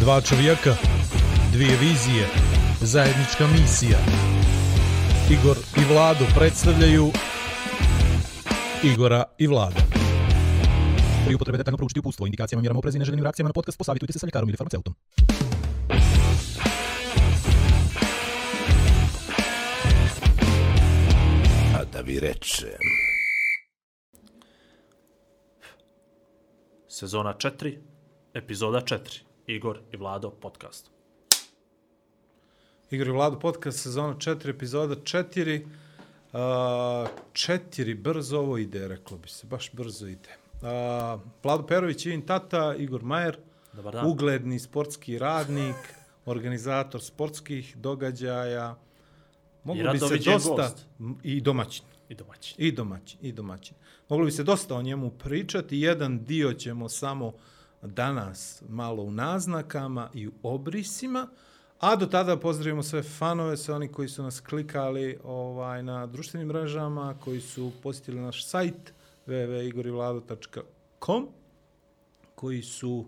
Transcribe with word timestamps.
Dva 0.00 0.20
čovjeka, 0.20 0.74
dvije 1.52 1.76
vizije, 1.76 2.26
zajednička 2.80 3.46
misija. 3.46 3.98
Igor 5.30 5.56
i 5.76 5.92
Vlado 5.92 6.24
predstavljaju 6.38 7.10
Igora 8.84 9.24
i 9.38 9.46
Vlada. 9.46 9.80
Pri 11.26 11.34
upotrebe 11.34 11.58
detaljno 11.58 11.76
proučiti 11.76 12.00
upustvo, 12.00 12.26
indikacijama, 12.26 12.60
mjerama 12.60 12.78
oprezi 12.78 12.96
i 12.96 12.98
neželjenim 12.98 13.24
reakcijama 13.24 13.48
na 13.48 13.52
podcast, 13.52 13.78
posavitujte 13.78 14.12
se 14.12 14.18
sa 14.18 14.26
ljekarom 14.26 14.48
ili 14.48 14.56
farmaceutom. 14.56 14.94
A 21.74 21.84
da 21.92 22.00
vi 22.00 22.20
rečem... 22.20 22.68
Sezona 26.88 27.34
4, 27.34 27.78
epizoda 28.34 28.80
4. 28.80 29.29
Igor 29.54 29.80
i 29.92 29.96
Vlado 29.96 30.30
podcast. 30.30 30.90
Igor 32.90 33.06
i 33.06 33.10
Vlado 33.10 33.38
podcast, 33.38 33.82
sezona 33.82 34.14
4, 34.14 34.50
epizoda 34.50 34.94
4. 34.94 35.64
Uh, 36.32 37.08
četiri, 37.32 37.94
brzo 37.94 38.38
ovo 38.38 38.58
ide, 38.58 38.88
reklo 38.88 39.16
bi 39.16 39.28
se, 39.28 39.46
baš 39.46 39.72
brzo 39.72 40.06
ide. 40.06 40.36
Uh, 40.52 41.20
Vlado 41.42 41.66
Perović, 41.66 42.06
Ivin 42.06 42.26
Tata, 42.26 42.74
Igor 42.78 43.02
Majer, 43.02 43.38
Dobar 43.72 43.94
dan. 43.94 44.06
ugledni 44.06 44.58
sportski 44.58 45.18
radnik, 45.18 45.76
organizator 46.26 47.02
sportskih 47.02 47.76
događaja. 47.76 48.76
Moglo 49.64 49.92
bi 49.92 49.98
se 49.98 50.18
dosta... 50.24 50.50
gost. 50.50 50.86
I 51.22 51.40
domaćin. 51.40 51.84
I 52.08 52.14
domaći. 52.14 52.54
I 52.58 52.72
domaćin, 52.72 53.18
i 53.22 53.32
domaćin. 53.32 53.76
Moglo 54.08 54.24
bi 54.24 54.32
se 54.32 54.44
dosta 54.44 54.76
o 54.76 54.82
njemu 54.82 55.10
pričati, 55.10 55.80
jedan 55.80 56.24
dio 56.24 56.52
ćemo 56.52 56.88
samo 56.88 57.32
danas 57.82 58.62
malo 58.68 59.02
u 59.02 59.10
naznakama 59.10 60.10
i 60.14 60.28
u 60.28 60.32
obrisima, 60.42 61.28
a 61.80 61.96
do 61.96 62.06
tada 62.06 62.36
pozdravimo 62.36 62.82
sve 62.82 63.02
fanove, 63.02 63.56
sve 63.56 63.74
oni 63.74 63.88
koji 63.88 64.08
su 64.08 64.22
nas 64.22 64.40
klikali 64.40 65.18
ovaj 65.24 65.82
na 65.82 66.06
društvenim 66.06 66.48
mrežama, 66.48 67.14
koji 67.20 67.40
su 67.40 67.72
posjetili 67.82 68.20
naš 68.20 68.46
sajt 68.46 68.92
www.igorivlado.com, 69.26 71.28
koji 72.34 72.62
su 72.62 73.06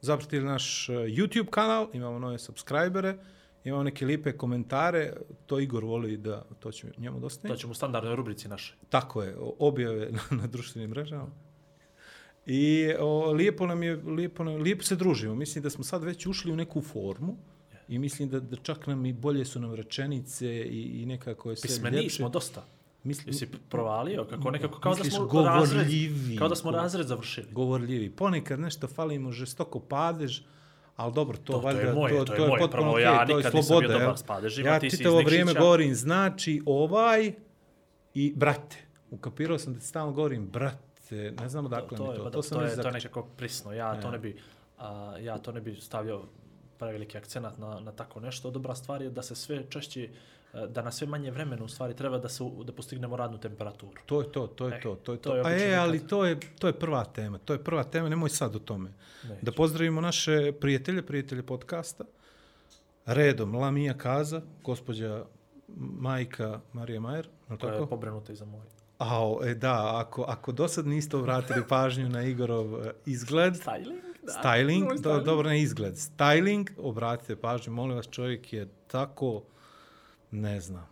zapratili 0.00 0.44
naš 0.44 0.88
eh, 0.88 0.92
YouTube 0.92 1.50
kanal, 1.50 1.88
imamo 1.92 2.18
nove 2.18 2.38
subscribere, 2.38 3.16
imamo 3.64 3.82
neke 3.82 4.06
lipe 4.06 4.32
komentare, 4.32 5.12
to 5.46 5.60
Igor 5.60 5.84
voli 5.84 6.16
da, 6.16 6.44
to 6.58 6.72
će 6.72 6.86
njemu 6.98 7.20
dosta. 7.20 7.48
To 7.48 7.56
ćemo 7.56 7.70
u 7.70 7.74
standardnoj 7.74 8.16
rubrici 8.16 8.48
naše. 8.48 8.74
Tako 8.88 9.22
je, 9.22 9.36
objave 9.58 10.10
na, 10.10 10.20
na 10.40 10.46
društvenim 10.46 10.90
mrežama. 10.90 11.43
I 12.46 12.92
o, 13.00 13.32
lijepo 13.32 13.66
nam 13.66 13.82
je, 13.82 13.96
lijepo, 13.96 14.44
nam, 14.44 14.54
lijepo 14.56 14.82
se 14.82 14.96
družimo. 14.96 15.34
Mislim 15.34 15.62
da 15.62 15.70
smo 15.70 15.84
sad 15.84 16.04
već 16.04 16.26
ušli 16.26 16.52
u 16.52 16.56
neku 16.56 16.80
formu 16.82 17.36
i 17.88 17.98
mislim 17.98 18.28
da, 18.28 18.40
da 18.40 18.56
čak 18.56 18.86
nam 18.86 19.06
i 19.06 19.12
bolje 19.12 19.44
su 19.44 19.60
nam 19.60 19.74
rečenice 19.74 20.46
i, 20.60 21.02
i 21.02 21.06
nekako 21.06 21.50
je 21.50 21.56
sve 21.56 21.68
Pismeni 21.68 21.96
ljepše. 21.96 22.16
smo 22.16 22.28
dosta. 22.28 22.64
Misli, 23.04 23.24
Jesi 23.26 23.46
provalio? 23.68 24.24
Kako 24.24 24.50
nekako, 24.50 24.80
kao 24.80 24.94
da 24.94 25.04
smo 25.04 25.18
razred, 25.34 25.78
govorljivi. 25.78 26.36
kao 26.36 26.48
da 26.48 26.54
smo 26.54 26.70
razred 26.70 27.06
završili. 27.06 27.46
Govorljivi. 27.52 28.10
Ponekad 28.10 28.60
nešto 28.60 28.86
falimo 28.88 29.32
žestoko 29.32 29.80
padež, 29.80 30.40
ali 30.96 31.12
dobro, 31.12 31.36
to, 31.36 31.42
To- 31.44 31.52
to 31.52 31.68
je 31.68 31.74
valjda, 31.76 31.94
moje, 31.94 32.10
to, 32.10 32.24
to 32.24 32.32
je 32.32 32.36
to 32.36 32.42
je 32.42 32.48
moje. 32.48 32.60
potpuno 32.60 32.82
Prvo, 32.82 32.92
okej, 32.92 33.02
ja 33.02 33.26
to 33.26 33.32
je 33.32 33.36
nikad 33.36 33.54
nisam 33.54 33.62
sloboda. 33.64 33.88
bio 33.88 33.98
dobar 33.98 34.18
s 34.18 34.22
padežima, 34.22 34.68
ja 34.68 34.80
ti 34.80 34.90
čitavo 34.90 35.20
vrijeme 35.20 35.54
govorim, 35.54 35.94
znači 35.94 36.62
ovaj 36.66 37.32
i 38.14 38.32
brate. 38.36 38.76
Ukapirao 39.10 39.58
sam 39.58 39.74
da 39.74 39.80
ti 39.80 39.86
stalno 39.86 40.12
govorim 40.12 40.46
brate, 40.46 40.93
ne 41.40 41.48
znam 41.48 41.66
odakle 41.66 41.98
to, 41.98 42.04
mi 42.04 42.10
je, 42.10 42.16
to. 42.16 42.24
pa 42.24 42.30
To, 42.30 42.36
da, 42.36 42.42
sam 42.42 42.58
to, 42.58 42.64
već 42.64 42.76
je, 42.76 42.82
to 42.82 42.88
je 42.88 42.92
nekako 42.92 43.22
prisno. 43.36 43.72
Ja 43.72 44.00
to 44.00 44.10
ne 44.10 44.18
bi, 44.18 44.36
a, 44.78 45.16
ja 45.20 45.38
to 45.38 45.52
ne 45.52 45.60
bi 45.60 45.74
stavljao 45.74 46.24
preveliki 46.78 47.18
akcenat 47.18 47.58
na, 47.58 47.80
na 47.80 47.92
tako 47.92 48.20
nešto. 48.20 48.50
Dobra 48.50 48.74
stvar 48.74 49.02
je 49.02 49.10
da 49.10 49.22
se 49.22 49.34
sve 49.34 49.64
češće, 49.70 50.08
e, 50.54 50.66
da 50.66 50.82
na 50.82 50.92
sve 50.92 51.06
manje 51.06 51.30
vremena 51.30 51.64
u 51.64 51.68
stvari 51.68 51.94
treba 51.96 52.18
da 52.18 52.28
se 52.28 52.44
da 52.64 52.72
postignemo 52.72 53.16
radnu 53.16 53.38
temperaturu. 53.38 54.02
To 54.06 54.20
je 54.20 54.32
to, 54.32 54.46
to 54.46 54.68
je 54.68 54.76
E, 54.76 54.80
to, 54.80 54.94
to 54.94 55.12
je 55.12 55.18
to 55.18 55.30
to. 55.30 55.36
je 55.36 55.40
A 55.40 55.46
obično 55.46 55.68
e, 55.68 55.74
ali 55.74 56.06
to 56.06 56.24
je, 56.24 56.40
to 56.58 56.66
je 56.66 56.72
prva 56.72 57.04
tema, 57.04 57.38
to 57.38 57.52
je 57.52 57.64
prva 57.64 57.84
tema, 57.84 58.08
nemoj 58.08 58.30
sad 58.30 58.56
o 58.56 58.58
tome. 58.58 58.90
Neću. 59.22 59.44
Da 59.44 59.52
pozdravimo 59.52 60.00
naše 60.00 60.52
prijatelje, 60.60 61.02
prijatelje 61.02 61.42
podcasta. 61.42 62.04
Redom, 63.06 63.54
Lamija 63.54 63.94
Kaza, 63.94 64.40
gospođa 64.62 65.24
majka 65.76 66.60
Marija 66.72 67.00
Majer, 67.00 67.24
je 67.26 67.52
li 67.52 67.58
Koja 67.58 67.72
je 67.72 67.78
tako? 67.78 67.86
pobrenuta 67.86 68.32
i 68.32 68.36
za. 68.36 68.46
Ao, 69.10 69.40
e 69.44 69.54
da, 69.54 70.00
ako, 70.00 70.22
ako 70.28 70.52
do 70.52 70.68
sad 70.68 70.86
niste 70.86 71.16
obratili 71.16 71.62
pažnju 71.68 72.08
na 72.08 72.22
Igorov 72.22 72.86
e, 72.86 72.92
izgled, 73.06 73.54
Styling? 73.54 74.00
Da. 74.22 74.32
styling, 74.32 74.88
do, 75.00 75.10
styling. 75.10 75.24
dobro 75.24 75.48
ne 75.48 75.60
izgled, 75.62 75.94
styling, 75.94 76.70
obratite 76.78 77.36
pažnju, 77.36 77.72
molim 77.72 77.96
vas, 77.96 78.06
čovjek 78.10 78.52
je 78.52 78.68
tako, 78.86 79.42
ne 80.30 80.60
znam, 80.60 80.86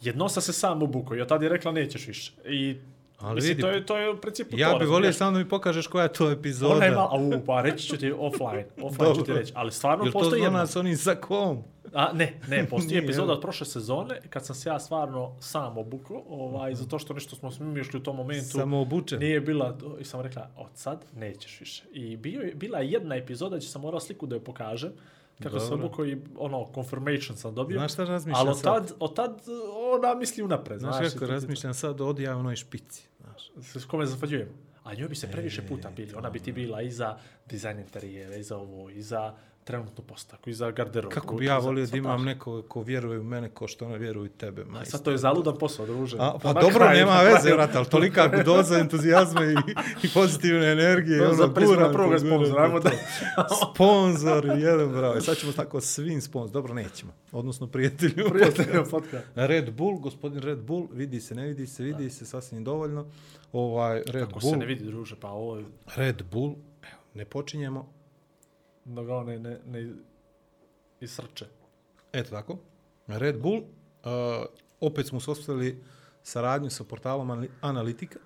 Jednosa 0.00 0.40
se 0.40 0.52
sam 0.52 0.82
obukao 0.82 1.16
od 1.22 1.28
tada 1.28 1.44
je 1.44 1.48
rekla 1.48 1.72
nećeš 1.72 2.06
više. 2.06 2.32
I 2.44 2.76
Ali 3.18 3.34
mislim, 3.34 3.50
vidi, 3.50 3.62
to 3.62 3.68
je, 3.68 3.86
to 3.86 3.96
je 3.96 4.10
u 4.10 4.20
principu 4.20 4.58
ja 4.58 4.72
to. 4.72 4.78
bih 4.78 4.88
volio 4.88 5.12
samo 5.12 5.30
da 5.30 5.38
mi 5.38 5.48
pokažeš 5.48 5.86
koja 5.86 6.02
je 6.02 6.12
to 6.12 6.30
epizoda. 6.30 6.74
Ona 6.74 6.84
je 6.84 6.90
malo, 6.90 7.08
au, 7.12 7.44
pa 7.46 7.60
reći 7.62 7.86
ću 7.88 7.96
ti 7.96 8.12
offline, 8.18 8.66
offline 8.82 9.14
ću 9.14 9.20
ti 9.20 9.26
Dobro. 9.26 9.34
reći, 9.34 9.52
ali 9.56 9.72
stvarno 9.72 10.04
Jel 10.04 10.12
to 10.12 10.18
postoji 10.18 10.40
zna 10.40 10.46
jedna. 10.46 10.58
nas 10.58 10.76
oni 10.76 10.94
za 10.94 11.14
kom? 11.14 11.64
A, 11.94 12.12
ne, 12.12 12.34
ne, 12.48 12.66
postoji 12.70 12.88
Nije, 12.90 13.04
epizoda 13.04 13.32
od 13.32 13.40
prošle 13.40 13.66
sezone 13.66 14.20
kad 14.30 14.46
sam 14.46 14.56
se 14.56 14.68
ja 14.68 14.78
stvarno 14.78 15.36
sam 15.40 15.78
obukao, 15.78 16.22
ovaj, 16.28 16.74
zato 16.74 16.98
što 16.98 17.14
nešto 17.14 17.36
smo 17.36 17.50
mi 17.60 17.80
išli 17.80 18.00
u 18.00 18.02
tom 18.02 18.16
momentu. 18.16 18.44
Samo 18.48 18.80
obučen. 18.80 19.18
Nije 19.18 19.40
bila, 19.40 19.78
i 20.00 20.04
sam 20.04 20.20
rekla, 20.20 20.50
od 20.56 20.68
sad 20.74 21.04
nećeš 21.16 21.60
više. 21.60 21.84
I 21.92 22.16
bio, 22.16 22.42
bila 22.54 22.78
je 22.78 22.90
jedna 22.90 23.14
epizoda 23.16 23.56
gdje 23.56 23.68
sam 23.68 23.82
morao 23.82 24.00
sliku 24.00 24.26
da 24.26 24.34
je 24.34 24.44
pokažem, 24.44 24.92
kako 25.42 25.58
Dobro. 25.58 25.74
obukao 25.76 26.06
i 26.06 26.18
ono, 26.36 26.66
confirmation 26.74 27.36
sam 27.36 27.54
dobio. 27.54 27.78
Znaš 27.78 27.92
šta 27.92 28.04
razmišljam 28.04 28.40
Ali 28.40 28.50
od 28.50 28.58
sad? 28.60 28.64
tad, 28.88 28.96
od 29.00 29.14
tad 29.14 29.42
ona 29.94 30.14
misli 30.14 30.42
unapred. 30.42 30.80
Znaš 30.80 30.96
Znaš, 30.96 31.12
kako 31.12 31.24
i 31.24 31.28
to- 31.28 31.32
razmišljam 31.32 31.74
sad 31.74 32.00
o 32.00 32.06
odjavnoj 32.06 32.56
špici. 32.56 33.08
Znaš. 33.20 33.50
S 33.74 33.84
kome 33.84 34.06
zafađujem? 34.06 34.48
A 34.84 34.94
njoj 34.94 35.08
bi 35.08 35.14
se 35.14 35.30
previše 35.30 35.62
puta 35.62 35.90
bili. 35.90 36.14
Ona 36.14 36.30
bi 36.30 36.40
ti 36.40 36.52
bila 36.52 36.82
i 36.82 36.90
za 36.90 37.16
dizajn 37.46 37.78
interijera, 37.78 38.36
i 38.36 38.42
za 38.42 38.56
ovo, 38.56 38.90
i 38.90 39.02
za 39.02 39.34
trenutnu 39.68 40.04
postaku, 40.04 40.50
i 40.50 40.54
za 40.54 40.70
garderobu. 40.70 41.14
Kako 41.14 41.36
bi 41.36 41.44
ja 41.44 41.58
volio 41.58 41.86
da 41.86 41.96
imam 41.96 42.24
neko 42.24 42.62
ko 42.62 42.82
vjeruje 42.82 43.18
u 43.18 43.24
mene 43.24 43.48
ko 43.48 43.68
što 43.68 43.86
ona 43.86 43.96
vjeruje 43.96 44.24
u 44.24 44.28
tebe, 44.28 44.62
A 44.62 44.64
majstor. 44.64 44.90
sad 44.90 45.02
to 45.02 45.10
je 45.10 45.18
zaludan 45.18 45.58
posao, 45.58 45.86
druže. 45.86 46.16
A, 46.20 46.38
pa 46.42 46.52
na 46.52 46.60
dobro, 46.60 46.78
kraju- 46.78 46.98
nema 46.98 47.20
veze, 47.22 47.52
vrat, 47.52 47.76
ali 47.76 47.86
tolika 47.86 48.28
doza 48.44 48.78
entuzijazma 48.78 49.44
i, 49.44 49.54
i 50.02 50.08
pozitivne 50.14 50.72
energije. 50.72 51.18
No, 51.18 51.24
ono, 51.24 51.34
za 51.34 51.48
prizmu 51.48 51.74
na 51.74 51.80
guram 51.80 51.92
prvog 51.92 52.18
sponzora, 52.18 52.62
ajmo 52.64 52.80
da... 52.80 52.90
Sponzor, 53.72 54.44
jedan 54.46 54.88
bravo. 54.92 55.16
I 55.18 55.20
sad 55.20 55.36
ćemo 55.36 55.52
tako 55.52 55.80
svim 55.80 56.20
sponzor. 56.20 56.52
Dobro, 56.52 56.74
nećemo. 56.74 57.12
Odnosno 57.32 57.66
prijatelju. 57.66 58.28
Prijatelj 58.30 58.66
podcast. 58.90 59.26
Red 59.34 59.70
Bull, 59.70 59.98
gospodin 59.98 60.40
Red 60.40 60.58
Bull, 60.58 60.88
vidi 60.92 61.20
se, 61.20 61.34
ne 61.34 61.46
vidi 61.46 61.66
se, 61.66 61.82
vidi 61.82 62.10
se, 62.10 62.26
sasvim 62.26 62.64
dovoljno. 62.64 63.06
Ovaj, 63.52 64.02
Red 64.06 64.22
Ako 64.22 64.38
Bull, 64.40 64.52
se 64.52 64.56
ne 64.58 64.66
vidi, 64.66 64.84
druže, 64.84 65.16
pa 65.20 65.28
ovo. 65.28 65.62
Red 65.96 66.22
Bull, 66.32 66.54
evo, 66.82 67.00
ne 67.14 67.24
počinjemo. 67.24 67.97
Da 68.88 69.02
ga 69.02 69.22
ne, 69.22 69.38
ne, 69.38 69.58
ne 69.66 69.92
isrče. 71.00 71.44
Eto 72.12 72.30
tako. 72.30 72.58
Red 73.06 73.38
Bull, 73.38 73.56
uh, 73.56 73.62
opet 74.80 75.06
smo 75.06 75.18
uspostavili 75.18 75.82
saradnju 76.22 76.70
sa 76.70 76.84
portalom 76.84 77.28
Anali- 77.28 77.48
Analitika. 77.60 78.18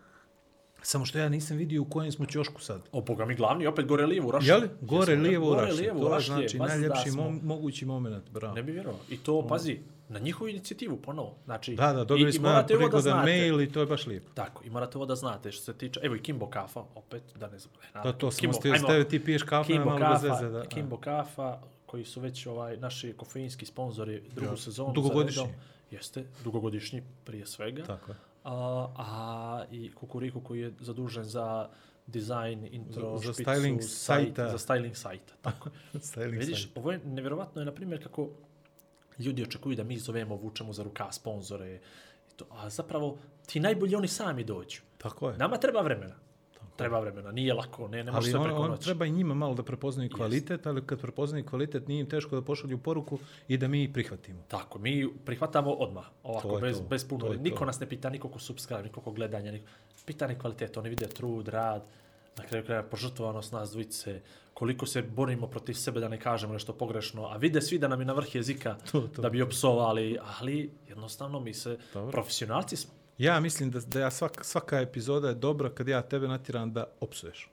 Samo 0.82 1.04
što 1.04 1.18
ja 1.18 1.28
nisam 1.28 1.56
vidio 1.56 1.82
u 1.82 1.86
kojem 1.86 2.12
smo 2.12 2.26
ćošku 2.26 2.60
sad. 2.60 2.82
O, 2.92 3.00
boga 3.00 3.24
mi 3.24 3.34
glavni, 3.34 3.66
opet 3.66 3.86
gore 3.86 4.06
lijevo 4.06 4.28
u 4.28 4.32
Rašlje. 4.32 4.48
Jeli? 4.48 4.68
Gore, 4.80 5.12
Jesmo, 5.12 5.22
lijevo, 5.22 5.46
gore, 5.46 5.60
Rašlje. 5.60 5.80
lijevo 5.80 5.98
u 5.98 6.02
To 6.02 6.14
je 6.14 6.20
znači 6.20 6.58
najljepši 6.58 7.10
mo 7.10 7.30
mogući 7.42 7.86
moment. 7.86 8.30
Bravo. 8.30 8.54
Ne 8.54 8.62
bi 8.62 8.72
vjerovao. 8.72 9.00
I 9.10 9.16
to, 9.16 9.46
pazi, 9.48 9.78
na 10.12 10.18
njihovu 10.18 10.48
inicijativu 10.48 10.96
ponovo. 10.98 11.34
Znači, 11.44 11.74
Da, 11.74 11.92
da, 11.92 12.02
i- 12.02 12.04
dobili 12.04 12.28
i 12.28 12.32
smo 12.32 12.48
da 12.48 12.64
prigodan 12.68 13.24
mail 13.24 13.60
i 13.60 13.72
to 13.72 13.80
je 13.80 13.86
baš 13.86 14.06
lijepo. 14.06 14.30
Tako, 14.34 14.64
i 14.64 14.70
morate 14.70 14.98
ovo 14.98 15.06
da 15.06 15.14
znate 15.16 15.52
što 15.52 15.64
se 15.64 15.74
tiče, 15.74 16.00
evo 16.02 16.16
i 16.16 16.20
Kimbo 16.20 16.46
Kafa, 16.46 16.84
opet, 16.94 17.22
da 17.36 17.48
ne 17.48 17.58
znam. 17.58 17.74
Da, 17.94 18.12
to 18.12 18.28
Kimbo- 18.28 18.52
ste 18.52 18.70
ajmo, 18.70 18.88
tebe 18.88 19.04
ti 19.04 19.24
piješ 19.24 19.42
kafu, 19.42 19.72
nema 19.72 19.84
Kimbo 19.84 19.98
malo 19.98 20.12
bez 20.12 20.22
Kafa, 20.22 20.34
veze. 20.36 20.50
Da. 20.50 20.64
Kimbo 20.64 20.96
Kafa, 20.96 21.58
koji 21.86 22.04
su 22.04 22.20
već 22.20 22.46
ovaj 22.46 22.76
naši 22.76 23.12
kofeinski 23.12 23.66
sponzori 23.66 24.22
drugu 24.30 24.52
Ja. 24.52 24.56
sezonu. 24.56 24.92
Dugogodišnji. 24.92 25.42
redom. 25.42 25.56
Jeste, 25.90 26.24
dugogodišnji 26.44 27.02
prije 27.24 27.46
svega. 27.46 27.84
Tako 27.84 28.10
je. 28.10 28.16
A, 28.44 28.54
a 28.96 29.64
i 29.70 29.92
Kukuriku 29.92 30.40
koji 30.40 30.60
je 30.60 30.72
zadužen 30.80 31.24
za 31.24 31.68
dizajn, 32.06 32.68
intro, 32.72 33.18
Za- 33.18 33.26
za 33.26 33.32
špicu, 33.32 33.50
styling 33.50 33.76
sajt- 33.76 33.82
sajta. 33.88 34.48
Za 34.48 34.58
styling 34.58 34.94
sajta, 34.94 35.34
tako. 35.42 35.70
Styling 35.94 36.38
Vidiš, 36.38 36.62
site. 36.62 36.80
ovo 36.80 36.92
je 36.92 37.00
nevjerovatno 37.00 37.62
je, 37.62 37.66
na 37.66 37.72
primjer, 37.72 38.02
kako 38.02 38.28
ljudi 39.18 39.42
očekuju 39.42 39.76
da 39.76 39.84
mi 39.84 39.98
zovemo, 39.98 40.36
vučemo 40.36 40.72
za 40.72 40.82
ruka 40.82 41.12
sponzore, 41.12 41.74
i 41.74 41.78
to, 42.36 42.44
a 42.50 42.70
zapravo 42.70 43.18
ti 43.46 43.60
najbolji 43.60 43.96
oni 43.96 44.08
sami 44.08 44.44
dođu. 44.44 44.80
Tako 44.98 45.30
je. 45.30 45.38
Nama 45.38 45.56
treba 45.56 45.80
vremena. 45.80 46.14
Treba 46.76 47.00
vremena, 47.00 47.32
nije 47.32 47.54
lako, 47.54 47.88
ne, 47.88 48.04
ne 48.04 48.12
može 48.12 48.16
Ali 48.16 48.30
sve 48.30 48.40
on, 48.40 48.44
preko 48.44 48.60
on 48.60 48.70
noći. 48.70 48.84
treba 48.84 49.06
i 49.06 49.10
njima 49.10 49.34
malo 49.34 49.54
da 49.54 49.62
prepoznaju 49.62 50.10
kvalitet, 50.10 50.66
ali 50.66 50.86
kad 50.86 51.00
prepoznaju 51.00 51.44
kvalitet 51.46 51.88
nije 51.88 52.00
im 52.00 52.08
teško 52.08 52.36
da 52.36 52.42
pošalju 52.42 52.78
poruku 52.78 53.18
i 53.48 53.56
da 53.56 53.68
mi 53.68 53.82
ih 53.84 53.90
prihvatimo. 53.92 54.42
Tako, 54.48 54.78
mi 54.78 55.08
prihvatamo 55.24 55.72
odmah, 55.72 56.04
ovako, 56.22 56.58
bez, 56.60 56.78
to, 56.78 56.84
bez 56.84 57.08
puno. 57.08 57.28
Niko 57.34 57.58
to. 57.58 57.64
nas 57.64 57.80
ne 57.80 57.88
pita, 57.88 58.10
niko 58.10 58.28
ko 58.28 58.38
subscribe, 58.38 58.82
niko 58.82 59.00
ko 59.00 59.12
gledanja, 59.12 59.52
niko... 59.52 59.66
pitanje 60.06 60.34
kvaliteta, 60.34 60.80
oni 60.80 60.88
vide 60.88 61.06
trud, 61.06 61.48
rad, 61.48 61.82
na 62.36 62.44
kraju 62.44 62.64
kraja 62.64 62.82
požrtvovanost 62.82 63.52
nas 63.52 63.70
dvojice, 63.70 64.20
koliko 64.54 64.86
se 64.86 65.02
borimo 65.02 65.46
protiv 65.46 65.74
sebe 65.74 66.00
da 66.00 66.08
ne 66.08 66.20
kažemo 66.20 66.52
nešto 66.52 66.72
pogrešno, 66.72 67.26
a 67.26 67.36
vide 67.36 67.60
svi 67.60 67.78
da 67.78 67.88
nam 67.88 68.00
je 68.00 68.06
na 68.06 68.12
vrh 68.12 68.34
jezika 68.34 68.76
To, 68.92 69.00
to. 69.00 69.22
da 69.22 69.30
bi 69.30 69.42
opsovali, 69.42 70.18
ali 70.38 70.70
jednostavno 70.88 71.40
mi 71.40 71.54
se 71.54 71.78
Dobro. 71.94 72.12
profesionalci 72.12 72.76
smo. 72.76 72.92
Ja 73.18 73.40
mislim 73.40 73.70
da, 73.70 73.80
da 73.80 74.00
ja 74.00 74.10
svaka, 74.10 74.44
svaka 74.44 74.80
epizoda 74.80 75.28
je 75.28 75.34
dobra 75.34 75.70
kad 75.70 75.88
ja 75.88 76.02
tebe 76.02 76.28
natiram 76.28 76.72
da 76.72 76.84
opsuješ. 77.00 77.50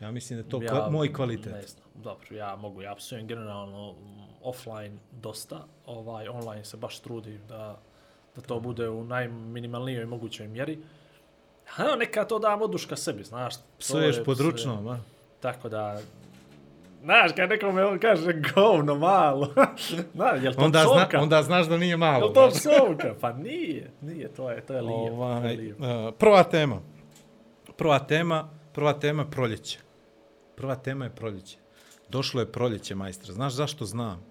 Ja 0.00 0.10
mislim 0.10 0.38
da 0.38 0.44
je 0.44 0.50
to 0.50 0.60
kva, 0.60 0.90
moj 0.90 1.12
kvalitet. 1.12 1.52
Ne 1.52 1.62
znam, 1.62 1.84
dobro, 1.94 2.26
ja 2.30 2.56
mogu, 2.56 2.82
ja 2.82 2.94
psujem 2.94 3.26
generalno 3.26 3.92
mm, 3.92 3.96
offline 4.42 4.98
dosta, 5.12 5.66
ovaj, 5.86 6.28
online 6.28 6.64
se 6.64 6.76
baš 6.76 7.00
trudim 7.00 7.40
da, 7.48 7.80
da 8.36 8.42
to 8.42 8.60
bude 8.60 8.88
u 8.88 9.04
najminimalnijoj 9.04 10.06
mogućoj 10.06 10.48
mjeri. 10.48 10.78
A 11.76 11.96
neka 11.96 12.24
to 12.24 12.38
dam 12.38 12.62
oduška 12.62 12.96
sebi, 12.96 13.24
znaš. 13.24 13.54
Psuješ 13.78 14.16
je- 14.16 14.24
pod 14.24 14.40
ručnom, 14.40 14.88
a? 14.88 14.98
Tako 15.40 15.68
da, 15.68 16.00
znaš, 17.02 17.30
kad 17.36 17.50
nekome 17.50 17.84
on 17.84 17.98
kaže 17.98 18.32
govno 18.54 18.94
malo, 18.94 19.46
znaš, 20.14 20.42
jel 20.42 20.54
to 20.54 20.60
Onda, 20.60 20.84
zna, 20.84 21.20
onda 21.20 21.42
znaš 21.42 21.66
da 21.66 21.76
nije 21.76 21.96
malo. 21.96 22.24
Jel 22.24 22.32
to 22.34 22.48
psovka? 22.50 23.14
Pa 23.20 23.32
nije, 23.32 23.90
nije, 24.00 24.28
to 24.28 24.50
je, 24.50 24.60
to 24.60 24.74
je 24.74 24.80
lijepo. 24.80 25.04
je 25.04 25.12
Ovaj, 25.12 25.56
lijepo. 25.56 25.84
uh, 26.08 26.14
prva 26.14 26.42
tema. 26.42 26.80
Prva 27.76 27.98
tema, 27.98 28.48
prva 28.72 28.92
tema 28.92 29.24
proljeće. 29.26 29.78
Prva 30.56 30.74
tema 30.74 31.04
je 31.04 31.10
proljeće. 31.10 31.56
Došlo 32.08 32.40
je 32.40 32.52
proljeće, 32.52 32.94
majstra. 32.94 33.32
Znaš 33.32 33.52
zašto 33.52 33.84
znam? 33.84 34.24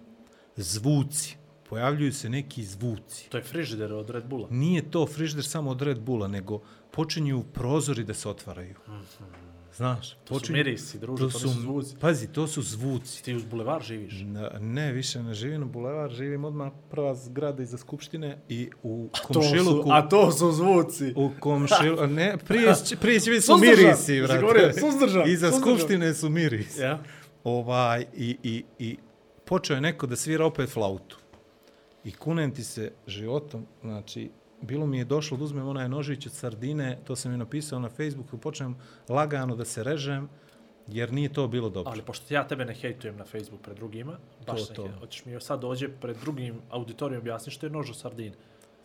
Zvuci. 0.56 1.38
Pojavljuju 1.72 2.14
se 2.14 2.30
neki 2.30 2.64
zvuci. 2.64 3.30
To 3.30 3.38
je 3.38 3.44
frižider 3.44 3.94
od 3.94 4.10
Red 4.10 4.26
Bulla. 4.26 4.48
Nije 4.50 4.92
to 4.92 5.08
frižder 5.08 5.44
samo 5.46 5.72
od 5.72 5.82
Red 5.82 6.00
Bulla, 6.00 6.28
nego 6.28 6.60
počinju 6.92 7.44
prozori 7.44 8.04
da 8.04 8.14
se 8.14 8.30
otvaraju. 8.30 8.76
Znaš, 9.76 10.16
To 10.24 10.40
su 10.40 10.54
mirisi, 10.54 11.00
druže, 11.00 11.22
to, 11.22 11.26
nisu 11.28 11.48
zvuci. 11.50 11.96
Pazi, 11.98 12.28
to 12.28 12.48
su 12.48 12.62
zvuci. 12.62 13.24
Ti 13.24 13.36
uz 13.36 13.46
bulevar 13.46 13.84
živiš. 13.84 14.14
Ne, 14.22 14.50
ne, 14.60 14.92
više 14.92 15.24
ne 15.24 15.34
živim 15.34 15.60
na 15.60 15.66
bulevar, 15.68 16.12
živim 16.12 16.46
odmah 16.46 16.72
prva 16.90 17.16
zgrada 17.16 17.64
iza 17.64 17.78
Skupštine 17.78 18.42
i 18.50 18.70
u 18.84 19.10
To 19.12 19.18
su, 19.18 19.28
komšiluku... 19.30 19.90
a 19.92 20.10
to 20.10 20.32
su 20.32 20.52
zvuci. 20.52 21.14
U 21.16 21.32
komšilu... 21.40 22.08
Ne, 22.08 22.38
prije, 22.38 22.74
će- 22.86 22.96
prije 22.98 23.20
će 23.20 23.32
biti 23.32 23.42
su 23.42 23.58
mirisi, 23.58 24.20
govorio, 24.20 24.72
suzdržan, 24.74 25.30
Iza 25.30 25.52
suzdržan. 25.52 25.78
Skupštine 25.78 26.14
su 26.14 26.30
mirisi. 26.30 26.82
Ja? 26.82 27.00
Ovaj, 27.44 28.06
i, 28.16 28.38
i, 28.44 28.64
I 28.80 28.98
počeo 29.46 29.76
je 29.76 29.82
neko 29.82 30.08
da 30.08 30.16
svira 30.16 30.46
opet 30.46 30.70
flautu. 30.70 31.18
I 32.04 32.12
kunem 32.12 32.56
ti 32.56 32.64
se 32.64 32.92
životom, 33.08 33.66
znači, 33.82 34.32
bilo 34.62 34.86
mi 34.86 34.98
je 34.98 35.06
došlo 35.06 35.38
da 35.38 35.44
uzmem 35.44 35.68
onaj 35.68 35.90
nožić 35.90 36.26
od 36.26 36.34
sardine, 36.34 37.00
to 37.04 37.16
sam 37.16 37.34
i 37.34 37.38
napisao 37.38 37.80
na 37.80 37.90
Facebooku, 37.90 38.38
počnem 38.38 38.76
lagano 39.10 39.56
da 39.56 39.66
se 39.66 39.84
režem, 39.84 40.30
jer 40.88 41.14
nije 41.14 41.34
to 41.34 41.48
bilo 41.48 41.70
dobro. 41.70 41.92
Ali 41.92 42.02
pošto 42.02 42.34
ja 42.34 42.48
tebe 42.48 42.66
ne 42.66 42.74
hejtujem 42.74 43.18
na 43.18 43.26
Facebook 43.26 43.62
pred 43.62 43.78
drugima, 43.78 44.18
baš 44.48 44.68
To, 44.68 44.74
to. 44.74 44.90
Hoćeš 45.00 45.26
mi 45.26 45.42
sad 45.42 45.60
dođe 45.60 45.90
pred 45.90 46.18
drugim 46.18 46.62
auditorijom 46.70 47.22
objasniti 47.22 47.56
što 47.56 47.66
je 47.66 47.70
nož 47.70 47.90
od 47.90 47.98
sardine. 47.98 48.36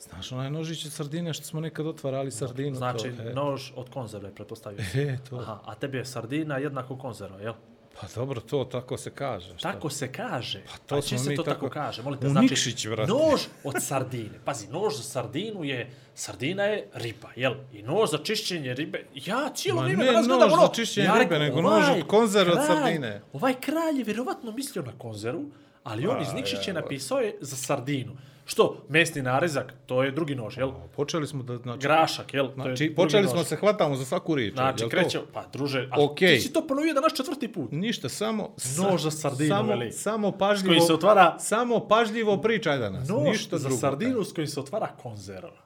Znaš, 0.00 0.32
onaj 0.32 0.50
nožić 0.50 0.86
od 0.86 0.92
sardine 0.92 1.34
što 1.34 1.44
smo 1.44 1.60
nekad 1.60 1.86
otvarali 1.86 2.30
sardinu. 2.30 2.76
Znači, 2.76 3.12
to, 3.16 3.22
e. 3.22 3.34
nož 3.34 3.70
od 3.76 3.90
konzerve, 3.90 4.34
pretpostavio 4.34 4.84
sam. 4.84 5.00
E, 5.08 5.18
to. 5.30 5.36
Aha, 5.36 5.60
a 5.64 5.74
tebi 5.74 5.98
je 5.98 6.04
sardina 6.04 6.58
jednako 6.58 6.96
konzerva, 6.96 7.40
jel? 7.40 7.54
Pa 8.00 8.06
dobro, 8.14 8.40
to 8.40 8.64
tako 8.64 8.96
se 8.96 9.10
kaže. 9.10 9.58
šta? 9.58 9.72
Tako 9.72 9.90
se 9.90 10.12
kaže. 10.12 10.62
Pa 10.66 10.78
to 10.86 11.02
smo 11.02 11.18
se 11.18 11.30
mi 11.30 11.36
to 11.36 11.42
tako, 11.42 11.54
tako- 11.54 11.72
kaže. 11.72 12.02
Molite, 12.02 12.26
U 12.26 12.30
znači, 12.30 12.46
Nikšić, 12.48 12.86
brate. 12.86 13.12
nož 13.12 13.40
od 13.64 13.74
sardine. 13.80 14.38
Pazi, 14.44 14.68
nož 14.68 14.94
za 14.96 15.02
sardinu 15.02 15.64
je, 15.64 15.90
sardina 16.14 16.62
je 16.62 16.88
riba, 16.94 17.28
jel? 17.36 17.54
I 17.72 17.82
nož 17.82 18.10
za 18.10 18.18
čišćenje 18.18 18.74
ribe, 18.74 19.06
ja 19.14 19.48
cijelo 19.54 19.80
Ma 19.80 19.84
vrijeme 19.84 20.04
ne 20.04 20.10
danas 20.12 20.26
gledam 20.26 20.48
nož 20.48 20.58
ono, 20.58 20.66
za 20.66 20.72
čišćenje 20.72 21.06
ja 21.06 21.18
ribe, 21.18 21.38
nego 21.38 21.62
nož 21.62 21.88
ovaj 21.88 22.00
od 22.00 22.06
konzerve 22.06 22.52
od 22.52 22.66
sardine. 22.66 23.22
Ovaj 23.32 23.54
kralj 23.60 23.98
je 23.98 24.04
vjerovatno 24.04 24.52
mislio 24.52 24.82
na 24.84 24.92
konzervu, 24.98 25.50
ali 25.84 26.06
on 26.06 26.22
iz 26.22 26.32
Nikšića 26.32 26.72
napisao 26.72 27.18
je 27.18 27.36
za 27.40 27.56
sardinu. 27.56 28.16
Što? 28.48 28.84
Mesni 28.88 29.22
narezak, 29.22 29.74
to 29.86 30.02
je 30.02 30.10
drugi 30.10 30.34
nož, 30.34 30.58
jel? 30.58 30.72
Počeli 30.96 31.26
smo 31.26 31.42
da... 31.42 31.56
Znači, 31.56 31.78
Grašak, 31.80 32.34
jel? 32.34 32.46
to 32.46 32.50
je 32.50 32.54
znači 32.56 32.94
počeli 32.94 33.26
smo 33.26 33.36
nož. 33.36 33.46
se 33.46 33.56
hvatamo 33.56 33.96
za 33.96 34.04
svaku 34.04 34.34
riječ. 34.34 34.52
Znači, 34.54 34.82
jel 34.82 34.90
to? 34.90 34.96
kreće, 34.96 35.20
pa 35.32 35.44
druže, 35.46 35.88
a 35.90 36.02
Okej. 36.02 36.34
ti 36.34 36.40
si 36.40 36.52
to 36.52 36.66
ponovio 36.66 36.94
danas 36.94 37.12
četvrti 37.12 37.48
put. 37.48 37.72
Ništa, 37.72 38.08
samo... 38.08 38.54
Nož 38.78 39.02
za 39.02 39.10
sardinu, 39.12 39.48
samo, 39.48 39.68
veli. 39.68 39.92
Samo 39.92 40.32
pažljivo... 40.32 40.70
Koji 40.70 40.80
se 40.80 40.92
otvara- 40.94 41.38
Samo 41.38 41.80
pažljivo 41.80 42.36
pričaj 42.38 42.78
danas. 42.78 43.08
Nož 43.08 43.22
Ništa 43.24 43.58
za 43.58 43.62
drugo. 43.62 43.80
sardinu 43.80 44.24
s 44.24 44.32
kojim 44.32 44.48
se 44.48 44.60
otvara 44.60 44.88
konzerva. 44.94 45.62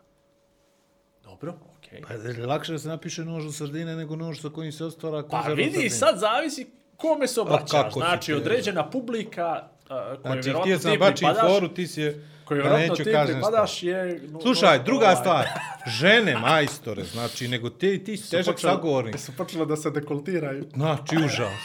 Dobro, 1.24 1.54
okej. 1.78 2.00
Pa 2.02 2.12
je 2.14 2.46
lakše 2.46 2.72
da 2.72 2.78
se 2.78 2.88
napiše 2.88 3.24
nož 3.24 3.44
za 3.44 3.52
sardine 3.54 3.96
nego 3.96 4.16
nož 4.16 4.40
sa 4.40 4.48
kojim 4.48 4.72
se 4.72 4.84
ostvara 4.84 5.22
Pa 5.22 5.28
konzerva 5.30 5.54
vidi, 5.54 5.70
sardine. 5.70 5.90
sad 5.90 6.18
zavisi 6.18 6.66
kome 6.96 7.26
se 7.28 7.40
obraćaš. 7.40 7.92
Znači, 7.92 8.26
ti- 8.26 8.34
određena 8.34 8.90
publika 8.90 9.62
uh, 9.80 9.86
Znači, 10.20 10.38
vjerojatno 10.38 10.60
htio 10.60 10.78
sam 10.78 10.92
ti 10.92 10.98
bačim 10.98 11.28
pripadaš, 11.28 11.52
foru, 11.52 11.68
ti 11.68 11.86
si 11.86 12.00
je... 12.00 12.26
koju 12.50 12.62
da 12.62 12.68
vjerojatno 12.68 12.92
neću 12.92 13.04
ti 13.04 13.12
kažem 13.12 13.34
pripadaš 13.34 13.82
je... 13.82 14.20
no- 14.28 14.40
Slušaj, 14.40 14.78
no- 14.78 14.84
druga 14.84 15.04
ovaj, 15.04 15.16
stvar. 15.16 15.46
Žene, 15.86 16.36
majstore, 16.36 17.04
znači, 17.04 17.48
nego 17.48 17.70
ti, 17.70 18.04
ti 18.04 18.16
si 18.16 18.30
težak 18.30 18.60
sagovornik. 18.60 19.18
Su 19.18 19.32
počele 19.36 19.66
da 19.66 19.76
se 19.76 19.90
dekoltiraju. 19.90 20.64
Znači, 20.74 21.16
užas. 21.16 21.60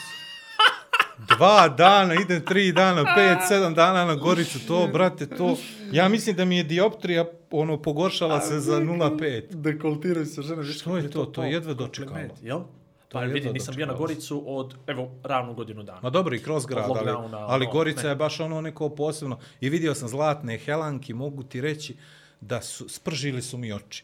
Dva 1.27 1.67
dana, 1.69 2.13
idem 2.13 2.45
tri 2.45 2.71
dana, 2.71 3.15
pet, 3.15 3.37
sedam 3.47 3.73
dana 3.73 4.05
na 4.05 4.15
Goricu, 4.15 4.67
to, 4.67 4.87
brate, 4.93 5.25
to... 5.25 5.57
Ja 5.91 6.09
mislim 6.09 6.35
da 6.35 6.45
mi 6.45 6.57
je 6.57 6.63
dioptrija, 6.63 7.25
ono, 7.51 7.81
pogoršala 7.81 8.41
se 8.41 8.59
za 8.59 8.79
0,5. 8.79 9.43
Dekoltiraju 9.51 10.25
se 10.25 10.41
žene. 10.41 10.63
Što 10.63 10.97
je 10.97 11.09
to? 11.11 11.25
To 11.25 11.43
je 11.43 11.51
jedva 11.51 11.73
dočekalo. 11.73 12.19
Jel? 12.41 12.59
Pa 13.11 13.21
je 13.21 13.27
vidi, 13.27 13.49
nisam 13.53 13.75
bio 13.75 13.85
na. 13.85 13.93
Goricu 13.93 14.43
od, 14.47 14.75
evo, 14.87 15.11
ravnu 15.23 15.53
godinu 15.53 15.83
dana. 15.83 15.99
Ma 16.03 16.09
dobro, 16.09 16.35
i 16.35 16.39
kroz 16.39 16.65
grad, 16.65 16.89
ali, 16.89 17.09
ali 17.31 17.65
ono, 17.65 17.71
Gorica 17.73 18.03
ne. 18.03 18.09
je 18.09 18.15
baš 18.15 18.39
ono 18.39 18.61
neko 18.61 18.89
posebno. 18.89 19.39
I 19.61 19.69
vidio 19.69 19.95
sam 19.95 20.07
zlatne 20.07 20.57
helanki, 20.57 21.13
mogu 21.13 21.43
ti 21.43 21.61
reći 21.61 21.95
da 22.41 22.61
su, 22.61 22.89
spržili 22.89 23.41
su 23.41 23.57
mi 23.57 23.73
oči. 23.73 24.03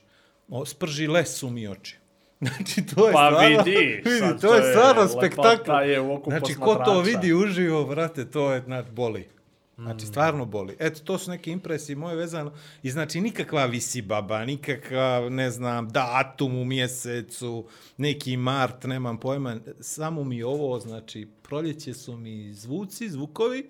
O, 0.50 0.66
spržile 0.66 1.26
su 1.26 1.50
mi 1.50 1.68
oči. 1.68 1.98
Znači, 2.42 2.86
to 2.86 3.08
je 3.08 3.14
Pa 3.14 3.32
stvarno, 3.32 3.64
vidi, 3.64 4.04
sad 4.20 4.42
to 4.42 4.48
to 4.48 4.56
je 4.56 4.68
je 4.68 4.74
stvarno 4.74 5.02
lepota 5.02 5.20
spektakl. 5.20 5.72
je 5.72 6.02
u 6.02 6.14
oku 6.14 6.30
Znači, 6.30 6.54
ko 6.54 6.76
to 6.76 7.02
vidi 7.02 7.34
uživo, 7.34 7.86
brate, 7.86 8.32
to 8.32 8.52
je, 8.52 8.62
znači, 8.62 8.92
boli. 8.92 9.30
Mm. 9.78 9.84
Znači, 9.84 10.06
stvarno 10.06 10.46
boli. 10.46 10.76
Eto, 10.80 11.00
to 11.04 11.18
su 11.18 11.32
neke 11.32 11.52
impresije 11.52 11.96
moje 11.96 12.16
vezano. 12.16 12.54
I 12.84 12.92
znači, 12.92 13.22
nikakva 13.22 13.66
visibaba, 13.66 14.46
nikakav, 14.46 15.32
ne 15.32 15.52
znam, 15.52 15.90
datum 15.90 16.56
u 16.56 16.66
mjesecu, 16.66 17.68
neki 17.98 18.38
mart, 18.38 18.84
nemam 18.84 19.20
pojma. 19.20 19.58
Samo 19.80 20.24
mi 20.24 20.44
ovo, 20.44 20.80
znači, 20.80 21.28
proljeće 21.42 21.94
su 21.94 22.18
mi 22.18 22.54
zvuci, 22.54 23.10
zvukovi, 23.10 23.70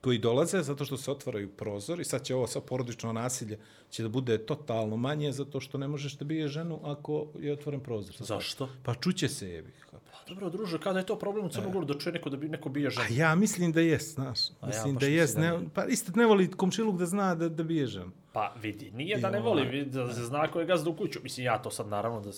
koji 0.00 0.18
dolaze 0.18 0.62
zato 0.62 0.84
što 0.84 0.96
se 0.96 1.10
otvaraju 1.10 1.48
prozori. 1.48 2.04
Sad 2.04 2.22
će 2.22 2.34
ovo 2.34 2.46
sa 2.46 2.60
porodično 2.60 3.12
nasilje 3.12 3.58
će 3.90 4.02
da 4.02 4.08
bude 4.08 4.38
totalno 4.46 4.96
manje 4.96 5.32
zato 5.32 5.60
što 5.60 5.78
ne 5.78 5.88
možeš 5.88 6.18
da 6.18 6.24
bije 6.24 6.48
ženu 6.48 6.80
ako 6.84 7.26
je 7.38 7.52
otvoren 7.52 7.80
prozor. 7.80 8.16
Zašto? 8.18 8.68
Pa 8.82 8.94
čuće 8.94 9.28
se 9.28 9.48
jebi. 9.48 9.72
Dobro, 10.28 10.50
druže, 10.50 10.78
kada 10.78 10.98
je 10.98 11.06
to 11.06 11.16
problem 11.16 11.46
u 11.46 11.48
Crnogoru 11.48 11.84
da 11.84 11.94
čuje 11.94 12.12
neko 12.12 12.30
da 12.30 12.36
bi 12.36 12.48
neko 12.48 12.68
bije 12.68 12.90
ženu? 12.90 13.06
A 13.06 13.12
ja 13.12 13.34
mislim 13.34 13.72
da 13.72 13.80
jest, 13.80 14.14
znaš. 14.14 14.38
ja 14.42 14.54
Mislim 14.62 14.84
da 14.86 14.98
mislim 14.98 15.12
jest. 15.12 15.34
da 15.34 15.40
Ne, 15.42 15.50
nije. 15.50 15.68
pa 15.74 15.84
isto 15.84 16.12
ne 16.14 16.26
voli 16.26 16.50
komšiluk 16.50 16.96
da 16.96 17.06
zna 17.06 17.34
da, 17.34 17.48
da 17.48 17.62
bije 17.62 17.86
ženu. 17.86 18.10
Pa 18.32 18.52
vidi, 18.62 18.90
nije 18.90 19.18
da 19.18 19.28
I 19.28 19.32
ne 19.32 19.40
voli, 19.40 19.60
ovaj- 19.60 19.72
vidi 19.72 19.90
da 19.90 20.14
se 20.14 20.24
zna 20.24 20.48
ko 20.48 20.60
je 20.60 20.66
gazda 20.66 20.90
u 20.90 20.94
kuću. 20.94 21.20
Mislim, 21.22 21.46
ja 21.46 21.58
to 21.58 21.70
sad 21.70 21.88
naravno 21.88 22.20
da 22.20 22.30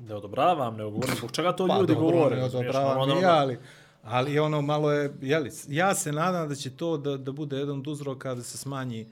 ne 0.00 0.14
odobravam, 0.14 0.76
ne 0.76 0.84
govorim 0.84 1.16
zbog 1.16 1.32
čega 1.32 1.52
to 1.52 1.66
ljudi 1.70 1.94
govore. 1.94 2.36
ne 2.36 2.42
razumiješ, 2.42 2.70
odobravam 2.70 3.10
i 3.10 3.12
da- 3.12 3.20
ja, 3.20 3.34
ali, 3.34 3.58
ali 4.04 4.38
ono 4.38 4.62
malo 4.62 4.92
je, 4.92 5.14
jeli, 5.22 5.50
ja 5.68 5.94
se 5.94 6.12
nadam 6.12 6.48
da 6.48 6.54
će 6.54 6.70
to 6.70 6.96
da, 6.96 7.16
da 7.16 7.32
bude 7.32 7.56
jedan 7.56 7.78
od 7.78 7.86
uzroka 7.86 8.34
da 8.34 8.42
se 8.42 8.58
smanji 8.58 9.06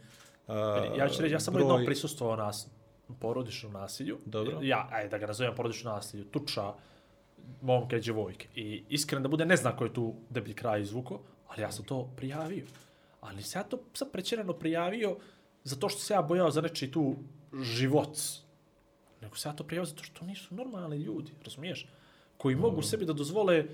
uh, 0.49 0.55
Ja 0.99 1.09
ću 1.09 1.23
reći, 1.23 1.33
ja 1.33 1.40
sam 1.40 1.55
broj... 1.55 1.62
jednom 1.62 1.85
prisustvovao 1.87 2.37
nas 2.37 2.67
porodičnom 3.15 3.73
nasilju. 3.73 4.19
Dobro. 4.27 4.59
Ja, 4.62 4.88
ajde 4.91 5.09
da 5.09 5.19
ga 5.19 5.27
nazovem 5.27 5.55
porodično 5.55 5.93
nasilju, 5.93 6.25
tuča 6.25 6.73
momke 7.62 7.97
i 7.97 8.00
djevojke. 8.00 8.49
I 8.55 8.85
iskren 8.88 9.23
da 9.23 9.29
bude, 9.29 9.47
ne 9.47 9.57
zna 9.57 9.77
ko 9.77 9.85
je 9.85 9.95
tu 9.95 10.15
deblji 10.31 10.55
kraj 10.55 10.83
izvuko, 10.83 11.21
ali 11.49 11.62
ja 11.62 11.73
sam 11.73 11.85
to 11.85 12.11
prijavio. 12.17 12.67
Ali 13.21 13.43
sam 13.43 13.61
ja 13.61 13.65
to 13.65 13.79
sad 13.95 14.12
prećerano 14.12 14.53
prijavio 14.53 15.17
zato 15.65 15.88
što 15.88 16.00
se 16.00 16.15
ja 16.15 16.23
bojao 16.23 16.50
za 16.50 16.61
nečiji 16.61 16.91
tu 16.91 17.17
život. 17.62 18.19
Nego 19.21 19.37
se 19.37 19.49
ja 19.49 19.53
to 19.53 19.65
prijavio 19.65 19.87
zato 19.87 20.05
što 20.05 20.19
to 20.19 20.25
nisu 20.25 20.55
normalni 20.55 20.97
ljudi, 20.97 21.33
razumiješ? 21.45 21.87
Koji 22.37 22.57
mogu 22.57 22.83
sebi 22.83 23.07
da 23.07 23.12
dozvole 23.12 23.65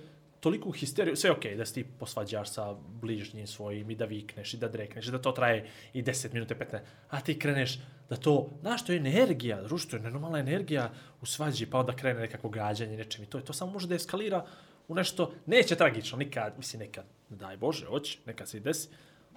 toliku 0.40 0.72
histeriju, 0.72 1.16
sve 1.16 1.28
je 1.28 1.32
okej 1.32 1.56
da 1.56 1.64
se 1.66 1.74
ti 1.74 1.84
posvađaš 1.98 2.50
sa 2.50 2.74
bližnjim 3.00 3.46
svojim 3.46 3.90
i 3.90 3.94
da 3.96 4.04
vikneš 4.04 4.54
i 4.54 4.56
da 4.56 4.68
drekneš 4.68 5.08
i 5.08 5.10
da 5.10 5.18
to 5.18 5.32
traje 5.32 5.68
i 5.92 6.02
10 6.02 6.32
minuta, 6.34 6.54
15, 6.54 6.80
a 7.10 7.20
ti 7.20 7.38
kreneš 7.38 7.78
da 8.08 8.16
to, 8.16 8.50
znaš, 8.60 8.84
to 8.84 8.92
je 8.92 8.98
energija, 8.98 9.62
društvo, 9.62 9.96
je 9.96 10.02
nenormalna 10.02 10.38
energija 10.38 10.92
u 11.20 11.26
svađi, 11.26 11.66
pa 11.66 11.78
onda 11.78 11.96
krene 11.96 12.20
nekako 12.20 12.48
gađanje 12.48 12.96
nečem 12.96 13.24
i 13.24 13.26
to 13.26 13.38
je, 13.38 13.44
to 13.44 13.52
samo 13.52 13.72
može 13.72 13.88
da 13.88 13.94
eskalira 13.94 14.46
u 14.88 14.94
nešto, 14.94 15.32
neće 15.46 15.76
tragično, 15.76 16.18
nikad, 16.18 16.54
mislim 16.56 16.80
nekad, 16.80 17.04
ne 17.30 17.36
daj 17.36 17.56
Bože, 17.56 17.86
hoće, 17.86 18.18
nekad 18.26 18.48
se 18.48 18.56
i 18.56 18.60
desi, 18.60 18.88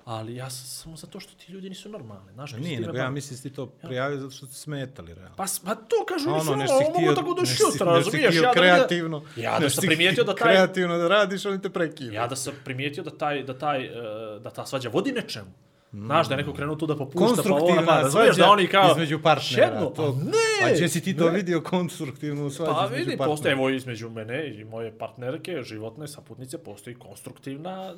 Ali 0.08 0.36
ja 0.36 0.50
sam 0.50 0.68
samo 0.68 0.96
zato 0.96 1.20
što 1.20 1.34
ti 1.36 1.52
ljudi 1.52 1.70
nisu 1.70 1.90
normalni. 1.90 2.34
Znaš, 2.34 2.52
se 2.52 2.60
Nije, 2.60 2.80
nego 2.80 2.98
ja 2.98 3.10
mislim 3.10 3.38
da 3.38 3.44
ti 3.44 3.56
to 3.56 3.66
prijavio 3.66 4.20
zato 4.20 4.32
što 4.32 4.46
ti 4.46 4.54
smetali, 4.54 5.14
realno. 5.14 5.36
Pa, 5.36 5.46
pa 5.66 5.76
to 5.76 6.06
kažu, 6.08 6.30
nisu 6.30 6.52
Ono, 6.52 6.52
ono, 6.52 6.68
si 6.68 6.74
ovo 6.74 6.92
htio, 6.92 7.02
mogu 7.02 7.16
tako 7.16 7.34
do 7.34 7.46
šutra, 7.46 7.86
razumiješ? 7.86 8.36
Ja 8.36 8.42
da, 8.42 8.52
kreativno, 8.54 9.24
ja 9.36 9.60
da 9.60 9.70
sam 9.70 9.82
primijetio 9.88 10.24
da 10.24 10.36
taj, 10.36 10.54
kreativno 10.54 10.98
da 10.98 11.08
radiš, 11.08 11.46
oni 11.46 11.62
te 11.62 11.70
prekinu. 11.70 12.14
ja 12.14 12.28
da 12.28 12.36
sam 12.36 12.54
primijetio 12.66 13.04
da 13.04 13.18
taj, 13.18 13.44
da 13.44 13.58
taj, 13.58 13.86
e, 13.86 14.40
da 14.40 14.50
ta 14.50 14.66
svađa 14.66 14.90
vodi 14.90 15.12
nečemu. 15.12 15.52
Znaš, 15.92 16.28
da 16.28 16.34
je 16.34 16.38
neko 16.38 16.54
krenuo 16.54 16.76
tu 16.76 16.86
da 16.86 16.96
popušta, 16.96 17.20
pa 17.20 17.26
konstruktivna 17.28 17.86
pa, 17.86 18.02
razumiješ, 18.02 18.36
svađa 18.36 18.48
da 18.48 18.52
oni 18.52 18.68
kao, 18.68 18.92
između 18.92 19.20
partnera. 19.22 19.68
šednu, 19.68 19.94
to, 19.96 20.04
a 20.04 20.24
ne, 20.24 20.72
A 20.72 20.74
gdje 20.74 20.90
si 20.90 21.02
ti 21.02 21.18
to 21.18 21.30
vidio 21.30 21.62
konstruktivnu 21.62 22.50
svađu 22.50 22.74
Pa 22.74 22.86
između 22.86 23.00
vidi, 23.00 23.18
partnera? 23.18 23.32
postoje 23.32 23.52
evo 23.52 23.70
između 23.70 24.10
mene 24.10 24.60
i 24.60 24.64
moje 24.64 24.98
partnerke, 24.98 25.64
životne 25.64 26.08
saputnice, 26.08 26.58
postoji 26.58 26.96
konstruktivna 26.96 27.96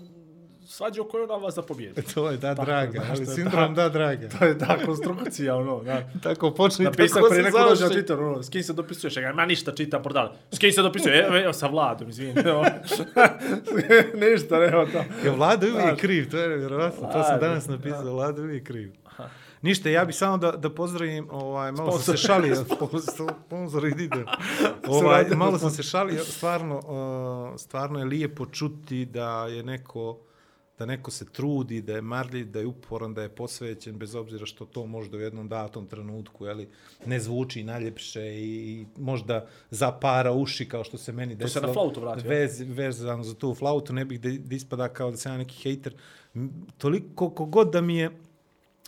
svađa 0.69 1.01
u 1.01 1.05
kojoj 1.05 1.23
ona 1.23 1.35
vas 1.35 1.55
da 1.55 1.61
pobjedi. 1.61 2.01
To 2.13 2.31
je 2.31 2.37
da 2.37 2.55
Tako, 2.55 2.65
draga, 2.65 3.01
ali 3.09 3.19
je 3.19 3.25
sindrom 3.25 3.75
da- 3.75 3.83
da 3.83 3.89
draga. 3.89 4.29
To 4.29 4.45
je 4.45 4.57
ta 4.57 4.77
konstrukcija, 4.85 5.55
ono, 5.55 5.83
da. 5.83 6.09
Tako 6.23 6.51
počne 6.51 6.83
i 6.83 6.85
Napisak 6.85 7.15
tako 7.15 7.29
prije 7.29 7.43
se 7.43 7.51
neko 7.51 7.59
dođe 7.59 7.69
na 7.69 7.75
završi. 7.75 7.99
Twitter, 7.99 8.19
ono, 8.19 8.43
s 8.43 8.49
kim 8.49 8.63
se 8.63 8.73
dopisuješ? 8.73 9.17
Ja, 9.17 9.33
ma 9.33 9.45
ništa, 9.45 9.75
čitam 9.75 10.03
portal. 10.03 10.29
S 10.51 10.59
kim 10.59 10.71
se 10.71 10.81
dopisuje? 10.81 11.25
Evo, 11.25 11.37
evo 11.37 11.53
sa 11.53 11.67
Vladom, 11.67 12.09
izvini. 12.09 12.41
Evo. 12.45 12.65
ništa, 14.31 14.59
nema 14.59 14.85
to. 14.85 15.03
Ja, 15.25 15.31
Vlada 15.35 15.65
je 15.67 15.73
uvijek 15.73 15.97
kriv, 15.99 16.31
to 16.31 16.37
je 16.37 16.57
vjerovatno. 16.57 17.07
To 17.07 17.11
sam 17.13 17.21
Vlada, 17.21 17.47
danas 17.47 17.67
napisao, 17.67 18.13
Vlada 18.13 18.41
je 18.41 18.45
uvijek 18.47 18.67
kriv. 18.67 18.91
Ništa, 19.61 19.89
ja 19.89 20.05
bih 20.05 20.15
samo 20.15 20.37
da, 20.37 20.51
da 20.51 20.69
pozdravim, 20.69 21.27
ovaj, 21.31 21.71
malo 21.71 21.91
sam 21.91 22.15
se 22.15 22.17
šalio, 22.17 22.55
sponzor 23.45 23.85
ide. 23.85 24.25
Ovaj, 24.87 25.25
malo 25.35 25.51
sa 25.51 25.59
sam 25.59 25.69
se 25.69 25.83
šalio, 25.83 26.23
stvarno, 26.23 26.77
uh, 26.77 27.59
stvarno 27.59 27.99
je 27.99 28.05
lijepo 28.05 28.45
čuti 28.45 29.05
da 29.05 29.45
je 29.45 29.63
neko 29.63 30.17
da 30.79 30.85
neko 30.85 31.11
se 31.11 31.25
trudi, 31.25 31.81
da 31.81 31.95
je 31.95 32.01
marljiv, 32.01 32.51
da 32.51 32.59
je 32.59 32.65
uporan, 32.65 33.13
da 33.13 33.21
je 33.21 33.29
posvećen, 33.29 33.97
bez 33.97 34.15
obzira 34.15 34.45
što 34.45 34.65
to 34.65 34.85
možda 34.85 35.17
u 35.17 35.19
jednom 35.19 35.47
datom 35.47 35.87
trenutku 35.87 36.45
jeli, 36.45 36.69
ne 37.05 37.19
zvuči 37.19 37.63
najljepše 37.63 38.21
i, 38.21 38.85
možda 38.97 39.47
zapara 39.69 40.31
uši 40.31 40.69
kao 40.69 40.83
što 40.83 40.97
se 40.97 41.11
meni 41.11 41.37
To 41.39 41.39
se 41.39 41.43
desilo. 41.43 41.67
na 41.67 41.73
flautu 41.73 42.01
vratio. 42.01 42.29
Vez, 42.29 42.61
vezano 42.61 43.23
za 43.23 43.35
tu 43.35 43.53
flautu, 43.55 43.93
ne 43.93 44.05
bih 44.05 44.21
da, 44.21 44.29
da 44.29 44.55
ispada 44.55 44.87
kao 44.87 45.11
da 45.11 45.17
sam 45.17 45.31
ja 45.31 45.37
neki 45.37 45.55
hejter. 45.63 45.95
Toliko 46.77 47.29
kogod 47.29 47.71
da 47.71 47.81
mi 47.81 47.97
je 47.97 48.11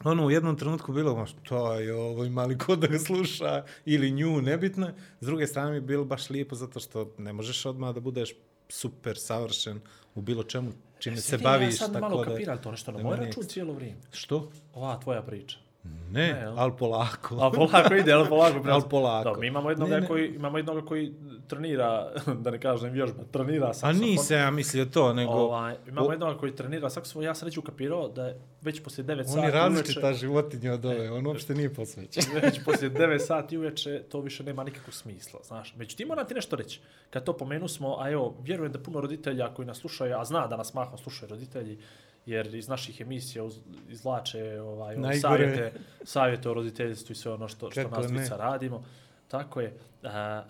ono 0.03 0.25
u 0.25 0.31
jednom 0.31 0.57
trenutku 0.57 0.93
bilo, 0.93 1.15
ma 1.15 1.25
što 1.25 1.73
je 1.73 1.95
ovo, 1.95 2.25
ima 2.25 2.45
li 2.45 2.57
ko 2.57 2.75
da 2.75 2.87
ga 2.87 2.99
sluša 2.99 3.63
ili 3.85 4.11
nju, 4.11 4.41
nebitno 4.41 4.87
je. 4.87 4.93
S 5.21 5.25
druge 5.25 5.47
strane 5.47 5.69
mi 5.69 5.77
je 5.77 5.81
bilo 5.81 6.05
baš 6.05 6.29
lijepo 6.29 6.55
zato 6.55 6.79
što 6.79 7.13
ne 7.17 7.33
možeš 7.33 7.65
odmah 7.65 7.93
da 7.93 7.99
budeš 7.99 8.33
super 8.69 9.17
savršen 9.17 9.81
u 10.15 10.21
bilo 10.21 10.43
čemu 10.43 10.71
čime 11.01 11.17
se 11.17 11.37
baviš. 11.37 11.67
Ja 11.67 11.71
sad 11.71 11.93
tako 11.93 12.01
malo 12.01 12.23
da- 12.23 12.31
kapiram 12.31 12.57
to 12.57 12.71
nešto 12.71 12.91
na 12.91 12.97
da 12.97 13.03
moj 13.03 13.17
račun 13.17 13.43
cijelo 13.43 13.73
vrijeme. 13.73 13.97
Što? 14.11 14.51
Ova 14.73 14.99
tvoja 14.99 15.21
priča. 15.21 15.57
Ne, 15.83 16.01
Ne, 16.11 16.45
ali 16.47 16.71
polako. 16.79 17.35
A 17.37 17.51
polako 17.51 17.93
ide, 17.95 18.13
ali 18.13 18.29
polako. 18.29 18.59
Ali 18.65 18.83
polako. 18.89 19.29
Da, 19.29 19.39
mi 19.39 19.47
imamo 19.47 19.69
jednog 19.69 19.89
Ne, 19.89 19.99
ne. 20.01 20.07
koji, 20.07 20.27
imamo 20.27 20.57
jednog 20.57 20.85
koji 20.85 21.13
trenira, 21.47 22.11
da 22.43 22.51
ne 22.51 22.59
kažem 22.59 22.91
vježba, 22.91 23.23
trenira 23.31 23.67
A 23.67 23.73
saksofon. 23.73 23.97
nisam 24.01 24.37
ja 24.37 24.51
mislio 24.51 24.85
to, 24.85 25.13
nego... 25.13 25.31
Ovaj, 25.31 25.75
imamo 25.87 26.07
o- 26.07 26.11
jednog 26.11 26.39
koji 26.39 26.55
trenira 26.55 26.89
saksofon, 26.89 27.23
ja 27.23 27.35
sam 27.35 27.47
reći 27.47 27.59
ukapirao 27.59 28.07
da 28.07 28.27
je 28.27 28.39
već 28.61 28.83
poslije 28.83 29.05
9 29.05 29.19
On 29.19 29.25
sati 29.25 29.39
je 29.39 29.51
različita 29.51 29.99
uveče, 30.01 30.19
životinja 30.19 30.73
od 30.73 30.85
ove, 30.85 31.11
on 31.11 31.27
uopšte 31.27 31.55
nije 31.55 31.73
posvećen. 31.73 32.23
već 32.41 32.63
poslije 32.65 32.91
9 32.91 33.19
sati 33.19 33.57
uveče 33.57 34.03
to 34.03 34.19
više 34.19 34.43
nema 34.43 34.63
nikakvog 34.63 34.93
smisla, 34.93 35.39
znaš. 35.43 35.75
Međutim, 35.75 36.07
moram 36.07 36.27
ti 36.27 36.33
nešto 36.33 36.55
reći. 36.55 36.79
Kad 37.09 37.23
to 37.23 37.33
pomenu 37.33 37.67
smo, 37.67 37.97
a 37.99 38.09
evo, 38.11 38.35
vjerujem 38.41 38.71
da 38.71 38.79
puno 38.79 39.01
roditelja 39.01 39.53
koji 39.53 39.65
nas 39.65 39.77
slušaju, 39.77 40.17
a 40.17 40.25
zna 40.25 40.47
da 40.47 40.57
nas 40.57 40.73
mahom 40.73 40.97
slušaju 40.97 41.29
roditelji, 41.29 41.77
jer 42.25 42.55
iz 42.55 42.67
naših 42.67 43.01
emisija 43.01 43.43
uz, 43.43 43.59
izvlače 43.89 44.61
ovaj, 44.61 44.97
Najgore. 44.97 45.19
savjete, 45.19 45.73
savjete 46.03 46.49
o 46.49 46.53
roditeljstvu 46.53 47.11
i 47.11 47.15
sve 47.15 47.31
ono 47.31 47.47
što, 47.47 47.71
što 47.71 47.89
nas 47.89 48.11
djeca 48.11 48.37
radimo. 48.37 48.83
Tako 49.27 49.61
je. 49.61 49.73
A, 50.03 50.43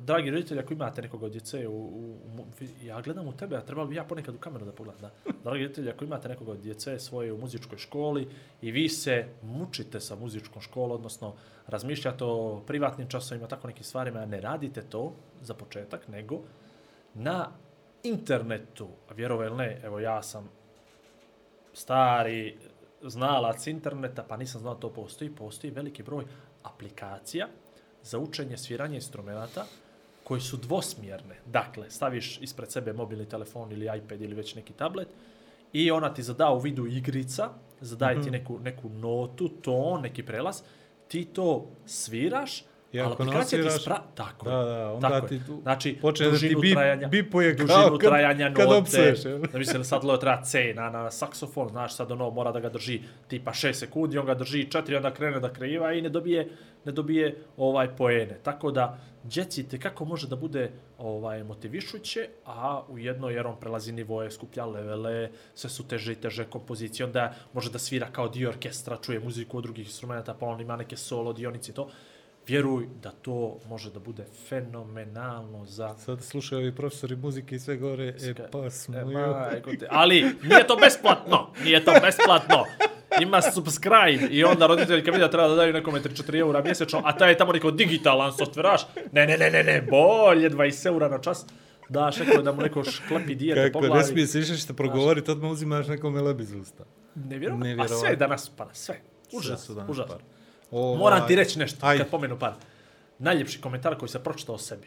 dragi 0.00 0.30
roditelji, 0.30 0.60
ako 0.60 0.72
imate 0.72 1.02
nekoga 1.02 1.26
od 1.26 1.32
djece, 1.32 1.68
u, 1.68 1.72
u, 1.72 2.16
ja 2.82 3.00
gledam 3.00 3.26
u 3.26 3.32
tebe, 3.32 3.56
a 3.56 3.60
trebalo 3.60 3.86
bi 3.86 3.94
ja 3.94 4.04
ponekad 4.04 4.34
u 4.34 4.38
kameru 4.38 4.64
da 4.64 4.72
pogledam. 4.72 5.00
Da. 5.00 5.10
Dragi 5.44 5.62
roditelji, 5.62 5.90
ako 5.90 6.04
imate 6.04 6.28
nekoga 6.28 6.52
od 6.52 6.60
djece 6.60 6.98
svoje 6.98 7.32
u 7.32 7.38
muzičkoj 7.38 7.78
školi 7.78 8.28
i 8.62 8.70
vi 8.70 8.88
se 8.88 9.26
mučite 9.42 10.00
sa 10.00 10.16
muzičkom 10.16 10.62
školom, 10.62 10.92
odnosno 10.92 11.34
razmišljate 11.66 12.24
o 12.24 12.62
privatnim 12.66 13.08
časovima, 13.08 13.46
tako 13.46 13.66
nekim 13.66 13.84
stvarima, 13.84 14.26
ne 14.26 14.40
radite 14.40 14.82
to 14.82 15.12
za 15.42 15.54
početak, 15.54 16.08
nego 16.08 16.40
na 17.14 17.50
internetu, 18.02 18.88
a 19.10 19.14
vjerovali 19.14 19.48
ili 19.48 19.56
ne, 19.56 19.80
evo 19.84 20.00
ja 20.00 20.22
sam 20.22 20.48
stari 21.72 22.56
znalac 23.02 23.66
interneta, 23.66 24.22
pa 24.28 24.36
nisam 24.36 24.60
znao 24.60 24.74
da 24.74 24.80
to 24.80 24.92
postoji, 24.92 25.30
postoji 25.30 25.70
veliki 25.70 26.02
broj 26.02 26.24
aplikacija 26.62 27.46
za 28.02 28.18
učenje 28.18 28.56
sviranja 28.56 28.94
instrumenta 28.94 29.64
koji 30.24 30.40
su 30.40 30.56
dvosmjerne. 30.56 31.36
Dakle, 31.46 31.90
staviš 31.90 32.38
ispred 32.42 32.72
sebe 32.72 32.92
mobilni 32.92 33.28
telefon 33.28 33.72
ili 33.72 33.98
iPad 33.98 34.22
ili 34.22 34.34
već 34.34 34.54
neki 34.54 34.72
tablet 34.72 35.08
i 35.72 35.90
ona 35.90 36.14
ti 36.14 36.22
zada 36.22 36.50
u 36.50 36.58
vidu 36.58 36.86
igrica, 36.86 37.48
zadaje 37.80 38.14
Mhm. 38.16 38.24
ti 38.24 38.30
neku, 38.30 38.58
neku 38.58 38.88
notu, 38.88 39.48
ton, 39.48 40.00
neki 40.02 40.22
prelaz, 40.22 40.62
ti 41.08 41.24
to 41.24 41.66
sviraš, 41.86 42.64
I 42.92 43.00
ali 43.00 43.12
ako 43.12 43.22
aplikacija 43.22 43.62
ti 43.62 43.70
spra... 43.72 43.98
Tako, 44.14 44.44
Da, 44.46 44.56
da, 44.56 44.92
onda 44.92 45.08
tako 45.08 45.28
ti 45.28 45.40
tu 45.46 45.58
Znači, 45.62 45.98
počne 46.02 46.26
da 46.26 46.30
ti 46.30 46.34
dužinu 46.34 46.60
bip- 46.60 46.72
trajanja, 46.74 47.08
bipuje 47.08 47.56
kao 47.56 47.66
dužinu 47.66 47.98
kad- 47.98 48.08
trajanja 48.10 48.52
kad 48.54 48.66
note, 48.66 48.78
opsuješ, 48.78 49.24
jel? 49.24 49.38
da 49.42 49.58
mislim 49.58 49.84
sad 49.84 50.04
leo 50.04 50.16
treba 50.16 50.42
C 50.42 50.72
na, 50.76 50.90
na 50.90 51.10
saksofon, 51.10 51.68
znaš, 51.68 51.94
sad 51.94 52.12
ono 52.12 52.30
mora 52.30 52.52
da 52.52 52.60
ga 52.60 52.68
drži 52.68 53.00
tipa 53.28 53.50
6 53.50 53.72
sekundi, 53.72 54.18
on 54.18 54.26
ga 54.26 54.34
drži 54.34 54.66
4, 54.66 54.96
onda 54.96 55.10
krene 55.10 55.40
da 55.40 55.52
kreiva 55.52 55.92
i 55.92 56.02
ne 56.02 56.08
dobije, 56.08 56.48
ne 56.84 56.92
dobije 56.92 57.36
ovaj 57.56 57.96
poene. 57.96 58.38
Tako 58.42 58.70
da, 58.70 58.98
djeci 59.22 59.68
te 59.68 59.80
kako 59.80 60.04
može 60.04 60.28
da 60.28 60.36
bude 60.36 60.70
ovaj 60.98 61.44
motivišuće, 61.44 62.28
a 62.46 62.82
u 62.88 62.98
jedno 62.98 63.30
jer 63.30 63.46
on 63.46 63.60
prelazi 63.60 63.92
nivoje, 63.92 64.30
skuplja 64.30 64.66
levele, 64.66 65.30
sve 65.54 65.70
su 65.70 65.88
teže 65.88 66.12
i 66.12 66.16
teže 66.16 66.44
kompozicije, 66.44 67.06
onda 67.06 67.34
može 67.52 67.70
da 67.70 67.78
svira 67.78 68.06
kao 68.06 68.28
dio 68.28 68.48
orkestra, 68.48 68.96
čuje 68.96 69.20
muziku 69.20 69.58
od 69.58 69.64
drugih 69.64 69.86
instrumenta, 69.86 70.34
pa 70.34 70.46
on 70.46 70.60
ima 70.60 70.76
neke 70.76 70.96
solo 70.96 71.32
dionice 71.32 71.72
i 71.72 71.74
to. 71.74 71.88
Vjeruj 72.48 72.86
da 73.02 73.10
to 73.10 73.58
može 73.68 73.90
da 73.90 73.98
bude 74.00 74.24
fenomenalno 74.48 75.66
za 75.66 75.94
Sad 75.98 76.22
slušaju 76.22 76.60
ovi 76.60 76.74
profesori 76.74 77.16
muzike 77.16 77.54
i 77.54 77.58
sve 77.58 77.76
gore, 77.76 78.14
e 78.22 78.34
pa 78.52 78.64
E, 78.66 78.70
smo 78.70 78.94
te. 79.78 79.86
Ali 79.90 80.22
nije 80.42 80.66
to 80.66 80.76
besplatno. 80.76 81.50
Nije 81.64 81.84
to 81.84 81.92
besplatno. 82.02 82.64
Ima 83.20 83.42
subscribe 83.42 84.26
i 84.30 84.44
onda 84.44 84.66
roditelji 84.66 85.04
kad 85.04 85.14
vidi 85.14 85.24
da 85.24 85.30
treba 85.30 85.48
da 85.48 85.54
daju 85.54 85.72
nekome 85.72 86.00
3-4 86.00 86.38
eura 86.38 86.62
mjesečno, 86.62 87.02
a 87.04 87.16
taj 87.16 87.30
je 87.30 87.38
tamo 87.38 87.52
neko 87.52 87.70
digitalan 87.70 88.32
softveraš. 88.32 88.86
Ne, 89.12 89.26
ne, 89.26 89.38
ne, 89.38 89.50
ne, 89.50 89.64
ne, 89.64 89.82
bolje 89.82 90.50
20 90.50 90.86
eura 90.86 91.08
na 91.08 91.18
čas. 91.18 91.46
Daš 91.88 92.18
neko 92.18 92.42
da 92.42 92.52
mu 92.52 92.62
neko 92.62 92.84
šklepi 92.84 93.34
dijete 93.34 93.72
po 93.72 93.78
Kako 93.78 93.86
glavi. 93.86 94.02
ne 94.02 94.08
smije 94.08 94.26
se 94.26 94.38
više 94.38 94.56
što 94.56 94.74
progovoriti, 94.74 95.30
odmah 95.30 95.50
uzimaš 95.50 95.86
nekome 95.86 96.20
leb 96.20 96.40
iz 96.40 96.52
usta. 96.52 96.84
Nevjerovatno. 97.14 97.82
A 97.82 97.88
sve 97.88 98.16
danas 98.16 98.48
para, 98.48 98.74
sve. 98.74 99.00
Sve 99.28 99.38
Užas, 99.38 99.68
danas 99.70 99.90
užas. 99.90 100.06
para. 100.06 100.20
Ovaj, 100.70 100.98
Moram 100.98 101.26
ti 101.26 101.36
reći 101.36 101.58
nešto 101.58 101.86
Ajde. 101.86 102.02
kad 102.02 102.10
pomenu 102.10 102.38
par. 102.38 102.52
Najljepši 103.18 103.60
komentar 103.60 103.98
koji 103.98 104.08
se 104.08 104.18
pročitao 104.18 104.54
o 104.54 104.58
sebi. 104.58 104.86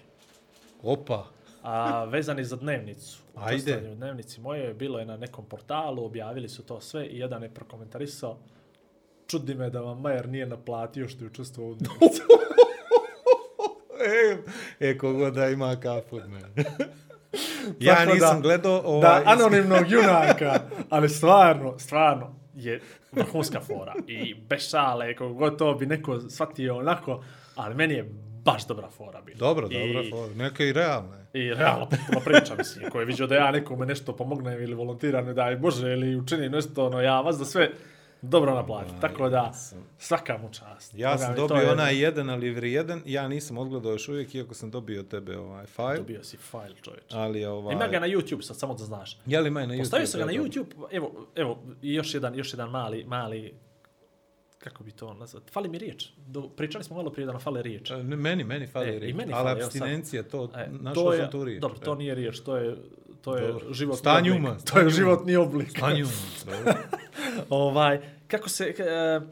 Opa. 0.83 1.25
a 1.63 2.03
vezani 2.03 2.43
za 2.45 2.55
dnevnicu. 2.55 3.19
Ajde. 3.35 3.91
U 3.91 3.95
dnevnici 3.95 4.41
moje 4.41 4.73
bilo 4.73 5.00
je 5.00 5.05
na 5.05 5.17
nekom 5.17 5.45
portalu, 5.45 6.05
objavili 6.05 6.50
su 6.50 6.63
to 6.63 6.81
sve 6.81 7.05
i 7.05 7.19
jedan 7.19 7.43
je 7.43 7.53
prokomentarisao 7.53 8.38
čudi 9.27 9.55
me 9.55 9.69
da 9.69 9.79
vam 9.79 10.01
Majer 10.01 10.29
nije 10.29 10.45
naplatio 10.45 11.07
što 11.07 11.23
je 11.23 11.27
učestvovao 11.27 11.71
u 11.71 11.75
dnevnici. 11.75 12.21
E, 14.03 14.38
e 14.89 14.97
kogod 14.97 15.33
da 15.33 15.47
ima 15.47 15.75
kafu 15.75 16.15
od 16.15 16.29
mene. 16.29 16.47
ja 17.79 18.05
da- 18.05 18.13
nisam 18.13 18.41
gledao 18.41 18.81
ovaj... 18.85 19.01
da, 19.01 19.31
anonimnog 19.31 19.91
junaka, 19.91 20.59
ali 20.89 21.09
stvarno, 21.09 21.79
stvarno 21.79 22.40
je 22.55 22.79
vrhunska 23.12 23.60
fora. 23.60 23.93
I 24.08 24.34
bez 24.34 24.70
šale, 24.70 25.15
to 25.58 25.74
bi 25.74 25.86
neko 25.86 26.20
shvatio 26.20 26.77
onako, 26.77 27.24
ali 27.55 27.75
meni 27.75 27.93
je 27.93 28.10
baš 28.46 28.67
dobra 28.67 28.89
fora 28.89 29.22
bila. 29.22 29.38
Dobro, 29.38 29.67
I- 29.72 29.93
dobro, 29.93 30.03
fora. 30.10 30.34
neka 30.36 30.63
i 30.63 30.74
realne. 30.74 31.17
I 31.34 31.53
realno 31.53 31.89
potpuno 31.89 32.20
priča, 32.25 32.55
mislim, 32.58 32.89
ko 32.89 33.00
je 33.00 33.05
vidio 33.05 33.27
da 33.27 33.36
ja 33.36 33.51
nekome 33.51 33.86
nešto 33.86 34.15
pomognem 34.15 34.62
ili 34.63 34.74
volontiram, 34.75 35.25
ne 35.25 35.34
daj 35.34 35.55
Bože, 35.55 35.93
ili 35.93 36.15
učinim 36.15 36.51
nešto, 36.51 36.86
ono, 36.86 37.01
ja 37.01 37.22
vas 37.22 37.38
da 37.38 37.46
sve 37.46 37.70
dobro 38.21 38.55
naplatim. 38.55 39.01
Tako 39.01 39.29
da, 39.29 39.51
svaka 39.97 40.37
mu 40.37 40.49
čast. 40.49 40.93
Ja 40.95 41.17
sam 41.17 41.35
dobio 41.35 41.57
je- 41.57 41.71
onaj 41.71 41.97
jedan, 41.97 42.29
ali 42.29 42.49
vri 42.51 42.73
jedan. 42.73 43.01
Ja 43.05 43.27
nisam 43.27 43.57
odgledao 43.57 43.91
još 43.91 44.09
uvijek, 44.09 44.35
iako 44.35 44.53
sam 44.53 44.71
dobio 44.71 45.03
tebe 45.03 45.37
ovaj 45.37 45.65
file. 45.65 45.97
Dobio 45.97 46.23
si 46.23 46.37
file, 46.39 46.75
čovječ. 46.81 47.03
Ali 47.09 47.45
ovaj... 47.45 47.73
Ima 47.73 47.87
ga 47.87 47.99
na 47.99 48.07
YouTube, 48.07 48.41
sad 48.41 48.57
samo 48.57 48.73
da 48.73 48.83
znaš. 48.83 49.17
Je 49.25 49.39
li 49.39 49.47
ima 49.47 49.59
na 49.61 49.67
YouTube? 49.67 49.79
Postavio 49.79 50.07
sam 50.07 50.19
ga 50.19 50.25
na. 50.25 50.31
YouTube, 50.33 50.65
evo, 50.91 51.11
evo, 51.35 51.59
još 51.81 52.13
jedan, 52.13 52.35
još 52.35 52.53
jedan 52.53 52.69
mali, 52.69 53.03
mali, 53.05 53.53
kako 54.57 54.83
bi 54.83 54.91
to 54.91 55.13
nazvat, 55.13 55.43
fali 55.51 55.69
mi 55.69 55.77
riječ. 55.77 56.07
Do, 56.17 56.49
pričali 56.49 56.83
smo 56.83 56.95
malo 56.95 57.09
prije 57.09 57.25
da 57.25 57.31
nam 57.31 57.41
fale 57.41 57.61
riječ. 57.61 57.91
Meni, 58.03 58.43
meni 58.43 58.67
fali 58.67 58.87
E, 58.87 58.99
riječ. 58.99 59.15
meni 59.15 59.33
ali 59.33 59.43
fali, 59.43 59.59
sad. 59.59 59.65
abstinencija, 59.65 60.23
to, 60.23 60.49
E, 60.55 60.67
našao 60.71 61.13
sam 61.13 61.31
tu 61.31 61.43
riječ. 61.43 61.61
Dobro, 61.61 61.77
to 61.79 61.95
nije 61.95 62.15
riječ, 62.15 62.39
to 62.39 62.57
je, 62.57 62.75
to 63.21 63.37
je 63.37 63.47
Dobro. 63.47 63.73
životni 63.73 63.99
Stanje 63.99 64.31
oblik. 64.31 64.49
uma, 64.49 64.57
To 64.59 64.79
je 64.79 64.89
životni 64.89 65.35
oblik. 65.35 65.69
Stanju, 65.69 66.07
dobro. 66.45 66.73
ovaj, 67.49 68.01
kako 68.27 68.49
se... 68.49 68.75
Uh, 69.21 69.27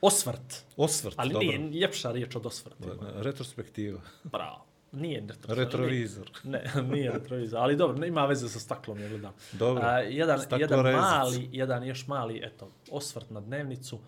osvrt. 0.00 0.64
Osvrt, 0.76 1.14
Ali 1.18 1.32
dobro. 1.32 1.46
nije 1.48 1.80
ljepša 1.80 2.12
riječ 2.12 2.36
od 2.36 2.46
osvrt. 2.46 2.76
Retrospektiva. 3.16 4.00
Bravo. 4.24 4.66
Nije 4.92 5.20
retro, 5.20 5.54
Retrovizor. 5.54 6.30
Ne, 6.44 6.64
nije 6.92 7.12
retrovizor, 7.12 7.60
ali 7.60 7.76
dobro, 7.76 8.06
ima 8.06 8.26
veze 8.26 8.48
sa 8.48 8.60
staklom, 8.60 9.00
ja 9.00 9.08
gledam. 9.08 9.32
Dobro. 9.52 9.82
A, 9.84 9.98
jedan, 9.98 10.40
jedan 10.58 10.92
mali, 10.92 11.48
jedan 11.52 11.84
još 11.84 12.06
mali, 12.06 12.40
eto, 12.44 12.70
osvrt 12.90 13.30
na 13.30 13.40
dnevnicu. 13.40 13.98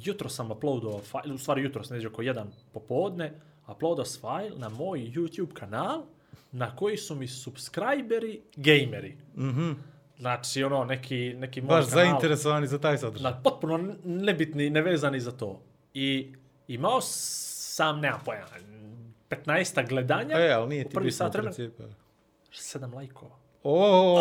Jutro 0.00 0.28
sam 0.28 0.50
uploadovao 0.50 1.00
fajl, 1.00 1.34
u 1.34 1.38
stvari 1.38 1.62
jutro 1.62 1.84
sam 1.84 1.96
neđe 1.96 2.08
oko 2.08 2.22
jedan 2.22 2.52
popodne, 2.72 3.32
uploadao 3.68 4.04
fajl 4.20 4.58
na 4.58 4.68
moj 4.68 4.98
YouTube 4.98 5.52
kanal 5.52 6.02
na 6.52 6.76
koji 6.76 6.96
su 6.96 7.14
mi 7.14 7.28
subscriberi 7.28 8.40
gameri. 8.56 9.16
Mhm. 9.36 9.70
Znači, 10.18 10.64
ono, 10.64 10.84
neki, 10.84 11.34
neki 11.38 11.60
moj 11.60 11.68
Baš 11.68 11.90
kanal, 11.90 12.04
zainteresovani 12.04 12.66
za 12.66 12.78
taj 12.78 12.98
sadržaj. 12.98 13.30
na, 13.30 13.42
potpuno 13.42 13.94
nebitni, 14.04 14.70
nevezani 14.70 15.20
za 15.20 15.32
to. 15.32 15.62
I 15.94 16.32
imao 16.68 17.00
sam, 17.00 18.00
nemam 18.00 18.20
pojma, 18.24 18.44
15 19.30 19.88
gledanja. 19.88 20.38
E, 20.38 20.50
ali 20.50 20.68
nije 20.68 20.84
ti 20.88 20.94
prvi 20.94 21.04
bitno 21.04 21.16
sat 21.16 21.34
vremena. 21.34 21.54
principu. 21.54 21.82
Sedam 22.52 22.94
lajkova. 22.94 23.42
O, 23.64 24.18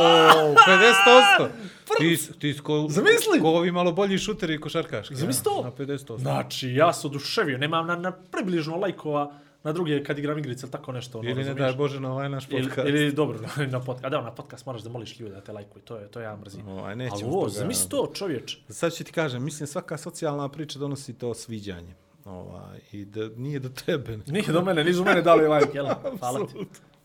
50%. 1.38 1.47
Ti, 1.97 2.39
ti 2.39 2.53
sko, 2.53 2.85
Zamisli! 2.89 3.39
ko 3.41 3.47
ovi 3.47 3.71
malo 3.71 3.91
bolji 3.91 4.17
šuteri 4.17 4.55
i 4.55 4.59
košarkaški. 4.59 5.15
Zamisli 5.15 5.39
ja, 5.39 5.43
to? 5.43 5.63
Na 5.63 5.85
50%. 5.85 6.19
Znači, 6.19 6.69
ja 6.69 6.93
se 6.93 7.07
oduševio, 7.07 7.57
nemam 7.57 7.88
na, 7.88 7.95
na 7.95 8.11
približno 8.11 8.75
lajkova 8.77 9.33
na 9.63 9.71
druge 9.71 10.03
kad 10.03 10.19
igram 10.19 10.37
igrice 10.37 10.65
ili 10.65 10.71
tako 10.71 10.91
nešto. 10.91 11.19
Ono, 11.19 11.29
Ili 11.29 11.43
ne 11.43 11.53
daj 11.53 11.73
Bože 11.73 11.99
na 11.99 12.11
ovaj 12.11 12.29
naš 12.29 12.47
Ili, 12.49 12.63
podcast. 12.63 12.89
ili 12.89 13.11
dobro, 13.11 13.39
na 13.71 13.79
podcast. 13.79 14.05
A 14.05 14.09
da, 14.09 14.21
na 14.21 14.31
podcast 14.31 14.65
moraš 14.65 14.81
da 14.81 14.89
moliš 14.89 15.19
ljude 15.19 15.33
da 15.35 15.41
te 15.41 15.51
lajkuju, 15.51 15.81
to 15.83 15.97
je, 15.97 16.07
to 16.07 16.21
ja 16.21 16.35
mrzim. 16.37 16.67
O, 16.67 16.77
aj, 16.77 16.83
Ali 16.83 16.95
nećemo 16.95 17.31
ovo, 17.31 17.49
s 17.49 17.53
toga. 17.53 17.59
zamisli 17.61 17.89
to, 17.89 18.11
čovječ. 18.13 18.57
Sad 18.69 18.93
ću 18.93 19.03
ti 19.03 19.11
kažem, 19.11 19.43
mislim 19.43 19.67
svaka 19.67 19.97
socijalna 19.97 20.49
priča 20.49 20.79
donosi 20.79 21.13
to 21.13 21.33
sviđanje. 21.33 21.93
Ovaj, 22.25 22.79
I 22.91 23.05
da 23.05 23.29
nije 23.29 23.59
do 23.59 23.69
tebe. 23.69 24.17
Nije 24.27 24.51
do 24.51 24.61
mene, 24.61 24.83
nisu 24.83 25.03
mene 25.03 25.21
dali 25.21 25.47
lajk, 25.47 25.75
jel? 25.75 25.85
Hvala 26.19 26.47
ti. 26.47 26.53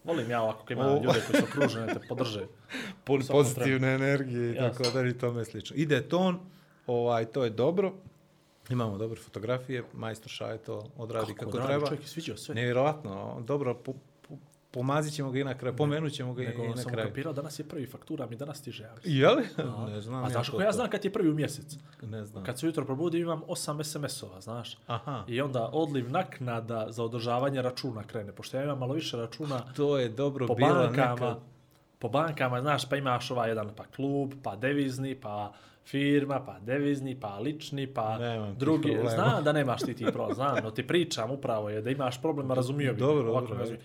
Volim 0.05 0.31
ja 0.31 0.43
ovako 0.43 0.65
kad 0.65 0.77
ima 0.79 0.87
O. 0.87 0.95
ljude 0.95 1.21
koji 1.27 1.41
su 1.43 1.47
okruženi, 1.51 1.87
te 1.87 2.01
podrže. 2.09 2.47
Pozitivne 3.05 3.95
energije 3.95 4.53
i 4.53 4.57
tako 4.57 4.83
da 4.95 5.09
i 5.09 5.13
tome 5.13 5.45
slično. 5.45 5.77
Ide 5.77 6.09
ton, 6.09 6.39
ovaj, 6.87 7.25
to 7.25 7.45
je 7.45 7.51
dobro. 7.51 7.93
Imamo 8.71 8.99
dobre 8.99 9.21
fotografije, 9.21 9.85
majstor 9.93 10.31
Šaje 10.31 10.59
to 10.59 10.87
odradi 10.97 11.35
kako, 11.35 11.51
odradi, 11.51 11.67
treba. 11.67 11.87
Čovjek 11.87 12.03
je 12.03 12.09
sviđao 12.09 12.37
sve. 12.37 12.55
Nevjerojatno, 12.55 13.43
dobro, 13.47 13.75
po, 13.75 13.93
po, 14.29 14.35
pomazit 14.71 15.15
ćemo 15.15 15.31
ga 15.31 15.39
i 15.39 15.45
na 15.45 15.59
kraju, 15.59 15.77
pomenut 15.77 16.13
ćemo 16.13 16.35
ga 16.35 16.43
i, 16.43 16.47
Nego 16.47 16.65
i 16.65 16.69
na 16.69 16.77
sam 16.77 16.93
kraju. 16.93 17.09
kapirao, 17.09 17.33
danas 17.33 17.59
je 17.59 17.65
prvi 17.65 17.87
faktura, 17.87 18.27
mi 18.27 18.37
danas 18.37 18.59
stiže. 18.59 18.83
Ja. 18.83 18.95
Je 19.05 19.29
li? 19.29 19.43
ne 19.93 20.01
znam. 20.01 20.25
A 20.25 20.31
znaš 20.31 20.49
kako 20.49 20.63
ja 20.63 20.69
to. 20.71 20.73
znam 20.73 20.91
kad 20.91 21.05
je 21.05 21.13
prvi 21.13 21.31
u 21.31 21.35
mjesec? 21.35 21.77
Ne 22.03 22.25
znam. 22.25 22.45
Kad 22.45 22.59
se 22.59 22.67
ujutro 22.67 22.85
probudim 22.85 23.21
imam 23.21 23.43
8 23.49 23.85
SMS-ova, 23.85 24.41
znaš. 24.41 24.79
Aha. 24.87 25.25
I 25.29 25.41
onda 25.41 25.71
odliv 25.73 26.11
naknada 26.11 26.87
za 26.91 27.05
održavanje 27.05 27.63
računa 27.63 28.03
krene. 28.03 28.33
Pošto 28.33 28.57
ja 28.57 28.65
imam 28.65 28.79
malo 28.79 28.95
više 28.95 29.17
računa 29.17 29.63
To 29.77 29.99
je 29.99 30.09
dobro 30.09 30.47
po 30.47 30.55
bilo 30.55 30.75
bankama, 30.75 31.13
nekad. 31.13 31.56
Po 31.99 32.09
bankama, 32.09 32.61
znaš, 32.61 32.89
pa 32.89 32.97
imaš 32.97 33.31
ovaj 33.31 33.49
jedan 33.49 33.71
pa 33.77 33.85
klub, 33.85 34.33
pa 34.43 34.57
devizni, 34.57 35.15
pa 35.15 35.53
firma, 35.85 36.41
pa 36.47 36.59
devizni, 36.61 37.21
pa 37.21 37.39
lični, 37.39 37.87
pa 37.87 38.19
Nemam 38.19 38.55
drugi. 38.59 38.83
problema. 38.83 39.11
Znam 39.11 39.45
da 39.45 39.53
nemaš 39.53 39.81
ti 39.81 39.95
ti 39.95 40.05
problem, 40.05 40.35
znam, 40.35 40.57
no 40.65 40.71
ti 40.71 40.87
pričam 40.87 41.31
upravo 41.31 41.71
je 41.71 41.83
da 41.83 41.91
imaš 41.91 42.23
problema, 42.23 42.55
razumio 42.55 42.93
bi. 42.93 42.99
Dobro, 43.01 43.31
ovako 43.31 43.47
dobro, 43.47 43.59
razumio. 43.59 43.81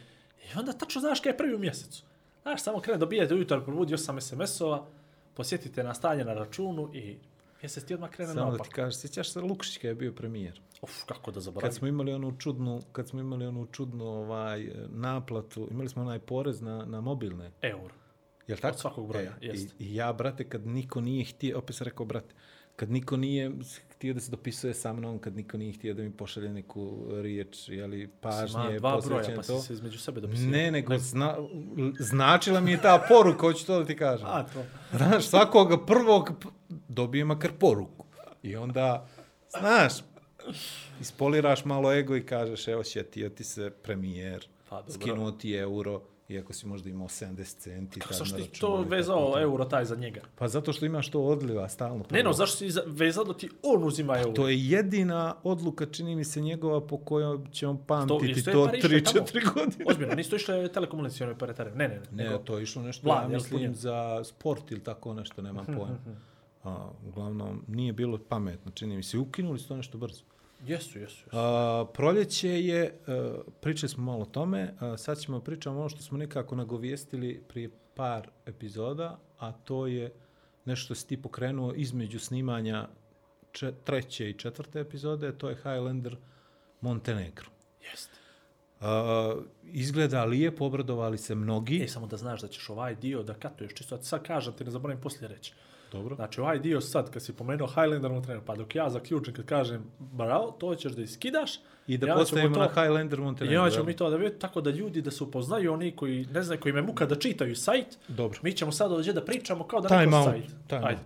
I 0.46 0.60
onda 0.60 0.74
tačno 0.74 1.02
znaš 1.02 1.20
kada 1.20 1.30
je 1.30 1.38
prvi 1.38 1.56
u 1.56 1.60
mjesecu. 1.60 2.04
Znaš, 2.42 2.62
samo 2.64 2.80
krene 2.80 2.98
dobijete 3.00 3.34
ujutro, 3.36 3.62
probudi 3.62 3.94
8 3.94 4.20
SMS-ova, 4.20 4.86
posjetite 5.34 5.84
na 5.84 5.94
stanje 5.94 6.26
na 6.26 6.34
računu 6.34 6.90
i 6.94 7.18
mjesec 7.62 7.84
ti 7.84 7.94
odmah 7.94 8.10
krene 8.10 8.34
Samo 8.34 8.42
da 8.42 8.48
naopak. 8.48 8.68
ti 8.68 8.74
kažeš, 8.74 9.00
sjećaš 9.00 9.30
se 9.30 9.42
Lukšić 9.42 9.78
kad 9.78 9.90
je 9.90 9.96
bio 9.96 10.12
premijer? 10.12 10.62
Uf, 10.82 10.92
kako 11.06 11.32
da 11.32 11.36
Kad 11.36 11.44
zaboravim. 11.44 11.74
smo 11.74 11.88
imali 11.88 12.14
onu 12.14 12.38
čudnu, 12.38 12.82
kad 12.92 13.08
smo 13.08 13.20
imali 13.20 13.46
onu 13.46 13.66
čudnu 13.66 14.06
ovaj 14.06 14.70
naplatu, 14.90 15.68
imali 15.72 15.90
smo 15.90 16.02
onaj 16.02 16.20
porez 16.20 16.62
na, 16.62 16.86
na 16.86 17.02
mobilne. 17.02 17.52
Euro. 17.62 17.94
Jel 18.52 18.58
tako? 18.60 18.74
Od 18.74 18.80
svakog 18.80 19.08
broja, 19.08 19.32
i, 19.42 19.46
jest. 19.46 19.76
I 19.80 19.96
ja, 19.96 20.14
brate, 20.14 20.44
kad 20.50 20.68
niko 20.68 21.02
nije 21.02 21.26
htio, 21.26 21.58
opet 21.58 21.76
sam 21.76 21.86
rekao, 21.86 22.06
brate, 22.06 22.36
kad 22.76 22.92
niko 22.92 23.18
nije 23.18 23.52
htio 23.92 24.14
da 24.14 24.20
se 24.20 24.32
dopisuje 24.32 24.74
sa 24.74 24.94
mnom, 24.94 25.20
kad 25.20 25.36
niko 25.36 25.58
nije 25.58 25.74
htio 25.74 25.94
da 25.94 26.04
mi 26.04 26.12
pošalje 26.12 26.50
neku 26.54 27.06
riječ, 27.22 27.70
jeli, 27.70 28.08
pažnje, 28.22 28.80
dva 28.80 29.02
broja, 29.06 29.36
pa 29.36 29.42
to. 29.42 29.60
si 29.60 29.68
se 29.68 29.74
između 29.74 30.00
sebe 30.00 30.22
dopisio. 30.22 30.50
Ne, 30.50 30.72
nego 30.72 30.98
zna, 30.98 31.36
značila 32.00 32.60
mi 32.60 32.72
je 32.72 32.82
ta 32.82 33.06
poruka, 33.10 33.40
hoću 33.40 33.66
to 33.66 33.80
da 33.80 33.86
ti 33.86 33.96
kažem. 33.96 34.28
A, 34.28 34.44
to. 34.44 34.64
Znaš, 34.98 35.28
svakoga 35.28 35.86
prvog 35.86 36.32
dobije 36.70 37.26
makar 37.26 37.52
poruku. 37.60 38.06
I 38.44 38.56
onda, 38.56 39.08
znaš, 39.60 39.94
ispoliraš 41.02 41.66
malo 41.66 41.94
ego 41.94 42.16
i 42.16 42.26
kažeš, 42.26 42.68
evo 42.68 42.84
šetio 42.84 43.30
ti 43.30 43.44
se 43.44 43.70
premijer, 43.70 44.48
Pa, 44.70 44.76
dobro. 44.76 44.94
skinuo 44.94 45.32
ti 45.32 45.54
euro, 45.54 46.02
iako 46.32 46.54
si 46.54 46.68
možda 46.68 46.90
imao 46.90 47.08
70 47.08 47.56
centi. 47.56 48.00
Kako 48.00 48.14
zašto 48.14 48.38
ti 48.38 48.50
to 48.52 48.68
tako 48.70 48.90
vezao 48.90 49.32
to. 49.32 49.40
euro 49.40 49.66
taj 49.66 49.86
za 49.86 49.96
njega? 49.96 50.22
Pa 50.36 50.48
zato 50.48 50.74
što 50.74 50.86
imaš 50.86 51.10
to 51.10 51.22
odliva 51.22 51.70
stalno. 51.70 52.06
Ne, 52.12 52.24
no, 52.24 52.34
zašto 52.34 52.58
si 52.58 52.70
za- 52.70 52.84
vezao 52.86 53.24
da 53.24 53.34
ti 53.34 53.50
on 53.64 53.84
uzima 53.84 54.18
euro? 54.18 54.32
To 54.32 54.48
je 54.48 54.60
jedina 54.62 55.12
odluka, 55.44 55.86
čini 55.86 56.16
mi 56.16 56.24
se, 56.24 56.42
njegova 56.42 56.82
po 56.82 56.98
kojoj 56.98 57.22
ćemo 57.52 57.78
pamtiti 57.80 58.32
isto 58.32 58.50
je 58.50 58.54
to 58.54 58.66
par 58.66 58.76
išlo 58.76 58.90
3-4 58.90 59.54
godine. 59.54 59.86
Ozbiljno, 59.88 60.16
nisu 60.16 60.30
to 60.30 60.36
išle 60.36 60.68
telekomunikacijone 60.70 61.34
operatere. 61.34 61.72
Ne, 61.72 61.88
ne, 61.88 61.96
ne. 61.96 62.02
Ne, 62.14 62.24
nego- 62.24 62.38
to 62.38 62.58
je 62.58 62.64
išlo 62.64 62.82
nešto, 62.82 63.08
Vlad, 63.08 63.24
ja 63.24 63.28
mislim, 63.30 63.76
za 63.76 64.24
sport 64.24 64.72
ili 64.72 64.80
tako 64.82 65.14
nešto, 65.14 65.42
nemam 65.42 65.66
pojma. 65.78 65.98
A, 66.64 66.90
uglavnom, 67.08 67.64
nije 67.68 67.94
bilo 67.94 68.18
pametno, 68.20 68.72
čini 68.72 68.96
mi 68.96 69.04
se. 69.04 69.18
Ukinuli 69.18 69.60
su 69.60 69.68
to 69.68 69.76
nešto 69.76 69.98
brzo. 69.98 70.24
Jesu, 70.66 71.00
jesu. 71.00 71.24
jesu. 71.26 71.30
A, 71.32 71.86
proljeće 71.94 72.50
je, 72.50 73.00
a, 73.08 73.38
pričali 73.62 73.90
smo 73.90 74.04
malo 74.04 74.22
o 74.22 74.26
tome, 74.26 74.74
a, 74.80 74.98
sad 74.98 75.20
ćemo 75.20 75.40
pričati 75.40 75.70
ono 75.70 75.90
što 75.90 76.02
smo 76.02 76.18
nekako 76.18 76.56
nagovijestili 76.56 77.44
prije 77.48 77.70
par 77.96 78.30
epizoda, 78.46 79.20
a 79.40 79.52
to 79.52 79.88
je 79.88 80.14
nešto 80.66 80.86
što 80.86 80.96
si 80.96 81.08
ti 81.08 81.22
pokrenuo 81.22 81.74
između 81.76 82.20
snimanja 82.20 82.88
če, 83.52 83.72
treće 83.84 84.30
i 84.30 84.34
četvrte 84.34 84.80
epizode, 84.80 85.38
to 85.38 85.50
je 85.50 85.56
Highlander 85.56 86.18
Montenegro. 86.82 87.50
Jeste. 87.92 88.18
A, 88.80 89.36
izgleda 89.64 90.26
lijepo, 90.26 90.66
obradovali 90.66 91.18
se 91.18 91.36
mnogi. 91.36 91.84
E, 91.84 91.88
samo 91.88 92.08
da 92.08 92.18
znaš 92.18 92.42
da 92.42 92.48
ćeš 92.48 92.70
ovaj 92.70 92.96
dio 92.96 93.24
da 93.24 93.34
katuješ, 93.34 93.74
čisto 93.74 94.04
sad 94.04 94.24
kažem, 94.24 94.54
ti 94.54 94.64
ne 94.64 94.72
zaboravim 94.72 95.02
poslije 95.02 95.28
reći. 95.28 95.54
Dobro. 95.92 96.16
Znači, 96.16 96.42
ovaj 96.42 96.60
dio 96.60 96.82
sad, 96.82 97.12
kad 97.12 97.24
si 97.24 97.34
pomenuo 97.34 97.68
Highlander 97.68 98.22
trener, 98.24 98.44
pa 98.46 98.56
dok 98.56 98.76
ja 98.76 98.90
zaključim 98.90 99.34
kad 99.34 99.46
kažem, 99.46 99.84
bravo, 100.00 100.52
to 100.52 100.76
ćeš 100.76 100.92
da 100.92 101.02
iskidaš. 101.02 101.52
I 101.88 101.98
da 101.98 102.08
ćemo 102.08 102.18
postavimo 102.20 102.56
to- 102.56 102.62
na 102.62 102.68
Highlander 102.68 103.20
I 103.20 103.22
Montenegro. 103.22 103.60
onda 103.60 103.72
ćemo 103.72 103.86
mi 103.86 103.96
to 103.96 104.10
da 104.10 104.16
vidimo, 104.16 104.40
tako 104.40 104.62
da 104.62 104.70
ljudi 104.70 105.02
da 105.02 105.12
se 105.12 105.24
upoznaju, 105.24 105.74
oni 105.74 105.92
koji 105.92 106.26
ne 106.26 106.44
znaju, 106.44 106.60
koji 106.62 106.74
me 106.74 106.82
muka 106.82 107.06
da 107.06 107.16
čitaju 107.16 107.56
sajt, 107.56 107.98
Dobro. 108.08 108.40
mi 108.44 108.54
ćemo 108.54 108.72
sad 108.72 108.92
ovdje 108.92 109.14
da 109.14 109.26
pričamo 109.26 109.64
kao 109.64 109.82
da 109.82 109.88
Time 109.88 110.06
neko 110.06 110.18
out. 110.18 110.26
sajt. 110.26 110.46
Time 110.68 110.82
Ajde, 110.84 111.02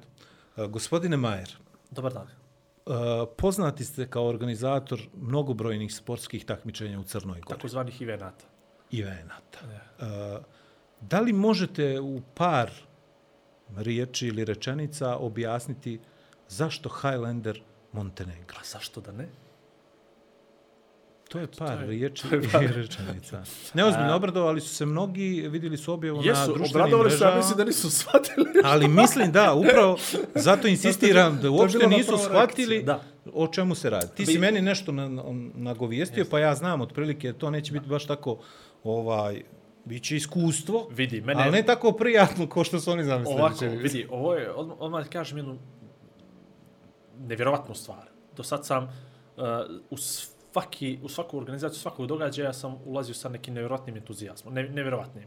out. 0.58 0.60
Uh, 0.60 0.71
gospodine 0.71 1.17
Majer, 1.17 1.56
dobar 1.91 2.13
dan. 2.13 2.28
uh, 2.86 2.93
poznati 3.38 3.86
ste 3.86 4.08
kao 4.08 4.28
organizator 4.28 5.02
mnogobrojnih 5.15 5.93
sportskih 5.95 6.45
takmičenja 6.45 7.00
u 7.00 7.04
Crnoj 7.04 7.34
Gori. 7.36 7.56
Takozvanih 7.58 8.02
evenata. 8.02 8.45
i 8.91 9.04
Venata. 9.04 9.60
Uh, 10.00 10.06
da 11.02 11.19
li 11.19 11.34
možete 11.34 12.00
u 12.00 12.21
par 12.34 12.71
riječi 13.69 14.28
ili 14.28 14.45
rečenica 14.45 15.15
objasniti 15.15 15.99
zašto 16.49 16.89
Highlander 16.91 17.62
Montenegro? 17.91 18.58
A 18.58 18.65
zašto 18.65 19.01
da 19.01 19.12
ne? 19.12 19.28
To 21.30 21.39
je 21.39 21.47
par 21.49 21.80
je- 21.82 21.88
riječi 21.88 22.30
to 22.30 22.36
je 22.36 22.41
par- 22.43 22.63
i 22.63 22.67
rečenica. 22.67 23.43
Neozbiljno 23.73 24.15
obradovali 24.15 24.62
su 24.62 24.69
se 24.69 24.86
mnogi, 24.86 25.47
vidjeli 25.47 25.78
su 25.78 25.93
objavu 25.93 26.17
na 26.17 26.23
Jesu, 26.23 26.45
društvenim 26.45 26.71
obradovali 26.71 27.10
se, 27.10 27.15
ja 27.15 27.19
mrežama. 27.19 27.38
mislim 27.38 27.58
da 27.58 27.63
nisu 27.63 27.89
shvatili. 27.91 28.45
Ali 28.63 28.88
mislim 28.88 29.32
da, 29.32 29.54
upravo 29.56 29.97
zato 30.36 30.67
insistiram 30.67 31.36
da 31.36 31.41
to 31.41 31.51
uopšte 31.51 31.78
na 31.80 31.88
nisu 31.88 32.17
shvatili 32.19 32.84
da. 32.84 33.01
o 33.34 33.47
čemu 33.47 33.75
se 33.75 33.89
radi. 33.89 34.08
Ti 34.08 34.25
si 34.25 34.32
Vi- 34.32 34.39
meni 34.39 34.62
nešto 34.62 34.91
na, 34.91 35.10
na, 35.10 35.23
nagovijestio, 35.56 36.25
pa 36.25 36.39
ja 36.39 36.56
znam 36.56 36.82
otprilike, 36.82 37.34
to 37.34 37.49
neće 37.49 37.73
biti 37.73 37.88
baš 37.88 38.06
tako, 38.06 38.38
ovaj, 38.84 39.43
biće 39.86 40.15
iskustvo, 40.15 40.88
Vidi, 40.91 41.21
mene... 41.21 41.43
ali 41.43 41.52
ne 41.52 41.63
tako 41.63 41.91
prijatno 41.91 42.50
kao 42.50 42.63
što 42.63 42.80
su 42.80 42.91
oni 42.91 43.04
zamislili. 43.04 43.41
Ovako, 43.41 43.65
vidi, 43.65 44.08
ovo 44.10 44.34
je, 44.34 44.52
odmah, 44.52 44.76
odmah 44.80 45.10
kažem 45.10 45.38
jednu 45.38 45.58
nevjerovatnu 47.19 47.76
stvar. 47.76 48.08
Do 48.38 48.43
sad 48.43 48.65
sam 48.65 48.84
uh, 48.84 49.43
u, 49.89 49.98
svaki, 49.98 51.00
u 51.04 51.10
svaku 51.10 51.38
organizaciju, 51.38 51.80
svakog 51.80 52.08
događaja 52.08 52.54
sam 52.54 52.78
ulazio 52.86 53.15
sa 53.15 53.30
nekim 53.30 53.54
nevjerovatnim 53.54 53.98
entuzijazmom, 53.98 54.54
ne, 54.54 54.69
nevjerovatnim. 54.69 55.26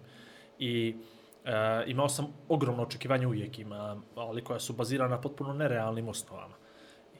I 0.58 0.96
uh, 1.44 1.50
imao 1.86 2.08
sam 2.08 2.26
ogromno 2.48 2.82
očekivanje 2.82 3.26
uvijek 3.26 3.58
ima, 3.58 4.00
ali 4.14 4.44
koja 4.44 4.60
su 4.60 4.72
bazirana 4.72 5.14
na 5.14 5.20
potpuno 5.20 5.52
nerealnim 5.52 6.08
osnovama. 6.08 6.54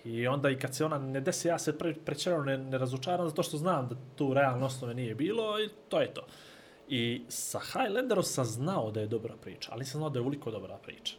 I 0.05 0.27
onda 0.27 0.51
i 0.51 0.59
kad 0.59 0.74
se 0.74 0.85
ona 0.85 0.98
ne 0.98 1.20
desi, 1.20 1.48
ja 1.48 1.59
se 1.59 1.79
pre, 1.79 1.94
prečerano 1.94 2.44
ne, 2.44 2.59
ne 2.59 2.79
razočaram 2.79 3.29
zato 3.29 3.42
što 3.42 3.57
znam 3.57 3.88
da 3.88 3.96
tu 4.16 4.35
realne 4.35 4.64
osnove 4.64 4.94
nije 4.94 5.14
bilo 5.14 5.61
i 5.61 5.68
to 5.88 6.01
je 6.01 6.14
to. 6.14 6.27
I 6.88 7.22
sa 7.29 7.61
Highlanderom 7.72 8.24
sam 8.24 8.44
znao 8.44 8.90
da 8.90 9.01
je 9.01 9.07
dobra 9.07 9.35
priča, 9.37 9.68
ali 9.72 9.79
nisam 9.79 9.98
znao 9.98 10.11
da 10.11 10.18
je 10.18 10.22
uliko 10.22 10.51
dobra 10.51 10.77
priča. 10.77 11.16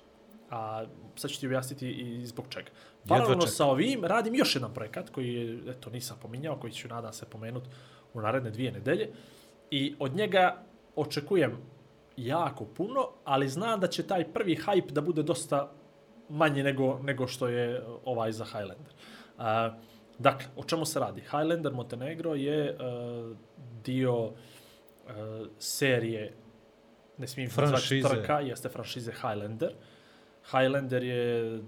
A 0.49 0.85
sad 1.15 1.31
ću 1.31 1.39
ti 1.39 1.47
objasniti 1.47 1.89
i 1.89 2.25
zbog 2.25 2.45
čega. 2.49 2.69
Paralelno 3.07 3.47
sa 3.47 3.65
ovim 3.65 4.05
radim 4.05 4.35
još 4.35 4.55
jedan 4.55 4.73
projekat 4.73 5.09
koji 5.09 5.33
je, 5.33 5.59
eto, 5.71 5.89
nisam 5.89 6.17
pominjao, 6.21 6.59
koji 6.59 6.73
ću 6.73 6.87
nadam 6.87 7.13
se 7.13 7.25
pomenut 7.25 7.63
u 8.13 8.21
naredne 8.21 8.51
dvije 8.51 8.71
nedelje. 8.71 9.09
I 9.71 9.95
od 9.99 10.15
njega 10.15 10.63
očekujem 10.95 11.57
jako 12.17 12.65
puno, 12.65 13.09
ali 13.23 13.49
znam 13.49 13.79
da 13.79 13.87
će 13.87 14.07
taj 14.07 14.33
prvi 14.33 14.55
hype 14.55 14.91
da 14.91 15.01
bude 15.01 15.23
dosta 15.23 15.71
manji 16.29 16.63
nego, 16.63 16.99
nego 17.03 17.27
što 17.27 17.47
je 17.47 17.83
ovaj 18.05 18.31
za 18.31 18.45
Highlander. 18.45 18.93
Uh, 19.37 19.43
dakle, 20.19 20.47
o 20.55 20.63
čemu 20.63 20.85
se 20.85 20.99
radi? 20.99 21.21
Highlander 21.21 21.73
Montenegro 21.73 22.35
je 22.35 22.71
uh, 22.71 23.37
dio 23.83 24.25
uh, 24.25 24.31
serije 25.59 26.33
ne 27.17 27.27
smijem 27.27 27.51
nazvati 27.57 27.71
Franšize. 27.87 28.09
trka, 28.09 28.39
jeste 28.39 28.69
franšize 28.69 29.11
Highlander. 29.11 29.73
Highlander 30.51 31.03
je 31.03 31.53
uh, 31.55 31.61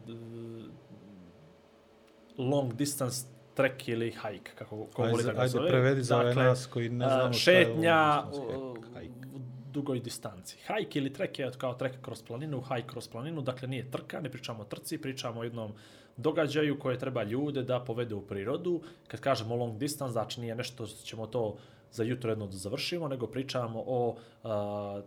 long 2.38 2.74
distance 2.74 3.26
trek 3.54 3.88
ili 3.88 4.12
hike, 4.12 4.52
kako 4.56 4.86
ko 4.86 5.02
voli 5.04 5.24
da 5.24 5.30
Ajde, 5.30 5.34
ga 5.34 5.42
ajde 5.42 5.50
zove. 5.52 5.70
prevedi 5.70 6.04
za 6.04 6.24
Dakle, 6.24 6.44
nas 6.44 6.66
koji 6.66 6.90
ne 6.90 7.10
znamo 7.10 7.34
šta 7.34 7.52
je 7.52 7.68
ovo. 7.68 7.76
šetnja 7.76 8.24
u 9.34 9.40
dugoj 9.72 10.00
distanci. 10.00 10.58
Hajk 10.68 10.96
ili 10.96 11.14
trek 11.14 11.40
je 11.40 11.52
kao 11.58 11.74
trek 11.74 12.02
kroz 12.02 12.24
planinu, 12.24 12.62
hajk 12.62 12.86
kroz 12.86 13.08
planinu, 13.08 13.42
dakle 13.42 13.68
nije 13.68 13.92
trka, 13.92 14.20
ne 14.20 14.30
pričamo 14.30 14.62
o 14.62 14.66
trci, 14.66 14.98
pričamo 14.98 15.40
o 15.42 15.44
jednom 15.44 15.72
događaju 16.18 16.80
koje 16.80 17.00
treba 17.00 17.24
ljude 17.24 17.64
da 17.64 17.80
povede 17.80 18.16
u 18.16 18.22
prirodu. 18.22 18.82
Kad 19.08 19.20
kažemo 19.20 19.56
long 19.56 19.78
distance, 19.78 20.12
znači 20.12 20.42
nije 20.42 20.56
nešto 20.56 20.86
što 20.88 21.06
ćemo 21.06 21.28
to 21.28 21.58
za 21.92 22.04
jutro 22.04 22.32
jedno 22.32 22.48
da 22.48 22.58
završimo, 22.58 23.08
nego 23.08 23.28
pričamo 23.28 23.84
o 23.88 24.16
a, 24.44 25.02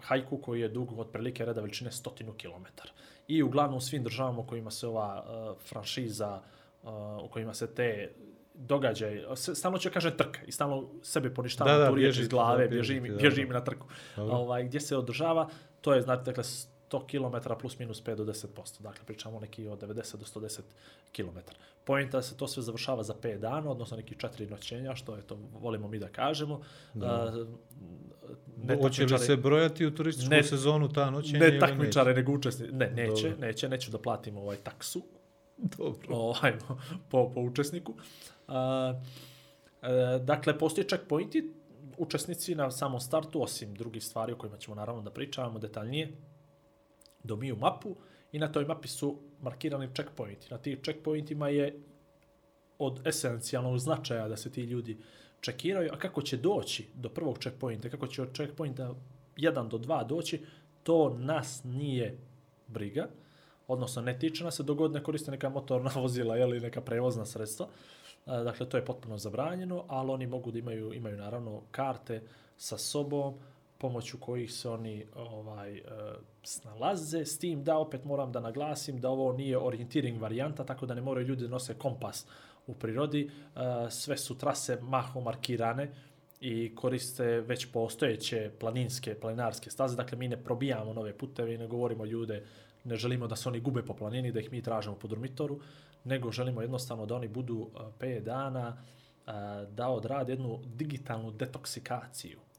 hajku 0.00 0.38
koji 0.38 0.60
je 0.60 0.68
dug 0.68 0.98
otprilike 0.98 1.44
reda 1.44 1.60
veličine 1.60 1.92
stotinu 1.92 2.32
kilometara. 2.32 2.90
I 3.28 3.42
uglavnom 3.42 3.76
u 3.76 3.80
svim 3.80 4.02
državama 4.02 4.38
u 4.38 4.46
kojima 4.46 4.70
se 4.70 4.86
ova 4.86 5.24
a, 5.26 5.54
franšiza, 5.68 6.40
a, 6.84 7.18
u 7.24 7.28
kojima 7.28 7.54
se 7.54 7.74
te 7.74 8.12
događaj, 8.54 9.22
stalno 9.36 9.78
ću 9.78 9.90
kažem 9.90 10.12
trka 10.16 10.40
i 10.46 10.52
stalno 10.52 10.88
sebe 11.02 11.34
poništavam 11.34 11.74
Da, 11.74 11.78
da, 11.78 11.88
tu 11.88 11.94
riječ 11.94 12.18
iz 12.18 12.28
glave, 12.28 12.64
da, 12.64 12.70
bježi, 12.70 12.92
bježi 12.92 13.00
mi, 13.00 13.08
ti, 13.08 13.14
da, 13.14 13.20
bježi 13.20 13.42
da. 13.42 13.48
mi 13.48 13.54
na 13.54 13.64
trku. 13.64 13.86
Ovaj, 14.16 14.64
gdje 14.64 14.80
se 14.80 14.96
održava, 14.96 15.48
to 15.80 15.94
je 15.94 16.02
znači 16.02 16.24
dakle 16.24 16.44
100 16.92 17.06
km 17.06 17.60
plus 17.60 17.78
minus 17.78 18.04
5 18.04 18.14
do 18.14 18.24
10%. 18.24 18.82
Dakle, 18.82 19.04
pričamo 19.06 19.40
neki 19.40 19.68
od 19.68 19.82
90 19.82 20.16
do 20.16 20.24
110 20.40 20.60
km. 21.16 21.38
Pojenta 21.84 22.16
je 22.16 22.18
da 22.18 22.22
se 22.22 22.36
to 22.36 22.48
sve 22.48 22.62
završava 22.62 23.02
za 23.02 23.14
5 23.14 23.38
dana, 23.38 23.70
odnosno 23.70 23.96
neki 23.96 24.14
4 24.14 24.50
noćenja, 24.50 24.94
što 24.94 25.16
je 25.16 25.22
to 25.22 25.38
volimo 25.60 25.88
mi 25.88 25.98
da 25.98 26.08
kažemo. 26.08 26.60
Da. 26.94 27.34
Ne 28.56 28.76
Hoće 28.76 29.04
li 29.04 29.18
se 29.18 29.36
brojati 29.36 29.86
u 29.86 29.94
turističku 29.94 30.30
ne- 30.30 30.42
sezonu 30.42 30.88
ta 30.88 31.10
noćenja 31.10 31.38
ne 31.38 31.58
takmičare, 31.58 32.14
nego 32.14 32.32
učesnici. 32.32 32.72
Ne, 32.72 32.90
neće, 32.90 33.30
Dobro. 33.30 33.46
neće, 33.46 33.68
neću 33.68 33.90
da 33.90 33.98
platim 33.98 34.36
ovaj 34.36 34.56
taksu 34.56 35.02
Dobro. 35.56 36.16
ovaj, 36.16 36.52
po, 37.10 37.30
po 37.34 37.40
učesniku. 37.40 37.94
E, 39.82 40.18
dakle, 40.18 40.58
postoji 40.58 40.86
checkpointi, 40.88 41.52
učesnici 41.98 42.54
na 42.54 42.70
samom 42.70 43.00
startu, 43.00 43.42
osim 43.42 43.74
drugih 43.74 44.04
stvari 44.04 44.32
o 44.32 44.36
kojima 44.36 44.58
ćemo 44.58 44.74
naravno 44.74 45.02
da 45.02 45.10
pričavamo 45.10 45.58
detaljnije, 45.58 46.12
dobiju 47.24 47.56
mapu 47.56 47.96
i 48.32 48.38
na 48.38 48.52
toj 48.52 48.64
mapi 48.64 48.88
su 48.88 49.18
markirani 49.40 49.88
checkpointi. 49.94 50.46
Na 50.50 50.58
tih 50.58 50.78
checkpointima 50.82 51.48
je 51.48 51.80
od 52.78 53.06
esencijalnog 53.06 53.78
značaja 53.78 54.28
da 54.28 54.36
se 54.36 54.52
ti 54.52 54.62
ljudi 54.62 54.98
čekiraju, 55.40 55.90
a 55.92 55.98
kako 55.98 56.22
će 56.22 56.36
doći 56.36 56.88
do 56.94 57.08
prvog 57.08 57.38
checkpointa, 57.38 57.90
kako 57.90 58.06
će 58.06 58.22
od 58.22 58.36
checkpointa 58.36 58.94
1 59.36 59.68
do 59.68 59.78
2 59.78 60.06
doći, 60.06 60.40
to 60.82 61.16
nas 61.18 61.64
nije 61.64 62.18
briga, 62.66 63.08
odnosno 63.68 64.02
ne 64.02 64.18
tiče 64.18 64.44
nas 64.44 64.56
se 64.56 64.62
dogod 64.62 65.02
koriste 65.02 65.30
neka 65.30 65.48
motorna 65.48 65.90
vozila 66.00 66.38
ili 66.38 66.60
neka 66.60 66.80
prevozna 66.80 67.26
sredstva. 67.26 67.68
Dakle, 68.26 68.68
to 68.68 68.76
je 68.76 68.84
potpuno 68.84 69.18
zabranjeno, 69.18 69.84
ali 69.88 70.10
oni 70.10 70.26
mogu 70.26 70.50
da 70.50 70.58
imaju, 70.58 70.92
imaju 70.92 71.16
naravno 71.16 71.62
karte 71.70 72.22
sa 72.56 72.78
sobom, 72.78 73.34
pomoću 73.82 74.18
kojih 74.18 74.52
se 74.52 74.68
oni 74.68 75.06
ovaj 75.14 75.76
e, 75.76 75.82
snalaze. 76.42 77.24
S 77.24 77.38
tim 77.38 77.64
da 77.64 77.78
opet 77.78 78.04
moram 78.04 78.32
da 78.32 78.40
naglasim 78.40 79.00
da 79.00 79.10
ovo 79.10 79.32
nije 79.32 79.58
orientiring 79.58 80.20
varijanta, 80.20 80.64
tako 80.64 80.86
da 80.86 80.94
ne 80.94 81.00
moraju 81.00 81.26
ljudi 81.26 81.42
da 81.42 81.48
nose 81.48 81.74
kompas 81.74 82.26
u 82.66 82.74
prirodi. 82.74 83.30
E, 83.30 83.90
sve 83.90 84.16
su 84.16 84.38
trase 84.38 84.78
mahom 84.82 85.24
markirane 85.24 85.90
i 86.40 86.74
koriste 86.74 87.24
već 87.24 87.66
postojeće 87.72 88.50
planinske, 88.60 89.14
planinarske 89.14 89.70
staze. 89.70 89.96
Dakle, 89.96 90.18
mi 90.18 90.28
ne 90.28 90.36
probijamo 90.44 90.92
nove 90.92 91.16
puteve 91.18 91.54
i 91.54 91.58
ne 91.58 91.66
govorimo 91.66 92.04
ljude, 92.04 92.44
ne 92.84 92.96
želimo 92.96 93.26
da 93.26 93.36
se 93.36 93.48
oni 93.48 93.60
gube 93.60 93.82
po 93.82 93.94
planini, 93.94 94.32
da 94.32 94.40
ih 94.40 94.52
mi 94.52 94.62
tražimo 94.62 94.94
po 94.96 95.08
dormitoru, 95.08 95.60
nego 96.04 96.32
želimo 96.32 96.62
jednostavno 96.62 97.06
da 97.06 97.16
oni 97.16 97.28
budu 97.28 97.70
e, 97.74 98.06
5 98.06 98.20
dana 98.20 98.76
e, 98.76 99.32
da 99.74 99.88
odrade 99.88 100.32
jednu 100.32 100.60
digitalnu 100.66 101.30
detoksikaciju. 101.30 102.51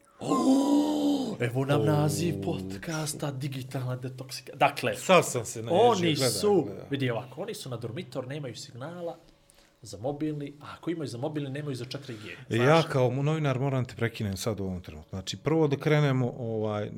Evo 1.41 1.65
nam 1.65 1.85
naziv 1.85 2.35
podcasta 2.41 3.31
Digitalna 3.31 3.95
detoksikacija. 3.95 4.55
Dakle, 4.59 4.95
Sad 4.95 5.25
sam 5.25 5.45
se 5.45 5.61
naježio, 5.61 5.81
oni 5.81 6.01
gledaj, 6.01 6.29
su, 6.29 6.63
gledaj. 6.63 6.85
vidi 6.89 7.09
ovako, 7.09 7.41
oni 7.41 7.53
su 7.53 7.69
na 7.69 7.77
dormitor, 7.77 8.27
nemaju 8.27 8.55
signala 8.55 9.17
za 9.81 9.97
mobilni, 9.97 10.53
a 10.61 10.65
ako 10.73 10.91
imaju 10.91 11.07
za 11.07 11.17
mobilni, 11.17 11.49
nemaju 11.49 11.75
za 11.75 11.85
4G. 11.85 12.35
Znaš, 12.49 12.59
Ja 12.59 12.83
kao 12.83 13.11
novinar 13.13 13.59
moram 13.59 13.85
te 13.85 13.95
prekinem 13.95 14.37
sad 14.37 14.59
u 14.59 14.63
ovom 14.63 14.81
trenutku. 14.81 15.09
Znači, 15.09 15.37
prvo 15.37 15.67
da 15.67 15.75
krenemo, 15.77 16.33
ovaj, 16.39 16.91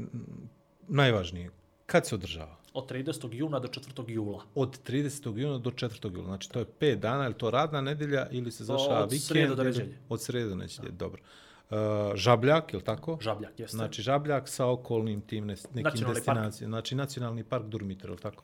najvažnije, 0.81 1.49
kad 1.85 2.07
se 2.07 2.15
održava? 2.15 2.55
Od 2.73 2.91
30. 2.91 3.33
juna 3.33 3.59
do 3.59 3.67
4. 3.67 4.09
jula. 4.09 4.43
Od 4.55 4.79
30. 4.83 5.37
juna 5.37 5.57
do 5.57 5.71
4. 5.71 6.13
jula. 6.13 6.25
Znači, 6.25 6.51
to 6.51 6.59
je 6.59 6.65
5 6.65 6.95
dana, 6.95 7.25
je 7.25 7.33
to 7.33 7.51
radna 7.51 7.81
nedelja 7.81 8.27
ili 8.31 8.51
se 8.51 8.63
završava 8.63 9.03
Od 9.03 9.11
vikend? 9.11 9.23
srijede 9.23 9.55
do 9.55 9.61
ili- 9.61 9.71
neđelje. 9.71 9.97
Od 10.09 10.21
srede 10.21 10.49
do 10.49 10.55
neđelje, 10.55 10.91
dobro. 10.91 11.21
Uh, 11.69 11.77
žabljak, 12.15 12.73
je 12.73 12.77
li 12.77 12.83
tako? 12.83 13.17
Žabljak, 13.21 13.59
jeste. 13.59 13.77
Znači, 13.77 14.01
Žabljak 14.01 14.49
sa 14.49 14.65
okolnim 14.67 15.21
tim 15.21 15.45
nes, 15.45 15.63
nekim 15.63 15.83
Nacionalni 15.83 16.15
destinacijama. 16.15 16.71
Znači, 16.71 16.95
nacionalni 16.95 17.43
park 17.43 17.65
Durmitor, 17.65 18.09
je 18.09 18.13
li 18.13 18.19
tako? 18.21 18.43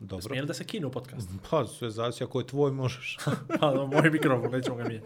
Dobro. 0.00 0.22
Smije 0.22 0.42
li 0.42 0.48
da 0.48 0.54
se 0.54 0.64
kinu 0.64 0.90
podcast? 0.90 1.28
Pa, 1.50 1.66
sve 1.66 1.90
zavisi, 1.90 2.24
ako 2.24 2.40
je 2.40 2.46
tvoj, 2.46 2.72
možeš. 2.72 3.16
Pa, 3.60 3.86
moj 3.86 4.10
mikrofon, 4.10 4.50
nećemo 4.50 4.76
ga 4.76 4.84
mi. 4.84 5.00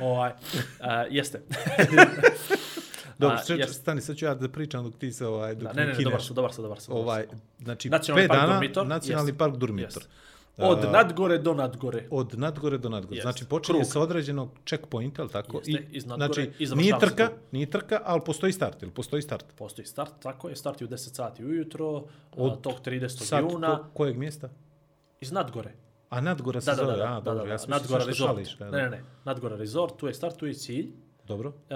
Ovaj, 0.00 0.32
a, 0.80 1.04
jeste. 1.10 1.42
Dobro, 3.18 3.36
A, 3.36 3.42
čekaj, 3.42 3.58
jeste. 3.60 3.72
stani, 3.72 4.00
sad 4.00 4.16
ću 4.16 4.24
ja 4.24 4.34
da 4.34 4.48
pričam 4.48 4.84
dok 4.84 4.94
ti 4.98 5.12
se, 5.12 5.26
ovaj, 5.26 5.54
dok 5.54 5.62
Da, 5.62 5.72
ne, 5.72 5.82
ne, 5.82 5.86
ne, 5.86 5.92
kineš. 5.96 6.04
dobar 6.04 6.22
su, 6.22 6.34
dobar 6.34 6.52
su, 6.52 6.62
dobar 6.62 6.80
su. 6.80 6.90
dobar 6.90 7.02
su. 7.02 7.08
Ovaj, 7.08 7.26
znači, 7.58 7.90
Nacionalni 7.90 8.22
pet 8.22 8.28
park 8.28 8.40
dana, 8.40 8.52
Durmitor, 8.52 8.86
nacionalni 8.86 9.28
jest. 9.28 9.38
park 9.38 9.56
Durmitor. 9.56 10.02
Jest. 10.02 10.08
Od 10.58 10.84
A, 10.84 10.90
nadgore 10.90 11.38
do 11.38 11.54
nadgore. 11.54 12.06
Od 12.10 12.38
nadgore 12.38 12.78
do 12.78 12.88
nadgore. 12.88 13.16
Jest. 13.16 13.22
Znači, 13.22 13.44
počinje 13.44 13.78
Krug. 13.78 13.92
sa 13.92 14.00
određenog 14.00 14.50
checkpointa, 14.66 15.22
ali 15.22 15.30
tako? 15.30 15.60
Jeste, 15.64 15.86
iz 15.90 16.06
nadgore 16.06 16.32
znači, 16.44 16.50
i 16.58 16.76
nije 16.76 16.98
trka, 17.00 17.30
nije 17.52 17.70
trka, 17.70 18.00
ali 18.04 18.20
postoji 18.26 18.52
start, 18.52 18.82
ili 18.82 18.92
postoji 18.92 19.22
start? 19.22 19.44
Postoji 19.56 19.86
start, 19.86 20.12
tako 20.22 20.48
je, 20.48 20.56
start 20.56 20.80
je 20.80 20.84
u 20.84 20.90
10 20.90 20.96
sati 21.14 21.44
ujutro, 21.44 21.88
od 21.88 22.06
Od 22.36 22.60
tog 22.60 22.74
30. 22.84 23.08
Sad, 23.08 23.40
juna, 23.42 23.76
ko, 23.78 23.84
kojeg 23.94 24.16
mjesta? 24.16 24.48
iz 25.20 25.32
nadgore. 25.32 25.72
A 26.10 26.20
nadgora 26.20 26.60
se 26.60 26.70
Da, 26.70 26.76
da, 26.76 26.82
da, 26.82 26.86
zove, 26.86 26.98
da, 26.98 27.04
a, 27.06 27.14
da, 27.14 27.20
dobro, 27.20 27.44
da, 27.44 27.48
ja 27.48 27.54
da, 27.54 27.58
sam 27.58 27.70
mislio 27.70 27.78
Nadgora 27.78 28.00
što 28.00 28.08
Resort. 28.08 28.30
šališ. 28.30 28.58
da, 28.58 28.70
Ne, 28.70 28.82
ne, 28.82 28.90
ne, 28.90 29.02
Nadgora 29.24 29.56
Resort, 29.56 29.96
tu 29.96 30.06
je 30.06 30.14
start, 30.14 30.36
tu 30.36 30.46
je 30.46 30.54
cilj. 30.54 30.92
Dobro. 31.24 31.52
E, 31.70 31.74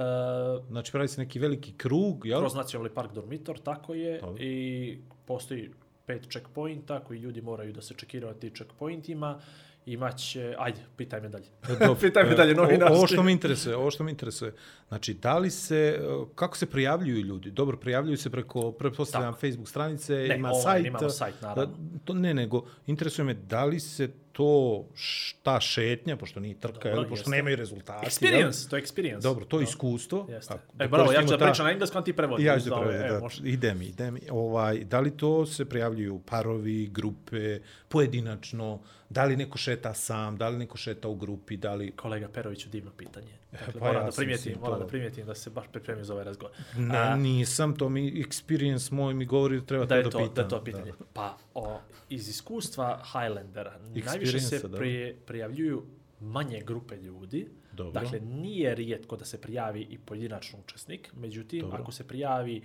Znači, 0.69 0.93
pravi 0.93 1.09
se 1.09 1.21
neki 1.21 1.39
veliki 1.39 1.73
krug, 1.73 2.27
jel? 2.27 2.41
kroz 2.41 2.55
nacionalni 2.55 2.95
park 2.95 3.13
Dormitor, 3.13 3.59
tako 3.59 3.95
je, 3.95 4.21
Dobro. 4.21 4.43
i 4.43 4.99
postoji 5.25 5.71
pet 6.11 6.29
checkpointa 6.31 7.01
koji 7.01 7.19
ljudi 7.19 7.41
moraju 7.43 7.73
da 7.73 7.83
se 7.83 7.95
čekiraju 7.95 8.35
ti 8.35 8.51
checkpointima. 8.51 9.41
Imaće, 9.87 10.55
ajde, 10.59 10.81
pitaj 10.97 11.21
me 11.21 11.29
dalje. 11.29 11.45
Dobro. 11.69 11.95
pitaj 12.01 12.25
me 12.25 12.33
E, 12.33 12.35
dalje, 12.35 12.55
novinarski. 12.55 12.97
Ovo 12.97 13.07
što 13.07 13.23
me 13.23 13.33
interesuje, 13.33 13.77
ovo 13.77 13.91
što 13.91 14.05
me 14.05 14.11
interesuje. 14.11 14.53
Znači, 14.89 15.15
da 15.15 15.39
li 15.39 15.51
se, 15.51 15.99
e, 16.01 16.03
kako 16.35 16.57
se 16.57 16.67
prijavljuju 16.67 17.21
ljudi? 17.21 17.51
Dobro, 17.51 17.77
prijavljuju 17.77 18.17
se 18.17 18.31
preko, 18.31 18.73
pretpostavljam, 18.73 19.35
Facebook 19.35 19.69
stranice, 19.69 20.15
Ne, 20.15 20.37
ima 20.37 20.51
ovaj, 20.51 20.63
sajt. 20.63 20.87
imamo 20.87 21.09
sajt, 21.11 21.43
naravno. 21.43 21.67
Da, 21.67 21.73
to 22.05 22.15
ne, 22.15 22.35
nego, 22.35 22.65
interesuje 22.87 23.25
me 23.25 23.35
da 23.35 23.65
li 23.65 23.81
se 23.81 24.09
to, 24.33 24.85
šta 24.95 25.61
šetnja, 25.61 26.17
pošto 26.17 26.41
nije 26.41 26.55
trka, 26.57 26.73
Dobro, 26.81 26.91
jel, 26.93 27.03
pošto 27.05 27.21
jeste. 27.21 27.31
nemaju 27.31 27.57
rezultati. 27.57 28.07
Experience, 28.07 28.71
to 28.71 28.77
je 28.77 28.83
experience. 28.83 29.21
Dobro, 29.21 29.45
to 29.45 29.61
je 29.61 29.65
iskustvo. 29.65 30.27
Jeste. 30.29 30.55
Ako- 30.55 30.73
da 30.75 30.85
E, 30.85 30.89
bravo, 30.89 31.13
ja 31.13 31.21
ću 31.21 31.29
da 31.29 31.39
ta- 31.39 31.45
pričam 31.45 31.67
na 31.67 31.73
engleskom, 31.73 32.05
ti 32.05 32.13
prevodi. 32.13 32.45
Ja 32.45 32.61
ću 32.61 32.71
da 32.71 32.77
e, 32.95 33.09
da, 33.09 33.21
može. 33.21 33.43
ide 33.45 33.75
mi, 33.75 33.87
ide 33.87 34.11
mi. 34.11 34.21
Ovaj, 34.31 34.79
da 34.79 35.01
li 35.01 35.11
to 35.13 35.47
se 35.47 35.65
prijavljuju 35.65 36.21
parovi, 36.21 36.87
grupe, 36.89 37.61
pojedinačno, 37.89 38.81
da 39.09 39.25
li 39.25 39.37
neko 39.37 39.59
šeta 39.59 39.95
sam, 39.95 40.37
da 40.37 40.49
li 40.49 40.59
neko 40.59 40.77
šeta 40.77 41.09
u 41.09 41.15
grupi, 41.15 41.57
da 41.57 41.75
li... 41.75 41.91
Kolega 41.93 42.29
Peroviću, 42.29 42.69
divno 42.69 42.91
pitanje. 42.93 43.40
Dakle, 43.53 43.73
pa 43.73 43.79
moram, 43.81 43.95
ja 43.97 44.07
da 44.07 44.17
primijetim, 44.17 44.57
moram 44.61 44.75
to- 44.75 44.81
da 44.81 44.87
primijetim 44.87 45.27
da 45.27 45.35
se 45.35 45.51
baš 45.51 45.67
pripremio 45.69 46.05
za 46.05 46.13
ovaj 46.13 46.25
razgovor. 46.25 46.57
Ne, 46.77 46.99
A, 46.99 47.17
nisam, 47.17 47.77
to 47.77 47.89
mi 47.89 48.25
experience 48.25 48.93
moj 48.93 49.15
mi 49.15 49.25
govori 49.27 49.61
da 49.61 49.67
treba 49.67 49.85
da 49.85 49.97
je 49.97 50.03
to 50.03 50.11
to, 50.11 50.19
da 50.19 50.35
da 50.35 50.43
je 50.43 50.49
to 50.49 50.65
pitanje. 50.65 50.93
Pa, 51.13 51.37
o, 51.55 51.79
iz 52.09 52.29
iskustva 52.29 53.03
Highlandera 53.05 53.79
najviše 54.07 54.41
se 54.41 54.69
da. 54.69 54.79
prije, 54.79 55.17
prijavljuju 55.17 55.83
manje 56.21 56.61
grupe 56.61 56.97
ljudi. 56.97 57.49
Dobro. 57.73 58.01
Dakle, 58.01 58.21
nije 58.21 58.75
rijetko 58.75 59.17
da 59.17 59.25
se 59.25 59.41
prijavi 59.41 59.81
i 59.83 59.99
pojedinačni 59.99 60.59
učesnik. 60.61 61.11
Međutim, 61.15 61.61
Dobro. 61.61 61.79
ako 61.83 61.93
se 61.93 62.09
prijavi 62.09 62.63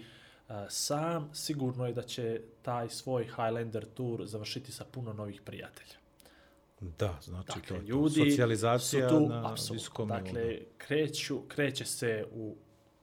sam, 0.69 1.29
sigurno 1.33 1.87
je 1.87 1.93
da 1.93 2.01
će 2.01 2.41
taj 2.61 2.89
svoj 2.89 3.23
Highlander 3.23 3.85
tour 3.85 4.25
završiti 4.25 4.71
sa 4.71 4.85
puno 4.85 5.13
novih 5.13 5.41
prijatelja. 5.41 5.95
Da, 6.81 7.19
znači 7.21 7.47
Dakle, 7.47 7.61
to 7.67 7.73
je 7.73 7.79
to. 7.79 7.85
ljudi 7.85 8.29
Socijalizacija 8.29 9.09
su 9.09 9.15
tu, 9.15 9.27
na 9.29 9.51
apsolutno. 9.51 10.05
Dakle, 10.05 10.59
kreću, 10.77 11.41
kreće 11.47 11.85
se 11.85 12.25
u 12.31 12.55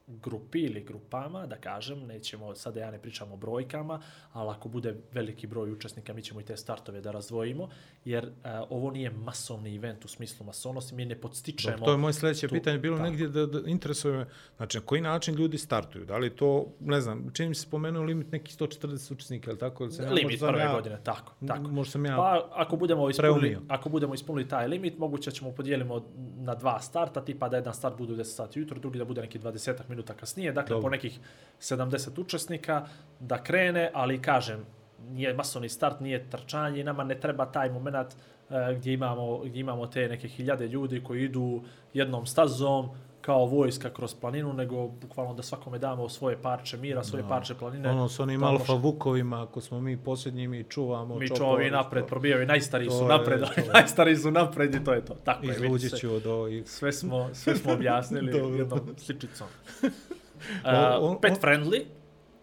grupi 0.06 0.60
ili 0.60 0.84
grupama, 0.84 1.46
da 1.46 1.56
kažem, 1.56 2.06
nećemo, 2.06 2.54
sada 2.54 2.80
ja 2.80 2.90
ne 2.90 2.98
pričam 2.98 3.32
o 3.32 3.36
brojkama, 3.36 4.00
ali 4.32 4.50
ako 4.50 4.68
bude 4.68 4.96
veliki 5.12 5.46
broj 5.46 5.72
učesnika, 5.72 6.12
mi 6.12 6.22
ćemo 6.22 6.40
i 6.40 6.44
te 6.44 6.56
startove 6.56 7.00
da 7.00 7.10
razdvojimo, 7.10 7.68
jer 8.04 8.24
uh, 8.24 8.32
ovo 8.70 8.90
nije 8.90 9.10
masovni 9.10 9.76
event 9.76 10.04
u 10.04 10.08
smislu 10.08 10.46
masovnosti, 10.46 10.94
mi 10.94 11.04
ne 11.04 11.14
podstičemo... 11.14 11.72
Dobro, 11.72 11.86
to 11.86 11.92
je 11.92 11.96
moje 11.96 12.12
sljedeće 12.12 12.48
tu- 12.48 12.54
pitanje 12.54 12.78
bilo 12.78 12.96
tako. 12.96 13.08
negdje 13.10 13.28
da, 13.28 13.46
da 13.46 13.60
interesuje 13.66 14.18
me, 14.18 14.26
znači 14.56 14.78
na 14.78 14.84
koji 14.84 15.00
način 15.00 15.34
ljudi 15.34 15.58
startuju? 15.58 16.04
Da 16.04 16.16
li 16.18 16.30
to, 16.30 16.66
ne 16.80 17.00
znam, 17.00 17.30
čini 17.32 17.48
mi 17.48 17.54
se 17.54 17.62
spomenuo 17.62 18.02
limit 18.02 18.32
neki 18.32 18.52
140 18.54 19.12
učesnika, 19.12 19.50
ili 19.50 19.58
tako? 19.58 19.84
Ili 19.84 19.92
sam 19.92 20.04
ja- 20.04 20.12
Limit 20.12 20.38
sam 20.38 20.48
prve 20.48 20.62
ja- 20.62 20.72
godine, 20.72 20.98
tako, 21.04 21.32
tako. 21.46 21.62
Možda 21.62 21.90
sam 21.92 22.06
ja... 22.06 22.16
Pa 22.16 22.48
ako 22.52 22.76
budemo 22.76 23.10
ispunili, 23.10 23.40
preumio. 23.40 23.60
ako 23.68 23.88
budemo 23.88 24.14
ispunili 24.14 24.48
taj 24.48 24.68
limit, 24.68 24.98
moguće 24.98 25.30
ćemo 25.30 25.50
podijelimo 25.50 26.04
na 26.36 26.54
dva 26.54 26.80
starta, 26.80 27.24
tipa 27.24 27.48
da 27.48 27.56
jedan 27.56 27.74
start 27.74 27.96
bude 27.98 28.12
u 28.12 28.16
10 28.16 28.24
sati 28.24 28.60
jutro, 28.60 28.78
drugi 28.80 28.98
da 28.98 29.04
bude 29.04 29.20
neki 29.20 29.38
20 29.38 29.74
minuta 29.92 30.14
kasnije, 30.14 30.52
dakle 30.52 30.74
Dobro. 30.74 30.82
po 30.82 30.90
nekih 30.90 31.18
70 31.60 32.20
učesnika 32.20 32.86
da 33.20 33.42
krene, 33.42 33.90
ali 33.94 34.22
kažem, 34.22 34.64
nije 35.10 35.34
masovni 35.34 35.68
start, 35.68 36.00
nije 36.00 36.30
trčanje, 36.30 36.84
nama 36.84 37.04
ne 37.04 37.20
treba 37.20 37.46
taj 37.46 37.70
moment 37.70 38.14
uh, 38.14 38.56
gdje, 38.76 38.92
imamo, 38.92 39.38
gdje 39.38 39.60
imamo 39.60 39.86
te 39.86 40.08
neke 40.08 40.28
hiljade 40.28 40.68
ljudi 40.68 41.02
koji 41.04 41.24
idu 41.24 41.62
jednom 41.94 42.26
stazom, 42.26 42.90
kao 43.22 43.46
vojska 43.46 43.90
kroz 43.90 44.14
planinu, 44.14 44.52
nego 44.52 44.88
bukvalno 44.88 45.34
da 45.34 45.42
svakome 45.42 45.78
damo 45.78 46.08
svoje 46.08 46.36
parče 46.38 46.76
mira, 46.76 47.04
svoje 47.04 47.24
parče 47.28 47.54
planine. 47.54 47.90
Ono 47.90 48.08
s 48.08 48.20
onim 48.20 48.42
alfa 48.42 48.72
vukovima, 48.74 49.42
ako 49.42 49.60
smo 49.60 49.80
mi 49.80 49.96
posljednji, 49.96 50.48
mi 50.48 50.64
čuvamo 50.64 51.14
Mi 51.16 51.28
čopore, 51.28 51.38
čovi 51.40 51.70
napred 51.70 52.06
probijaju, 52.06 52.46
najstariji 52.46 52.88
to 52.88 52.94
su 52.94 53.04
napred, 53.06 53.42
ali 53.42 53.52
je- 53.66 53.72
najstariji 53.72 54.16
su 54.16 54.30
napred 54.30 54.74
i 54.74 54.84
to 54.84 54.92
je 54.92 55.04
to. 55.04 55.14
Tako 55.14 55.42
je, 55.42 55.48
vidite 55.48 55.64
Izluđit 55.66 55.92
se. 55.92 56.08
od 56.08 56.26
ovih... 56.26 56.68
Sve 56.68 56.92
smo, 56.92 57.28
sve 57.32 57.56
smo 57.56 57.72
objasnili 57.72 58.32
jednom 58.58 58.80
sličicom. 58.96 59.46
O- 60.64 60.70
o- 60.98 61.10
Uh, 61.10 61.16
pet 61.20 61.40
friendly. 61.40 61.84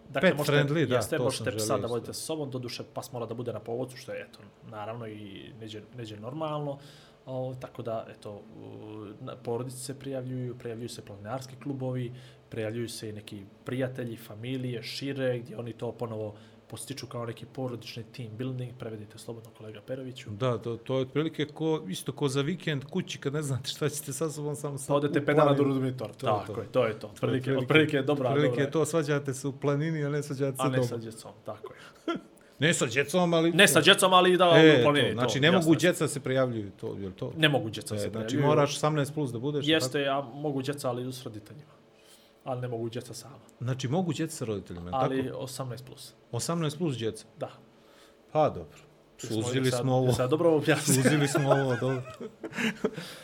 Dakle, 0.08 0.28
Pet 0.28 0.38
možete, 0.38 0.58
friendly, 0.58 0.86
da, 0.86 0.94
jeste, 0.94 1.16
to 1.16 1.24
možete 1.24 1.50
psa 1.52 1.78
da 1.78 1.86
vodite 1.86 2.12
sa 2.12 2.20
sobom, 2.20 2.50
doduše 2.50 2.82
pas 2.94 3.12
mora 3.12 3.26
da 3.26 3.34
bude 3.34 3.52
na 3.52 3.60
povodcu, 3.60 3.96
što 3.96 4.12
je, 4.12 4.20
eto, 4.22 4.38
naravno 4.64 5.06
i 5.06 5.52
neđe, 5.60 5.82
neđe 5.96 6.16
normalno. 6.16 6.78
O, 7.26 7.54
tako 7.60 7.82
da, 7.82 8.06
eto, 8.10 8.42
porodice 9.42 9.76
se 9.76 9.98
prijavljuju, 9.98 10.58
prijavljuju 10.58 10.88
se 10.88 11.02
planinarski 11.02 11.56
klubovi, 11.56 12.12
prijavljuju 12.48 12.88
se 12.88 13.08
i 13.08 13.12
neki 13.12 13.42
prijatelji, 13.64 14.16
familije, 14.16 14.82
šire, 14.82 15.38
gdje 15.38 15.56
oni 15.56 15.72
to 15.72 15.92
ponovo 15.92 16.34
postiču 16.66 17.06
kao 17.06 17.26
neki 17.26 17.46
porodični 17.46 18.02
team 18.06 18.28
building, 18.32 18.72
prevedite 18.78 19.18
slobodno 19.18 19.50
kolega 19.50 19.80
Peroviću. 19.80 20.30
Da, 20.30 20.58
to, 20.58 20.76
to 20.76 20.96
je 20.96 21.02
otprilike 21.02 21.44
ko, 21.46 21.84
isto 21.88 22.12
ko 22.12 22.28
za 22.28 22.42
vikend 22.42 22.84
kući 22.84 23.18
kad 23.18 23.32
ne 23.32 23.42
znate 23.42 23.70
šta 23.70 23.88
ćete 23.88 24.12
sa 24.12 24.30
sobom, 24.30 24.56
samo 24.56 24.78
sa 24.78 24.86
Pa 24.88 24.94
odete 24.94 25.26
pet 25.26 25.36
dana 25.36 25.52
do. 25.54 25.62
Rudomitor. 25.62 26.12
To 26.12 26.26
je 26.26 26.32
Tako 26.32 26.54
to. 26.54 26.60
je, 26.60 26.66
to 26.68 26.86
je 26.86 26.98
to. 26.98 27.06
Otprilike, 27.06 27.50
Otprilike- 27.50 27.62
otprilike 27.62 27.96
je 27.96 28.02
dobra, 28.02 28.28
Otprilike 28.28 28.50
dobra. 28.50 28.64
je 28.64 28.70
to, 28.70 28.84
svađate 28.84 29.34
se 29.34 29.48
u 29.48 29.52
planini, 29.52 30.04
a 30.04 30.08
ne 30.08 30.22
svađate 30.22 30.56
se 30.56 30.62
A 30.62 30.68
ne 30.68 30.82
sa 30.84 30.96
djecom, 30.96 31.32
tako 31.44 31.72
je. 31.72 32.14
Ne 32.60 32.74
sa 32.74 32.86
djecom, 32.86 33.34
ali... 33.34 33.50
Ne 33.52 33.68
sa 33.68 33.80
djecom, 33.80 34.12
ali 34.12 34.36
da 34.36 34.44
E, 34.46 34.82
planini. 34.82 35.08
to, 35.08 35.14
znači 35.14 35.34
to, 35.34 35.40
ne 35.40 35.50
mogu 35.50 35.72
je. 35.72 35.76
djeca 35.76 36.08
se 36.08 36.20
prijavljuju, 36.20 36.70
to, 36.70 36.94
je 36.94 37.10
to? 37.10 37.32
Ne 37.36 37.48
mogu 37.48 37.70
djeca 37.70 37.94
E, 37.94 37.98
se 37.98 38.02
znači 38.02 38.12
prijavljuju. 38.26 38.46
moraš 38.46 38.80
18 38.80 39.14
plus 39.14 39.32
da 39.32 39.38
budeš. 39.38 39.66
Jeste, 39.68 40.00
ja 40.00 40.20
mogu 40.34 40.62
djeca, 40.62 40.88
ali 40.88 41.12
s 41.12 41.24
roditeljima. 41.24 41.72
Ali 42.44 42.60
ne 42.60 42.68
mogu 42.68 42.88
djeca 42.88 43.14
sama. 43.14 43.34
Znači 43.60 43.88
mogu 43.88 44.12
djeca 44.12 44.36
sa 44.36 44.44
roditeljima, 44.44 44.90
Ali 44.92 45.24
tako? 45.24 45.38
18 45.38 45.82
plus. 45.82 46.14
18 46.32 46.78
plus 46.78 46.96
djeca. 46.96 47.24
Da. 47.38 47.50
Pa 48.32 48.48
dobro. 48.48 48.78
Suzili 49.18 49.70
smo 49.70 49.94
ovo. 49.94 50.12
Sad 50.12 50.30
dobro 50.30 50.50
objasnili. 50.50 51.02
Suzili 51.02 51.28
smo 51.28 51.50
ovo, 51.50 51.76
dobro. 51.76 52.02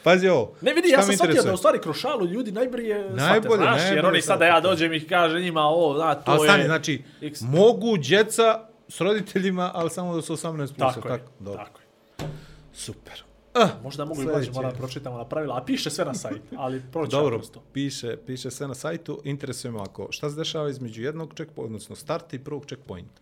Pazi 0.03 0.29
ovo. 0.29 0.53
Ne 0.61 0.75
vidi, 0.75 0.89
ja 0.89 1.03
sam 1.03 1.15
shvatio 1.15 1.43
da 1.43 1.53
u 1.53 1.57
stvari 1.57 1.79
kroz 1.79 1.97
šalu 1.97 2.27
ljudi 2.27 2.53
najbrije 2.53 3.11
Najbolje, 3.11 3.41
shvate, 3.57 3.79
znaš, 3.79 3.91
jer 3.91 4.07
oni 4.07 4.23
sada 4.23 4.45
ja 4.45 4.61
dođem 4.61 4.93
i 4.93 5.01
kaže 5.01 5.41
njima, 5.41 5.61
o, 5.65 5.95
da, 5.95 6.15
to 6.15 6.31
Ali 6.33 6.41
je... 6.41 6.49
stani, 6.49 6.65
znači, 6.65 7.03
mogu 7.41 7.97
djeca 7.97 8.69
s 8.89 9.01
roditeljima, 9.01 9.71
ali 9.75 9.91
samo 9.91 10.23
su 10.23 10.37
18 10.37 10.57
plus. 10.57 10.95
Tako 10.95 11.09
je, 11.09 11.19
tako? 11.19 11.31
Dobro. 11.41 11.65
tako 11.65 11.81
je. 11.81 11.87
Super. 12.73 13.23
Ah, 13.55 13.69
Možda 13.83 14.05
mogu 14.05 14.23
i 14.23 14.25
blađe, 14.25 14.51
moram 14.51 14.73
pročitamo 14.73 15.19
na 15.19 15.25
pravila, 15.25 15.57
a 15.57 15.65
piše 15.65 15.91
sve 15.91 16.05
na 16.05 16.15
sajt, 16.15 16.43
ali 16.57 16.83
proću 16.93 17.17
ja 17.17 17.21
Dobro, 17.21 17.37
prosto. 17.37 17.63
piše, 17.73 18.17
piše 18.27 18.51
sve 18.51 18.69
na 18.69 18.75
sajtu. 18.75 19.21
Interesuje 19.25 19.71
me 19.73 19.79
ovako, 19.79 20.09
šta 20.11 20.31
se 20.31 20.37
dešava 20.37 20.71
između 20.71 21.03
jednog 21.03 21.35
checkpointa, 21.35 21.67
odnosno 21.67 21.97
starta 21.97 22.37
i 22.37 22.39
prvog 22.39 22.67
checkpointa? 22.67 23.21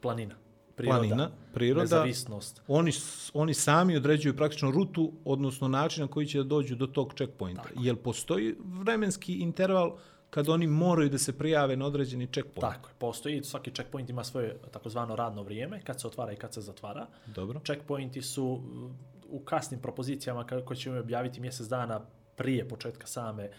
Planina. 0.00 0.34
Priroda. 0.76 0.98
Planina, 0.98 1.30
priroda. 1.54 1.82
Nezavisnost. 1.82 2.62
Oni, 2.68 2.92
oni 3.34 3.54
sami 3.54 3.96
određuju 3.96 4.36
praktično 4.36 4.70
rutu, 4.70 5.12
odnosno 5.24 5.68
način 5.68 6.02
na 6.02 6.08
koji 6.08 6.26
će 6.26 6.38
da 6.38 6.44
dođu 6.44 6.74
do 6.74 6.86
tog 6.86 7.14
checkpointa. 7.16 7.68
Jel 7.80 7.96
postoji 7.96 8.56
vremenski 8.64 9.34
interval 9.34 9.96
kad 10.32 10.48
oni 10.48 10.66
moraju 10.66 11.08
da 11.08 11.18
se 11.18 11.32
prijave 11.38 11.76
na 11.76 11.86
određeni 11.86 12.26
checkpoint? 12.26 12.60
Tako 12.60 12.88
je, 12.88 12.94
postoji, 12.98 13.42
svaki 13.44 13.70
checkpoint 13.70 14.10
ima 14.10 14.24
svoje 14.24 14.56
takozvano 14.70 15.16
radno 15.16 15.42
vrijeme, 15.42 15.80
kad 15.84 16.00
se 16.00 16.06
otvara 16.06 16.32
i 16.32 16.36
kad 16.36 16.54
se 16.54 16.60
zatvara. 16.60 17.06
Dobro. 17.26 17.60
Checkpointi 17.60 18.22
su 18.22 18.44
uh, 18.44 18.90
u 19.30 19.40
kasnim 19.40 19.80
propozicijama 19.80 20.46
koje 20.64 20.76
ćemo 20.76 20.98
objaviti 20.98 21.40
mjesec 21.40 21.66
dana 21.66 22.00
prije 22.36 22.68
početka 22.68 23.06
same 23.06 23.50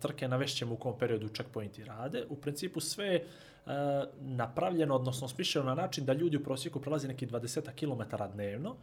trke, 0.00 0.28
navešćemo 0.28 0.74
u 0.74 0.76
kom 0.76 0.98
periodu 0.98 1.28
checkpointi 1.28 1.84
rade. 1.84 2.24
U 2.28 2.36
principu 2.36 2.80
sve 2.80 3.20
uh, 3.66 3.72
napravljeno, 4.20 4.94
odnosno 4.94 5.28
smišljeno 5.28 5.66
na 5.66 5.74
način 5.74 6.04
da 6.04 6.12
ljudi 6.12 6.36
u 6.36 6.44
prosjeku 6.44 6.80
prolazi 6.80 7.08
neki 7.08 7.26
20 7.26 7.70
km 7.74 8.16
dnevno 8.32 8.76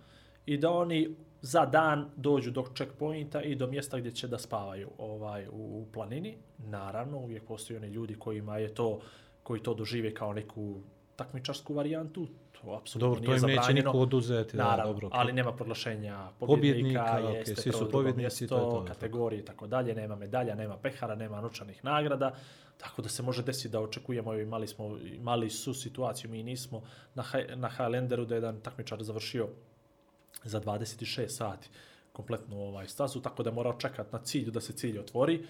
i 0.45 0.58
da 0.58 0.71
oni 0.71 1.15
za 1.41 1.65
dan 1.65 2.10
dođu 2.15 2.51
do 2.51 2.65
checkpointa 2.75 3.41
i 3.41 3.56
do 3.56 3.67
mjesta 3.67 3.97
gdje 3.99 4.12
će 4.12 4.27
da 4.27 4.38
spavaju 4.38 4.89
ovaj 4.97 5.47
u, 5.47 5.51
u 5.51 5.88
planini. 5.93 6.38
Naravno, 6.58 7.17
uvijek 7.17 7.43
postoji 7.43 7.77
oni 7.77 7.88
ljudi 7.88 8.15
kojima 8.15 8.58
je 8.58 8.73
to 8.73 8.99
koji 9.43 9.63
to 9.63 9.73
dožive 9.73 10.13
kao 10.13 10.34
neku 10.34 10.82
takmičarsku 11.15 11.73
varijantu, 11.73 12.27
to 12.51 12.71
apsolutno 12.82 13.08
Dobro, 13.08 13.19
to 13.19 13.25
nije 13.25 13.38
im 13.38 13.41
neće 13.41 13.56
zabranjeno. 13.56 13.89
niko 13.89 13.99
oduzeti. 13.99 14.58
Da, 14.58 14.63
Naravno, 14.63 14.93
dobro, 14.93 15.08
okej. 15.08 15.19
ali 15.19 15.34
nema 15.34 15.51
proglašenja 15.51 16.29
Pobjednika, 16.39 17.06
pobjednika, 17.06 17.38
jeste 17.38 17.62
svi 17.62 17.71
su 17.71 17.91
pobjednici, 17.91 18.47
to 18.47 18.56
mjesto, 18.56 18.79
to, 18.79 18.86
kategorije 18.86 19.39
i 19.39 19.45
tako 19.45 19.67
dalje, 19.67 19.95
nema 19.95 20.15
medalja, 20.15 20.56
nema 20.56 20.77
pehara, 20.77 21.15
nema 21.15 21.41
novčanih 21.41 21.84
nagrada, 21.84 22.36
tako 22.77 23.01
da 23.01 23.10
se 23.10 23.23
može 23.23 23.43
desiti 23.43 23.69
da 23.69 23.79
očekujemo, 23.79 24.34
imali 24.34 24.67
smo, 24.67 24.97
imali 24.97 25.49
su 25.49 25.73
situaciju, 25.73 26.32
mi 26.32 26.43
nismo 26.43 26.82
na, 27.15 27.23
na 27.56 27.69
Highlanderu 27.69 28.25
da 28.25 28.36
je 28.36 28.38
jedan 28.38 28.62
takmičar 28.62 29.03
završio 29.03 29.47
za 30.43 30.61
26 30.61 31.27
sati 31.27 31.69
kompletnu 32.13 32.61
ovaj 32.61 32.87
stazu, 32.87 33.21
tako 33.21 33.43
da 33.43 33.49
je 33.49 33.53
morao 33.53 33.73
čekati 33.73 34.09
na 34.11 34.19
cilju 34.19 34.51
da 34.51 34.61
se 34.61 34.73
cilj 34.73 34.99
otvori, 34.99 35.45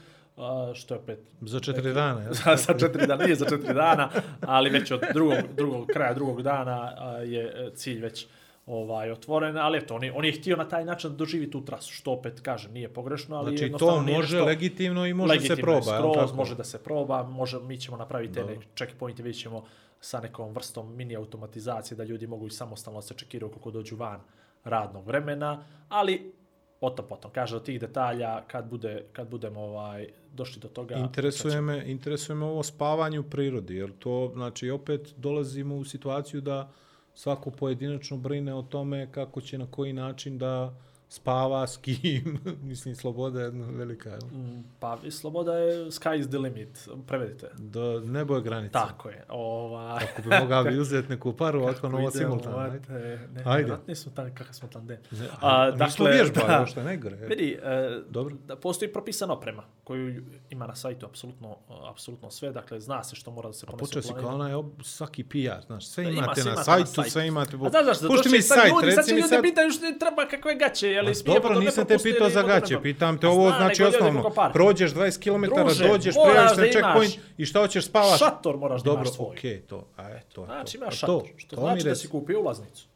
što 0.74 0.94
je 0.94 1.00
opet 1.00 1.20
Za 1.42 1.60
četiri 1.60 1.94
dana, 1.94 2.22
jel? 2.22 2.34
za, 2.46 2.56
za 2.56 2.74
četiri 2.80 3.08
dana, 3.08 3.24
nije 3.24 3.36
za 3.36 3.46
četiri 3.50 3.74
dana, 3.74 4.10
ali 4.42 4.70
već 4.70 4.92
od 4.92 5.02
drugog, 5.14 5.38
drugog 5.56 5.88
kraja 5.88 6.14
drugog 6.14 6.42
dana 6.42 6.92
je 7.26 7.44
e, 7.44 7.72
cilj 7.76 8.02
već 8.02 8.28
ovaj 8.66 9.12
otvoren, 9.12 9.58
ali 9.58 9.78
eto, 9.78 9.96
on 9.96 10.04
je, 10.04 10.14
on 10.14 10.26
je 10.26 10.32
htio 10.32 10.56
na 10.56 10.68
taj 10.68 10.86
način 10.86 11.10
da 11.10 11.16
doživi 11.16 11.52
tu 11.52 11.66
trasu, 11.66 11.94
što 11.94 12.12
opet, 12.12 12.40
kažem, 12.40 12.74
nije 12.74 12.90
pogrešno, 12.94 13.36
ali 13.36 13.58
Znači, 13.58 13.74
to 13.80 14.02
može 14.02 14.36
nešto- 14.36 14.46
legitimno 14.46 15.06
i 15.06 15.14
može 15.14 15.34
legitimno 15.34 15.56
se 15.56 15.62
proba, 15.62 15.98
skroz, 15.98 16.16
tako? 16.16 16.36
može 16.36 16.56
da 16.56 16.64
se 16.64 16.84
proba, 16.84 17.24
može, 17.24 17.60
mi 17.60 17.78
ćemo 17.78 17.98
napraviti 17.98 18.34
te 18.34 18.40
Dobro. 18.40 18.56
neke 18.56 18.68
checkpointe, 18.76 19.24
vidjet 19.24 19.42
ćemo 19.42 19.66
sa 20.02 20.20
nekom 20.20 20.54
vrstom 20.54 20.96
mini 20.96 21.16
automatizacije 21.16 21.98
da 21.98 22.04
ljudi 22.04 22.28
mogu 22.28 22.48
i 22.48 22.52
samostalno 22.52 23.02
se 23.02 23.14
čekiraju 23.14 23.52
kako 23.52 23.72
dođu 23.72 23.96
van 23.96 24.20
radnog 24.64 25.08
vremena, 25.08 25.66
ali 25.90 26.34
o 26.82 26.90
tom 26.90 27.06
potom, 27.10 27.32
kaže 27.32 27.56
od 27.56 27.64
tih 27.64 27.80
detalja 27.80 28.42
kad, 28.48 28.70
bude, 28.70 29.06
kad 29.14 29.30
budemo 29.30 29.62
ovaj, 29.62 30.08
došli 30.34 30.62
do 30.62 30.68
toga. 30.68 30.96
Interesuje 30.96 31.62
me, 31.62 31.92
interesuje 31.92 32.36
me 32.36 32.46
ovo 32.46 32.64
spavanje 32.64 33.20
u 33.20 33.30
prirodi, 33.30 33.76
jer 33.76 33.92
to, 34.00 34.32
znači, 34.34 34.70
opet 34.70 35.14
dolazimo 35.18 35.76
u 35.76 35.86
situaciju 35.86 36.42
da 36.42 36.72
svako 37.14 37.52
pojedinačno 37.52 38.18
brine 38.18 38.54
o 38.54 38.62
tome 38.62 39.12
kako 39.12 39.42
će 39.42 39.58
na 39.58 39.68
koji 39.72 39.94
način 39.94 40.38
da 40.38 40.74
spava, 41.14 41.68
s 41.68 41.78
kim, 41.78 42.40
mislim, 42.64 42.96
sloboda 42.96 43.40
je 43.40 43.46
jedna 43.46 43.68
velika, 43.68 44.10
jel? 44.10 44.20
Mm, 44.32 44.64
Pa 44.80 44.98
sloboda 45.12 45.54
je 45.54 45.86
sky 45.86 46.20
is 46.20 46.28
the 46.28 46.38
limit, 46.38 46.70
prevedite. 47.08 47.50
Da 47.58 48.00
nebo 48.00 48.36
je 48.36 48.42
granica. 48.42 48.80
Tako 48.80 49.10
je. 49.10 49.26
Ovaj, 49.30 50.04
Ako 50.04 50.22
bi 50.22 50.30
mogao 50.42 50.64
bi 50.64 50.80
uzeti 50.80 51.10
neku 51.10 51.34
paru, 51.34 51.60
ovako 51.64 51.90
novo 51.90 52.12
simultano. 52.12 52.58
ajde. 52.58 52.80
Ne, 52.90 53.42
Ajde. 53.46 53.78
Ne 53.88 53.96
smo 53.96 54.12
tam, 54.12 54.36
kakav 54.36 54.54
smo 54.54 54.70
tam 54.70 54.88
den. 54.88 54.98
A, 55.42 55.72
Nismo 55.72 56.06
vježbali, 56.06 56.54
još 56.54 56.70
što 56.72 56.80
je 56.80 56.86
negore. 56.86 57.16
Vidi, 57.18 57.60
e, 57.64 58.00
Dobro. 58.10 58.36
da 58.48 58.56
postoji 58.56 58.94
propisana 58.94 59.34
oprema 59.34 59.64
koju 59.84 60.24
ima 60.50 60.68
na 60.68 60.76
sajtu 60.76 61.06
apsolutno, 61.06 61.58
apsolutno 61.90 62.32
sve, 62.32 62.52
dakle 62.52 62.80
zna 62.80 63.04
se 63.04 63.16
što 63.16 63.32
mora 63.32 63.50
da 63.50 63.54
se 63.54 63.66
A 63.68 63.72
ponese 63.72 63.86
počeo 63.86 64.02
si 64.02 64.14
kao 64.14 64.30
onaj 64.30 64.52
svaki 64.84 65.24
PR, 65.24 65.66
znaš, 65.66 65.88
sve 65.88 66.04
Ima, 66.04 66.14
imate 66.14 66.42
sve 66.42 66.44
na 66.44 66.52
imate 66.52 66.60
na 66.60 66.64
sajtu, 66.66 66.88
sajtu. 66.88 67.12
sve 67.12 67.28
imate. 67.28 67.58
A 67.58 67.70
znaš 67.70 67.86
zašto? 67.86 68.08
Pušti 68.08 68.30
mi 68.30 68.42
sad 68.42 68.58
sajt, 68.58 68.70
ljudi, 68.72 68.88
sad 68.88 68.98
reci 68.98 69.10
će 69.10 69.16
mi 69.16 69.22
ljudi 69.22 69.30
sad. 69.30 69.42
pitaju 69.42 69.72
što 69.72 69.82
treba 70.00 70.28
kakve 70.28 70.56
gaće, 70.56 71.03
je 71.04 71.10
li 71.10 71.16
Pa 71.26 71.34
dobro, 71.34 71.60
nisam 71.60 71.86
neko 71.90 71.98
te 71.98 72.04
pitao 72.04 72.30
za 72.30 72.44
gaće, 72.44 72.74
nema? 72.74 72.84
pitam 72.84 73.18
te 73.18 73.28
ovo, 73.28 73.50
zna, 73.50 73.58
znači 73.58 73.84
osnovno, 73.84 74.32
prođeš 74.54 74.92
20 74.92 75.20
km, 75.24 75.56
Druže, 75.56 75.88
dođeš, 75.88 76.16
prijaviš 76.26 76.58
na 76.58 76.64
checkpoint 76.64 77.20
i 77.38 77.46
šta 77.46 77.60
hoćeš 77.60 77.86
spavaš? 77.86 78.20
Šator 78.20 78.58
moraš 78.58 78.82
da 78.82 78.86
Dobro, 78.86 79.02
imaš 79.02 79.16
svoj. 79.16 79.36
okej, 79.38 79.62
to, 79.62 79.88
a 79.98 80.10
e, 80.10 80.22
to, 80.34 80.46
Znači 80.46 80.78
imaš 80.78 81.02
Pa 81.02 81.08
to, 81.08 81.20
šator, 81.20 81.34
što 81.38 81.56
znači 81.56 81.84
da 81.84 81.96
si 81.96 82.08
kupio 82.08 82.42
ulaznicu 82.42 82.88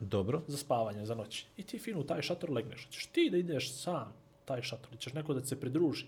Dobro, 0.00 0.42
za 0.46 0.56
spavanje, 0.56 1.06
za 1.06 1.14
noć. 1.14 1.46
I 1.56 1.62
ti 1.62 1.78
finu 1.78 2.04
taj 2.04 2.22
šator 2.22 2.50
legneš. 2.50 2.84
Hoćeš 2.86 3.06
ti 3.06 3.28
da 3.30 3.36
ideš 3.36 3.72
sam 3.72 4.12
taj 4.44 4.62
šator, 4.62 4.98
ćeš 4.98 5.12
neko 5.12 5.34
da 5.34 5.44
se 5.44 5.60
pridruži. 5.60 6.06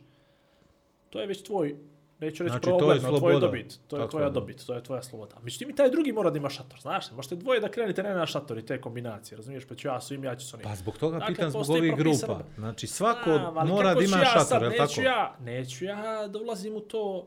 To 1.11 1.21
je 1.21 1.27
već 1.27 1.43
tvoj, 1.43 1.77
neću 2.25 2.43
reći 2.43 2.51
Znači, 2.51 2.65
to 2.65 2.93
je 2.93 3.01
problem, 3.01 3.19
tvoja 3.19 3.39
dobit. 3.39 3.79
To 3.89 3.97
je 3.97 4.01
Tako 4.01 4.11
tvoja 4.11 4.27
je. 4.27 4.31
dobit, 4.31 4.67
to 4.67 4.75
je 4.75 4.83
tvoja 4.83 5.03
sloboda. 5.03 5.37
Međutim, 5.43 5.71
i 5.71 5.75
taj 5.75 5.91
drugi 5.91 6.13
mora 6.13 6.31
da 6.31 6.39
ima 6.39 6.51
šator, 6.51 6.81
znaš, 6.81 7.11
možete 7.13 7.37
dvoje 7.37 7.61
da 7.61 7.69
krenete 7.69 8.03
ne 8.03 8.15
na 8.15 8.27
šator 8.27 8.59
i 8.59 8.67
te 8.67 8.81
kombinacije, 8.81 9.37
razumiješ, 9.37 9.65
pa 9.65 9.75
ću 9.75 9.89
ja 9.89 10.01
su 10.01 10.15
im, 10.15 10.25
ja 10.25 10.37
ću 10.37 10.47
s 10.47 10.55
onim. 10.55 10.65
pa 10.65 10.75
zbog 10.75 10.99
toga 10.99 11.19
Dakle, 11.19 11.35
pitam 11.35 11.51
zbog 11.51 11.71
ovih 11.71 11.97
grupa. 11.97 12.41
Znači, 12.59 12.87
svako 12.87 13.31
Znam, 13.31 13.59
ali 13.59 13.71
mora 13.71 13.95
da 13.95 14.01
ima 14.01 14.17
ja 14.17 14.25
šator, 14.25 14.63
je 14.63 14.69
li 14.69 14.79
neću 14.79 14.95
tako? 14.95 15.07
Ja, 15.07 15.37
neću 15.41 15.85
ja 15.85 16.29
da 16.29 16.39
ulazim 16.39 16.77
u 16.77 16.81
to 16.81 17.27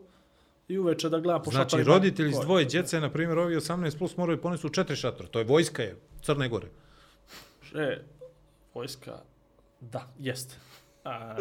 i 0.68 0.78
uveče 0.78 1.10
da 1.10 1.20
gledam 1.20 1.44
po 1.44 1.52
Znači, 1.52 1.70
šatorima. 1.70 1.94
roditelji 1.94 2.34
s 2.34 2.40
dvoje 2.40 2.66
djece, 2.66 3.00
na 3.00 3.10
primjer, 3.10 3.38
ovi 3.38 3.56
18 3.56 3.98
plus 3.98 4.18
moraju 4.18 4.42
ponesu 4.42 4.70
četiri 4.70 4.96
šatora. 4.96 5.30
To 5.30 5.40
je 5.40 5.46
vojska 5.46 5.84
je, 5.84 5.96
Crne 6.22 6.50
Gore. 6.50 6.68
E, 7.76 8.02
vojska, 8.74 9.20
da, 9.80 10.08
jeste. 10.20 10.56
A, 11.04 11.36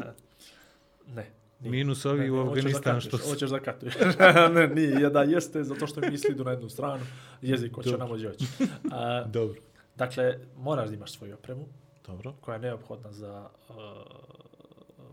ne. 1.06 1.30
Nije. 1.60 1.70
Minus 1.70 2.04
ovi 2.04 2.30
u 2.30 2.44
hoćeš 2.44 2.64
da 2.64 2.68
Afganistan 2.68 3.00
što 3.00 3.18
su. 3.18 3.28
Hoćeš 3.28 3.50
da 3.50 3.60
katuješ. 3.60 3.94
ne, 4.54 4.68
nije, 4.68 5.00
je 5.00 5.10
da 5.10 5.22
jeste, 5.22 5.64
zato 5.64 5.86
što 5.86 6.00
misli 6.00 6.32
idu 6.32 6.44
na 6.44 6.50
jednu 6.50 6.68
stranu, 6.68 7.04
jezik 7.42 7.74
hoće 7.74 7.90
Dobro. 7.90 8.06
nam 8.06 8.14
ođe. 8.14 8.30
A, 8.92 9.24
Dobro. 9.24 9.60
dakle, 9.96 10.38
moraš 10.56 10.88
da 10.88 10.94
imaš 10.94 11.12
svoju 11.12 11.34
opremu, 11.34 11.66
Dobro, 12.06 12.34
koja 12.40 12.54
je 12.54 12.60
neophodna 12.60 13.12
za 13.12 13.48
uh, 13.68 13.76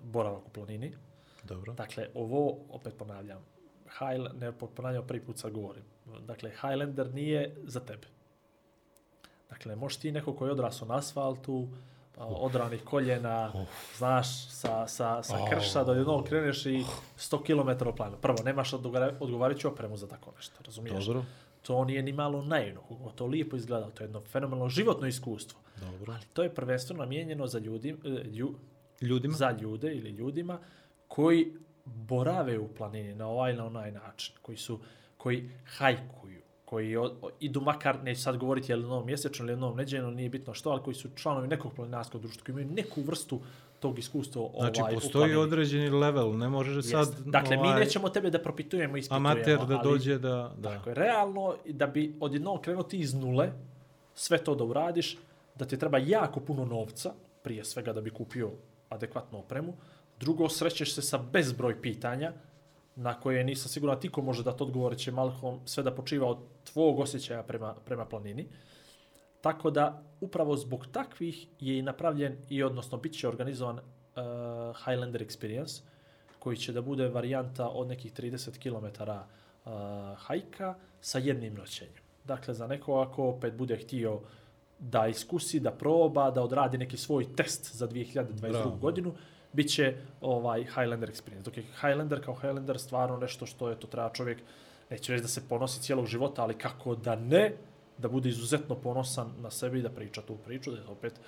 boravak 0.03 0.47
u 0.47 0.49
planini. 0.49 0.93
dobro. 1.43 1.73
Dakle, 1.73 2.07
ovo, 2.13 2.57
opet 2.69 2.93
ponavljam, 2.97 3.39
High, 3.85 4.41
ne 4.41 4.51
ponavljam, 4.75 5.07
prvi 5.07 5.21
put 5.21 5.37
sad 5.37 5.51
govorim. 5.51 5.83
Dakle, 6.19 6.49
Highlander 6.49 7.13
nije 7.13 7.55
za 7.63 7.79
tebe. 7.79 8.07
Dakle, 9.49 9.75
možeš 9.75 9.97
ti 9.97 10.11
neko 10.11 10.33
koji 10.33 10.49
je 10.49 10.53
odrasao 10.53 10.87
na 10.87 10.97
asfaltu, 10.97 11.67
a, 12.17 12.25
odranih 12.25 12.83
koljena, 12.83 13.51
znaš, 13.97 14.47
sa, 14.47 14.87
sa, 14.87 15.23
sa 15.23 15.37
krša, 15.49 15.83
da 15.83 15.93
jednom 15.93 16.23
kreneš 16.23 16.65
i 16.65 16.83
100 17.17 17.43
km 17.79 17.89
u 17.89 17.95
planu. 17.95 18.17
Prvo, 18.17 18.37
nemaš 18.45 18.71
odgovara- 18.71 19.13
odgovarajuću 19.19 19.67
opremu 19.67 19.97
za 19.97 20.07
tako 20.07 20.31
nešto, 20.35 20.55
razumiješ? 20.65 21.05
Dobro, 21.05 21.23
To 21.61 21.85
nije 21.85 22.03
ni 22.03 22.11
malo 22.13 22.41
naivno, 22.41 22.81
to 23.15 23.25
lijepo 23.25 23.55
izgleda, 23.55 23.89
to 23.89 24.03
je 24.03 24.07
jedno 24.07 24.21
fenomenalno 24.21 24.69
životno 24.69 25.07
iskustvo. 25.07 25.59
dobro. 25.81 26.13
Ali 26.13 26.23
to 26.33 26.43
je 26.43 26.53
prvenstveno 26.55 27.03
namijenjeno 27.03 27.47
za 27.47 27.59
ljudi, 27.59 27.95
e, 28.05 28.09
lju, 28.09 28.55
Ljudima? 29.01 29.33
za 29.33 29.51
ljude 29.51 29.93
ili 29.93 30.09
ljudima 30.09 30.59
koji 31.07 31.53
borave 31.85 32.59
u 32.59 32.67
planini 32.67 33.15
na 33.15 33.27
ovaj 33.27 33.53
na 33.53 33.65
onaj 33.65 33.91
način, 33.91 34.35
koji 34.41 34.57
su 34.57 34.79
koji 35.17 35.49
hajkuju, 35.67 36.41
koji 36.73 36.95
o, 36.97 37.03
o, 37.21 37.29
idu 37.39 37.61
makar, 37.61 38.03
neću 38.03 38.21
sad 38.21 38.37
govoriti 38.37 38.71
je 38.71 38.75
li 38.75 38.81
jednom 38.81 39.05
mjesečno 39.05 39.45
ili 39.45 39.51
jednom 39.51 39.77
neđeno, 39.77 40.11
nije 40.11 40.29
bitno 40.29 40.53
što, 40.53 40.69
ali 40.69 40.81
koji 40.81 40.95
su 40.95 41.09
članovi 41.15 41.47
nekog 41.47 41.73
planinarskog 41.73 42.21
društva, 42.21 42.45
koji 42.45 42.53
imaju 42.53 42.67
neku 42.75 43.01
vrstu 43.01 43.39
tog 43.79 43.99
iskustva 43.99 44.49
Znači, 44.59 44.81
ovaj, 44.81 44.93
postoji 44.93 45.35
određeni 45.35 45.89
level, 45.89 46.37
ne 46.37 46.49
možeš 46.49 46.85
sad... 46.85 47.07
Jeste. 47.07 47.23
Dakle, 47.25 47.57
mi 47.57 47.67
ovaj, 47.67 47.79
nećemo 47.79 48.09
tebe 48.09 48.29
da 48.29 48.39
propitujemo 48.39 48.97
ispitujemo. 48.97 49.29
Amater 49.29 49.57
da 49.67 49.77
ali- 49.77 49.83
dođe 49.83 50.17
da... 50.17 50.53
da. 50.57 50.69
Tako 50.69 50.89
je, 50.89 50.95
realno, 50.95 51.55
da 51.65 51.87
bi 51.87 52.15
odjednom 52.19 52.61
krenuti 52.61 52.99
iz 52.99 53.13
nule, 53.13 53.51
sve 54.15 54.37
to 54.37 54.55
da 54.55 54.63
uradiš, 54.63 55.17
da 55.55 55.65
ti 55.65 55.77
treba 55.79 55.97
jako 55.97 56.39
puno 56.39 56.65
novca, 56.65 57.13
prije 57.43 57.65
svega 57.65 57.93
da 57.93 58.01
bi 58.01 58.09
kupio 58.09 58.49
adekvatnu 58.89 59.39
opremu. 59.39 59.73
Drugo, 60.19 60.49
srećeš 60.49 60.95
se 60.95 61.01
sa 61.01 61.17
bezbroj 61.17 61.81
pitanja, 61.81 62.33
na 62.95 63.19
koje 63.19 63.43
nisam 63.43 63.69
siguran 63.69 63.99
ti 63.99 64.09
ko 64.09 64.21
može 64.21 64.43
da 64.43 64.51
to 64.51 64.63
odgovore 64.63 64.97
će 64.97 65.11
Malcolm 65.11 65.59
sve 65.65 65.83
da 65.83 65.95
počiva 65.95 66.27
od 66.27 66.37
tvog 66.63 66.99
osjećaja 66.99 67.43
prema, 67.43 67.75
prema 67.85 68.05
planini. 68.05 68.47
Tako 69.41 69.71
da, 69.71 70.03
upravo 70.21 70.57
zbog 70.57 70.87
takvih 70.91 71.47
je 71.59 71.77
i 71.77 71.81
napravljen 71.81 72.37
i 72.49 72.63
odnosno 72.63 72.97
bit 72.97 73.13
će 73.19 73.27
organizovan 73.27 73.77
uh, 73.77 73.83
Highlander 74.85 75.25
Experience, 75.25 75.81
koji 76.39 76.57
će 76.57 76.73
da 76.73 76.81
bude 76.81 77.07
varijanta 77.07 77.67
od 77.69 77.87
nekih 77.87 78.13
30 78.13 78.57
km 78.59 79.01
uh, 79.03 79.71
hajka 80.17 80.75
sa 81.01 81.19
jednim 81.19 81.53
noćenjem. 81.53 82.03
Dakle, 82.23 82.53
za 82.53 82.67
nekoga 82.67 83.11
ko 83.11 83.27
opet 83.27 83.53
bude 83.53 83.77
htio 83.77 84.19
da 84.79 85.07
iskusi, 85.07 85.59
da 85.59 85.71
proba, 85.71 86.31
da 86.31 86.43
odradi 86.43 86.77
neki 86.77 86.97
svoj 86.97 87.35
test 87.35 87.75
za 87.75 87.87
2022. 87.87 88.51
Bravo. 88.51 88.77
godinu, 88.81 89.13
bit 89.53 89.69
će 89.69 89.95
ovaj 90.21 90.63
Highlander 90.63 91.09
Experience. 91.09 91.43
Dok 91.43 91.57
je 91.57 91.63
Highlander 91.63 92.25
kao 92.25 92.33
Highlander 92.33 92.79
stvarno 92.79 93.17
nešto 93.17 93.45
što 93.45 93.69
je 93.69 93.79
to 93.79 93.87
treba 93.87 94.09
čovjek, 94.09 94.41
neću 94.89 95.11
reći 95.11 95.21
da 95.21 95.27
se 95.27 95.47
ponosi 95.49 95.81
cijelog 95.81 96.05
života, 96.05 96.43
ali 96.43 96.57
kako 96.57 96.95
da 96.95 97.15
ne, 97.15 97.53
da 97.97 98.07
bude 98.07 98.29
izuzetno 98.29 98.75
ponosan 98.75 99.31
na 99.41 99.51
sebi 99.51 99.79
i 99.79 99.81
da 99.81 99.89
priča 99.89 100.21
tu 100.21 100.37
priču, 100.37 100.71
da 100.71 100.77
je 100.77 100.87
opet 100.87 101.19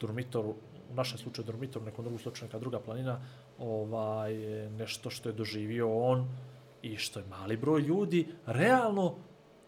Durmitor, 0.00 0.46
u 0.46 0.54
našem 0.94 1.18
slučaju 1.18 1.46
Durmitor, 1.46 1.82
u 1.82 1.84
nekom 1.84 2.04
drugom 2.04 2.18
slučaju 2.18 2.48
neka 2.48 2.58
druga 2.58 2.80
planina, 2.80 3.20
ovaj, 3.58 4.34
nešto 4.68 5.10
što 5.10 5.28
je 5.28 5.32
doživio 5.32 5.98
on 5.98 6.28
i 6.82 6.96
što 6.96 7.18
je 7.18 7.26
mali 7.26 7.56
broj 7.56 7.80
ljudi 7.80 8.26
realno 8.46 9.14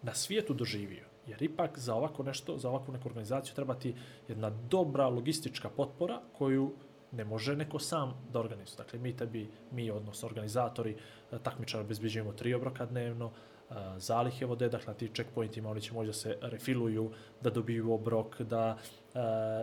na 0.02 0.14
svijetu 0.14 0.54
doživio. 0.54 1.04
Jer 1.26 1.42
ipak 1.42 1.78
za 1.78 1.94
ovako 1.94 2.22
nešto, 2.22 2.58
za 2.58 2.68
ovakvu 2.68 2.92
neku 2.92 3.08
organizaciju 3.08 3.54
treba 3.54 3.74
ti 3.74 3.94
jedna 4.28 4.50
dobra 4.50 5.08
logistička 5.08 5.68
potpora 5.68 6.20
koju 6.38 6.72
ne 7.12 7.24
može 7.24 7.56
neko 7.56 7.78
sam 7.78 8.14
da 8.32 8.40
organizuje. 8.40 8.76
Dakle, 8.76 8.98
mi 8.98 9.16
tebi, 9.16 9.50
mi 9.72 9.90
odnosno 9.90 10.28
organizatori 10.28 10.96
e, 11.32 11.38
takmičara 11.42 11.84
obezbeđujemo 11.84 12.32
tri 12.32 12.54
obroka 12.54 12.86
dnevno, 12.86 13.30
e, 13.70 13.74
zalihe 13.98 14.46
vode, 14.46 14.68
dakle 14.68 14.86
na 14.86 14.94
ti 14.94 15.10
checkpointima 15.14 15.70
oni 15.70 15.80
će 15.80 15.92
moći 15.92 16.06
da 16.06 16.12
se 16.12 16.38
refiluju, 16.42 17.10
da 17.42 17.50
dobiju 17.50 17.92
obrok, 17.92 18.40
da 18.40 18.76
e, 19.14 19.18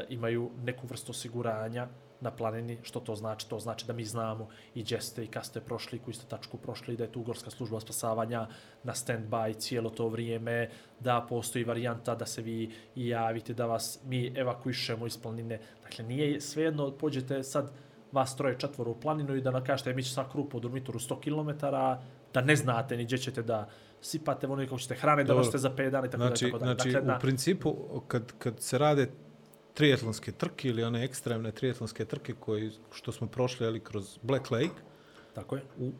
imaju 0.09 0.51
neku 0.63 0.87
vrstu 0.87 1.11
osiguranja 1.11 1.87
na 2.21 2.31
planini, 2.31 2.77
što 2.83 2.99
to 2.99 3.15
znači? 3.15 3.49
To 3.49 3.59
znači 3.59 3.87
da 3.87 3.93
mi 3.93 4.05
znamo 4.05 4.47
i 4.75 4.83
gdje 4.83 5.01
ste 5.01 5.23
i 5.23 5.27
kad 5.27 5.45
ste 5.45 5.61
prošli, 5.61 5.99
koju 5.99 6.13
ste 6.13 6.27
tačku 6.27 6.57
prošli, 6.57 6.97
da 6.97 7.03
je 7.03 7.11
tu 7.11 7.21
gorska 7.21 7.49
služba 7.49 7.79
spasavanja 7.79 8.47
na 8.83 8.93
stand-by 8.93 9.57
cijelo 9.57 9.89
to 9.89 10.07
vrijeme, 10.07 10.69
da 10.99 11.25
postoji 11.29 11.63
varijanta 11.63 12.15
da 12.15 12.25
se 12.25 12.41
vi 12.41 12.71
i 12.95 13.07
javite, 13.07 13.53
da 13.53 13.65
vas 13.65 13.99
mi 14.05 14.33
evakuišemo 14.35 15.07
iz 15.07 15.17
planine. 15.17 15.59
Dakle, 15.83 16.05
nije 16.05 16.41
svejedno, 16.41 16.91
pođete 16.91 17.43
sad 17.43 17.71
vas 18.11 18.35
troje 18.35 18.59
četvoro 18.59 18.91
u 18.91 18.99
planinu 18.99 19.35
i 19.35 19.41
da 19.41 19.51
nakažete 19.51 19.93
mi 19.93 20.03
će 20.03 20.13
sad 20.13 20.31
krup 20.31 20.55
u 20.55 20.59
dormitoru 20.59 20.99
100 20.99 21.19
km, 21.19 21.65
da 22.33 22.41
ne 22.41 22.55
znate 22.55 22.97
ni 22.97 23.05
gdje 23.05 23.17
ćete 23.17 23.43
da 23.43 23.69
sipate, 24.01 24.47
ono 24.47 24.65
kako 24.65 24.77
ćete 24.77 24.95
hrane, 24.95 25.23
da 25.23 25.27
Dobro. 25.27 25.39
nosite 25.39 25.57
za 25.57 25.69
5 25.69 25.89
dana 25.89 26.07
i 26.07 26.09
tako 26.09 26.23
Znači, 26.23 26.45
da, 26.45 26.51
tako 26.51 26.65
da. 26.65 26.65
znači 26.65 26.91
dakle, 26.91 27.07
na, 27.07 27.17
u 27.17 27.19
principu, 27.19 27.75
kad, 28.07 28.31
kad 28.37 28.59
se 28.59 28.77
rade 28.77 29.11
triatlonske 29.75 30.31
trke 30.31 30.67
ili 30.67 30.83
one 30.83 31.03
ekstremne 31.03 31.51
triatlonske 31.51 32.05
trke 32.05 32.33
koji, 32.33 32.71
što 32.91 33.11
smo 33.11 33.27
prošli 33.27 33.67
ali 33.67 33.79
kroz 33.79 34.17
Black 34.21 34.51
Lake, 34.51 34.81
tako 35.33 35.55
je. 35.55 35.63
u, 35.79 35.91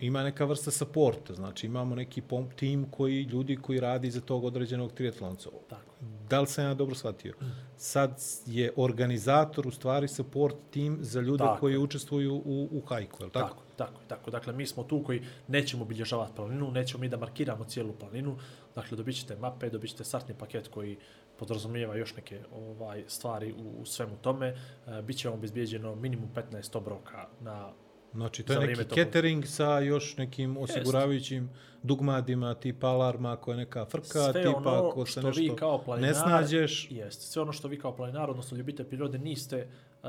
ima 0.00 0.22
neka 0.22 0.44
vrsta 0.44 0.70
supporta, 0.70 1.34
znači 1.34 1.66
imamo 1.66 1.94
neki 1.94 2.22
pom 2.22 2.48
tim 2.56 2.86
koji, 2.90 3.22
ljudi 3.22 3.56
koji 3.56 3.80
radi 3.80 4.10
za 4.10 4.20
tog 4.20 4.44
određenog 4.44 4.92
triatlonca. 4.92 5.50
Tako. 5.68 5.94
Da 6.28 6.40
li 6.40 6.46
sam 6.46 6.64
ja 6.64 6.74
dobro 6.74 6.94
shvatio? 6.94 7.34
Sad 7.76 8.22
je 8.46 8.72
organizator 8.76 9.66
u 9.66 9.70
stvari 9.70 10.08
support 10.08 10.56
tim 10.70 10.98
za 11.00 11.20
ljude 11.20 11.44
Tako 11.44 11.60
koji 11.60 11.78
učestvuju 11.78 12.34
u, 12.34 12.68
u 12.72 12.80
hajku, 12.80 13.22
je 13.22 13.26
li 13.26 13.32
tako? 13.32 13.48
Tako, 13.48 13.62
tako, 13.76 14.00
tako. 14.08 14.30
Dakle, 14.30 14.52
mi 14.52 14.66
smo 14.66 14.82
tu 14.82 15.02
koji 15.02 15.22
nećemo 15.48 15.82
obilježavati 15.82 16.32
planinu, 16.36 16.70
nećemo 16.70 17.00
mi 17.00 17.08
da 17.08 17.16
markiramo 17.16 17.64
cijelu 17.64 17.92
planinu. 17.92 18.36
Dakle, 18.74 18.96
dobit 18.96 19.16
ćete 19.16 19.36
mape, 19.36 19.70
dobit 19.70 19.90
ćete 19.90 20.04
startni 20.04 20.34
paket 20.34 20.68
koji 20.68 20.96
podrazumijeva 21.40 21.96
još 21.96 22.16
neke 22.16 22.40
ovaj 22.52 23.04
stvari 23.06 23.52
u, 23.52 23.80
u 23.82 23.86
svemu 23.86 24.16
tome. 24.20 24.46
E, 24.86 25.02
Biće 25.02 25.28
vam 25.28 25.38
obezbijeđeno 25.38 25.94
minimum 25.94 26.28
15 26.34 26.76
obroka 26.76 27.26
na 27.40 27.72
Znači, 28.14 28.42
to 28.42 28.52
Za 28.52 28.60
je 28.60 28.66
neki 28.66 28.94
catering 28.94 29.46
sa 29.46 29.78
još 29.78 30.16
nekim 30.16 30.56
osiguravajućim 30.56 31.50
dugmadima, 31.82 32.54
tipa 32.54 32.88
alarma 32.88 33.32
ako 33.32 33.50
je 33.50 33.56
neka 33.56 33.84
frka, 33.84 34.32
sve 34.32 34.42
tipa 34.42 34.56
ono 34.56 34.88
ako 34.88 35.06
se 35.06 35.12
što 35.12 35.22
nešto 35.22 35.40
vi 35.42 35.56
kao 35.56 35.82
planinar, 35.84 36.08
ne 36.08 36.14
snađeš. 36.14 36.88
Jest, 36.90 37.22
sve 37.22 37.42
ono 37.42 37.52
što 37.52 37.68
vi 37.68 37.78
kao 37.78 37.96
planinar, 37.96 38.30
odnosno 38.30 38.56
ljubitelj 38.56 38.86
prirode, 38.86 39.18
niste, 39.18 39.68
uh, 40.02 40.08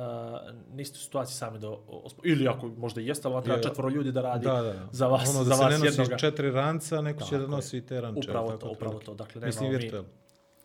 niste 0.74 0.96
u 0.96 1.02
situaciji 1.02 1.36
sami 1.36 1.60
da... 1.60 1.76
Ili 2.24 2.48
ako 2.48 2.68
možda 2.68 3.02
i 3.02 3.06
jeste, 3.08 3.28
ali 3.28 3.34
vam 3.34 3.44
treba 3.44 3.62
četvoro 3.62 3.90
ljudi 3.90 4.12
da 4.12 4.22
radi 4.22 4.46
Da, 4.46 4.62
da. 4.62 4.88
za 4.92 5.08
vas, 5.08 5.30
ono 5.30 5.44
za 5.44 5.50
da 5.50 5.56
se 5.56 5.64
vas 5.64 5.72
ne 5.72 5.78
nosi 5.78 6.00
jednoga. 6.02 6.18
četiri 6.18 6.52
ranca, 6.52 7.02
neko 7.02 7.20
će 7.20 7.26
Tako 7.26 7.38
da 7.38 7.44
je. 7.44 7.50
nosi 7.50 7.82
te 7.86 8.02
ranče. 8.02 8.30
Upravo 8.30 8.52
to, 8.58 8.70
upravo 8.72 9.00
to. 9.00 9.14
Dakle, 9.14 9.42
Mislim 9.46 9.72
nemamo 9.72 10.02
mi 10.02 10.08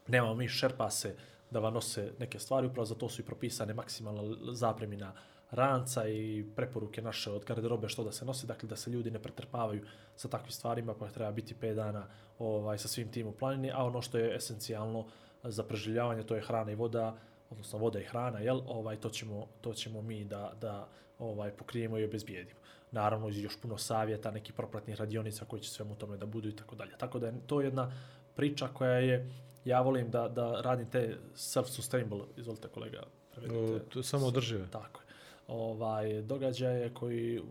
nemamo 0.07 0.35
mi 0.35 0.49
šerpase 0.49 1.17
da 1.51 1.61
vam 1.61 1.75
nose 1.75 2.13
neke 2.19 2.39
stvari, 2.39 2.67
upravo 2.67 2.85
za 2.85 2.95
to 2.95 3.09
su 3.09 3.23
i 3.23 3.25
propisane 3.25 3.75
maksimalna 3.75 4.23
zapremina 4.53 5.13
ranca 5.51 6.09
i 6.09 6.45
preporuke 6.57 7.03
naše 7.03 7.31
od 7.31 7.45
garderobe 7.45 7.89
što 7.89 8.05
da 8.05 8.13
se 8.13 8.25
nosi, 8.25 8.47
dakle 8.47 8.69
da 8.69 8.77
se 8.77 8.91
ljudi 8.91 9.11
ne 9.11 9.19
pretrpavaju 9.19 9.87
sa 10.17 10.29
takvim 10.29 10.51
stvarima 10.51 10.95
pa 10.95 11.09
treba 11.09 11.33
biti 11.33 11.55
5 11.55 11.75
dana 11.75 12.07
ovaj, 12.39 12.79
sa 12.79 12.89
svim 12.89 13.13
tim 13.13 13.27
u 13.27 13.33
planini, 13.33 13.71
a 13.73 13.85
ono 13.85 14.03
što 14.03 14.19
je 14.19 14.37
esencijalno 14.37 15.07
za 15.43 15.63
preživljavanje 15.63 16.23
to 16.23 16.35
je 16.35 16.43
hrana 16.43 16.73
i 16.73 16.75
voda, 16.75 17.17
odnosno 17.51 17.79
voda 17.79 18.01
i 18.01 18.05
hrana, 18.05 18.39
jel, 18.39 18.61
ovaj, 18.67 18.97
to, 18.97 19.11
ćemo, 19.11 19.47
to 19.61 19.75
ćemo 19.75 20.03
mi 20.03 20.25
da, 20.25 20.53
da 20.61 20.89
ovaj, 21.19 21.51
pokrijemo 21.51 21.99
i 21.99 22.05
obezbijedimo. 22.05 22.61
Naravno, 22.91 23.29
još 23.29 23.61
puno 23.61 23.79
savjeta, 23.79 24.31
neki 24.31 24.53
propratnih 24.53 24.97
radionica 24.97 25.45
koji 25.45 25.63
će 25.63 25.71
svemu 25.71 25.95
tome 25.95 26.17
da 26.17 26.27
budu 26.27 26.49
i 26.49 26.57
tako 26.57 26.77
dalje. 26.77 26.99
Tako 26.99 27.19
da 27.19 27.27
je 27.27 27.35
to 27.47 27.61
jedna 27.61 27.93
priča 28.37 28.69
koja 28.69 28.99
je, 28.99 29.31
ja 29.67 29.81
volim 29.81 30.11
da, 30.11 30.29
da 30.29 30.61
radim 30.61 30.91
te 30.91 31.17
self-sustainable, 31.35 32.25
izvolite 32.37 32.69
kolega, 32.69 33.03
prevedite. 33.35 33.75
O, 33.75 33.79
to 33.79 33.99
je 33.99 34.03
samo 34.03 34.27
održive. 34.27 34.67
Tako 34.71 35.01
je. 35.01 35.07
Ovaj, 35.49 36.23
događaje 36.23 36.95
koji 36.95 37.43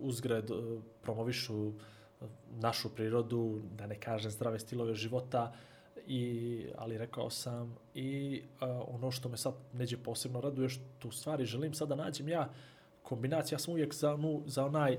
uzgred 0.00 0.50
eh, 0.50 0.54
promovišu 1.02 1.72
našu 2.50 2.88
prirodu, 2.88 3.60
da 3.78 3.86
ne 3.86 4.00
kažem 4.00 4.30
zdrave 4.30 4.58
stilove 4.58 4.94
života, 4.94 5.52
i, 6.06 6.66
ali 6.76 6.98
rekao 6.98 7.30
sam 7.30 7.76
i 7.94 8.42
uh, 8.60 8.68
ono 8.94 9.10
što 9.10 9.28
me 9.28 9.36
sad 9.36 9.54
neđe 9.72 9.96
posebno 9.96 10.40
raduje, 10.40 10.68
što 10.68 11.08
u 11.08 11.12
stvari 11.12 11.44
želim 11.44 11.74
sad 11.74 11.88
da 11.88 11.94
nađem 11.94 12.28
ja 12.28 12.50
kombinacija, 13.02 13.56
ja 13.56 13.58
sam 13.58 13.72
uvijek 13.72 13.94
za, 13.94 14.14
onu, 14.14 14.42
za 14.46 14.64
onaj 14.64 14.98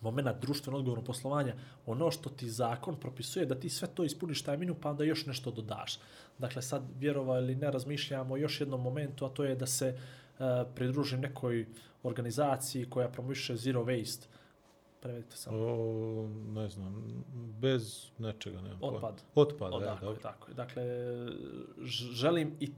moment 0.00 0.40
društveno 0.40 0.78
odgovorno 0.78 1.04
poslovanja, 1.04 1.54
ono 1.86 2.10
što 2.10 2.30
ti 2.30 2.50
zakon 2.50 2.96
propisuje 2.96 3.46
da 3.46 3.54
ti 3.54 3.68
sve 3.68 3.88
to 3.88 4.04
ispuniš 4.04 4.42
taj 4.42 4.56
minu, 4.56 4.74
pa 4.74 4.90
onda 4.90 5.04
još 5.04 5.26
nešto 5.26 5.50
dodaš. 5.50 5.98
Dakle, 6.38 6.62
sad 6.62 6.82
vjerova 6.98 7.38
ili 7.38 7.54
ne 7.54 7.70
razmišljamo 7.70 8.34
o 8.34 8.36
još 8.36 8.60
jednom 8.60 8.82
momentu, 8.82 9.24
a 9.24 9.28
to 9.28 9.44
je 9.44 9.54
da 9.54 9.66
se 9.66 9.98
uh, 9.98 10.46
pridružim 10.74 11.20
nekoj 11.20 11.66
organizaciji 12.02 12.90
koja 12.90 13.08
promoviše 13.08 13.56
zero 13.56 13.84
waste, 13.84 14.26
prevedite 15.00 15.36
samo. 15.36 15.58
O, 15.58 16.28
ne 16.54 16.68
znam, 16.68 17.24
bez 17.60 18.10
nečega, 18.18 18.60
nema. 18.60 18.78
Otpad. 18.80 19.22
Otpad, 19.34 19.72
O, 19.72 19.80
ja, 19.80 19.86
tako, 19.86 20.04
je, 20.04 20.06
dobro. 20.06 20.22
tako 20.22 20.50
je. 20.50 20.54
Dakle, 20.54 20.84
želim 22.12 22.56
i 22.60 22.70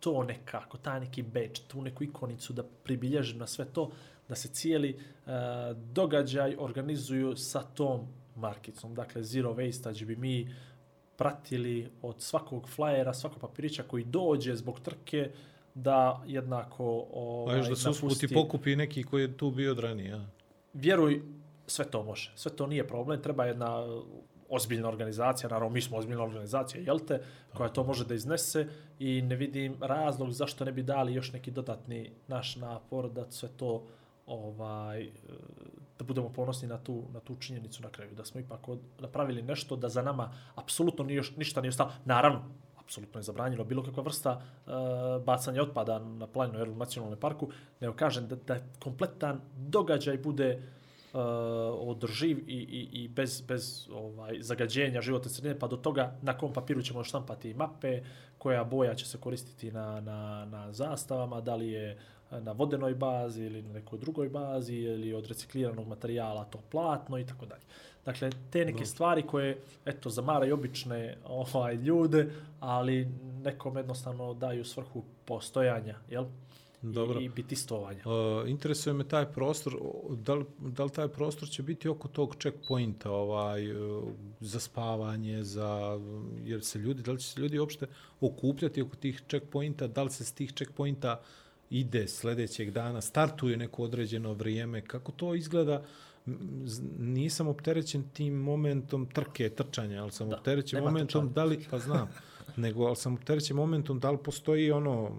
to 0.00 0.22
nekako, 0.22 0.78
taj 0.78 1.00
neki 1.00 1.22
beč, 1.22 1.60
tu 1.60 1.82
neku 1.82 2.04
ikonicu 2.04 2.52
da 2.52 2.62
pribilježim 2.62 3.38
na 3.38 3.46
sve 3.46 3.64
to, 3.64 3.90
da 4.28 4.34
se 4.34 4.48
cijeli 4.48 4.96
uh, 4.96 5.32
događaj 5.76 6.56
organizuju 6.58 7.36
sa 7.36 7.62
tom 7.62 8.06
markicom. 8.36 8.94
Dakle, 8.94 9.22
Zero 9.22 9.54
Waste, 9.54 9.90
gdje 9.90 10.06
bi 10.06 10.16
mi 10.16 10.54
pratili 11.16 11.90
od 12.02 12.20
svakog 12.20 12.68
flajera, 12.68 13.14
svakog 13.14 13.40
papirića 13.40 13.82
koji 13.82 14.04
dođe 14.04 14.56
zbog 14.56 14.80
trke, 14.80 15.30
da 15.74 16.22
jednako 16.26 17.06
ovaj, 17.12 17.54
A 17.54 17.58
još 17.58 17.68
da 17.68 17.76
se 17.76 17.88
usput 17.88 18.22
i 18.22 18.26
napusti- 18.26 18.34
pokupi 18.34 18.76
neki 18.76 19.04
koji 19.04 19.22
je 19.22 19.36
tu 19.36 19.50
bio 19.50 19.70
od 19.72 19.78
ranije, 19.78 20.10
ja. 20.10 20.26
vjeruj, 20.74 21.22
sve 21.66 21.84
to 21.84 22.02
može. 22.02 22.32
Sve 22.36 22.56
to 22.56 22.66
nije 22.66 22.88
problem. 22.88 23.22
Treba 23.22 23.44
jedna 23.44 23.86
ozbiljna 24.48 24.88
organizacija, 24.88 25.48
naravno 25.50 25.74
mi 25.74 25.80
smo 25.80 25.96
ozbiljna 25.96 26.22
organizacija, 26.22 26.82
jel 26.82 26.98
te, 26.98 27.22
koja 27.54 27.68
to 27.68 27.84
može 27.84 28.04
da 28.04 28.14
iznese 28.14 28.66
i 28.98 29.22
ne 29.22 29.36
vidim 29.36 29.76
razlog 29.80 30.32
zašto 30.32 30.64
ne 30.64 30.72
bi 30.72 30.82
dali 30.82 31.14
još 31.14 31.32
neki 31.32 31.50
dodatni 31.50 32.10
naš 32.28 32.56
napor 32.56 33.10
da 33.10 33.30
sve 33.30 33.48
to 33.56 33.82
ovaj 34.26 35.02
e, 35.02 35.10
da 35.98 36.04
budemo 36.04 36.28
ponosni 36.28 36.68
na 36.68 36.78
tu 36.78 37.02
na 37.12 37.20
tu 37.20 37.36
činjenicu 37.36 37.82
na 37.82 37.88
kraju 37.88 38.14
da 38.14 38.24
smo 38.24 38.40
ipak 38.40 38.68
od, 38.68 38.78
napravili 38.98 39.42
nešto 39.42 39.76
da 39.76 39.88
za 39.88 40.02
nama 40.02 40.32
apsolutno 40.54 41.04
nije, 41.04 41.22
ništa 41.36 41.60
nije 41.60 41.68
ostalo. 41.68 41.92
Naravno 42.04 42.42
apsolutno 42.86 43.18
je 43.18 43.22
zabranjeno 43.22 43.64
bilo 43.64 43.82
kakva 43.82 44.02
vrsta 44.02 44.32
uh, 44.32 44.72
bacanja 45.24 45.62
otpada 45.62 45.98
na 45.98 46.26
planinu 46.26 46.58
jer 46.58 46.68
u 46.68 46.76
nacionalnom 46.76 47.20
parku 47.20 47.50
nego 47.80 47.94
kažem 47.94 48.28
da, 48.28 48.36
da 48.36 48.58
kompletan 48.78 49.40
događaj 49.56 50.18
bude 50.18 50.62
uh, 51.12 51.20
održiv 51.88 52.38
i, 52.38 52.42
i, 52.52 52.88
i 53.04 53.08
bez, 53.08 53.40
bez 53.40 53.88
ovaj 53.92 54.42
zagađenja 54.42 55.00
životne 55.00 55.30
sredine, 55.30 55.58
pa 55.58 55.66
do 55.66 55.76
toga 55.76 56.14
na 56.22 56.38
kom 56.38 56.52
papiru 56.52 56.82
ćemo 56.82 57.04
štampati 57.04 57.54
mape, 57.54 58.02
koja 58.38 58.64
boja 58.64 58.94
će 58.94 59.06
se 59.06 59.18
koristiti 59.18 59.72
na, 59.72 60.00
na, 60.00 60.44
na 60.44 60.72
zastavama, 60.72 61.40
da 61.40 61.54
li 61.54 61.70
je 61.70 61.98
na 62.30 62.52
vodenoj 62.52 62.94
bazi 62.94 63.44
ili 63.44 63.62
na 63.62 63.72
nekoj 63.72 63.98
drugoj 63.98 64.28
bazi 64.28 64.74
ili 64.74 65.14
od 65.14 65.26
recikliranog 65.26 65.88
materijala 65.88 66.44
to 66.44 66.58
platno 66.70 67.18
i 67.18 67.26
tako 67.26 67.46
dalje. 67.46 67.62
Dakle, 68.04 68.30
te 68.50 68.58
neke 68.58 68.72
Dobro. 68.72 68.86
stvari 68.86 69.22
koje, 69.22 69.58
eto, 69.84 70.10
zamaraju 70.10 70.54
obične 70.54 71.16
ovaj, 71.24 71.74
ljude, 71.74 72.30
ali 72.60 73.08
nekom 73.44 73.76
jednostavno 73.76 74.34
daju 74.34 74.64
svrhu 74.64 75.04
postojanja, 75.24 75.94
jel? 76.10 76.24
Dobro. 76.82 77.20
I, 77.20 77.24
i 77.24 77.28
bitistovanja. 77.28 78.02
Uh, 78.04 78.48
interesuje 78.50 78.92
me 78.92 79.08
taj 79.08 79.32
prostor, 79.32 79.76
da 80.10 80.34
li, 80.34 80.44
da 80.58 80.84
li 80.84 80.90
taj 80.90 81.08
prostor 81.08 81.48
će 81.48 81.62
biti 81.62 81.88
oko 81.88 82.08
tog 82.08 82.36
checkpointa, 82.42 83.10
ovaj, 83.10 83.72
uh, 83.72 84.04
za 84.40 84.60
spavanje, 84.60 85.44
za, 85.44 86.00
jer 86.44 86.64
se 86.64 86.78
ljudi, 86.78 87.02
da 87.02 87.12
li 87.12 87.18
će 87.18 87.28
se 87.28 87.40
ljudi 87.40 87.58
uopšte 87.58 87.86
okupljati 88.20 88.82
oko 88.82 88.96
tih 88.96 89.22
checkpointa, 89.28 89.86
da 89.86 90.02
li 90.02 90.10
se 90.10 90.24
s 90.24 90.32
tih 90.32 90.52
checkpointa 90.52 91.20
ide 91.70 92.08
sljedećeg 92.08 92.70
dana, 92.70 93.00
startuje 93.00 93.56
neko 93.56 93.82
određeno 93.82 94.32
vrijeme, 94.32 94.80
kako 94.80 95.12
to 95.12 95.34
izgleda, 95.34 95.82
nisam 96.98 97.48
opterećen 97.48 98.04
tim 98.10 98.34
momentom 98.34 99.06
trke, 99.06 99.48
trčanja, 99.48 100.02
ali 100.02 100.12
sam 100.12 100.28
Da, 100.28 100.36
opterećen 100.36 100.82
momentom 100.82 101.06
trčanja. 101.06 101.34
da 101.34 101.44
li, 101.44 101.64
pa 101.70 101.78
znam, 101.78 102.08
nego 102.56 102.84
ali 102.84 102.96
sam 102.96 103.14
opterećen 103.14 103.56
momentom 103.56 104.00
da 104.00 104.10
li 104.10 104.18
postoji 104.18 104.70
ono 104.70 105.10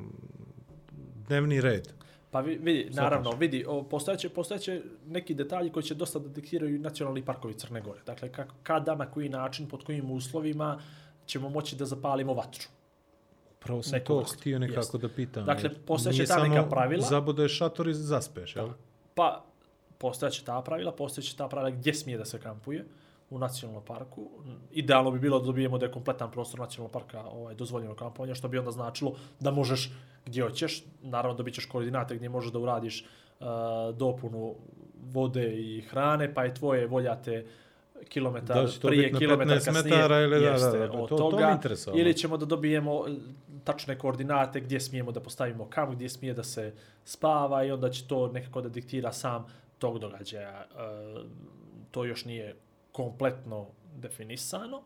dnevni 1.27 1.61
red. 1.61 1.87
Pa 2.31 2.41
vi- 2.41 2.57
vidi, 2.57 2.89
naravno, 2.91 3.31
vidi, 3.31 3.65
postojeće, 3.89 4.29
postojeće 4.29 4.81
neki 5.05 5.33
detalji 5.33 5.69
koji 5.69 5.83
će 5.83 5.95
dosta 5.95 6.19
da 6.19 6.29
diktiraju 6.29 6.79
nacionalni 6.79 7.25
parkovi 7.25 7.53
Crne 7.53 7.81
Gore. 7.81 7.99
Dakle, 8.05 8.29
kada, 8.63 8.95
na 8.95 9.05
koji 9.05 9.29
način, 9.29 9.67
pod 9.67 9.83
kojim 9.83 10.11
uslovima 10.11 10.79
ćemo 11.25 11.49
moći 11.49 11.75
da 11.75 11.85
zapalimo 11.85 12.33
vatru. 12.33 12.63
Pravo 13.59 13.83
sam 13.83 13.91
neku 13.91 14.07
to 14.07 14.19
vrstu. 14.19 14.37
htio 14.37 14.59
nekako 14.59 14.79
Jeste. 14.79 14.97
da 14.97 15.09
pitam. 15.09 15.45
Dakle, 15.45 15.69
postojeće 15.85 16.17
nije 16.17 16.27
ta 16.27 16.43
neka 16.43 16.55
samo 16.55 16.69
pravila. 16.69 17.01
Zabodeš 17.01 17.57
šator 17.57 17.87
i 17.87 17.93
zaspeš, 17.93 18.55
jel? 18.55 18.69
Pa, 19.15 19.45
postojeće 19.97 20.45
ta 20.45 20.61
pravila, 20.61 20.91
postojeće 20.91 21.37
ta 21.37 21.47
pravila 21.47 21.69
gdje 21.69 21.93
smije 21.93 22.17
da 22.17 22.25
se 22.25 22.39
kampuje 22.39 22.85
u 23.29 23.39
nacionalnom 23.39 23.85
parku. 23.85 24.29
Idealno 24.71 25.11
bi 25.11 25.19
bilo 25.19 25.39
da 25.39 25.45
dobijemo 25.45 25.77
da 25.77 25.85
je 25.85 25.91
kompletan 25.91 26.31
prostor 26.31 26.59
nacionalnog 26.59 26.91
parka 26.91 27.23
ovaj, 27.23 27.55
dozvoljeno 27.55 27.95
kampovanje, 27.95 28.35
što 28.35 28.47
bi 28.47 28.57
onda 28.57 28.71
značilo 28.71 29.15
da 29.39 29.51
možeš 29.51 29.91
gdje 30.25 30.43
hoćeš, 30.43 30.83
naravno 31.01 31.37
dobit 31.37 31.53
ćeš 31.55 31.65
koordinate 31.65 32.15
gdje 32.15 32.29
možeš 32.29 32.51
da 32.51 32.59
uradiš 32.59 33.05
uh, 33.39 33.47
dopunu 33.95 34.55
vode 35.03 35.55
i 35.59 35.81
hrane, 35.81 36.33
pa 36.33 36.43
je 36.43 36.53
tvoje 36.53 36.87
voljate 36.87 37.45
kilometar 38.09 38.65
Da 38.65 38.71
to 38.71 38.87
prije, 38.87 39.13
kilometar 39.13 39.57
15 39.57 39.65
kasnije, 39.65 39.83
metara 39.95 40.19
ili 40.21 40.39
da, 40.39 40.51
da, 40.51 40.71
da, 40.71 40.91
od 40.91 41.09
to- 41.09 41.17
to 41.17 41.25
me 41.25 41.31
toga, 41.31 41.51
interesovalo. 41.51 42.01
ili 42.01 42.13
ćemo 42.13 42.37
da 42.37 42.45
dobijemo 42.45 43.05
e, 43.07 43.11
tačne 43.63 43.97
koordinate 43.97 44.59
gdje 44.59 44.79
smijemo 44.79 45.11
da 45.11 45.19
postavimo 45.19 45.65
kam, 45.69 45.91
gdje 45.91 46.09
smije 46.09 46.33
da 46.33 46.43
se 46.43 46.73
spava 47.05 47.63
i 47.63 47.71
onda 47.71 47.89
će 47.89 48.07
to 48.07 48.27
nekako 48.27 48.61
da 48.61 48.69
diktira 48.69 49.11
sam 49.11 49.45
tog 49.77 49.99
događaja. 49.99 50.59
E, 50.59 50.65
to 51.91 52.05
još 52.05 52.25
nije 52.25 52.55
kompletno 52.91 53.67
definisano, 53.95 54.81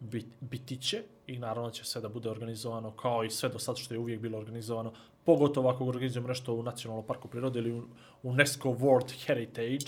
bit, 0.00 0.26
biti 0.40 0.76
će 0.76 1.02
i 1.26 1.38
naravno 1.38 1.70
će 1.70 1.84
sve 1.84 2.00
da 2.00 2.08
bude 2.08 2.30
organizovano 2.30 2.90
kao 2.90 3.24
i 3.24 3.30
sve 3.30 3.48
do 3.48 3.58
sad 3.58 3.76
što 3.76 3.94
je 3.94 3.98
uvijek 3.98 4.20
bilo 4.20 4.38
organizovano, 4.38 4.92
pogotovo 5.24 5.68
ako 5.70 5.84
organizujemo 5.84 6.28
nešto 6.28 6.54
u 6.54 6.62
Nacionalnom 6.62 7.06
parku 7.06 7.28
prirode 7.28 7.58
ili 7.58 7.72
u 7.72 7.84
UNESCO 8.22 8.68
World 8.68 9.26
Heritage, 9.26 9.86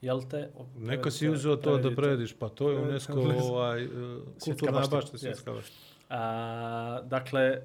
jel 0.00 0.22
te? 0.30 0.50
Neka 0.76 1.10
si 1.10 1.28
uzeo 1.28 1.56
to 1.56 1.70
da 1.70 1.76
Prevedite. 1.76 2.02
prediš, 2.02 2.34
pa 2.38 2.48
to 2.48 2.70
je. 2.70 2.78
UNESCO 2.78 3.20
ovaj, 3.50 3.84
uh, 3.84 3.92
kulturna 4.44 4.80
bašta, 4.90 5.18
svjetska 5.18 5.52
bašta. 5.52 5.76
A, 6.08 7.00
dakle, 7.04 7.62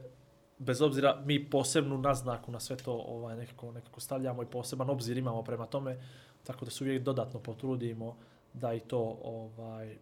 bez 0.60 0.82
obzira, 0.82 1.22
mi 1.26 1.50
posebnu 1.50 1.98
naznaku 1.98 2.52
na 2.52 2.60
sve 2.60 2.76
to 2.76 2.94
ovaj, 2.94 3.38
nekako, 3.38 3.72
nekako 3.72 4.00
stavljamo 4.00 4.44
i 4.44 4.46
poseban 4.46 4.90
obzir 4.90 5.18
imamo 5.18 5.44
prema 5.44 5.66
tome, 5.66 5.98
tako 6.44 6.66
da 6.66 6.72
se 6.72 6.84
uvijek 6.84 7.04
dodatno 7.04 7.40
potrudimo 7.40 8.18
da 8.54 8.74
i 8.74 8.80
to 8.80 9.20
ovaj, 9.24 9.98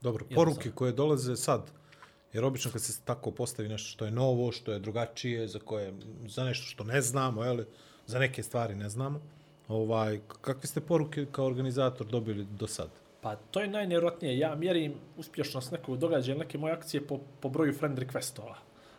Dobro, 0.00 0.24
poruke 0.34 0.70
koje 0.70 0.92
dolaze 0.92 1.36
sad, 1.36 1.70
jer 2.32 2.44
obično 2.44 2.70
kad 2.70 2.82
se 2.82 3.00
tako 3.04 3.30
postavi 3.30 3.68
nešto 3.68 3.88
što 3.88 4.04
je 4.04 4.10
novo, 4.10 4.52
što 4.52 4.72
je 4.72 4.78
drugačije, 4.78 5.48
za 5.48 5.58
koje, 5.58 5.94
za 6.26 6.44
nešto 6.44 6.64
što 6.64 6.84
ne 6.84 7.02
znamo, 7.02 7.44
jel, 7.44 7.64
za 8.06 8.18
neke 8.18 8.42
stvari 8.42 8.74
ne 8.74 8.88
znamo, 8.88 9.20
ovaj, 9.68 10.20
kakve 10.40 10.66
ste 10.66 10.80
poruke 10.80 11.26
kao 11.32 11.46
organizator 11.46 12.06
dobili 12.06 12.44
do 12.44 12.66
sad? 12.66 12.88
Pa 13.20 13.36
to 13.36 13.60
je 13.60 13.68
najnevjerojatnije. 13.68 14.38
Ja 14.38 14.54
mjerim 14.54 14.94
uspješnost 15.16 15.72
nekog 15.72 15.98
događaja, 15.98 16.38
neke 16.38 16.58
moje 16.58 16.74
akcije 16.74 17.06
po, 17.06 17.18
po 17.40 17.48
broju 17.48 17.74
friend 17.74 17.98
requestova 17.98 18.54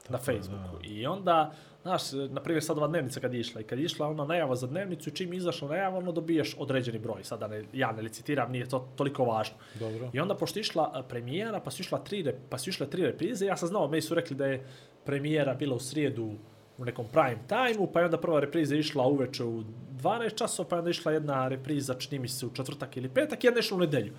na 0.09 0.17
Facebooku. 0.17 0.77
I 0.83 1.05
onda, 1.05 1.51
znaš, 1.81 2.01
na 2.11 2.41
primjer 2.41 2.63
sad 2.63 2.77
ova 2.77 2.87
dnevnica 2.87 3.19
kad 3.19 3.33
je 3.33 3.39
išla 3.39 3.61
i 3.61 3.63
kad 3.63 3.79
je 3.79 3.85
išla 3.85 4.07
ona 4.07 4.25
najava 4.25 4.55
za 4.55 4.67
dnevnicu 4.67 5.09
i 5.09 5.13
čim 5.13 5.33
je 5.33 5.37
izašla 5.37 5.67
najava, 5.67 5.97
ono 5.97 6.11
dobiješ 6.11 6.55
određeni 6.57 6.99
broj. 6.99 7.23
Sada 7.23 7.47
ne, 7.47 7.63
ja 7.73 7.91
ne 7.91 8.01
licitiram, 8.01 8.51
nije 8.51 8.69
to 8.69 8.89
toliko 8.95 9.23
važno. 9.23 9.55
Dobro. 9.79 10.09
I 10.13 10.19
onda 10.19 10.35
pošto 10.35 10.59
je 10.59 10.61
išla 10.61 10.91
a, 10.93 11.03
premijera, 11.03 11.59
pa 11.59 11.71
su, 11.71 11.81
išla 11.81 11.99
tri, 11.99 12.33
pa 12.49 12.57
su 12.57 12.69
išle 12.69 12.89
tri 12.89 13.05
reprize, 13.05 13.45
ja 13.45 13.57
sam 13.57 13.67
znao, 13.67 13.87
meni 13.87 14.01
su 14.01 14.15
rekli 14.15 14.35
da 14.35 14.45
je 14.45 14.65
premijera 15.05 15.53
bila 15.53 15.75
u 15.75 15.79
srijedu 15.79 16.31
u 16.79 16.85
nekom 16.85 17.05
prime 17.11 17.39
time-u, 17.47 17.87
pa 17.87 17.99
je 17.99 18.05
onda 18.05 18.17
prva 18.17 18.39
repriza 18.39 18.75
išla 18.75 19.07
uveče 19.07 19.43
u 19.43 19.63
12 20.01 20.35
časova, 20.35 20.69
pa 20.69 20.75
je 20.75 20.79
onda 20.79 20.89
išla 20.89 21.11
jedna 21.11 21.47
repriza, 21.47 21.93
čini 21.93 22.19
mi 22.19 22.27
se, 22.27 22.45
u 22.45 22.49
četvrtak 22.49 22.97
ili 22.97 23.09
petak, 23.09 23.43
jedna 23.43 23.57
je 23.57 23.59
išla 23.59 23.77
u 23.77 23.79
nedelju. 23.79 24.13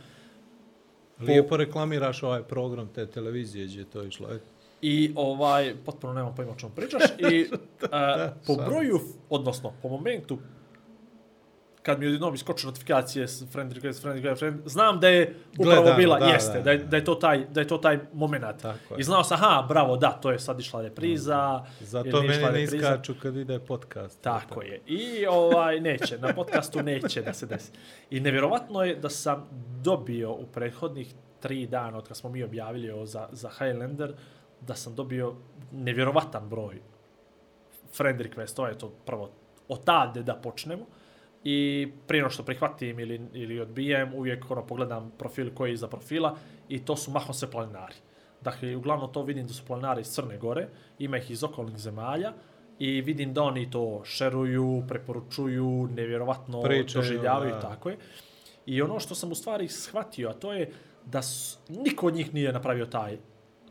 Lijepo 1.20 1.56
reklamiraš 1.56 2.22
ovaj 2.22 2.42
program 2.42 2.88
te 2.94 3.06
televizije 3.06 3.66
gdje 3.66 3.78
je 3.78 3.90
to 3.90 4.04
išlo. 4.04 4.28
E, 4.32 4.38
I 4.82 5.12
ovaj, 5.16 5.74
potpuno 5.84 6.12
nemam 6.12 6.34
pojma 6.34 6.52
o 6.52 6.56
čemu 6.56 6.72
pričaš. 6.76 7.02
I 7.18 7.46
a, 7.92 8.30
po 8.46 8.54
broju, 8.54 9.00
odnosno 9.30 9.72
po 9.82 9.88
momentu, 9.88 10.38
kad 11.82 12.00
mi 12.00 12.06
odjednom 12.06 12.34
iskoče 12.34 12.66
notifikacije 12.66 13.28
s 13.28 13.44
friend 13.52 13.72
request, 13.72 14.02
friend 14.02 14.24
request, 14.24 14.38
friend, 14.38 14.60
znam 14.64 15.00
da 15.00 15.08
je 15.08 15.34
upravo 15.58 15.82
Gledano, 15.82 15.96
bila, 15.96 16.18
da, 16.18 16.26
jeste, 16.26 16.58
da, 16.58 16.64
da, 16.64 16.70
je, 16.70 16.78
da. 16.78 16.84
da, 16.84 16.96
je 16.96 17.04
to 17.04 17.14
taj, 17.14 17.44
da 17.44 17.60
je 17.60 17.68
to 17.68 17.78
taj 17.78 17.98
moment. 18.12 18.64
Je. 18.64 18.96
I 18.98 19.02
znao 19.02 19.24
sam, 19.24 19.38
aha, 19.40 19.66
bravo, 19.68 19.96
da, 19.96 20.10
to 20.10 20.30
je 20.30 20.38
sad 20.38 20.60
išla 20.60 20.82
repriza. 20.82 21.64
Zato 21.80 22.08
ili 22.08 22.20
nije 22.20 22.36
išla 22.36 22.50
meni 22.50 22.58
ne 22.58 22.76
iskaču 22.76 23.14
kad 23.22 23.36
ide 23.36 23.58
podcast. 23.58 24.22
Tako 24.22 24.62
je. 24.62 24.80
I 24.86 25.26
ovaj 25.26 25.80
neće, 25.80 26.18
na 26.18 26.34
podcastu 26.34 26.82
neće 26.82 27.22
da 27.22 27.32
se 27.32 27.46
desi. 27.46 27.72
I 28.10 28.20
nevjerovatno 28.20 28.82
je 28.82 28.94
da 28.94 29.08
sam 29.08 29.48
dobio 29.82 30.32
u 30.32 30.46
prethodnih 30.46 31.14
tri 31.40 31.66
dana 31.66 31.98
od 31.98 32.08
kad 32.08 32.16
smo 32.16 32.30
mi 32.30 32.42
objavili 32.42 32.90
ovo 32.90 33.06
za, 33.06 33.28
za 33.32 33.50
Highlander, 33.58 34.12
da 34.60 34.74
sam 34.74 34.94
dobio 34.94 35.34
nevjerovatan 35.72 36.48
broj 36.48 36.80
friend 37.96 38.20
request, 38.20 38.68
je 38.68 38.78
to 38.78 38.88
prvo 39.06 39.30
otavde 39.68 40.22
da 40.22 40.34
počnemo. 40.34 40.86
I 41.44 41.88
prije 42.06 42.30
što 42.30 42.42
prihvatim 42.42 43.00
ili, 43.00 43.20
ili 43.32 43.60
odbijem, 43.60 44.14
uvijek 44.14 44.50
ono, 44.50 44.66
pogledam 44.66 45.12
profil 45.18 45.54
koji 45.54 45.70
je 45.70 45.74
iza 45.74 45.88
profila 45.88 46.36
i 46.68 46.84
to 46.84 46.96
su 46.96 47.10
mahom 47.10 47.34
sve 47.34 47.50
planinari. 47.50 47.94
Dakle, 48.40 48.76
uglavnom 48.76 49.12
to 49.12 49.22
vidim 49.22 49.46
da 49.46 49.52
su 49.52 49.62
planinari 49.66 50.00
iz 50.00 50.06
Crne 50.06 50.38
Gore, 50.38 50.68
ima 50.98 51.18
ih 51.18 51.30
iz 51.30 51.44
okolnih 51.44 51.76
zemalja 51.76 52.32
i 52.78 53.00
vidim 53.00 53.34
da 53.34 53.42
oni 53.42 53.70
to 53.70 54.02
šeruju, 54.04 54.82
preporučuju, 54.88 55.88
nevjerovatno 55.96 56.62
Pričaju, 56.62 57.02
doživljavaju, 57.02 57.54
da. 57.54 57.60
tako 57.60 57.90
je. 57.90 57.96
I 58.66 58.82
ono 58.82 59.00
što 59.00 59.14
sam 59.14 59.32
u 59.32 59.34
stvari 59.34 59.68
shvatio, 59.68 60.28
a 60.28 60.32
to 60.32 60.52
je 60.52 60.72
da 61.06 61.22
s, 61.22 61.58
niko 61.68 62.06
od 62.06 62.14
njih 62.14 62.34
nije 62.34 62.52
napravio 62.52 62.86
taj, 62.86 63.18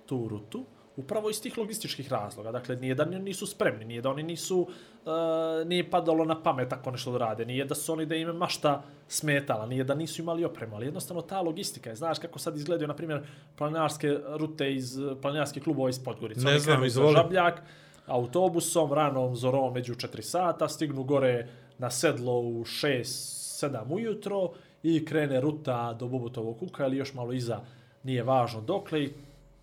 tu 0.06 0.28
rutu, 0.28 0.66
upravo 1.00 1.30
iz 1.30 1.42
tih 1.42 1.58
logističkih 1.58 2.12
razloga. 2.12 2.52
Dakle, 2.52 2.76
nije 2.76 2.96
da 2.96 3.06
nisu 3.06 3.48
spremni, 3.48 3.86
nije 3.86 4.02
da 4.02 4.10
oni 4.10 4.24
nisu, 4.24 4.60
uh, 4.60 5.68
nije 5.68 5.90
padalo 5.90 6.26
na 6.26 6.44
pamet 6.44 6.70
tako 6.70 6.92
nešto 6.92 7.12
da 7.12 7.18
rade, 7.18 7.46
nije 7.46 7.66
da 7.66 7.76
su 7.76 7.94
oni 7.94 8.06
da 8.06 8.16
im 8.16 8.28
je 8.28 8.34
mašta 8.34 8.82
smetala, 9.08 9.66
nije 9.66 9.84
da 9.84 9.96
nisu 9.96 10.22
imali 10.22 10.46
opremu, 10.46 10.76
ali 10.76 10.86
jednostavno 10.86 11.22
ta 11.22 11.42
logistika 11.42 11.90
je, 11.90 11.96
znaš 11.96 12.20
kako 12.20 12.40
sad 12.40 12.58
izgledaju, 12.58 12.88
na 12.88 12.96
primjer, 12.96 13.22
planinarske 13.58 14.18
rute 14.28 14.74
iz 14.74 14.98
planinarskih 15.22 15.64
klubova 15.64 15.90
iz 15.90 16.04
Podgorice. 16.04 16.46
Ne 16.46 16.52
Oni 16.52 16.60
znam, 16.60 16.86
izvoli. 16.86 17.14
Žabljak, 17.14 17.62
autobusom, 18.06 18.94
ranom 18.94 19.36
zorom 19.36 19.74
među 19.74 19.94
4 19.94 20.22
sata, 20.22 20.68
stignu 20.68 21.04
gore 21.04 21.48
na 21.78 21.90
sedlo 21.90 22.40
u 22.40 22.64
6-7 22.64 23.94
ujutro 23.94 24.52
i 24.84 25.06
krene 25.06 25.42
ruta 25.42 25.94
do 25.94 26.08
Bobotovog 26.08 26.60
kuka 26.60 26.86
ili 26.86 26.98
još 26.98 27.14
malo 27.14 27.34
iza, 27.34 27.60
nije 28.04 28.24
važno 28.24 28.62
dokle, 28.62 29.04
i 29.04 29.14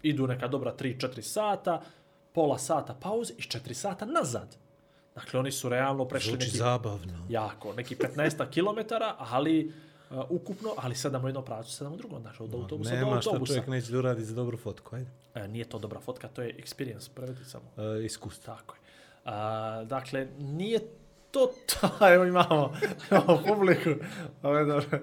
idu 0.03 0.27
neka 0.27 0.49
dobra 0.49 0.75
3-4 0.79 1.21
sata, 1.21 1.83
pola 2.33 2.59
sata 2.59 2.95
pauze 2.95 3.35
i 3.39 3.43
4 3.43 3.73
sata 3.75 4.05
nazad. 4.05 4.57
Dakle, 5.15 5.41
oni 5.41 5.53
su 5.53 5.69
realno 5.69 6.05
prešli 6.05 6.31
Zvuči 6.31 6.47
neki, 6.47 6.57
zabavno. 6.59 7.27
jako, 7.29 7.73
neki 7.73 7.97
15 7.97 8.47
km, 8.55 8.95
ali 9.19 9.73
uh, 10.11 10.17
ukupno, 10.31 10.71
ali 10.77 10.95
7 10.95 11.25
u 11.25 11.29
jednom 11.29 11.45
pravcu, 11.45 11.85
7 11.85 11.89
u 11.89 11.97
drugom, 11.97 12.23
znači 12.23 12.43
od 12.43 12.55
autobusa 12.55 12.91
do 12.91 12.97
Nema 12.97 13.21
što 13.21 13.31
autobusa. 13.31 13.53
čovjek 13.53 13.67
neće 13.69 13.93
da 13.93 13.99
uradi 13.99 14.25
za 14.25 14.35
dobru 14.35 14.57
fotku, 14.57 14.97
ajde. 14.97 15.11
E, 15.35 15.49
nije 15.49 15.65
to 15.65 15.79
dobra 15.79 16.01
fotka, 16.01 16.29
to 16.29 16.43
je 16.43 16.57
experience, 16.57 17.09
prevedi 17.15 17.45
samo. 17.45 17.65
E, 17.77 18.05
iskustvo. 18.05 18.55
Tako 18.55 18.75
je. 18.75 18.81
A, 19.25 19.85
dakle, 19.85 20.27
nije 20.39 20.81
to 21.31 21.51
to. 21.67 21.91
Evo 22.15 22.25
imamo, 22.25 22.73
imamo 23.11 23.43
publiku. 23.47 23.91
Ovo 24.43 24.57
je 24.59 24.65
dobro. 24.65 24.99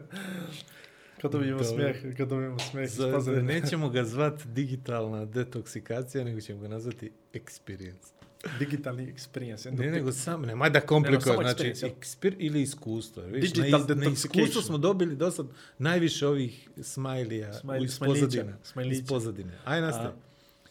Kad 1.24 1.32
dobijemo 1.32 1.63
smijeh, 1.63 2.17
kad 2.17 2.28
dobijemo 2.28 2.59
smijeh. 2.59 2.89
Za, 2.89 3.41
nećemo 3.41 3.89
ga 3.89 4.03
zvat 4.03 4.45
digitalna 4.45 5.26
detoksikacija, 5.26 6.24
nego 6.24 6.41
ćemo 6.41 6.61
ga 6.61 6.67
nazvati 6.67 7.11
experience. 7.34 8.11
Digitalni 8.59 9.13
experience. 9.13 9.71
Ne, 9.71 9.91
nego 9.91 10.11
sam, 10.11 10.41
nemaj 10.41 10.69
da 10.69 10.82
komplikuješ, 10.82 11.24
samo 11.24 11.41
znači, 11.41 11.74
experience, 11.84 12.36
ili 12.39 12.61
iskustvo. 12.61 13.24
Viš, 13.24 13.53
Digital 13.53 13.86
na, 13.88 13.95
na 13.95 14.11
iskustvo 14.11 14.61
smo 14.61 14.78
dobili 14.78 15.15
do 15.15 15.32
sad 15.32 15.45
najviše 15.78 16.28
ovih 16.28 16.69
smajlija 16.82 17.53
Smajli- 17.53 17.86
iz 17.86 17.99
pozadine. 17.99 18.53
smajlića. 18.63 19.01
Iz 19.01 19.07
pozadine. 19.07 19.59
Aj 19.65 19.82
nastavi. 19.82 20.13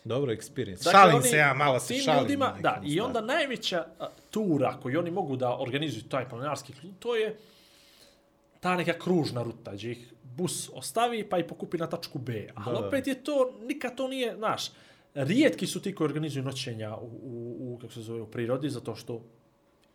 Dobro, 0.04 0.32
experience. 0.32 0.84
Dakle, 0.84 0.92
šalim 0.92 1.16
oni 1.16 1.28
se 1.28 1.36
ja, 1.36 1.54
malo 1.54 1.80
se 1.80 1.94
šalim. 1.94 2.22
Ljudima, 2.22 2.56
da, 2.60 2.82
i 2.84 3.00
onda 3.00 3.20
najveća 3.20 3.86
a, 3.98 4.08
tura 4.30 4.78
koju 4.82 4.98
oni 4.98 5.10
mogu 5.10 5.36
da 5.36 5.58
organizuju 5.58 6.02
taj 6.02 6.28
planinarski 6.28 6.72
klub, 6.72 6.92
to 6.98 7.16
je 7.16 7.36
ta 8.60 8.76
neka 8.76 8.92
kružna 8.92 9.42
ruta, 9.42 9.72
gdje 9.74 9.90
ih 9.90 10.12
bus 10.36 10.70
ostavi 10.74 11.28
pa 11.28 11.38
i 11.38 11.46
pokupi 11.46 11.78
na 11.78 11.86
tačku 11.86 12.18
B. 12.18 12.48
Ali 12.54 12.78
Da, 12.78 12.86
opet 12.86 13.06
je 13.06 13.24
to, 13.24 13.52
nikad 13.62 13.96
to 13.96 14.08
nije, 14.08 14.36
znaš, 14.36 14.70
rijetki 15.14 15.66
su 15.66 15.80
ti 15.82 15.94
koji 15.94 16.06
organizuju 16.06 16.44
noćenja 16.44 16.96
u, 16.96 17.06
u, 17.22 17.74
u 17.74 17.78
kako 17.80 17.92
se 17.92 18.00
zove, 18.00 18.20
u 18.20 18.26
prirodi, 18.26 18.70
zato 18.70 18.94
što 18.94 19.22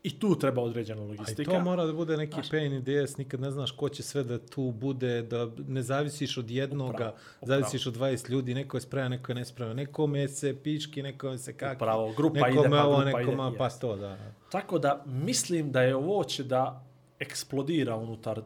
i 0.03 0.19
tu 0.19 0.39
treba 0.39 0.61
određena 0.61 1.01
A 1.01 1.05
logistika. 1.05 1.51
to 1.51 1.59
mora 1.59 1.85
da 1.85 1.93
bude 1.93 2.17
neki 2.17 2.33
Znaš. 2.33 2.49
pain 2.49 2.73
in 2.73 2.83
the 2.83 2.99
ass, 3.03 3.17
nikad 3.17 3.39
ne 3.39 3.51
znaš 3.51 3.71
ko 3.71 3.89
će 3.89 4.03
sve 4.03 4.23
da 4.23 4.39
tu 4.45 4.71
bude, 4.71 5.21
da 5.21 5.49
ne 5.67 5.81
zavisiš 5.81 6.37
od 6.37 6.51
jednoga, 6.51 6.93
Upravo, 6.93 7.15
zavisiš 7.41 7.87
od 7.87 7.97
20 7.97 8.29
ljudi, 8.29 8.53
neko 8.53 8.77
je 8.77 8.81
spreman, 8.81 9.11
neko 9.11 9.31
je 9.31 9.35
nespreman, 9.35 9.75
nekome 9.75 10.27
se 10.27 10.55
pički, 10.63 11.03
nekome 11.03 11.37
se 11.37 11.53
kaki, 11.57 11.75
Upravo, 11.75 12.13
grupa 12.13 12.39
nekome 12.39 12.67
ide, 12.67 12.69
pa 12.69 12.83
ovo, 12.83 12.95
grupa 13.01 13.19
nekome, 13.19 13.47
ide, 13.47 13.57
pa 13.57 13.69
to, 13.69 13.95
da. 13.95 14.17
Tako 14.51 14.79
da 14.79 15.03
mislim 15.05 15.71
da 15.71 15.81
je 15.81 15.95
ovo 15.95 16.23
će 16.23 16.43
da 16.43 16.85
eksplodira 17.19 17.95
unutar 17.95 18.41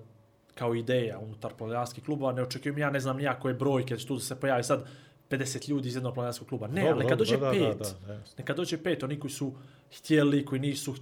kao 0.62 0.76
ideja 0.76 1.20
unutar 1.20 1.53
planinarskih 1.57 2.03
klubova. 2.05 2.32
Ne 2.38 2.43
očekujem 2.43 2.78
ja, 2.78 2.89
ne 2.89 2.99
znam 2.99 3.18
nija 3.18 3.34
koje 3.39 3.53
brojke 3.53 3.97
će 3.97 4.07
tu 4.07 4.16
da 4.16 4.22
se 4.22 4.36
pojavi 4.39 4.64
sad 4.64 4.84
50 5.30 5.70
ljudi 5.70 5.88
iz 5.89 5.95
jednog 5.95 6.14
planinarskog 6.14 6.47
kluba. 6.47 6.68
Ne, 6.68 6.82
Dobro, 6.82 6.95
ali 6.95 7.03
neka 7.03 7.16
dobro, 7.16 7.26
dođe 7.26 7.38
da, 7.38 7.45
da, 7.45 7.51
pet. 7.51 7.78
da, 7.80 8.07
da, 8.07 8.14
jasno. 8.14 8.36
neka 8.38 8.53
dođe 8.53 8.78
pet, 8.84 9.03
oni 9.03 9.20
koji 9.20 9.32
su 9.32 9.53
htjeli, 9.97 10.45
koji 10.45 10.62
nisu 10.62 10.95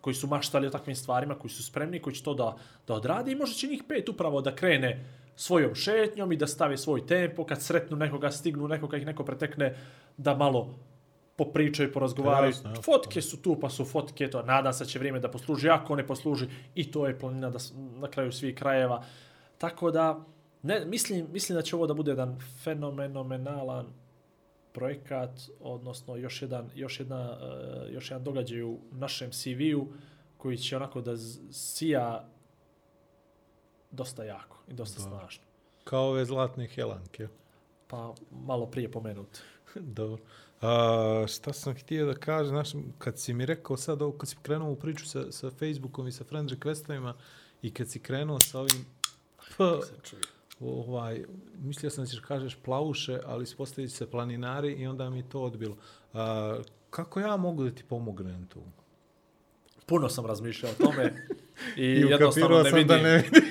koji 0.00 0.14
su 0.14 0.26
maštali 0.26 0.66
o 0.66 0.70
takvim 0.70 0.96
stvarima, 0.96 1.34
koji 1.38 1.50
su 1.50 1.62
spremni, 1.64 2.00
koji 2.02 2.14
će 2.14 2.22
to 2.22 2.34
da, 2.34 2.56
da 2.86 2.94
odrade 2.94 3.32
i 3.32 3.34
možda 3.34 3.54
će 3.56 3.66
njih 3.66 3.84
pet 3.88 4.08
upravo 4.08 4.40
da 4.40 4.54
krene 4.54 5.04
svojom 5.36 5.74
šetnjom 5.74 6.32
i 6.32 6.36
da 6.36 6.46
stave 6.46 6.76
svoj 6.76 7.06
tempo, 7.06 7.46
kad 7.46 7.62
sretnu 7.62 7.96
nekoga, 7.96 8.30
stignu 8.30 8.68
nekoga, 8.68 8.96
ih 8.96 9.06
neko 9.06 9.24
pretekne, 9.24 9.76
da 10.16 10.34
malo 10.36 10.74
popričaju, 11.36 11.92
porazgovaraju. 11.92 12.50
Jasno, 12.50 12.70
jasno. 12.70 12.82
Fotke 12.82 13.22
su 13.22 13.42
tu, 13.42 13.60
pa 13.60 13.68
su 13.70 13.84
fotke, 13.84 14.30
to 14.30 14.42
nadam 14.42 14.72
se 14.72 14.86
će 14.86 14.98
vrijeme 14.98 15.20
da 15.20 15.30
posluži, 15.30 15.68
ako 15.68 15.96
ne 15.96 16.06
posluži, 16.06 16.46
i 16.74 16.90
to 16.90 17.06
je 17.06 17.18
planina 17.18 17.50
da, 17.50 17.58
na 17.74 18.10
kraju 18.10 18.32
svih 18.32 18.54
krajeva. 18.54 19.04
Tako 19.58 19.90
da, 19.90 20.24
ne, 20.62 20.84
mislim, 20.84 21.26
mislim 21.32 21.56
da 21.56 21.62
će 21.62 21.76
ovo 21.76 21.86
da 21.86 21.94
bude 21.94 22.10
jedan 22.10 22.38
fenomenalan 22.62 23.86
projekat, 24.72 25.30
odnosno 25.60 26.16
još 26.16 26.42
jedan, 26.42 26.70
još 26.74 27.00
jedna, 27.00 27.38
uh, 27.86 27.94
još 27.94 28.10
jedan 28.10 28.24
događaj 28.24 28.62
u 28.62 28.78
našem 28.92 29.30
CV-u 29.32 29.86
koji 30.36 30.56
će 30.56 30.76
onako 30.76 31.00
da 31.00 31.16
sija 31.50 32.28
dosta 33.90 34.24
jako 34.24 34.58
i 34.68 34.72
dosta 34.72 35.02
Da. 35.02 35.08
snažno. 35.08 35.44
Kao 35.84 36.08
ove 36.08 36.24
zlatne 36.24 36.66
helanke. 36.66 37.28
Pa 37.94 38.14
malo 38.46 38.66
prije 38.66 38.90
pomenut. 38.90 39.38
Dobro. 39.98 40.22
A, 40.60 41.24
šta 41.28 41.52
sam 41.52 41.74
htio 41.74 42.06
da 42.06 42.14
kažem, 42.14 42.48
znaš, 42.48 42.68
kad 42.98 43.18
si 43.18 43.34
mi 43.34 43.46
rekao 43.46 43.76
sad 43.76 44.02
ovo, 44.02 44.12
kad 44.12 44.28
si 44.28 44.36
krenuo 44.42 44.70
u 44.70 44.76
priču 44.76 45.06
sa, 45.06 45.32
sa 45.32 45.50
Facebookom 45.50 46.08
i 46.08 46.12
sa 46.12 46.24
friend 46.24 46.50
requestovima 46.50 47.12
i 47.62 47.70
kad 47.70 47.88
si 47.88 47.98
krenuo 47.98 48.40
sa 48.40 48.60
ovim 48.60 48.86
pa, 49.56 49.80
Se 49.82 49.92
čuje. 50.02 50.22
ovaj, 50.60 51.24
mislio 51.58 51.90
sam 51.90 52.04
da 52.04 52.10
ćeš 52.10 52.18
kažeš 52.20 52.56
plavuše, 52.56 53.20
ali 53.26 53.42
ispostavit 53.42 53.90
će 53.90 53.96
se 53.96 54.10
planinari 54.10 54.72
i 54.72 54.86
onda 54.86 55.10
mi 55.10 55.28
to 55.28 55.42
odbilo. 55.42 55.76
A, 56.14 56.56
kako 56.90 57.20
ja 57.20 57.36
mogu 57.36 57.64
da 57.64 57.70
ti 57.70 57.84
pomognem 57.88 58.46
tu? 58.46 58.60
Puno 59.86 60.08
sam 60.08 60.26
razmišljao 60.26 60.72
o 60.72 60.84
tome 60.84 61.04
i, 61.76 61.84
I 61.84 62.00
jednostavno 62.00 62.62
ne 62.62 62.70
vidim, 62.70 62.86
da 62.88 62.96
ne 62.96 63.16
vidim. 63.16 63.42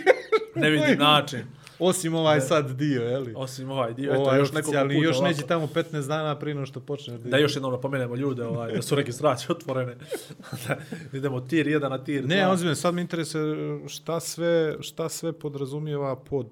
ne 0.56 0.70
vidim 0.82 1.00
način. 1.00 1.44
Osim 1.80 2.15
ovaj 2.15 2.41
sad 2.41 2.71
dio, 2.71 3.01
je 3.01 3.19
li? 3.19 3.34
Osim 3.38 3.71
ovaj 3.71 3.93
dio, 3.93 4.11
eto, 4.11 4.21
Ovaj 4.21 4.39
još 4.39 4.51
nekoliko 4.51 4.84
puta 4.84 4.93
još 4.93 5.19
neće 5.21 5.41
tamo 5.41 5.67
15 5.67 6.07
dana 6.07 6.39
prije 6.39 6.55
no 6.55 6.65
što 6.65 6.80
počne. 6.80 7.17
Da 7.17 7.38
još 7.38 7.55
jednom 7.55 7.71
napomenemo 7.71 8.15
ljude 8.15 8.45
ovaj, 8.45 8.74
da 8.74 8.82
su 8.82 8.95
registracije 8.95 9.47
otvorene. 9.51 9.95
da 10.67 10.78
idemo 11.17 11.41
tir 11.41 11.65
1 11.65 11.89
na 11.89 12.03
tir 12.03 12.24
2. 12.24 12.28
Ne, 12.28 12.47
ozbiljno, 12.47 12.76
sad 12.76 12.93
me 12.93 13.01
interesuje 13.01 13.80
šta 13.88 14.19
sve, 14.19 14.76
šta 14.80 15.09
sve 15.09 15.34
podrazumijeva 15.34 16.15
pod 16.15 16.47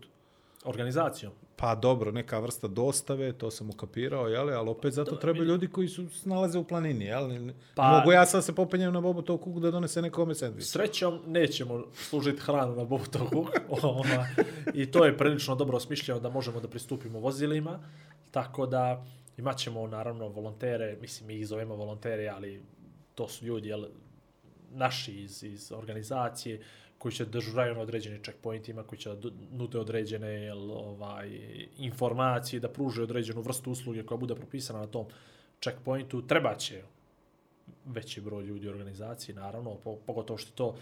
Organizacijom. 0.63 1.31
Pa 1.61 1.75
dobro, 1.75 2.11
neka 2.11 2.39
vrsta 2.39 2.67
dostave, 2.67 3.33
to 3.33 3.51
sam 3.51 3.69
ukapirao, 3.69 4.27
jeli, 4.27 4.53
ali 4.53 4.69
opet 4.69 4.93
zato 4.93 5.15
treba 5.15 5.43
ljudi 5.43 5.67
koji 5.67 5.87
su 5.87 6.09
se 6.09 6.29
nalaze 6.29 6.59
u 6.59 6.63
planini, 6.63 7.05
jeli? 7.05 7.53
Pa-. 7.75 7.97
Mogu 7.97 8.11
ja 8.11 8.25
sad 8.25 8.45
se 8.45 8.55
popenjem 8.55 8.93
na 8.93 9.01
Bobotov 9.01 9.37
kuk 9.37 9.59
da 9.59 9.71
donese 9.71 10.01
nekome 10.01 10.35
sandvič. 10.35 10.65
Srećom 10.65 11.19
nećemo 11.27 11.83
služiti 11.93 12.41
hranu 12.41 12.75
na 12.75 12.83
Bobotov 12.83 13.29
kuk. 13.29 13.49
Ova, 13.83 14.27
I 14.73 14.91
to 14.91 15.05
je 15.05 15.17
prilično 15.17 15.55
dobro 15.55 15.77
osmišljeno 15.77 16.19
da 16.19 16.29
možemo 16.29 16.59
da 16.59 16.67
pristupimo 16.67 17.19
vozilima. 17.19 17.79
Tako 18.31 18.65
da 18.65 19.05
imat 19.37 19.57
ćemo 19.57 19.87
naravno 19.87 20.27
volontere, 20.27 20.97
mislim 21.01 21.27
mi 21.27 21.35
ih 21.35 21.47
zovemo 21.47 21.75
volontere, 21.75 22.27
ali 22.27 22.61
to 23.15 23.27
su 23.27 23.45
ljudi 23.45 23.69
jel, 23.69 23.85
naši 24.71 25.11
iz, 25.11 25.43
iz 25.43 25.71
organizacije 25.71 26.61
koji 27.01 27.11
će 27.11 27.25
dežuraju 27.25 27.75
na 27.75 27.81
određenim 27.81 28.21
checkpointima, 28.23 28.83
koji 28.83 28.99
će 28.99 29.09
da 29.09 29.29
nude 29.51 29.79
određene 29.79 30.29
jel, 30.29 30.71
ovaj, 30.71 31.29
informacije, 31.77 32.59
da 32.59 32.69
pruže 32.69 33.03
određenu 33.03 33.41
vrstu 33.41 33.71
usluge 33.71 34.03
koja 34.05 34.17
bude 34.17 34.35
propisana 34.35 34.79
na 34.79 34.87
tom 34.87 35.05
checkpointu 35.61 36.21
treba 36.27 36.55
će 36.55 36.81
veći 37.85 38.21
broj 38.21 38.43
ljudi 38.43 38.67
u 38.67 38.69
organizaciji, 38.69 39.35
naravno, 39.35 39.75
po, 39.83 39.95
pogotovo 40.05 40.37
što 40.37 40.51
to, 40.51 40.75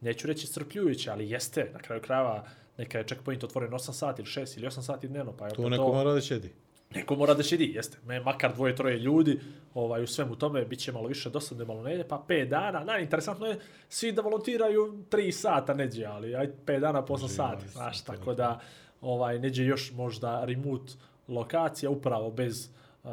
neću 0.00 0.26
reći 0.26 0.46
strpljujuće, 0.46 1.10
ali 1.10 1.30
jeste, 1.30 1.70
na 1.72 1.78
kraju 1.78 2.02
krajeva, 2.02 2.44
neka 2.78 2.98
je 2.98 3.04
checkpoint 3.04 3.44
otvoren 3.44 3.70
8 3.70 3.92
sati 3.92 4.22
ili 4.22 4.30
6 4.30 4.58
ili 4.58 4.66
8 4.66 4.82
sati 4.82 5.08
dnevno, 5.08 5.32
pa 5.32 5.46
je 5.46 5.54
Tu 5.54 5.62
opet 5.62 5.70
neko 5.70 5.92
mora 5.92 6.12
da 6.12 6.20
ćedi. 6.20 6.52
Neko 6.96 7.16
mora 7.16 7.34
da 7.34 7.42
šedi, 7.42 7.72
jeste. 7.74 7.98
Me, 8.06 8.20
makar 8.20 8.54
dvoje, 8.54 8.76
troje 8.76 8.98
ljudi, 8.98 9.40
ovaj, 9.74 10.02
u 10.02 10.06
svemu 10.06 10.36
tome, 10.36 10.64
bit 10.64 10.78
će 10.78 10.92
malo 10.92 11.08
više 11.08 11.30
dosadno, 11.30 11.64
malo 11.64 11.82
neđe, 11.82 12.04
pa 12.08 12.24
5 12.28 12.48
dana. 12.48 12.84
Najinteresantno 12.84 13.46
je 13.46 13.58
svi 13.88 14.12
da 14.12 14.22
volontiraju 14.22 15.04
3 15.10 15.32
sata 15.32 15.74
neđe, 15.74 16.04
ali 16.04 16.36
aj 16.36 16.48
5 16.66 16.80
dana 16.80 17.04
po 17.04 17.16
8 17.16 17.28
sati, 17.28 17.68
znaš, 17.68 18.04
tako 18.04 18.34
da 18.34 18.60
ovaj, 19.00 19.38
neđe 19.38 19.64
još 19.64 19.92
možda 19.92 20.44
remote 20.44 20.92
lokacija, 21.28 21.90
upravo 21.90 22.30
bez 22.30 22.68
uh, 23.04 23.10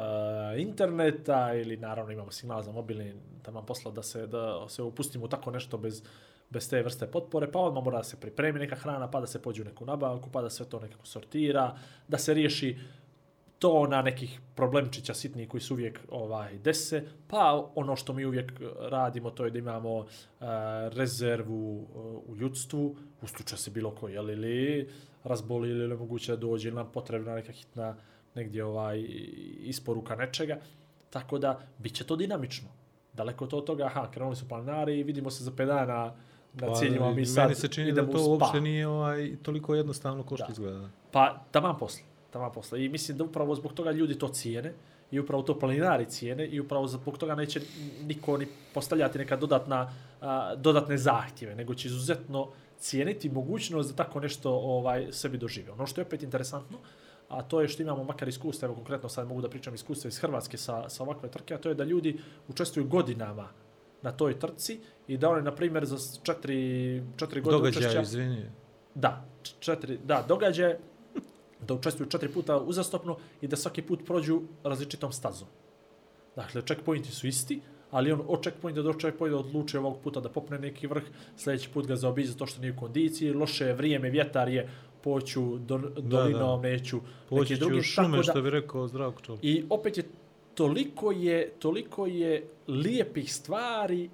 interneta 0.58 1.54
ili 1.54 1.76
naravno 1.76 2.12
imamo 2.12 2.30
signal 2.30 2.62
za 2.62 2.72
mobilni 2.72 3.12
tamo 3.42 3.62
posla 3.62 3.90
da 3.90 4.02
se 4.02 4.26
da 4.26 4.68
se 4.68 4.82
upustimo 4.82 5.28
tako 5.28 5.50
nešto 5.50 5.78
bez 5.78 6.02
bez 6.50 6.68
te 6.70 6.82
vrste 6.82 7.06
potpore, 7.06 7.50
pa 7.52 7.58
odmah 7.58 7.84
mora 7.84 7.98
da 7.98 8.04
se 8.04 8.20
pripremi 8.20 8.58
neka 8.58 8.76
hrana, 8.76 9.10
pa 9.10 9.20
da 9.20 9.26
se 9.26 9.42
pođe 9.42 9.62
u 9.62 9.64
neku 9.64 9.86
nabavku, 9.86 10.30
pa 10.32 10.42
da 10.42 10.50
sve 10.50 10.66
to 10.66 10.80
nekako 10.80 11.06
sortira, 11.06 11.76
da 12.08 12.18
se 12.18 12.34
riješi 12.34 12.78
na 13.88 14.02
nekih 14.02 14.40
problemčića 14.54 15.14
sitnih 15.14 15.48
koji 15.48 15.60
su 15.60 15.74
uvijek 15.74 16.00
ovaj 16.10 16.58
dese, 16.58 17.04
pa 17.28 17.70
ono 17.74 17.96
što 17.96 18.12
mi 18.12 18.24
uvijek 18.24 18.52
radimo 18.80 19.30
to 19.30 19.44
je 19.44 19.50
da 19.50 19.58
imamo 19.58 19.96
uh, 19.98 20.06
rezervu 20.92 21.76
uh, 21.78 21.86
u 22.26 22.36
ljudstvu, 22.36 22.96
u 23.22 23.26
slučaju 23.26 23.58
se 23.58 23.70
bilo 23.70 23.90
koji, 23.90 24.12
jel, 24.12 24.30
ili 24.30 24.88
razboli 25.22 25.68
ili 25.70 25.96
moguće 25.96 26.32
da 26.32 26.36
dođe 26.36 26.68
ili 26.68 26.76
nam 26.76 26.92
potrebna 26.92 27.34
neka 27.34 27.52
hitna 27.52 27.96
negdje 28.34 28.64
ovaj 28.64 29.04
isporuka 29.60 30.16
nečega. 30.16 30.58
Tako 31.10 31.38
da, 31.38 31.60
bit 31.78 31.94
će 31.94 32.04
to 32.04 32.16
dinamično. 32.16 32.68
Daleko 33.12 33.46
to 33.46 33.58
od 33.58 33.64
toga, 33.64 33.84
aha, 33.86 34.10
krenuli 34.10 34.36
su 34.36 34.48
planinari 34.48 34.98
i 34.98 35.02
vidimo 35.02 35.30
se 35.30 35.44
za 35.44 35.50
5 35.50 35.66
dana 35.66 36.14
na 36.54 36.74
ciljima, 36.74 37.10
mi 37.10 37.26
sad 37.26 37.36
Pa, 37.36 37.42
Meni 37.42 37.54
se 37.54 37.68
čini 37.68 37.92
da 37.92 38.00
idemo 38.00 38.12
to 38.12 38.18
u 38.18 38.22
spa. 38.22 38.30
uopšte 38.30 38.60
nije 38.60 38.88
ovaj, 38.88 39.36
toliko 39.42 39.74
jednostavno 39.74 40.22
ko 40.22 40.36
što 40.36 40.46
Da. 40.46 40.52
izgleda. 40.52 40.88
Pa, 41.12 41.44
taman 41.50 41.78
posle. 41.78 42.02
Taman 42.34 42.52
posle. 42.52 42.84
I 42.84 42.88
mislim 42.88 43.18
da 43.18 43.24
upravo 43.24 43.54
zbog 43.54 43.72
toga 43.72 43.90
ljudi 43.90 44.18
to 44.18 44.28
cijene 44.28 44.72
i 45.10 45.20
upravo 45.20 45.42
to 45.42 45.58
planinari 45.58 46.06
cijene 46.06 46.46
i 46.46 46.60
upravo 46.60 46.86
zbog 46.86 47.18
toga 47.18 47.34
neće 47.34 47.60
niko 48.06 48.36
ni 48.38 48.46
postavljati 48.74 49.18
neka 49.18 49.36
dodatna, 49.36 49.92
a, 50.20 50.54
dodatne 50.56 50.98
zahtjeve, 50.98 51.54
nego 51.54 51.74
će 51.74 51.88
izuzetno 51.88 52.48
cijeniti 52.78 53.28
mogućnost 53.28 53.90
da 53.90 54.04
tako 54.04 54.20
nešto 54.20 54.50
ovaj 54.50 55.06
sebi 55.12 55.38
dožive. 55.38 55.72
Ono 55.72 55.86
što 55.86 56.00
je 56.00 56.06
opet 56.06 56.22
interesantno, 56.22 56.78
a 57.28 57.42
to 57.42 57.60
je 57.60 57.68
što 57.68 57.82
imamo 57.82 58.04
makar 58.04 58.28
iskustva, 58.28 58.66
evo 58.66 58.74
konkretno 58.74 59.08
sad 59.08 59.28
mogu 59.28 59.40
da 59.40 59.48
pričam 59.48 59.74
iskustva 59.74 60.08
iz 60.08 60.18
Hrvatske 60.18 60.56
sa, 60.56 60.88
sa 60.88 61.02
ovakve 61.02 61.30
trke, 61.30 61.54
a 61.54 61.58
to 61.58 61.68
je 61.68 61.74
da 61.74 61.84
ljudi 61.84 62.18
učestvuju 62.48 62.88
godinama 62.88 63.48
na 64.02 64.12
toj 64.12 64.38
trci 64.38 64.80
i 65.06 65.16
da 65.16 65.30
oni, 65.30 65.42
na 65.42 65.54
primjer, 65.54 65.84
za 65.86 65.96
četiri, 66.22 67.02
četiri 67.16 67.40
godine 67.40 67.58
Događaj, 67.58 67.82
učešća- 67.82 68.02
izvini. 68.02 68.44
Da, 68.94 69.24
četiri, 69.60 69.98
da, 70.04 70.24
događaje 70.28 70.78
da 71.64 71.74
učestvuju 71.74 72.08
četiri 72.08 72.28
puta 72.28 72.56
uzastopno 72.58 73.16
i 73.40 73.46
da 73.46 73.56
svaki 73.56 73.82
put 73.82 74.04
prođu 74.06 74.40
različitom 74.64 75.12
stazom. 75.12 75.48
Dakle, 76.36 76.62
checkpointi 76.62 77.10
su 77.10 77.26
isti, 77.26 77.60
ali 77.90 78.12
on 78.12 78.22
od 78.28 78.42
checkpointa 78.42 78.82
do 78.82 78.92
checkpointa 78.92 79.38
odlučuje 79.38 79.80
ovog 79.80 79.98
puta 79.98 80.20
da 80.20 80.28
popne 80.28 80.58
neki 80.58 80.86
vrh, 80.86 81.02
sljedeći 81.36 81.68
put 81.68 81.86
ga 81.86 81.96
zaobiđe 81.96 82.36
to 82.36 82.46
što 82.46 82.60
nije 82.60 82.72
u 82.72 82.76
kondiciji, 82.76 83.32
loše 83.32 83.64
je 83.64 83.74
vrijeme, 83.74 84.10
vjetar 84.10 84.48
je, 84.48 84.70
poću 85.02 85.58
do, 85.58 85.78
dolinom, 85.98 86.62
neću 86.62 87.00
Poći 87.28 87.40
neki 87.42 87.56
drugi. 87.56 87.82
šume, 87.82 88.16
da- 88.16 88.22
što 88.22 88.42
bi 88.42 88.50
rekao 88.50 88.88
Zdravko 88.88 89.20
Čolić. 89.20 89.40
I 89.42 89.64
opet 89.70 89.96
je 89.96 90.04
toliko 90.54 91.12
je 91.12 91.50
toliko 91.50 92.06
je 92.06 92.48
lijepih 92.68 93.34
stvari 93.34 94.10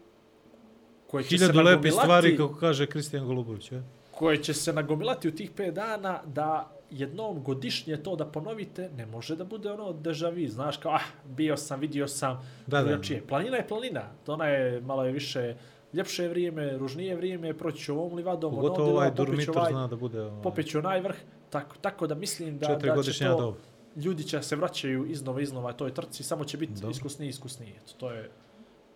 koje 1.06 1.24
će 1.24 1.28
se 1.28 1.36
Hiljadu 1.36 1.58
lepih 1.60 1.70
nagomilati- 1.82 2.02
stvari, 2.02 2.36
kako 2.36 2.54
kaže 2.54 2.86
Kristijan 2.86 3.26
Golubović. 3.26 3.72
Je? 3.72 3.82
koje 4.10 4.36
će 4.36 4.54
se 4.54 4.72
nagomilati 4.72 5.28
u 5.28 5.32
tih 5.32 5.50
5 5.52 5.70
dana 5.72 6.20
da 6.26 6.70
jednom 6.90 7.42
godišnje 7.42 7.96
to 7.96 8.16
da 8.16 8.26
ponovite, 8.26 8.90
ne 8.96 9.06
može 9.06 9.36
da 9.36 9.44
bude 9.44 9.72
ono 9.72 9.92
deja 9.92 10.28
vu, 10.28 10.48
znaš 10.48 10.76
kao, 10.76 10.92
ah, 10.92 11.04
bio 11.24 11.56
sam, 11.56 11.80
vidio 11.80 12.08
sam, 12.08 12.42
Da, 12.66 12.78
da. 12.78 12.84
drugačije. 12.84 13.26
Planina 13.26 13.56
je 13.56 13.68
planina, 13.68 14.02
to 14.26 14.32
ona 14.32 14.46
je 14.46 14.80
malo 14.80 15.04
je 15.04 15.12
više 15.12 15.56
ljepše 15.92 16.28
vrijeme, 16.28 16.78
ružnije 16.78 17.16
vrijeme, 17.16 17.54
proći 17.54 17.84
ću 17.84 17.94
ovom 17.94 18.14
livadom, 18.14 18.58
ono 18.58 18.72
odila, 18.72 18.88
ovaj 18.88 19.08
popet 19.08 19.16
ću 19.16 19.24
Durmitor 19.24 19.58
ovaj, 19.58 19.72
zna 19.72 19.86
da 19.86 19.96
bude 19.96 20.22
ovaj, 20.22 20.42
popet 20.42 20.66
ću 20.66 20.78
onaj 20.78 21.00
vrh, 21.00 21.16
tako, 21.50 21.76
tako 21.80 22.06
da 22.06 22.14
mislim 22.14 22.58
da, 22.58 22.66
četiri 22.66 22.90
da 22.96 23.02
će 23.02 23.24
to, 23.24 23.40
doba. 23.40 23.56
ljudi 23.96 24.24
će 24.24 24.42
se 24.42 24.56
vraćaju 24.56 25.06
iznova, 25.06 25.40
iznova 25.40 25.72
toj 25.72 25.94
trci, 25.94 26.22
samo 26.22 26.44
će 26.44 26.56
biti 26.56 26.72
Dobro. 26.72 26.90
iskusniji, 26.90 27.28
iskusniji, 27.28 27.74
eto, 27.82 27.92
to 27.96 28.10
je, 28.10 28.30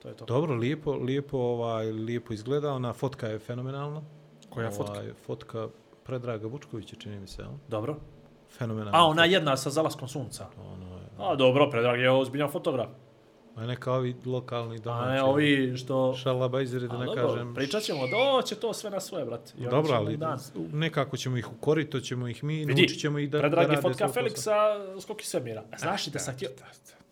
to 0.02 0.08
je 0.08 0.14
to. 0.14 0.24
Dobro, 0.24 0.54
lijepo, 0.54 0.92
lijepo, 0.92 1.38
ovaj, 1.38 1.92
lijepo 1.92 2.32
izgleda. 2.32 2.72
Ona 2.72 2.92
fotka 2.92 3.26
je 3.28 3.38
fenomenalna. 3.38 4.02
Koja 4.50 4.70
fotka? 4.70 4.98
Ovaj, 4.98 5.12
fotka 5.26 5.68
Predraga 6.04 6.46
Vučkovića, 6.46 6.96
čini 6.96 7.20
mi 7.20 7.26
se, 7.26 7.42
jel? 7.42 7.50
Dobro. 7.68 7.96
Fenomenalna. 8.50 8.98
A, 8.98 9.04
ona 9.04 9.24
jedna 9.24 9.56
sa 9.56 9.70
zalaskom 9.70 10.08
sunca. 10.08 10.46
Ono 10.58 10.96
je, 10.96 11.02
A, 11.18 11.36
dobro, 11.36 11.70
Predrag 11.70 12.00
je 12.00 12.10
ozbiljan 12.10 12.50
fotograf. 12.50 12.88
a 13.56 13.66
neka 13.66 13.92
ovi 13.92 14.16
lokalni 14.26 14.76
A 14.76 14.78
domaći. 14.78 15.08
ne, 15.08 15.22
ovi 15.22 15.72
što... 15.76 16.14
Šalabajzeri, 16.14 16.88
da 16.88 16.94
A, 16.94 16.98
ne 16.98 17.06
dobro, 17.06 17.28
kažem. 17.28 17.54
pričat 17.54 17.82
ćemo, 17.82 18.00
doće 18.06 18.54
to 18.54 18.72
sve 18.72 18.90
na 18.90 19.00
svoje, 19.00 19.24
brate. 19.24 19.52
I 19.58 19.62
Dobro, 19.64 19.94
ali 19.94 20.16
Dan. 20.16 20.38
nekako 20.72 21.16
ćemo 21.16 21.36
ih 21.36 21.52
ukoriti, 21.52 21.90
to 21.90 22.00
ćemo 22.00 22.28
ih 22.28 22.44
mi, 22.44 22.54
Vidi, 22.56 22.74
naučit 22.74 23.00
ćemo 23.00 23.18
ih 23.18 23.30
da, 23.30 23.38
da 23.38 23.42
Predrag 23.42 23.62
je 23.62 23.68
rade 23.68 23.82
fotka 23.82 23.98
svoj 23.98 24.06
posao. 24.06 24.22
Feliksa 24.22 24.52
skoki 25.00 25.26
svemira. 25.26 25.62
A 25.72 25.78
Znaš 25.78 26.06
li 26.06 26.12
da 26.12 26.18
sam 26.18 26.34
htio... 26.34 26.48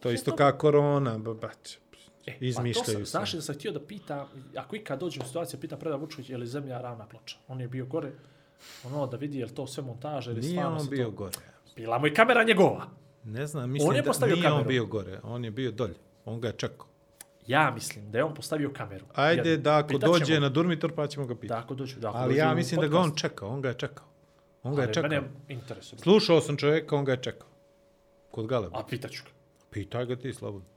To 0.01 0.09
je 0.09 0.15
isto 0.15 0.37
kao 0.37 0.53
korona, 0.53 1.19
babać. 1.19 1.79
E, 2.27 2.37
Izmišljaju 2.41 2.75
pa 2.77 2.87
to 2.87 2.93
sam, 2.93 3.05
se. 3.05 3.11
znaš 3.11 3.33
li 3.33 3.37
da 3.37 3.43
sam 3.43 3.55
htio 3.55 3.73
da 3.73 3.81
pita, 3.81 4.27
ako 4.57 4.77
ikad 4.77 5.01
dođem 5.01 5.23
u 5.23 5.27
situaciju, 5.27 5.61
pita 5.61 5.77
Predrag 5.77 6.01
Vučković, 6.01 6.31
je 6.31 6.37
li 6.39 6.47
zemlja 6.47 6.81
ravna 6.81 7.07
ploča? 7.07 7.37
On 7.49 7.61
je 7.61 7.69
bio 7.69 7.87
gore, 7.87 8.13
ono 8.85 9.07
da 9.07 9.17
vidi 9.17 9.39
je 9.39 9.45
li 9.45 9.55
to 9.55 9.67
sve 9.67 9.83
montaža 9.83 10.31
ili 10.31 10.41
Nije 10.41 10.53
stvarno 10.53 10.79
on 10.79 10.89
bio 10.89 11.05
to... 11.05 11.11
gore. 11.11 11.37
Bila 11.77 11.99
mu 11.99 12.07
i 12.07 12.15
kamera 12.15 12.45
njegova. 12.45 12.87
Ne 13.25 13.47
znam, 13.47 13.71
mislim 13.71 13.95
je 13.95 14.03
da 14.03 14.27
nije 14.27 14.35
on 14.37 14.43
kameru. 14.43 14.69
bio 14.69 14.87
gore. 14.87 15.21
On 15.23 15.45
je 15.45 15.51
bio 15.51 15.71
dolje. 15.71 15.95
On 16.25 16.41
ga 16.41 16.49
je 16.49 16.55
čekao. 16.55 16.87
Ja 17.47 17.71
mislim 17.71 18.11
da 18.11 18.19
je 18.19 18.25
on 18.25 18.35
postavio 18.35 18.71
kameru. 18.73 19.05
Ajde 19.15 19.51
Jednu. 19.51 19.63
da 19.63 19.77
ako 19.79 19.99
dođe 19.99 20.41
na 20.41 20.49
Durmitor 20.49 20.93
pa 20.93 21.07
ćemo 21.07 21.27
ga 21.27 21.35
Da, 21.35 21.41
pitati. 21.41 21.61
ako 21.61 21.75
dođu, 21.75 22.01
da, 22.01 22.09
ako 22.09 22.19
Ali 22.19 22.37
ja 22.37 22.55
mislim 22.55 22.81
da 22.81 22.87
ga 22.89 22.99
on 22.99 23.03
podcast. 23.05 23.19
čekao. 23.21 23.49
On 23.49 23.61
ga 23.61 23.69
je 23.69 23.75
čekao. 23.75 24.07
On 24.63 24.75
ga 24.75 24.83
je 24.83 24.93
čekao. 24.93 25.11
Mene 25.11 25.23
interesuje. 25.49 25.99
Slušao 25.99 26.41
sam 26.41 26.57
čovjeka, 26.57 26.97
on 26.97 27.05
ga 27.05 27.13
je 27.13 27.23
čekao. 27.23 27.49
Kod 28.31 28.47
Galeba. 28.47 28.79
A 28.79 28.85
pitaću 28.85 29.23
ga. 29.25 29.31
Pitaj 29.71 30.07
ga 30.07 30.17
ti, 30.17 30.33
slobodno. 30.33 30.69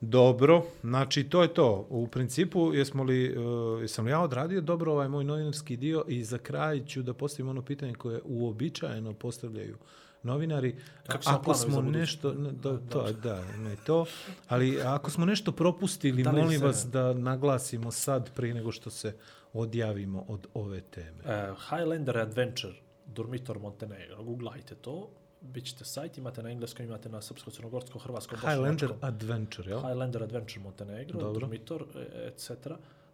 Dobro, 0.00 0.62
znači 0.82 1.24
to 1.24 1.42
je 1.42 1.54
to. 1.54 1.86
U 1.90 2.06
principu, 2.06 2.74
jesmo 2.74 3.02
li, 3.04 3.38
uh, 3.38 3.82
jesam 3.82 4.04
li 4.04 4.10
ja 4.10 4.20
odradio 4.20 4.60
dobro 4.60 4.92
ovaj 4.92 5.08
moj 5.08 5.24
novinarski 5.24 5.76
dio 5.76 6.04
i 6.08 6.24
za 6.24 6.38
kraj 6.38 6.84
ću 6.84 7.02
da 7.02 7.14
postavim 7.14 7.48
ono 7.50 7.62
pitanje 7.62 7.94
koje 7.94 8.20
uobičajeno 8.24 9.12
postavljaju 9.14 9.76
novinari. 10.22 10.76
Kako 11.06 11.22
ako 11.30 11.54
smo 11.54 11.82
nešto, 11.82 12.34
ne, 12.34 12.50
do, 12.52 12.80
to, 12.90 13.12
da, 13.12 13.44
ne 13.56 13.76
to, 13.86 14.06
ali 14.48 14.82
ako 14.82 15.10
smo 15.10 15.24
nešto 15.24 15.52
propustili, 15.52 16.22
Da 16.22 16.30
li 16.30 16.42
molim 16.42 16.58
se- 16.58 16.66
vas 16.66 16.86
da 16.92 17.12
naglasimo 17.12 17.90
sad 17.90 18.30
prije 18.34 18.54
nego 18.54 18.72
što 18.72 18.90
se 18.90 19.16
odjavimo 19.52 20.24
od 20.28 20.46
ove 20.54 20.80
teme. 20.80 21.18
Uh, 21.24 21.58
Highlander 21.70 22.18
Adventure, 22.18 22.74
Durmitor 23.06 23.58
Montenegro, 23.58 24.22
googlajte 24.24 24.74
to, 24.74 25.08
bit 25.40 25.64
ćete 25.66 25.84
sajt, 25.84 26.18
imate 26.18 26.42
na 26.42 26.50
engleskom, 26.50 26.86
imate 26.86 27.08
na 27.08 27.22
srpsko, 27.22 27.50
crnogorsko, 27.50 27.98
hrvatsko, 27.98 28.36
Highlander 28.36 28.72
bošnjačkom. 28.72 28.98
Adventure, 29.08 29.70
jel? 29.70 29.80
Highlander 29.80 30.22
Adventure 30.22 30.60
Montenegro, 30.60 31.20
Dobro. 31.20 31.40
Durmitor, 31.40 31.84
e, 31.96 32.28
etc. 32.28 32.50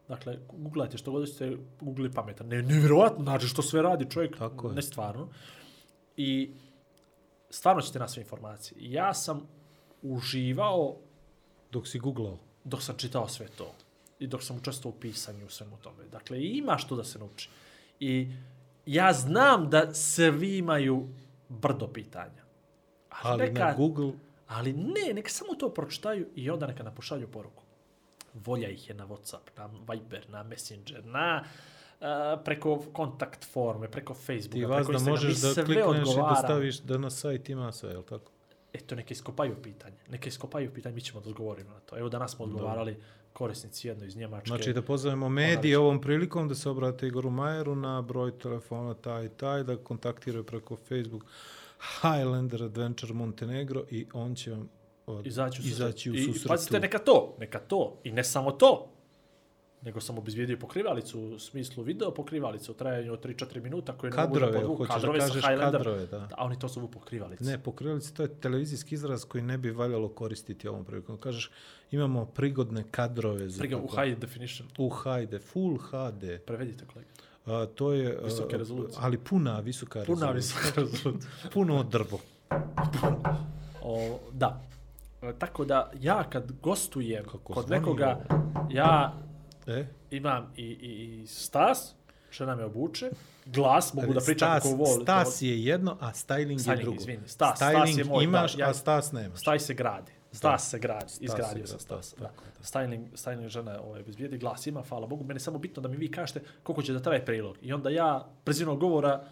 Dakle, 0.09 0.39
googlajte 0.53 0.99
što 0.99 1.13
god 1.13 1.29
ste 1.29 1.57
googli 1.81 2.13
pametan. 2.13 2.47
Ne, 2.49 2.63
nevjerovatno, 2.63 3.25
znači 3.25 3.47
što 3.47 3.63
sve 3.63 3.83
radi 3.83 4.11
čovjek, 4.11 4.37
Tako 4.39 4.69
je. 4.69 4.75
ne 4.75 4.83
stvarno. 4.83 5.29
I 6.17 6.51
stvarno 7.51 7.83
ćete 7.83 7.99
na 7.99 8.09
sve 8.09 8.23
informacije. 8.23 8.77
Ja 8.81 9.15
sam 9.15 9.43
uživao 10.03 10.97
Dok 11.73 11.89
si 11.89 11.99
googlao. 11.99 12.39
dok 12.65 12.83
sam 12.83 12.97
čitao 12.97 13.29
sve 13.29 13.47
to 13.49 13.73
i 14.19 14.27
dok 14.27 14.43
sam 14.43 14.57
učestvovao 14.57 14.97
u 14.97 15.01
pisanju 15.01 15.47
u 15.47 15.51
svemu 15.51 15.77
tome. 15.77 16.05
Dakle, 16.13 16.43
ima 16.43 16.79
što 16.79 16.97
da 16.97 17.05
se 17.05 17.19
nauči. 17.19 17.49
I 18.01 18.29
ja 18.87 19.13
znam 19.13 19.71
da 19.71 19.95
svi 19.95 20.59
imaju 20.59 21.09
brdo 21.61 21.87
pitanja. 21.87 22.43
Ali 23.23 23.51
na 23.51 23.75
Google 23.75 24.13
Ali 24.49 24.73
ne, 24.73 25.13
neka 25.15 25.29
samo 25.29 25.55
to 25.55 25.69
pročitaju 25.69 26.27
i 26.35 26.51
onda 26.51 26.67
neka 26.67 26.83
napošalju 26.83 27.29
poruku. 27.29 27.63
Volja 28.35 28.69
ih 28.69 28.89
je 28.89 28.95
na 28.95 29.07
Whatsapp, 29.07 29.49
na 29.57 29.67
Viber, 29.67 30.31
na 30.31 30.43
Messenger, 30.43 31.05
na 31.05 31.45
uh, 32.01 32.07
preko 32.45 32.85
kontakt 32.93 33.45
forme, 33.53 33.91
preko 33.91 34.15
Facebooka, 34.15 34.59
Ti 34.59 34.65
vas 34.65 34.87
preko 34.87 35.05
da 35.05 35.11
možeš 35.11 35.41
da 35.41 35.65
klikneš 35.65 36.13
i 36.13 36.17
da 36.17 36.35
staviš 36.45 36.79
da 36.79 36.99
na 36.99 37.11
sajt 37.11 37.49
ima 37.49 37.73
sve, 37.73 37.91
je 37.91 37.99
li 37.99 38.07
tako? 38.07 38.33
Eto, 38.73 38.95
neka 38.95 39.13
iskopaju 39.13 39.63
pitanje. 39.63 39.97
Neka 40.09 40.29
iskopaju 40.29 40.75
pitanje, 40.75 40.95
mi 40.95 41.01
ćemo 41.01 41.21
da 41.21 41.29
odgovorimo 41.29 41.71
na 41.71 41.81
to. 41.81 41.99
Evo 41.99 42.09
danas 42.09 42.37
smo 42.37 42.45
odgovarali 42.45 42.97
korisnici 43.33 43.89
jedno 43.89 44.05
iz 44.05 44.17
Njemačke. 44.17 44.47
Znači 44.47 44.73
da 44.73 44.83
pozovemo 44.83 45.29
medije 45.29 45.79
ovom 45.79 46.01
prilikom 46.01 46.49
da 46.49 46.55
se 46.55 46.69
obrate 46.71 47.07
Igoru 47.07 47.31
Majeru 47.31 47.75
na 47.77 48.03
broj 48.03 48.39
telefona 48.39 48.95
taj 48.95 49.25
i 49.25 49.29
taj, 49.29 49.63
da 49.63 49.77
kontaktiraju 49.77 50.45
preko 50.45 50.77
Facebook 50.79 51.25
Highlander 52.03 52.63
Adventure 52.63 53.15
Montenegro 53.15 53.85
i 53.91 54.07
on 54.13 54.35
će 54.35 54.51
vam 54.51 54.69
od- 55.07 55.27
izaći 55.27 55.61
u 55.61 55.63
susret. 55.63 55.73
izaći 55.73 56.11
u 56.11 56.15
I, 56.15 56.35
pazite, 56.49 56.81
neka 56.81 56.99
to, 56.99 57.37
neka 57.39 57.59
to. 57.59 58.01
I 58.05 58.13
ne 58.13 58.25
samo 58.25 58.51
to, 58.51 58.89
nego 59.83 60.01
sam 60.01 60.19
obezvijedio 60.19 60.57
pokrivalicu 60.57 61.21
u 61.21 61.39
smislu 61.39 61.83
video 61.83 62.11
pokrivalicu 62.11 62.73
u 62.73 62.75
trajanju 62.75 63.13
od 63.13 63.25
3-4 63.25 63.63
minuta 63.63 63.93
koje 63.93 64.11
ne 64.11 64.17
mogu 64.17 64.33
Kadrove, 64.35 64.53
da 64.53 64.59
podvuku. 64.59 64.83
da 64.83 64.95
Kadrove 64.95 65.21
sa 65.21 65.27
kažeš 65.27 65.43
kadrove, 65.45 66.07
da. 66.07 66.29
A 66.37 66.45
oni 66.45 66.59
to 66.59 66.69
zovu 66.69 66.89
pokrivalice. 66.89 67.45
Ne, 67.45 67.59
pokrivalice, 67.59 68.15
to 68.15 68.23
je 68.23 68.29
televizijski 68.31 68.95
izraz 68.95 69.25
koji 69.25 69.43
ne 69.43 69.59
bi 69.59 69.71
valjalo 69.71 70.09
koristiti 70.09 70.69
ovom 70.69 70.85
prilikom. 70.85 71.17
Kažeš, 71.19 71.51
imamo 71.91 72.25
prigodne 72.25 72.85
kadrove 72.91 73.49
za 73.49 73.59
Priga 73.59 73.77
u 73.77 73.89
high 73.89 74.19
definition. 74.19 74.69
u 74.79 74.89
HD, 74.91 75.41
full 75.43 75.79
HD. 75.79 76.39
Prevedite, 76.47 76.85
kolega. 76.87 77.11
A, 77.47 77.67
to 77.67 77.93
je... 77.93 78.19
Visoke 78.25 78.59
rezolucije. 78.59 78.99
Ali 79.01 79.19
puna 79.19 79.61
visoka 79.61 80.03
Puna 80.07 80.33
rezolucija. 80.33 80.61
visoka 80.61 80.81
rezolucija. 80.93 81.31
Puno 81.53 81.83
drvo. 81.83 82.19
O, 83.83 84.19
da. 84.33 84.63
E, 85.23 85.33
Tako 85.39 85.65
da 85.65 85.91
ja 86.01 86.25
kad 86.25 86.53
gostujem 86.53 87.25
Kako 87.25 87.39
kod 87.55 87.71
nekoga, 87.71 88.25
ja 88.71 89.15
E? 89.67 89.87
imam 90.11 90.53
i, 90.57 90.63
i, 90.63 91.23
i 91.23 91.27
stas, 91.27 91.95
žena 92.33 92.57
me 92.57 92.65
obuče, 92.65 93.11
glas, 93.47 93.95
mogu 93.95 94.13
da 94.15 94.21
pričam 94.21 94.49
stas, 94.49 94.63
kako 94.63 94.77
voli. 94.77 95.03
Stas 95.03 95.43
je 95.43 95.65
jedno, 95.65 95.97
a 96.01 96.13
styling, 96.13 96.59
Styling, 96.59 96.79
je 96.79 96.83
drugo. 96.83 96.97
izvini, 97.01 97.29
stas, 97.29 97.57
stas 97.57 97.73
styling 97.73 97.99
je 97.99 98.05
moj, 98.05 98.25
imaš, 98.25 98.55
da, 98.55 98.63
ja- 98.63 98.71
a 98.71 98.75
stas 98.75 99.13
nemaš. 99.13 99.41
Staj 99.41 99.59
se 99.59 99.75
gradi. 99.75 100.13
Stas 100.33 100.71
se 100.71 100.79
gradi. 100.79 101.13
Izgradio 101.21 101.53
gradi, 101.53 101.67
sam 101.67 101.79
stas. 101.79 102.15
Da. 102.19 102.27
tako. 102.27 102.45
Styling, 102.63 103.05
styling 103.13 103.49
žena 103.49 103.81
ovaj, 103.83 104.03
bezbijedi 104.03 104.39
glas 104.39 104.67
ima, 104.67 104.83
hvala 104.89 105.07
Bogu. 105.07 105.25
Mene 105.25 105.37
je 105.37 105.41
samo 105.41 105.59
bitno 105.59 105.83
da 105.83 105.89
mi 105.89 105.97
vi 105.97 106.11
kažete 106.11 106.41
koliko 106.63 106.83
će 106.83 106.93
da 106.93 107.01
traje 107.01 107.25
prilog. 107.25 107.57
I 107.63 107.73
onda 107.73 107.91
ja, 107.91 108.29
brzinom 108.45 108.79
govora, 108.79 109.25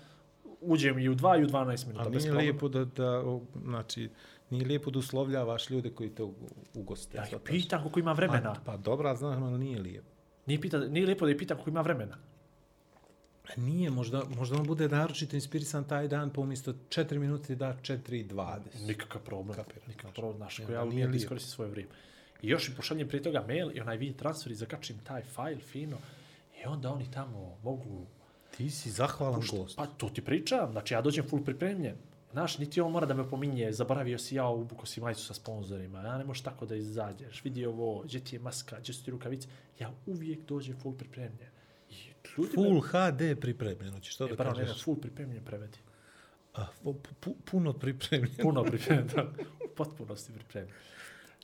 uđem 0.61 0.99
i 0.99 1.09
u 1.09 1.15
2 1.15 1.41
i 1.41 1.45
u 1.45 1.49
12 1.49 1.87
minuta. 1.87 2.05
Ali 2.05 2.13
bez 2.15 2.25
nije 2.25 2.35
lijepo 2.35 2.69
da, 2.69 2.85
da, 2.85 3.23
znači, 3.65 4.11
nije 4.51 4.67
lijepo 4.67 4.91
da 4.91 4.99
uslovljavaš 4.99 5.71
ljude 5.71 5.91
koji 5.91 6.11
te 6.11 6.23
ugoste. 6.75 7.17
Ja 7.17 7.27
ih 7.27 7.35
pitam 7.45 7.81
koliko 7.81 8.01
ima 8.01 8.13
vremena. 8.13 8.55
Pa, 8.55 8.73
pa 8.73 8.77
dobra, 8.77 9.17
znam, 9.17 9.43
ali 9.43 9.59
nije 9.59 9.79
lijepo. 9.79 10.20
Nije, 10.51 10.61
pita, 10.61 10.79
nije 10.79 11.07
lijepo 11.07 11.25
da 11.25 11.31
ih 11.31 11.37
pitam 11.39 11.57
koliko 11.57 11.71
ima 11.71 11.81
vremena. 11.81 12.17
Nije, 13.57 13.91
možda, 13.91 14.23
možda 14.37 14.57
on 14.57 14.67
bude 14.67 14.89
naročito 14.89 15.37
inspirisan 15.37 15.85
taj 15.85 16.09
dan, 16.09 16.31
pa 16.31 16.41
umjesto 16.41 16.73
4 16.73 17.19
minuta 17.19 17.55
da 17.55 17.77
4.20. 17.83 18.59
Nikakav 18.87 19.23
problem. 19.23 19.57
Kapiram, 19.57 19.83
Nikakav 19.89 20.09
znači. 20.09 20.21
problem. 20.21 20.37
Znaš, 20.37 20.59
Ja, 20.59 20.67
ko 20.67 20.73
ja 20.73 20.85
umijem 20.85 21.11
da 21.11 21.17
iskoristim 21.17 21.51
svoje 21.51 21.71
vrijeme. 21.71 21.93
I 22.43 22.49
još 22.49 22.69
im 22.69 22.75
pošaljem 22.75 23.09
prije 23.09 23.23
toga 23.23 23.45
mail 23.47 23.77
i 23.77 23.81
onaj 23.81 23.97
vid 23.97 24.17
transfer 24.17 24.53
i 24.53 24.55
zakačim 24.55 24.99
taj 24.99 25.23
fajl 25.23 25.59
fino. 25.59 25.99
I 26.63 26.67
onda 26.67 26.93
oni 26.93 27.11
tamo 27.11 27.59
mogu... 27.63 28.07
Ti 28.57 28.71
si 28.71 28.91
zahvalan 28.91 29.43
gost. 29.51 29.77
Pa 29.77 29.87
to 29.87 30.09
ti 30.09 30.23
pričam. 30.25 30.73
Znači 30.73 30.95
ja 30.95 31.03
dođem 31.03 31.29
full 31.29 31.45
pripremljen. 31.45 31.97
Znaš, 32.33 32.59
niti 32.59 32.81
on 32.81 32.93
mora 32.93 33.07
da 33.07 33.15
me 33.15 33.23
opominje, 33.23 33.73
zaboravio 33.73 34.19
si 34.19 34.35
ja 34.35 34.47
ubuko 34.47 34.87
si 34.87 35.01
majicu 35.01 35.25
sa 35.25 35.35
sponzorima, 35.35 36.01
ja 36.01 36.19
ne 36.19 36.25
možeš 36.25 36.43
tako 36.43 36.67
da 36.67 36.77
izađeš, 36.77 37.45
vidi 37.45 37.67
ovo, 37.67 38.03
gdje 38.03 38.21
ti 38.21 38.37
je 38.37 38.41
maska, 38.41 38.79
gdje 38.81 38.95
su 38.95 39.05
ti 39.05 39.11
rukavice. 39.11 39.49
Ja 39.79 39.91
uvijek 40.07 40.41
dođem 40.41 40.77
full 40.81 40.97
pripremljen. 40.97 41.49
I 41.91 41.95
ljudi 42.39 42.49
me... 42.49 42.55
Full 42.55 42.81
HD 42.81 43.41
pripremljeno, 43.41 44.01
ćeš 44.01 44.17
to 44.17 44.25
E, 44.25 44.29
da 44.29 44.37
pardon, 44.37 44.55
ne, 44.55 44.63
ne, 44.63 44.67
kažeš? 44.69 44.85
full 44.85 44.97
pripremljen 44.97 45.45
prevedi. 45.45 45.79
A, 46.55 46.67
pu- 46.85 46.95
pu- 47.23 47.35
puno 47.45 47.73
pripremljeno. 47.73 48.35
Puno 48.43 48.65
pripremljen, 48.65 49.07
da. 49.17 49.23
U 49.65 49.75
potpunosti 49.77 50.33
pripremljen. 50.33 50.75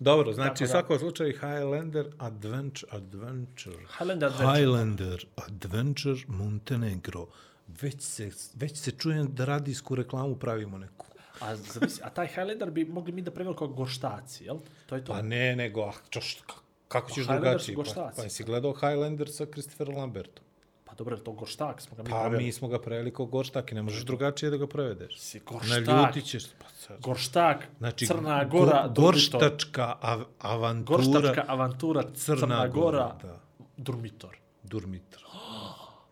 Dobro, 0.01 0.33
znači 0.33 0.65
u 0.65 0.69
svakom 0.69 0.99
slučaju 0.99 1.33
Highlander 1.33 2.07
Adventure, 2.19 2.93
Adventure. 2.93 3.77
Highlander 3.99 4.29
Adventure. 4.29 4.57
Highlander 4.59 5.27
Adventure 5.37 6.21
Montenegro. 6.29 7.27
Već 7.69 8.03
se, 8.03 8.31
već 8.55 8.79
se 8.79 8.91
čujem 8.91 9.35
da 9.35 9.45
radijsku 9.45 9.95
reklamu 9.95 10.37
pravimo 10.37 10.79
neku. 10.79 11.07
A, 11.41 11.57
zamisli, 11.57 12.03
a 12.05 12.11
taj 12.11 12.27
Highlander 12.27 12.71
bi 12.71 12.85
mogli 12.85 13.13
mi 13.13 13.23
da 13.23 13.31
preveli 13.31 13.57
kao 13.57 13.69
gorštaci, 13.69 14.45
jel? 14.45 14.57
To 14.87 14.95
je 14.95 15.05
to. 15.05 15.13
Pa 15.13 15.23
ne, 15.23 15.57
nego, 15.57 15.83
ah, 15.83 15.93
čoš, 16.11 16.39
ka- 16.39 16.61
kako 16.89 17.11
ćeš 17.11 17.27
Pa 17.27 17.33
drugačije? 17.33 17.77
Pa, 17.95 18.13
pa 18.17 18.23
jesi 18.23 18.45
gledao 18.45 18.73
Highlander 18.73 19.31
sa 19.31 19.47
Christopher 19.47 19.89
Lambertom? 19.89 20.45
Pa 20.85 20.95
dobro, 20.95 21.17
je 21.17 21.25
to 21.25 21.33
gorštak, 21.33 21.81
smo 21.81 21.97
ga 21.97 22.03
mi 22.03 22.11
Pa 22.11 22.21
preveli. 22.21 22.45
mi 22.45 22.53
smo 22.53 22.69
ga 22.69 22.79
preveli 22.81 23.13
kao 23.15 23.27
gorštak 23.27 23.73
i 23.73 23.75
ne 23.75 23.83
možeš 23.83 24.05
drugačije 24.05 24.51
da 24.51 24.57
ga 24.57 24.67
prevedeš. 24.67 25.19
Si 25.21 25.41
gorštak. 25.41 25.87
Naljutit 25.87 26.25
ćeš. 26.25 26.45
Pa, 26.53 26.69
sad. 26.71 27.01
Gorštak, 27.01 27.69
Znači, 27.79 28.07
Crna 28.07 28.45
Gora, 28.45 28.89
go, 28.89 29.03
gorštačka 29.03 29.97
av, 30.01 30.25
avantura. 30.39 31.03
Gorštačka 31.05 31.45
avantura, 31.49 32.03
Crna, 32.15 32.37
Crna 32.37 32.69
Gora, 32.69 32.71
Gora, 32.71 33.17
da. 33.23 33.41
Durmitor. 33.77 34.37
Durmitor. 34.63 35.23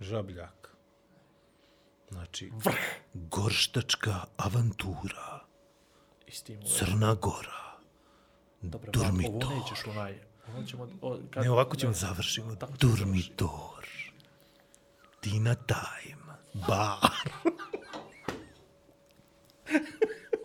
Žabljak. 0.00 0.63
Znači, 2.14 2.50
Vrh. 2.64 2.76
gorštačka 3.14 4.14
avantura. 4.36 5.40
I 6.26 6.30
s 6.32 6.42
tim, 6.42 6.60
Crna 6.78 7.14
Gora. 7.14 7.78
dobro, 8.62 8.92
Durmitor. 8.92 9.52
ovo 9.52 9.54
nećeš 9.60 9.86
onaj. 9.86 10.18
Ćemo, 10.66 10.88
o, 11.02 11.18
kad, 11.30 11.44
Ne, 11.44 11.50
ovako 11.50 11.76
ćemo 11.76 11.92
ćemo 12.22 12.56
Durmitor. 12.80 13.86
Tina 15.20 15.54
Time. 15.54 16.32
Bar. 16.68 17.10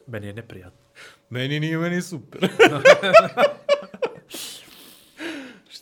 Meni 0.08 0.28
je 0.28 0.34
neprijatno. 0.34 0.80
Meni 1.30 1.60
nije, 1.60 1.78
meni 1.78 2.02
super. 2.02 2.42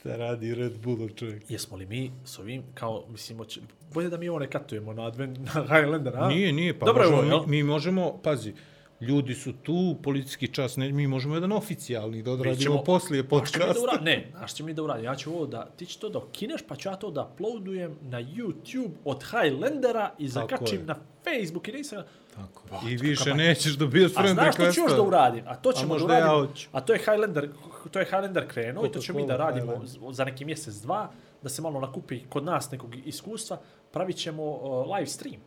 Šta 0.07 0.15
radi 0.15 0.55
Red 0.55 0.77
Bullov 0.83 1.09
čovjek? 1.09 1.51
Jesmo 1.51 1.77
li 1.77 1.85
mi 1.85 2.11
s 2.25 2.39
ovim, 2.39 2.63
kao, 2.73 3.05
mislim, 3.09 3.39
oće, 3.39 3.61
bolje 3.93 4.09
da 4.09 4.17
mi 4.17 4.29
ovo 4.29 4.39
ne 4.39 4.49
katujemo 4.49 4.93
na, 4.93 5.07
Advent, 5.07 5.37
na 5.37 5.61
Highlander, 5.61 6.13
a? 6.17 6.27
Nije, 6.27 6.53
nije, 6.53 6.79
pa 6.79 6.85
Dobro 6.85 7.03
je 7.03 7.11
možemo, 7.11 7.35
ovo, 7.35 7.41
jel? 7.41 7.47
mi, 7.47 7.57
mi 7.57 7.63
možemo, 7.63 8.19
pazi, 8.23 8.53
ljudi 9.01 9.33
su 9.35 9.53
tu, 9.53 9.95
policijski 10.03 10.47
čas, 10.47 10.77
ne, 10.77 10.91
mi 10.91 11.07
možemo 11.07 11.35
jedan 11.35 11.51
oficijalni 11.51 12.23
da 12.23 12.31
odradimo 12.31 12.63
ćemo- 12.63 12.83
poslije 12.83 13.23
mi 13.23 13.29
da 13.29 13.81
uradim? 13.83 14.05
Ne, 14.05 14.31
znaš 14.37 14.53
će 14.53 14.63
mi 14.63 14.73
da 14.73 14.83
uradim? 14.83 15.05
Ja 15.05 15.15
ću 15.15 15.33
ovo 15.33 15.45
da, 15.45 15.65
ti 15.65 15.85
će 15.85 15.99
to 15.99 16.09
da 16.09 16.21
kineš, 16.31 16.61
pa 16.67 16.75
ću 16.75 16.89
ja 16.89 16.95
to 16.95 17.11
da 17.11 17.29
uploadujem 17.33 17.97
na 18.01 18.21
YouTube 18.23 18.91
od 19.05 19.23
Highlandera 19.23 20.11
i 20.17 20.27
zakačim 20.27 20.85
na 20.85 20.95
Facebook 21.23 21.67
i 21.67 21.71
na 21.71 21.77
Instagram. 21.77 22.07
Tako. 22.35 22.63
I 22.89 22.97
više 22.97 23.33
nećeš 23.33 23.73
dobijati 23.73 24.13
A 24.17 24.21
friend 24.21 24.39
znaš 24.39 24.55
što 24.55 24.71
ću 24.71 24.81
još 24.81 24.95
da 24.95 25.01
uradim? 25.01 25.43
A 25.47 25.55
to 25.55 25.71
ćemo 25.71 25.87
da 25.87 25.93
možda 25.93 26.17
ja 26.17 26.29
hoću. 26.29 26.69
a 26.71 26.81
to 26.81 26.93
je 26.93 26.99
Highlander, 26.99 27.49
to 27.91 27.99
je 27.99 28.05
Highlander 28.05 28.47
krenuo 28.47 28.85
i 28.85 28.91
to 28.91 28.99
ćemo 28.99 29.19
mi 29.19 29.27
da 29.27 29.37
radimo 29.37 29.71
Highlander. 29.71 30.13
za 30.13 30.25
neki 30.25 30.45
mjesec, 30.45 30.75
dva, 30.75 31.09
da 31.43 31.49
se 31.49 31.61
malo 31.61 31.79
nakupi 31.79 32.19
kod 32.29 32.43
nas 32.43 32.71
nekog 32.71 32.95
iskustva. 33.05 33.57
Pravit 33.91 34.15
ćemo 34.15 34.43
uh, 34.43 34.95
live 34.95 35.07
stream 35.07 35.41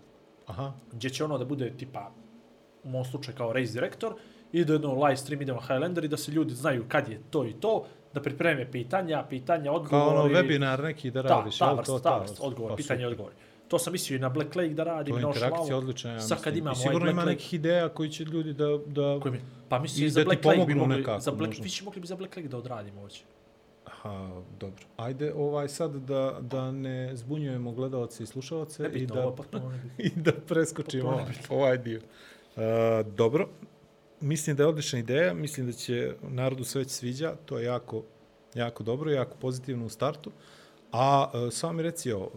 Aha. 0.46 0.72
gdje 0.92 1.11
će 1.11 1.24
ono 1.24 1.38
da 1.38 1.44
bude 1.44 1.76
tipa 1.76 2.11
u 2.85 2.89
mom 2.89 3.05
slučaju 3.05 3.37
kao 3.37 3.53
race 3.53 3.72
direktor 3.72 4.14
i 4.53 4.64
da 4.64 4.72
jedno 4.72 5.05
live 5.05 5.16
stream 5.16 5.43
idemo 5.43 5.61
Highlander 5.61 6.05
i 6.05 6.09
da 6.09 6.16
se 6.16 6.33
ljudi 6.33 6.55
znaju 6.55 6.85
kad 6.89 7.09
je 7.09 7.20
to 7.31 7.47
i 7.47 7.53
to, 7.53 7.87
da 8.14 8.22
pripreme 8.22 8.70
pitanja, 8.70 9.24
pitanja, 9.28 9.72
odgovori. 9.72 10.16
Kao 10.16 10.24
ono 10.24 10.35
webinar 10.35 10.83
neki 10.83 11.11
da 11.11 11.22
radiš, 11.22 11.59
ta 11.59 11.66
jel 11.66 11.76
vrst, 11.76 11.87
to? 11.87 11.99
ta 11.99 12.18
vrst, 12.18 12.39
odgovor, 12.41 12.70
Pa 12.70 12.76
pitanje 12.76 13.07
odgovor. 13.07 13.33
To 13.68 13.78
sam 13.78 13.93
mislio 13.93 14.16
i 14.16 14.18
na 14.18 14.28
Black 14.28 14.57
Lake 14.57 14.74
da 14.74 14.85
radim, 14.85 15.12
To 15.12 15.18
je 15.18 15.22
na 15.22 15.28
Ošlavu. 15.28 15.74
odlična, 15.74 16.12
ja 16.12 16.20
Sad 16.20 16.43
kad 16.43 16.57
imamo 16.57 16.72
I 16.72 16.76
sigurno 16.76 16.99
ovaj 16.99 17.11
ima 17.11 17.22
Black 17.22 17.26
Lake, 17.26 17.37
nekih 17.37 17.55
ideja 17.55 17.89
koji 17.89 18.11
će 18.11 18.24
ljudi 18.24 18.53
da... 18.53 18.78
da... 18.87 19.18
koji 19.22 19.33
mi, 19.33 19.41
pa 19.68 19.78
mislim 19.78 20.07
I 20.07 20.11
za 20.11 20.24
Black 20.24 20.45
Lake 20.45 20.64
bi 20.66 20.74
mogli, 20.74 20.97
nekako, 20.97 21.20
za 21.20 21.31
Black, 21.31 21.59
možda. 21.59 21.85
mogli 21.85 22.01
bi 22.01 22.07
za 22.07 22.16
Black 22.16 22.37
Lake 22.37 22.49
da 22.49 22.59
odradimo 22.59 23.01
hoće. 23.01 23.22
Aha, 23.87 24.43
dobro. 24.61 24.85
Ajde 24.97 25.33
ovaj 25.35 25.68
sad 25.68 25.93
da, 25.95 26.39
da 26.41 26.72
ne 26.72 27.16
zbunjujemo 27.16 27.72
gledalce 27.72 28.22
i 28.22 28.26
slušalce 28.26 28.91
i 28.95 29.07
da, 29.07 29.26
ovo 29.26 29.45
i 29.99 30.11
da 30.16 30.33
preskočimo 30.33 31.09
ovaj, 31.09 31.24
ovaj 31.49 31.78
dio. 31.78 32.01
Uh, 32.61 33.06
dobro. 33.06 33.48
Mislim 34.20 34.56
da 34.56 34.62
je 34.62 34.66
odlična 34.66 34.98
ideja, 34.98 35.34
mislim 35.34 35.66
da 35.66 35.72
će 35.72 36.14
narodu 36.22 36.64
se 36.64 36.78
već 36.78 36.90
sviđa, 36.90 37.34
to 37.46 37.58
je 37.58 37.64
jako, 37.64 38.02
jako 38.54 38.82
dobro, 38.82 39.11
jako 39.11 39.36
pozitivno 39.36 39.86
u 39.86 39.88
startu. 39.88 40.30
A 40.92 41.30
uh, 41.34 41.52
samo 41.52 41.72
mi 41.72 41.82
reci, 41.82 42.12
uh, 42.12 42.28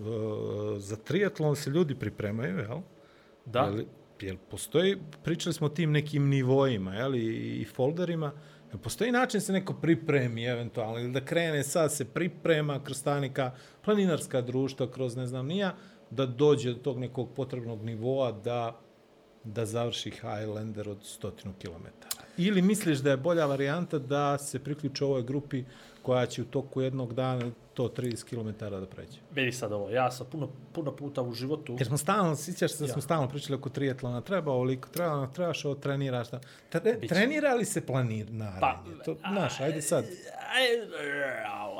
za 0.77 0.95
triatlon 0.95 1.55
se 1.55 1.69
ljudi 1.69 1.95
pripremaju, 1.95 2.57
jel? 2.57 2.77
Da, 3.45 3.61
Jel, 3.61 3.85
jel 4.21 4.37
postoji, 4.51 4.97
pričali 5.23 5.53
smo 5.53 5.67
o 5.67 5.69
tim 5.69 5.91
nekim 5.91 6.29
nivoima, 6.29 6.95
jel, 6.95 7.15
i, 7.15 7.61
i 7.61 7.65
folderima, 7.65 8.31
jel 8.71 8.79
postoji 8.79 9.11
način 9.11 9.41
se 9.41 9.53
neko 9.53 9.73
pripremi 9.73 10.45
eventualno, 10.45 10.99
ili 10.99 11.11
da 11.11 11.25
krene 11.25 11.63
sad 11.63 11.93
se 11.93 12.05
priprema 12.05 12.83
kroz 12.83 12.97
stanika, 12.97 13.51
planinarska 13.85 14.41
društva, 14.41 14.91
kroz 14.91 15.15
ne 15.15 15.27
znam 15.27 15.47
nija, 15.47 15.75
da 16.09 16.25
dođe 16.25 16.73
do 16.73 16.79
tog 16.79 16.99
nekog 16.99 17.29
potrebnog 17.35 17.83
nivoa 17.83 18.31
da 18.31 18.79
da 19.45 19.65
završi 19.65 20.11
Highlander 20.11 20.89
od 20.89 20.97
100 20.97 21.31
km. 21.53 21.85
Ili 22.37 22.61
misliš 22.61 22.97
da 22.97 23.09
je 23.09 23.17
bolja 23.17 23.45
varijanta 23.45 23.99
da 23.99 24.37
se 24.37 24.59
priključi 24.59 25.03
ovoj 25.03 25.23
grupi 25.23 25.63
koja 26.01 26.25
će 26.25 26.41
u 26.41 26.45
toku 26.45 26.81
jednog 26.81 27.13
dana 27.13 27.41
to 27.73 27.83
30 27.87 28.23
km 28.25 28.49
da 28.61 28.85
pređe? 28.85 29.17
vidi 29.31 29.51
sad 29.51 29.71
ovo, 29.71 29.89
ja 29.89 30.11
sam 30.11 30.27
puno, 30.27 30.49
puno 30.73 30.91
puta 30.91 31.21
u 31.21 31.33
životu, 31.33 31.73
Jer 31.73 31.87
smo 31.87 31.97
stalno, 31.97 32.35
sjećaš 32.35 32.71
se 32.71 32.77
da 32.79 32.87
smo 32.87 32.97
Ja. 32.97 33.01
stalno 33.01 33.29
pričali 33.29 33.55
oko 33.55 33.69
triatlona, 33.69 34.21
treba 34.21 34.51
ovoliko, 34.51 34.89
treba, 34.89 35.27
trebaš 35.27 35.65
ovo, 35.65 35.75
treniraš. 35.75 36.29
Da. 36.29 36.39
Tre, 36.71 36.93
Biće. 36.93 37.07
trenira 37.07 37.53
li 37.53 37.65
se 37.65 37.81
planiranje? 37.81 38.45
Pa, 38.59 38.83
to, 39.05 39.15
znaš, 39.29 39.59
ajde 39.59 39.81
sad. 39.81 40.03
Aj, 40.49 40.65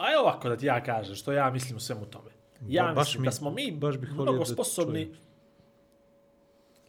aj 0.01 0.16
ovako 0.16 0.49
da 0.49 0.57
ti 0.57 0.66
ja 0.66 0.84
kažem 0.84 1.16
što 1.16 1.32
ja 1.32 1.49
mislim 1.49 1.78
u 1.78 1.82
svemu 1.82 2.05
tome. 2.05 2.30
Ja 2.61 2.84
Ba- 2.84 2.93
baš 2.93 3.07
mislim 3.07 3.22
mi- 3.22 3.26
da 3.26 3.32
smo 3.32 3.51
mi 3.51 3.72
baš 3.74 3.97
bih 3.97 4.11
mnogo 4.11 4.34
da 4.34 4.45
sposobni 4.45 5.05
čujem. 5.05 5.18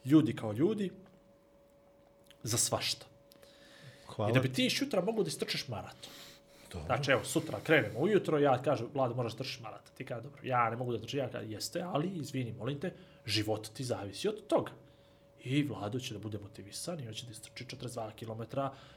Ljudi 0.05 0.37
kao 0.37 0.53
ljudi 0.53 0.91
za 2.43 2.59
svašta. 2.59 3.07
Hvala 4.07 4.31
I 4.31 4.35
da 4.35 4.41
bi 4.41 4.53
ti. 4.53 4.71
šutra 4.71 5.03
mogu 5.03 5.23
da 5.23 5.29
istrčeš 5.29 5.69
maraton. 5.69 6.11
Dobro. 6.73 6.87
Znači, 6.87 7.11
evo, 7.11 7.25
sutra 7.25 7.61
krenemo 7.61 7.99
ujutro, 7.99 8.39
ja 8.39 8.63
kažem, 8.63 8.89
Vlado, 8.95 9.15
moraš 9.15 9.35
trčiš 9.35 9.61
maraton. 9.61 9.95
Ti 9.97 10.05
kaže, 10.05 10.23
dobro, 10.23 10.41
ja 10.43 10.71
ne 10.71 10.77
mogu 10.77 10.93
da 10.93 10.99
trčim, 10.99 11.19
ja 11.19 11.29
kažem, 11.29 11.51
jeste, 11.51 11.83
ali, 11.83 12.09
izvini, 12.09 12.53
molim 12.53 12.81
te, 12.81 12.93
život 13.27 13.69
ti 13.69 13.85
zavisi 13.85 14.29
od 14.29 14.47
toga. 14.47 14.73
I 15.45 15.63
Vlado 15.63 16.01
će 16.01 16.15
da 16.15 16.21
bude 16.21 16.39
motivisan 16.39 17.01
i 17.01 17.09
on 17.09 17.15
će 17.15 17.27
da 17.27 17.33
istrči 17.33 17.65
42 17.65 18.11
km, 18.19 18.43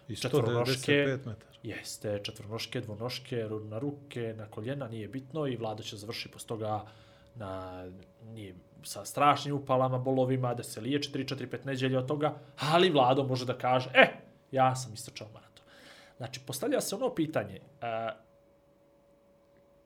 I 0.07 0.15
četvronoške, 0.15 0.91
195 0.91 1.17
metara. 1.25 1.51
jeste, 1.63 2.19
četvronoške, 2.23 2.81
dvonoške, 2.81 3.35
na 3.69 3.79
ruke, 3.79 4.33
na 4.37 4.45
koljena, 4.45 4.87
nije 4.87 5.07
bitno 5.07 5.47
i 5.47 5.55
Vlado 5.55 5.83
će 5.83 5.97
završi 5.97 6.29
posle 6.29 6.47
toga 6.47 6.85
na, 7.35 7.83
nije, 8.23 8.55
sa 8.83 9.05
strašnim 9.05 9.55
upalama, 9.55 9.97
bolovima, 9.97 10.53
da 10.53 10.63
se 10.63 10.81
liječi 10.81 11.11
3-4-5 11.11 11.65
neđelje 11.65 11.97
od 11.97 12.07
toga, 12.07 12.35
ali 12.59 12.89
Vlado 12.89 13.23
može 13.23 13.45
da 13.45 13.57
kaže, 13.57 13.89
e, 13.93 14.07
ja 14.51 14.75
sam 14.75 14.93
istrčao 14.93 15.27
maraton. 15.33 15.65
Znači, 16.17 16.39
postavlja 16.39 16.81
se 16.81 16.95
ono 16.95 17.15
pitanje, 17.15 17.59
a, 17.81 18.11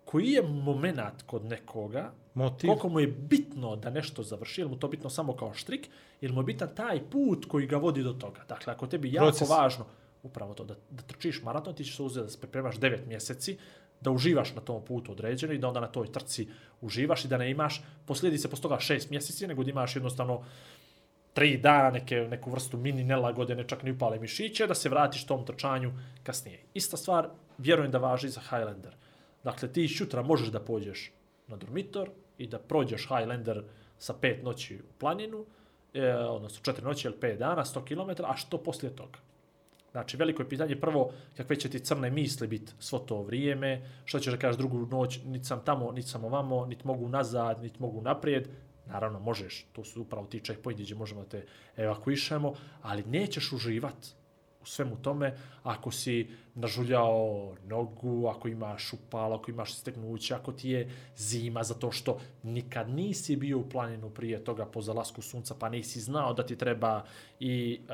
koji 0.05 0.31
je 0.31 0.41
moment 0.41 1.21
kod 1.25 1.45
nekoga, 1.45 2.11
Motiv. 2.33 2.67
koliko 2.67 2.89
mu 2.89 2.99
je 2.99 3.07
bitno 3.07 3.75
da 3.75 3.89
nešto 3.89 4.23
završi, 4.23 4.61
ili 4.61 4.69
mu 4.69 4.79
to 4.79 4.87
bitno 4.87 5.09
samo 5.09 5.35
kao 5.35 5.53
štrik, 5.53 5.89
ili 6.21 6.33
mu 6.33 6.41
je 6.41 6.45
bitan 6.45 6.75
taj 6.75 7.09
put 7.09 7.45
koji 7.45 7.67
ga 7.67 7.77
vodi 7.77 8.03
do 8.03 8.13
toga. 8.13 8.41
Dakle, 8.49 8.73
ako 8.73 8.87
tebi 8.87 9.13
jako 9.13 9.25
Proces. 9.27 9.49
važno, 9.49 9.85
upravo 10.23 10.53
to, 10.53 10.63
da, 10.63 10.75
da 10.89 11.03
trčiš 11.03 11.43
maraton, 11.43 11.75
ti 11.75 11.83
ćeš 11.83 11.95
se 11.95 12.03
uzeti 12.03 12.23
da 12.23 12.29
se 12.29 12.39
pripremaš 12.39 12.75
9 12.75 13.07
mjeseci, 13.07 13.57
da 14.01 14.11
uživaš 14.11 14.55
na 14.55 14.61
tom 14.61 14.85
putu 14.85 15.11
određeno 15.11 15.53
i 15.53 15.57
da 15.57 15.67
onda 15.67 15.79
na 15.79 15.87
toj 15.87 16.11
trci 16.11 16.47
uživaš 16.81 17.25
i 17.25 17.27
da 17.27 17.37
ne 17.37 17.51
imaš 17.51 17.83
posljedice 18.05 18.49
posto 18.49 18.69
toga 18.69 18.81
6 18.81 19.11
mjeseci, 19.11 19.47
nego 19.47 19.63
da 19.63 19.69
imaš 19.69 19.95
jednostavno 19.95 20.43
tri 21.33 21.57
dana 21.57 21.89
neke, 21.89 22.15
neku 22.15 22.51
vrstu 22.51 22.77
mini 22.77 23.03
nelagode, 23.03 23.55
ne 23.55 23.67
čak 23.67 23.83
ni 23.83 23.91
upale 23.91 24.19
mišiće, 24.19 24.67
da 24.67 24.75
se 24.75 24.89
vratiš 24.89 25.25
tom 25.25 25.45
trčanju 25.45 25.91
kasnije. 26.23 26.63
Ista 26.73 26.97
stvar, 26.97 27.29
vjerujem 27.57 27.91
da 27.91 27.97
važi 27.97 28.29
za 28.29 28.41
Highlander. 28.41 28.95
Dakle, 29.43 29.73
ti 29.73 29.87
šutra 29.87 30.21
možeš 30.21 30.47
da 30.47 30.59
pođeš 30.59 31.11
na 31.47 31.57
dormitor 31.57 32.09
i 32.37 32.47
da 32.47 32.59
prođeš 32.59 33.07
Highlander 33.07 33.63
sa 33.97 34.13
pet 34.13 34.43
noći 34.43 34.75
u 34.75 34.93
planinu, 34.99 35.45
e, 35.93 36.15
odnosno 36.15 36.63
četiri 36.63 36.85
noći 36.85 37.07
ili 37.07 37.19
pet 37.19 37.39
dana, 37.39 37.65
100 37.65 37.83
km, 37.85 38.23
a 38.23 38.35
što 38.35 38.57
poslije 38.57 38.95
toga? 38.95 39.19
Znači, 39.91 40.17
veliko 40.17 40.41
je 40.41 40.49
pitanje 40.49 40.75
prvo 40.75 41.11
kakve 41.37 41.55
će 41.55 41.69
ti 41.69 41.79
crne 41.79 42.09
misli 42.09 42.47
biti 42.47 42.73
svo 42.79 42.99
to 42.99 43.21
vrijeme, 43.21 43.89
što 44.05 44.19
ćeš 44.19 44.33
da 44.33 44.39
kažeš 44.39 44.57
drugu 44.57 44.85
noć, 44.85 45.19
niti 45.25 45.45
sam 45.45 45.61
tamo, 45.65 45.91
niti 45.91 46.07
sam 46.07 46.25
ovamo, 46.25 46.65
niti 46.65 46.87
mogu 46.87 47.09
nazad, 47.09 47.61
niti 47.61 47.81
mogu 47.81 48.01
naprijed. 48.01 48.47
Naravno, 48.85 49.19
možeš, 49.19 49.65
to 49.73 49.83
su 49.83 50.01
upravo 50.01 50.27
ti 50.27 50.39
checkpointi 50.39 50.83
gdje 50.83 50.95
možemo 50.95 51.21
da 51.21 51.29
te 51.29 51.45
evakuišemo, 51.77 52.53
ali 52.81 53.03
nećeš 53.03 53.51
uživat 53.51 53.95
u 54.61 54.65
svemu 54.65 54.95
tome 55.01 55.37
ako 55.63 55.91
si 55.91 56.29
nažuljao 56.55 57.55
nogu, 57.63 58.27
ako 58.27 58.47
imaš 58.47 58.93
upala, 58.93 59.35
ako 59.35 59.51
imaš 59.51 59.75
stegnuće, 59.75 60.33
ako 60.35 60.51
ti 60.51 60.69
je 60.69 60.91
zima 61.17 61.63
zato 61.63 61.91
što 61.91 62.19
nikad 62.43 62.89
nisi 62.89 63.35
bio 63.35 63.59
u 63.59 63.69
planinu 63.69 64.09
prije 64.09 64.43
toga 64.43 64.65
po 64.65 64.81
zalasku 64.81 65.21
sunca 65.21 65.55
pa 65.59 65.69
nisi 65.69 65.99
znao 65.99 66.33
da 66.33 66.45
ti 66.45 66.55
treba 66.55 67.03
i 67.39 67.79
uh, 67.83 67.91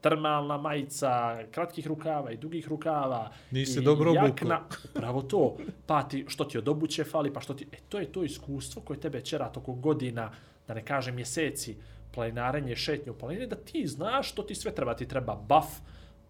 termalna 0.00 0.56
majica 0.56 1.38
kratkih 1.50 1.86
rukava 1.86 2.32
i 2.32 2.36
dugih 2.36 2.68
rukava 2.68 3.30
Nisi 3.50 3.78
i 3.78 3.82
dobro 3.82 4.10
obukao. 4.10 4.26
jakna, 4.26 4.60
upravo 4.84 5.22
to, 5.22 5.56
pa 5.86 6.02
ti, 6.02 6.24
što 6.28 6.44
ti 6.44 6.58
od 6.58 6.68
obuće 6.68 7.04
fali, 7.04 7.32
pa 7.32 7.40
što 7.40 7.54
ti, 7.54 7.66
e, 7.72 7.76
to 7.88 7.98
je 7.98 8.12
to 8.12 8.24
iskustvo 8.24 8.82
koje 8.82 9.00
tebe 9.00 9.20
čera 9.20 9.48
toko 9.48 9.72
godina, 9.72 10.30
da 10.68 10.74
ne 10.74 10.84
kažem 10.84 11.14
mjeseci, 11.14 11.76
planinarenje, 12.14 12.76
šetnje 12.76 13.12
u 13.12 13.18
planini, 13.18 13.46
da 13.46 13.56
ti 13.56 13.86
znaš 13.86 14.32
što 14.32 14.42
ti 14.42 14.54
sve 14.54 14.74
treba. 14.74 14.96
Ti 14.96 15.08
treba 15.08 15.34
buff 15.34 15.68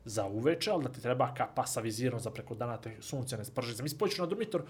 za 0.05 0.27
uveče, 0.27 0.71
ali 0.71 0.83
da 0.83 0.93
ti 0.93 1.03
treba 1.03 1.35
kapa 1.35 1.67
sa 1.67 1.81
vizirom 1.81 2.21
za 2.21 2.31
preko 2.31 2.55
dana 2.55 2.77
te 2.77 2.97
sunce 3.01 3.37
ne 3.37 3.45
sprži. 3.45 3.75
Zamisli, 3.75 3.99
pođeš 3.99 4.19
na 4.19 4.27
dormitor 4.27 4.62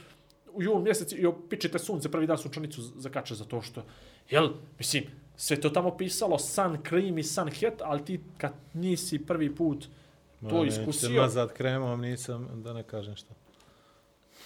u 0.52 0.62
jul 0.62 0.80
mjesec 0.80 1.12
i 1.12 1.26
opičite 1.26 1.78
sunce, 1.78 2.10
prvi 2.10 2.26
dan 2.26 2.38
sunčanicu 2.38 2.82
zakače 2.82 3.34
za 3.34 3.44
to 3.44 3.62
što, 3.62 3.84
jel, 4.30 4.50
mislim, 4.78 5.04
sve 5.36 5.60
to 5.60 5.70
tamo 5.70 5.96
pisalo, 5.96 6.38
sun 6.38 6.78
cream 6.88 7.18
i 7.18 7.22
sun 7.22 7.50
hat, 7.60 7.82
ali 7.84 8.04
ti 8.04 8.20
kad 8.38 8.52
nisi 8.74 9.26
prvi 9.26 9.54
put 9.54 9.86
to 10.50 10.62
se 10.62 10.66
iskusio, 10.66 11.22
Nazad 11.22 11.52
kremom 11.52 12.00
nisam, 12.00 12.62
da 12.62 12.72
ne 12.72 12.82
kažem 12.82 13.16
šta. 13.16 13.34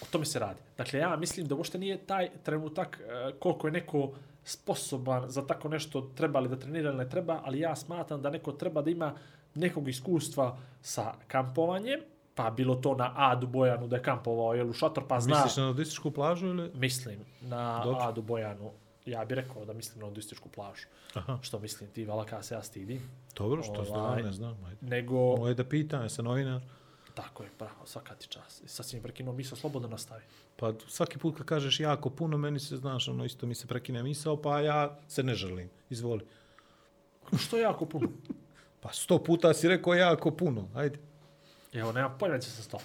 O 0.03 0.07
tome 0.11 0.25
se 0.25 0.39
radi. 0.39 0.61
Dakle, 0.77 0.99
ja 0.99 1.17
mislim 1.17 1.47
da 1.47 1.55
uopšte 1.55 1.79
nije 1.79 1.99
taj 1.99 2.29
trenutak 2.43 3.01
e, 3.01 3.33
koliko 3.39 3.67
je 3.67 3.73
neko 3.73 4.13
sposoban 4.45 5.31
za 5.31 5.47
tako 5.47 5.69
nešto, 5.69 6.01
treba 6.01 6.41
li 6.41 6.49
da 6.49 6.57
trenira 6.57 6.89
ili 6.89 6.99
ne 6.99 7.09
treba, 7.09 7.41
ali 7.45 7.61
ja 7.61 7.77
smatram 7.77 8.23
da 8.23 8.31
neko 8.31 8.53
treba 8.53 8.83
da 8.83 8.91
ima 8.91 9.15
nekog 9.55 9.89
iskustva 9.89 10.59
sa 10.83 11.13
kampovanjem, 11.29 12.01
pa 12.35 12.51
bilo 12.51 12.75
to 12.75 12.95
na 12.95 13.13
Adu 13.17 13.47
Bojanu 13.47 13.89
da 13.89 13.97
je 13.97 14.03
kampovao 14.03 14.55
jel, 14.55 14.71
u 14.71 14.73
šator, 14.73 15.05
pa 15.09 15.21
zna... 15.21 15.37
Misliš 15.37 15.57
na 15.57 15.67
nudističku 15.67 16.11
plažu 16.11 16.47
ili? 16.47 16.71
Mislim 16.75 17.19
na 17.41 17.85
Dobro. 17.85 18.01
Adu 18.01 18.23
Bojanu. 18.23 18.71
Ja 19.07 19.25
bih 19.25 19.35
rekao 19.37 19.65
da 19.65 19.73
mislim 19.73 20.01
na 20.01 20.07
nudističku 20.07 20.49
plažu. 20.49 20.87
Aha. 21.15 21.39
Što 21.43 21.59
mislim 21.59 21.91
ti, 21.91 22.05
valaka 22.05 22.43
se 22.43 22.55
ja 22.55 22.63
stidim. 22.63 23.11
Dobro, 23.37 23.63
što 23.63 23.85
znam, 23.85 24.01
Ovaj, 24.01 24.23
ne 24.23 24.33
znam. 24.33 24.65
Ajde. 24.65 24.87
Nego, 24.87 25.37
Moje 25.37 25.55
da 25.55 25.65
pitam, 25.65 26.03
ja 26.03 26.09
sam 26.09 26.25
novinar. 26.25 26.61
tako 27.15 27.43
je, 27.43 27.49
bravo, 27.59 27.87
svaka 27.87 28.15
ti 28.15 28.29
čas. 28.29 28.63
Sad 28.67 28.87
si 28.87 28.97
mi 28.97 29.03
prekinuo 29.03 29.35
misao, 29.35 29.59
slobodno 29.59 29.89
nastavi. 29.89 30.23
Pa 30.57 30.73
svaki 30.89 31.19
put 31.19 31.37
kad 31.37 31.47
kažeš 31.47 31.81
jako 31.81 32.11
puno, 32.11 32.39
meni 32.39 32.59
se, 32.61 32.77
znaš, 32.77 33.09
ono 33.09 33.25
isto 33.25 33.47
mi 33.47 33.55
se 33.55 33.67
prekine 33.67 34.03
misao, 34.03 34.37
pa 34.43 34.61
ja 34.61 34.99
se 35.09 35.23
ne 35.23 35.35
želim. 35.35 35.71
Izvoli. 35.91 36.27
Što 37.39 37.57
je 37.57 37.63
jako 37.63 37.87
puno? 37.87 38.09
Pa 38.81 38.93
sto 38.93 39.19
puta 39.25 39.55
si 39.55 39.69
rekao 39.69 39.95
jako 39.95 40.31
puno. 40.31 40.69
Ajde. 40.75 40.99
Evo, 41.73 41.93
nema 41.93 42.11
pojma 42.11 42.39
će 42.39 42.51
se 42.51 42.63
sto. 42.63 42.79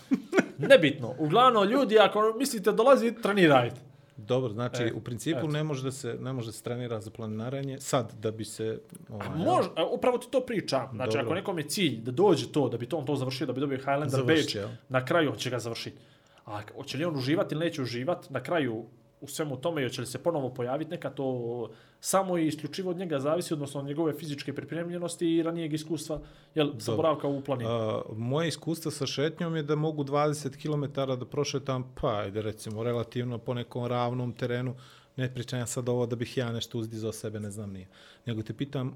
Nebitno. 0.58 1.16
Uglavnom, 1.20 1.68
ljudi, 1.70 2.00
ako 2.00 2.34
mislite 2.38 2.72
dolazi, 2.72 3.16
trenirajte. 3.22 3.82
Dobro, 4.18 4.54
znači 4.54 4.84
E, 4.84 4.94
u 4.94 5.02
principu 5.02 5.38
eto. 5.40 5.48
ne 5.48 5.64
može 5.64 5.84
da 5.84 5.92
se 5.92 6.18
ne 6.22 6.34
može 6.34 6.48
da 6.48 6.52
se 6.52 6.64
trenira 6.64 7.02
za 7.02 7.12
planinarenje 7.12 7.80
sad 7.80 8.14
da 8.20 8.32
bi 8.32 8.46
se 8.46 8.80
ovaj, 9.10 9.28
A 9.28 9.36
može, 9.36 9.70
a, 9.76 9.86
upravo 9.86 10.18
ti 10.18 10.28
to 10.32 10.42
pričam. 10.42 10.90
Znači, 10.94 11.10
Dobro. 11.12 11.22
ako 11.26 11.34
nekom 11.34 11.58
je 11.58 11.68
cilj 11.70 12.02
da 12.02 12.12
dođe 12.12 12.52
to, 12.52 12.70
da 12.70 12.78
bi 12.78 12.86
to 12.86 12.98
on 12.98 13.06
to 13.06 13.16
završio, 13.16 13.48
da 13.48 13.54
bi 13.54 13.60
dobio 13.60 13.78
Highlander 13.78 14.10
Završit 14.10 14.28
Beach, 14.28 14.56
jel? 14.56 14.70
na 14.90 15.06
kraju 15.06 15.36
će 15.38 15.50
ga 15.50 15.60
završiti. 15.60 15.98
A 16.46 16.62
hoće 16.76 16.98
li 16.98 17.06
on 17.06 17.16
uživati 17.16 17.56
ili 17.56 17.66
neće 17.66 17.82
uživati, 17.82 18.34
na 18.34 18.44
kraju 18.44 18.84
u 19.22 19.28
svemu 19.28 19.58
tome 19.58 19.82
i 19.82 19.86
hoće 19.86 20.02
li 20.02 20.08
se 20.08 20.24
ponovo 20.24 20.50
pojaviti 20.50 20.92
neka 20.92 21.10
to 21.10 21.70
samo 22.00 22.38
i 22.38 22.48
isključivo 22.48 22.92
od 22.92 22.98
njega 22.98 23.20
zavisi, 23.20 23.54
odnosno 23.54 23.80
od 23.80 23.86
njegove 23.86 24.14
fizičke 24.14 24.54
pripremljenosti 24.54 25.28
i 25.28 25.44
ranijeg 25.44 25.74
iskustva, 25.74 26.22
jel, 26.56 26.72
sa 26.80 26.96
boravka 26.96 27.28
u 27.28 27.42
planini. 27.42 27.70
A, 27.70 28.02
moje 28.16 28.48
iskustvo 28.48 28.92
sa 28.92 29.06
šetnjom 29.06 29.56
je 29.56 29.64
da 29.64 29.76
mogu 29.76 30.04
20 30.04 30.62
km 30.62 30.94
da 31.20 31.26
prošetam, 31.26 31.94
pa 32.02 32.18
ajde 32.18 32.42
recimo 32.42 32.84
relativno 32.84 33.38
po 33.38 33.54
nekom 33.54 33.86
ravnom 33.86 34.34
terenu, 34.34 34.76
ne 35.16 35.34
pričam 35.34 35.60
ja 35.60 35.66
sad 35.66 35.90
ovo 35.90 36.06
da 36.06 36.16
bih 36.16 36.38
ja 36.38 36.52
nešto 36.52 36.78
uzdizao 36.78 37.12
sebe, 37.12 37.40
ne 37.40 37.52
znam 37.52 37.72
nije. 37.72 37.88
Nego 38.26 38.44
te 38.44 38.54
pitam, 38.54 38.96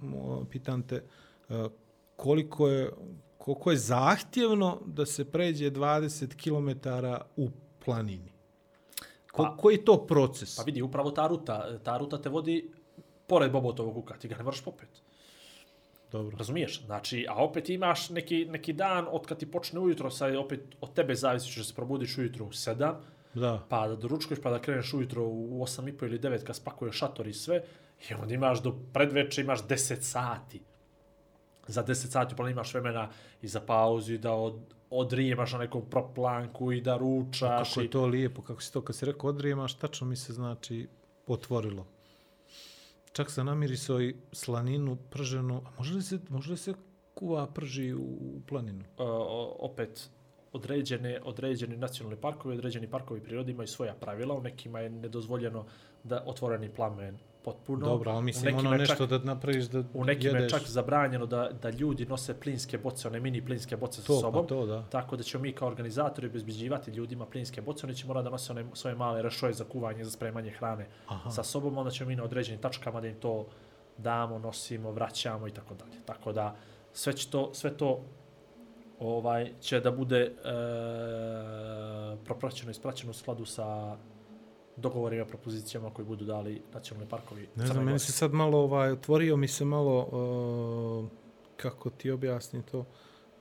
pitam 0.52 0.84
te 0.84 1.04
a, 1.50 1.70
koliko 2.16 2.68
je, 2.68 2.90
koliko 3.38 3.72
je 3.72 3.78
zahtjevno 3.78 4.82
da 4.86 5.06
se 5.06 5.32
pređe 5.32 5.72
20 5.72 6.36
km 6.36 6.90
u 7.36 7.50
planini. 7.86 8.39
Ko, 9.32 9.44
Pa- 9.44 9.58
koji 9.58 9.76
je 9.76 9.86
to 9.86 10.06
proces? 10.08 10.56
Pa 10.56 10.64
vidi, 10.64 10.82
upravo 10.82 11.12
ta 11.12 11.28
ruta, 11.28 11.80
ta 11.84 11.98
ruta 11.98 12.18
te 12.18 12.30
vodi 12.30 12.72
pored 13.28 13.52
Bobotovog 13.52 13.94
kuka, 13.94 14.14
ti 14.14 14.28
ga 14.28 14.38
ne 14.38 14.44
moraš 14.44 14.62
popet. 14.62 14.90
Dobro. 16.12 16.38
Razumiješ? 16.38 16.86
Znači, 16.86 17.26
a 17.30 17.44
opet 17.44 17.70
imaš 17.70 18.10
neki, 18.10 18.46
neki 18.46 18.74
dan 18.74 19.06
od 19.12 19.26
kad 19.26 19.38
ti 19.38 19.52
počne 19.52 19.80
ujutro, 19.80 20.10
sad 20.10 20.36
opet 20.36 20.60
od 20.82 20.94
tebe 20.94 21.16
zavisi 21.16 21.52
ćeš 21.52 21.68
se 21.68 21.74
probudiš 21.74 22.18
ujutro 22.18 22.46
u 22.46 22.50
7, 22.50 22.94
Da. 23.34 23.66
pa 23.70 23.88
da 23.88 23.96
doručkuješ, 23.96 24.42
pa 24.42 24.50
da 24.50 24.62
kreneš 24.62 24.94
ujutro 24.94 25.24
u 25.24 25.62
8.30 25.62 26.06
ili 26.06 26.20
9 26.20 26.44
kad 26.44 26.56
spakuješ 26.56 26.96
šator 26.98 27.28
i 27.28 27.34
sve, 27.34 27.64
i 28.10 28.14
onda 28.14 28.34
imaš 28.34 28.62
do 28.62 28.76
predveče, 28.94 29.42
imaš 29.42 29.64
10 29.64 30.02
sati. 30.02 30.62
Za 31.68 31.84
10 31.84 31.94
sati 31.94 32.36
pa 32.36 32.50
imaš 32.50 32.74
vremena 32.74 33.10
i 33.42 33.48
za 33.48 33.60
pauzu 33.62 34.14
i 34.14 34.18
da 34.18 34.34
od, 34.34 34.60
odrijemaš 34.90 35.52
na 35.54 35.60
nekom 35.60 35.82
proplanku 35.90 36.72
i 36.72 36.82
da 36.82 36.98
ručaš. 36.98 37.70
Kako 37.70 37.82
i... 37.82 37.84
je 37.84 37.90
to 37.90 38.06
lijepo, 38.06 38.42
kako 38.42 38.62
si 38.62 38.74
to, 38.74 38.82
kad 38.82 38.96
si 38.96 39.06
rekao 39.06 39.30
odrijemaš, 39.30 39.74
tačno 39.74 40.08
mi 40.08 40.16
se 40.16 40.34
znači 40.34 40.88
otvorilo. 41.28 41.86
Čak 43.12 43.32
sam 43.32 43.46
namirisao 43.46 44.02
i 44.02 44.16
slaninu 44.32 44.98
prženu, 45.10 45.62
a 45.66 45.70
može 45.78 45.94
li 45.94 46.02
se, 46.02 46.20
može 46.30 46.52
li 46.52 46.58
se 46.58 46.74
kuva 47.14 47.48
prži 47.48 47.94
u, 47.94 48.00
u 48.00 48.42
planinu? 48.48 48.80
uh, 48.80 49.06
opet 49.60 50.10
određene, 50.54 51.20
određeni 51.24 51.78
nacionalni 51.78 52.22
parkovi, 52.22 52.56
određeni 52.56 52.90
parkovi 52.90 53.24
prirode 53.24 53.52
imaju 53.52 53.68
svoja 53.68 53.94
pravila, 53.94 54.36
u 54.36 54.42
nekima 54.42 54.80
je 54.80 54.90
nedozvoljeno 54.90 55.66
da 56.04 56.24
otvoreni 56.26 56.70
plamen 56.70 57.18
potpuno. 57.44 57.86
Dobro, 57.86 58.12
ali 58.12 58.24
mislim 58.24 58.58
ono 58.58 58.72
je 58.72 58.78
nešto 58.78 58.96
čak, 58.96 59.10
da 59.10 59.18
napraviš 59.18 59.66
da 59.66 59.84
U 59.94 60.06
nekima 60.06 60.38
je 60.38 60.44
jedeš. 60.44 60.52
čak 60.52 60.68
zabranjeno 60.70 61.26
da, 61.26 61.50
da 61.62 61.70
ljudi 61.70 62.06
nose 62.06 62.40
plinske 62.40 62.78
boce, 62.78 63.08
one 63.08 63.20
mini 63.20 63.46
plinske 63.46 63.78
boce 63.78 64.02
sa 64.02 64.08
to, 64.08 64.20
sobom. 64.20 64.44
pa 64.44 64.48
to, 64.48 64.66
da. 64.66 64.84
Tako 64.84 65.16
da 65.18 65.24
ćemo 65.24 65.42
mi 65.42 65.52
kao 65.54 65.68
organizatori 65.68 66.28
obezbeđivati 66.28 66.92
ljudima 66.92 67.26
plinske 67.26 67.62
boce, 67.62 67.86
oni 67.86 67.96
će 67.96 68.08
morati 68.08 68.24
da 68.24 68.30
nose 68.30 68.52
one 68.52 68.66
svoje 68.74 68.96
male 68.96 69.22
rešoje 69.22 69.54
za 69.54 69.64
kuvanje, 69.64 70.04
za 70.06 70.12
spremanje 70.12 70.52
hrane 70.52 70.88
Aha. 71.08 71.30
sa 71.32 71.44
sobom, 71.44 71.78
onda 71.78 71.92
ćemo 71.92 72.08
mi 72.08 72.16
na 72.16 72.24
određenim 72.24 72.62
tačkama 72.62 73.02
da 73.02 73.08
im 73.08 73.16
to 73.16 73.48
damo, 73.98 74.40
nosimo, 74.40 74.92
vraćamo 74.92 75.48
i 75.48 75.52
tako 75.52 75.74
dalje. 75.74 76.02
Tako 76.06 76.32
da 76.34 76.56
sve, 76.94 77.14
će 77.14 77.30
to, 77.30 77.54
sve 77.54 77.78
to 77.78 78.02
ovaj, 79.00 79.52
će 79.62 79.80
da 79.80 79.92
bude 79.92 80.20
e, 80.20 80.32
propraćeno 82.26 82.70
i 82.70 82.72
ispraćeno 82.72 83.12
u 83.12 83.14
skladu 83.14 83.46
sa 83.46 83.98
dogovorima, 84.80 85.26
propozicijama 85.26 85.90
koji 85.90 86.06
budu 86.06 86.26
dali 86.26 86.62
nacionalni 86.74 87.10
parkovi. 87.10 87.48
Ne 87.56 87.68
znam, 87.68 87.86
meni 87.86 88.00
se 88.00 88.12
sad 88.12 88.34
malo, 88.34 88.58
ovaj, 88.58 88.92
otvorio 88.92 89.38
mi 89.38 89.48
se 89.48 89.66
malo, 89.66 90.00
uh, 90.02 91.10
kako 91.58 91.90
ti 91.90 92.12
objasni 92.12 92.62
to, 92.62 92.80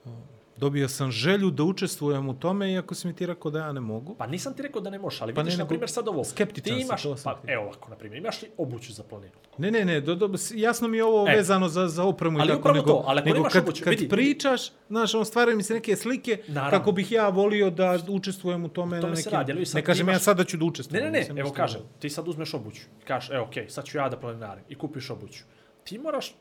uh, 0.05 0.11
dobio 0.59 0.89
sam 0.89 1.11
želju 1.11 1.49
da 1.51 1.63
učestvujem 1.63 2.29
u 2.29 2.33
tome, 2.35 2.71
iako 2.71 2.95
si 2.95 3.07
mi 3.07 3.15
ti 3.15 3.25
rekao 3.25 3.51
da 3.51 3.59
ja 3.59 3.71
ne 3.71 3.79
mogu. 3.81 4.15
Pa 4.15 4.27
nisam 4.27 4.53
ti 4.53 4.61
rekao 4.61 4.81
da 4.81 4.89
ne 4.89 4.99
možeš, 4.99 5.21
ali 5.21 5.33
Pa 5.33 5.41
vidiš, 5.41 5.53
ne, 5.53 5.57
na 5.57 5.67
primjer, 5.67 5.89
sad 5.89 6.07
ovo. 6.07 6.23
skeptičan 6.23 6.63
ti 6.65 6.69
sam, 6.71 6.81
imaš, 6.81 7.03
to 7.03 7.17
sam 7.17 7.33
pa, 7.33 7.41
ti. 7.41 7.47
evo 7.47 7.63
ovako, 7.63 7.89
na 7.89 7.95
primjer, 7.95 8.17
imaš 8.17 8.41
li 8.41 8.49
obuću 8.57 8.93
za 8.93 9.03
planinu? 9.03 9.31
Ne, 9.57 9.71
ne, 9.71 9.85
ne, 9.85 10.01
do, 10.01 10.15
do, 10.17 10.29
jasno 10.53 10.87
mi 10.87 10.97
je 10.97 11.03
ovo 11.05 11.29
E. 11.29 11.35
vezano 11.35 11.69
za, 11.69 11.87
za 11.87 12.03
opremu 12.05 12.37
i 12.37 12.41
Ali 12.41 12.49
tako, 12.49 12.59
upravo 12.59 12.75
nego, 12.75 12.87
to, 12.87 13.03
ali 13.07 13.19
ako 13.19 13.25
nego 13.25 13.37
nemaš 13.37 13.53
kad, 13.53 13.63
obuću, 13.63 13.83
kad 13.83 13.89
vidi, 13.89 14.03
vidi. 14.03 14.09
pričaš, 14.11 14.61
znaš, 14.87 15.15
on 15.15 15.25
stvaraju 15.25 15.57
mi 15.57 15.63
se 15.63 15.73
neke 15.73 15.95
slike 15.95 16.43
Naravno. 16.47 16.77
kako 16.77 16.91
bih 16.91 17.11
ja 17.11 17.29
volio 17.29 17.69
da 17.69 17.99
učestvujem 18.09 18.65
u 18.65 18.69
tome. 18.69 18.97
O 18.97 19.01
tome 19.01 19.09
na 19.09 19.15
se 19.15 19.19
nekim, 19.21 19.31
radi, 19.33 19.51
ali 19.51 19.65
sad 19.65 19.75
ne 19.75 19.81
kažem 19.83 20.05
imaš- 20.05 20.15
ja 20.15 20.19
sad 20.19 20.37
da 20.37 20.43
ću 20.43 20.57
da 20.57 20.59
Ne, 20.59 20.67
učestvujem. 20.67 21.03
ne, 21.03 21.11
ne, 21.11 21.19
nisam 21.19 21.37
evo 21.37 21.45
ništa 21.45 21.57
kažem, 21.57 21.81
ti 21.99 22.09
sad 22.09 22.27
uzmeš 22.27 22.53
obuću 22.53 22.81
kažeš, 23.03 23.29
evo, 23.29 23.45
okej, 23.45 23.69
sad 23.69 23.85
ću 23.85 23.97
ja 23.97 24.09
da 24.09 24.17
planinarim 24.17 24.63
i 24.69 24.75
kupiš 24.75 25.09
obuću. 25.09 25.43
Ti 25.83 25.97
moraš 25.99 26.35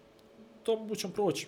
tom 0.63 0.81
obućom 0.81 1.11
proći 1.11 1.47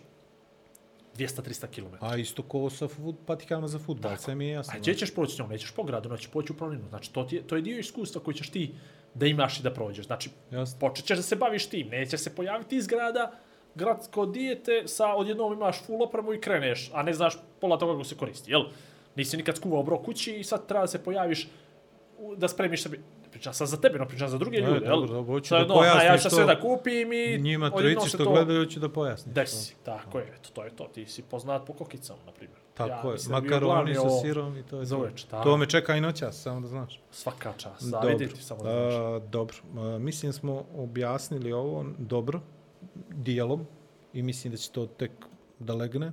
200-300 1.21 1.67
km. 1.67 1.95
A 2.01 2.17
isto 2.17 2.43
ko 2.43 2.71
sa 2.71 2.89
fut, 2.89 3.17
patikama 3.27 3.69
za 3.69 3.79
futbol, 3.79 4.17
sve 4.17 4.35
mi 4.35 4.47
je 4.47 4.53
jasno. 4.53 4.73
A 4.77 4.79
gdje 4.79 4.95
ćeš 4.95 5.15
proći 5.15 5.35
s 5.35 5.39
njom? 5.39 5.49
Nećeš 5.49 5.71
po 5.71 5.83
gradu, 5.83 6.09
nećeš 6.09 6.27
poći 6.27 6.53
u 6.53 6.57
planinu. 6.57 6.89
Znači, 6.89 7.13
to, 7.13 7.25
ti 7.25 7.37
je, 7.37 7.43
to 7.43 7.57
je 7.57 7.63
dio 7.63 7.79
iskustva 7.79 8.23
koji 8.23 8.35
ćeš 8.35 8.51
ti 8.51 8.75
da 9.15 9.27
imaš 9.27 9.61
i 9.61 9.63
da 9.63 9.75
prođeš. 9.75 10.07
Znači, 10.07 10.31
Jasno. 10.51 10.79
počet 10.79 11.05
ćeš 11.05 11.17
da 11.17 11.23
se 11.23 11.37
baviš 11.37 11.67
tim. 11.67 11.89
Neće 11.89 12.19
se 12.19 12.35
pojaviti 12.35 12.77
iz 12.77 12.87
grada 12.87 13.33
gradsko 13.75 14.27
dijete 14.27 14.83
sa 14.87 15.15
odjednom 15.15 15.53
imaš 15.53 15.83
full 15.87 16.03
opremu 16.03 16.35
i 16.35 16.41
kreneš, 16.41 16.91
a 16.95 17.03
ne 17.03 17.13
znaš 17.13 17.39
pola 17.61 17.79
toga 17.79 17.93
kako 17.93 18.05
se 18.05 18.17
koristi, 18.17 18.51
jel? 18.51 18.63
Nisi 19.17 19.37
nikad 19.37 19.57
skuvao 19.57 19.83
bro 19.83 20.03
kući 20.03 20.35
i 20.35 20.45
sad 20.45 20.67
treba 20.67 20.81
da 20.81 20.87
se 20.87 21.05
pojaviš 21.05 21.49
da 22.37 22.49
spremiš 22.49 22.83
sebi. 22.83 23.01
Ne 23.31 23.33
pričam 23.33 23.55
sad 23.55 23.69
za 23.69 23.77
tebe, 23.77 23.99
no 23.99 24.09
pričam 24.09 24.29
za 24.29 24.39
druge 24.39 24.57
E, 24.57 24.61
ljude, 24.61 24.87
jel? 24.87 24.95
dobro, 24.95 25.15
dobro, 25.15 25.35
hoću 25.35 25.55
da 25.55 25.61
aha, 25.61 25.75
pojasniš 25.75 26.05
Ja 26.05 26.19
ću 26.19 26.23
to 26.23 26.31
sve 26.31 26.45
da 26.45 26.61
kupim 26.61 27.13
i... 27.13 27.39
Njima 27.39 27.71
trojici 27.71 28.09
što 28.09 28.25
to 28.25 28.31
gledaju 28.31 28.65
hoću 28.65 28.81
da 28.81 28.89
pojasniš. 28.89 29.35
Desi, 29.35 29.77
tako 29.85 30.19
je, 30.19 30.35
eto, 30.39 30.51
to 30.53 30.65
je 30.65 30.71
to. 30.71 30.85
Ti 30.85 31.07
si 31.07 31.23
poznat 31.23 31.67
po 31.67 31.73
kokicama, 31.73 32.19
na 32.27 32.33
primjer. 32.33 32.59
Tako 32.75 33.11
je, 33.11 33.17
bi 33.17 33.23
bio 33.23 33.33
makaroni 33.33 33.95
sa 33.95 34.11
sirom 34.23 34.57
i 34.57 34.63
to 34.63 34.79
je 34.79 34.85
za 34.85 34.97
to. 35.31 35.43
To 35.43 35.57
me 35.57 35.67
čeka 35.67 35.97
i 35.97 36.01
noćas, 36.01 36.43
samo 36.43 36.61
da 36.61 36.69
znaš. 36.69 37.01
Svaka 37.11 37.53
čast, 37.57 37.85
da 37.85 37.91
Dobro. 37.91 38.09
vidite 38.09 38.41
samo 38.41 38.63
da 38.63 38.71
znaš. 38.71 38.95
A, 38.95 39.19
dobro, 39.29 39.57
A, 39.77 39.99
mislim 39.99 40.33
smo 40.33 40.65
objasnili 40.77 41.53
ovo 41.53 41.85
dobro, 41.99 42.41
dijelom, 43.09 43.67
i 44.13 44.23
mislim 44.23 44.51
da 44.51 44.57
će 44.57 44.71
to 44.71 44.87
tek 44.87 45.11
da 45.59 45.75
legne. 45.75 46.13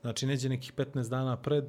Znači, 0.00 0.26
neđe 0.26 0.48
nekih 0.48 0.72
15 0.76 1.08
dana 1.08 1.36
pred 1.36 1.64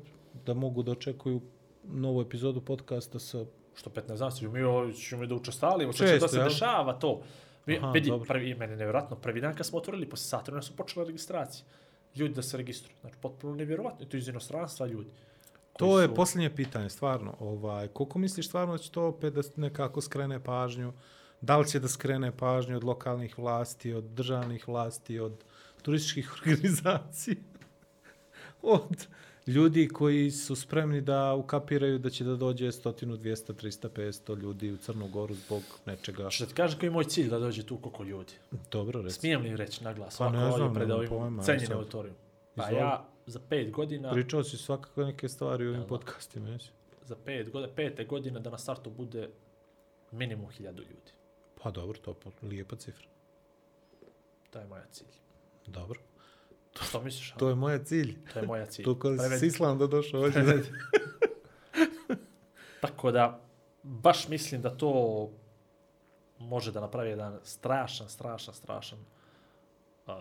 da 0.45 0.53
mogu 0.53 0.84
da 0.84 0.91
očekuju 0.91 1.41
novu 1.84 2.21
epizodu 2.21 2.61
podcasta 2.61 3.19
sa... 3.19 3.45
Što 3.76 3.89
15 3.91 4.17
dana 4.17 4.32
ćemo 4.32 4.51
mi, 4.51 4.61
ovo- 4.61 4.91
ćemo 4.91 5.26
da 5.26 5.36
učestalimo, 5.36 5.93
što 5.93 6.05
će 6.05 6.17
da 6.17 6.28
se 6.28 6.38
jel? 6.38 6.43
dešava 6.45 6.93
to. 6.93 7.21
Mi, 7.65 7.78
Aha, 7.78 7.91
vidi, 7.91 8.09
dobro. 8.09 8.28
prvi, 8.28 8.55
mene 8.55 8.76
nevjerojatno, 8.76 9.15
prvi 9.17 9.41
dan 9.41 9.55
kad 9.55 9.65
smo 9.65 9.78
otvorili, 9.78 10.09
posle 10.09 10.26
sat 10.26 10.47
vremena 10.47 10.61
su 10.61 10.76
počele 10.76 11.05
registracije. 11.05 11.65
Ljudi 12.15 12.34
da 12.34 12.41
se 12.41 12.57
registruju. 12.57 12.95
Znači, 13.01 13.15
potpuno 13.17 13.55
nevjerovatno. 13.55 14.05
I 14.05 14.09
to 14.09 14.17
iz 14.17 14.28
inostranstva 14.28 14.88
ljudi. 14.88 15.09
To 15.73 15.99
je 15.99 16.07
su- 16.07 16.15
posljednje 16.15 16.49
pitanje, 16.51 16.89
stvarno. 16.89 17.36
Ovaj, 17.39 17.88
koliko 17.88 18.19
misliš 18.19 18.47
stvarno 18.47 18.71
da 18.71 18.78
će 18.78 18.91
to 18.91 19.03
opet 19.03 19.34
da 19.34 19.41
nekako 19.57 20.01
skrene 20.01 20.39
pažnju? 20.39 20.93
Da 21.41 21.57
li 21.57 21.67
će 21.67 21.80
da 21.80 21.88
skrene 21.88 22.32
pažnju 22.32 22.78
od 22.78 22.84
lokalnih 22.84 23.38
vlasti, 23.38 23.93
od 23.93 24.03
državnih 24.05 24.67
vlasti, 24.67 25.19
od 25.19 25.43
turističkih 25.82 26.34
organizacija? 26.38 27.36
od 28.61 29.07
ljudi 29.48 29.88
koji 29.88 30.32
su 30.32 30.56
spremni 30.56 31.02
da 31.02 31.34
ukapiraju 31.34 32.00
da 32.00 32.10
će 32.10 32.24
da 32.24 32.36
dođe 32.36 32.66
100, 32.66 33.18
200, 33.18 33.54
300, 33.54 33.89
500 33.89 34.38
ljudi 34.38 34.72
u 34.72 34.78
Crnu 34.78 35.08
Goru 35.08 35.34
zbog 35.34 35.64
nečega. 35.86 36.30
Što 36.30 36.46
ti 36.46 36.54
kažem 36.54 36.80
koji 36.80 36.88
je 36.88 36.91
moj 36.91 37.04
cilj 37.04 37.30
da 37.30 37.39
dođe 37.39 37.64
tu 37.64 37.78
koliko 37.78 38.04
ljudi. 38.04 38.34
Dobro, 38.72 39.02
reci. 39.02 39.20
Smijem 39.20 39.41
li 39.41 39.56
reći 39.56 39.84
na 39.84 39.93
glas? 39.93 40.18
Pa 40.18 40.30
ne 40.30 40.52
znam, 40.52 40.74
pred 40.74 40.91
ovim 40.91 41.10
pojma, 41.10 41.43
cenjenim 41.43 41.68
sad. 41.91 42.06
Pa 42.56 42.64
Izvoli. 42.64 42.78
ja 42.78 43.06
za 43.26 43.39
pet 43.50 43.72
godina, 43.72 44.12
Pričao 44.12 44.43
si 44.43 44.58
svakako 44.58 45.04
neke 45.04 45.30
stvari 45.30 45.68
u 45.68 45.70
ovim 45.70 45.84
podcastima, 45.88 46.50
jesi? 46.50 46.70
za 47.06 47.16
pet 47.26 47.50
godina, 47.50 47.74
pete 47.76 48.06
godine 48.06 48.39
da 48.39 48.50
na 48.50 48.58
startu 48.58 48.89
bude 48.89 49.30
minimum 50.12 50.50
hiljadu 50.50 50.82
ljudi. 50.82 51.12
Pa 51.64 51.72
dobro, 51.72 51.98
to 51.98 52.16
je 52.41 52.50
lijepa 52.50 52.76
cifra. 52.76 53.08
To 54.50 54.60
je 54.60 54.66
moja 54.66 54.86
cilj. 54.91 55.08
Dobro. 55.68 56.00
Što 56.84 57.01
misliš? 57.01 57.34
To 57.38 57.49
je 57.49 57.55
moja 57.55 57.84
cilj. 57.84 58.17
to 58.34 58.39
je 58.39 58.47
moja 58.47 58.65
cilj. 58.71 58.86
Tu 58.86 58.95
ko 58.95 59.07
Prevedi. 59.07 59.39
s 59.39 59.43
Islanda 59.43 59.88
došao 59.88 60.21
ovdje. 60.21 60.43
Tako 62.82 63.11
da, 63.11 63.39
baš 63.84 64.28
mislim 64.28 64.61
da 64.61 64.78
to 64.78 65.30
može 66.39 66.71
da 66.71 66.82
napravi 66.82 67.09
jedan 67.09 67.39
strašan, 67.43 68.09
strašan, 68.09 68.53
strašan 68.53 68.99
uh, 70.07 70.13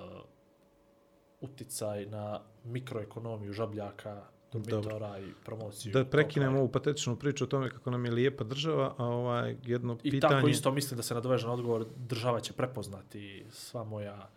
uticaj 1.40 2.06
na 2.06 2.40
mikroekonomiju 2.64 3.52
žabljaka, 3.52 4.22
dormitora 4.52 5.18
i 5.18 5.32
promociju. 5.44 5.92
Da 5.92 6.04
prekinemo 6.04 6.58
ovu 6.58 6.68
patetičnu 6.68 7.16
priču 7.16 7.44
o 7.44 7.46
tome 7.46 7.70
kako 7.70 7.90
nam 7.90 8.04
je 8.04 8.10
lijepa 8.10 8.44
država, 8.44 8.94
a 8.98 9.04
ovaj 9.04 9.56
jedno 9.62 9.98
I 10.02 10.10
pitanje... 10.10 10.34
tako 10.34 10.48
isto 10.48 10.72
mislim 10.72 10.96
da 10.96 11.02
se 11.02 11.14
nadoveže 11.14 11.46
na 11.46 11.52
odgovor, 11.52 11.86
država 11.96 12.40
će 12.40 12.52
prepoznati 12.52 13.46
sva 13.50 13.84
moja 13.84 14.28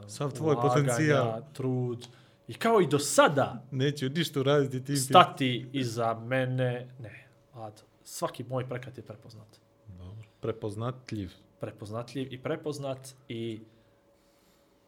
uh, 0.00 0.08
Sav 0.08 0.32
tvoj 0.32 0.54
ulaganja, 0.54 0.68
potencijal. 0.74 1.42
trud. 1.52 2.06
I 2.48 2.54
kao 2.54 2.80
i 2.80 2.86
do 2.86 2.98
sada, 2.98 3.64
Neće 3.70 4.08
ništa 4.08 4.40
uraditi 4.40 4.84
tim... 4.84 4.96
stati 4.96 5.66
iza 5.72 6.14
mene, 6.14 6.88
ne, 6.98 7.28
Vlado, 7.54 7.82
svaki 8.04 8.44
moj 8.44 8.68
prekat 8.68 8.98
je 8.98 9.04
prepoznat. 9.04 9.60
Dobro. 9.86 10.28
Prepoznatljiv. 10.40 11.30
prepoznatljiv 11.60 12.32
i 12.32 12.42
prepoznat 12.42 13.08
i 13.28 13.60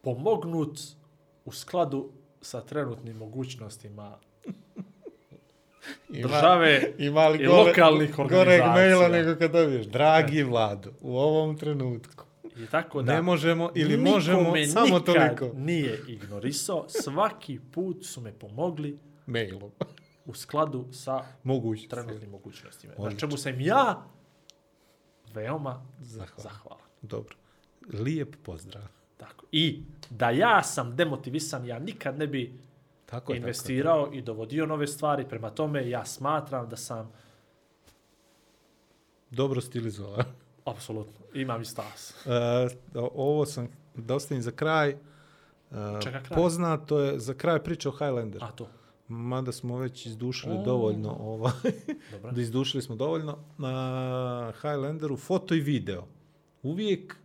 pomognut 0.01 0.81
u 1.45 1.53
skladu 1.53 2.11
sa 2.41 2.61
trenutnim 2.61 3.17
mogućnostima 3.17 4.19
države 6.23 6.93
ima 6.99 7.29
li 7.29 7.39
i 7.39 7.47
lokalnih 7.47 8.17
Goreg 8.17 8.33
organizacija. 8.33 8.73
maila 8.73 9.09
nego 9.09 9.39
kad 9.39 9.53
dobiješ. 9.53 9.87
Dragi 9.87 10.43
Vlado, 10.43 10.91
u 11.01 11.17
ovom 11.19 11.59
trenutku 11.59 12.25
i 12.57 12.67
tako 12.67 13.03
da 13.03 13.13
ne 13.15 13.23
možemo 13.23 13.71
ili 13.75 13.97
možemo 13.97 14.55
samo 14.73 15.01
toliko 15.01 15.51
nije 15.55 16.01
ignorisao, 16.09 16.85
svaki 16.89 17.61
put 17.73 18.05
su 18.05 18.21
me 18.21 18.33
pomogli 18.33 18.99
mailom. 19.27 19.71
u 20.25 20.35
skladu 20.35 20.89
sa 20.93 21.25
Moguće. 21.43 21.89
trenutnim 21.89 22.31
mogućnostima. 22.31 22.95
Na 22.99 23.17
čemu 23.17 23.37
sam 23.37 23.61
ja 23.61 24.07
veoma 25.35 25.87
Zahvalan. 26.01 26.43
zahvalan. 26.43 26.87
Dobro. 27.03 27.37
Lijep 27.93 28.37
pozdrav. 28.43 28.83
Tako. 29.17 29.47
I 29.53 29.83
da 30.11 30.31
ja 30.31 30.63
sam 30.63 30.97
demotivisan, 30.97 31.67
ja 31.67 31.79
nikad 31.79 32.19
ne 32.19 32.27
bi 32.27 32.59
Tako 33.07 33.33
je, 33.33 33.37
investirao 33.37 34.11
i 34.13 34.23
dovodio 34.23 34.67
nove 34.67 34.87
stvari. 34.87 35.29
Prema 35.29 35.51
tome, 35.51 35.91
ja 35.91 36.05
smatram 36.05 36.69
da 36.69 36.77
sam 36.77 37.07
Tako. 37.07 37.23
Dobro 39.31 39.61
stilizovan. 39.61 40.25
Apsolutno, 40.65 41.27
imam 41.35 41.63
i 41.63 41.65
stas. 41.65 42.27
E, 42.27 42.69
ovo 42.95 43.47
sam 43.47 43.69
da 43.95 44.15
ostavim 44.15 44.43
za 44.43 44.51
kraj. 44.51 44.91
E, 44.91 44.97
Čega 46.03 46.23
kraj? 46.23 46.37
Poznato 46.37 47.01
je 47.01 47.19
za 47.19 47.35
kraj 47.35 47.63
priča 47.63 47.89
o 47.89 47.93
Highlander. 47.93 48.45
A 48.45 48.51
to, 48.51 48.69
Mada 49.09 49.53
smo 49.53 49.79
već 49.79 50.07
izdušili 50.07 50.57
O. 50.57 50.63
dovoljno 50.63 51.17
ovaj, 51.21 51.53
dobro. 52.13 52.31
da 52.35 52.41
izdušili 52.41 52.83
smo 52.83 52.97
dovoljno 52.97 53.39
na 53.59 54.53
Highlanderu 54.63 55.17
foto 55.17 55.55
i 55.55 55.61
video. 55.61 56.07
Uvijek 56.63 57.17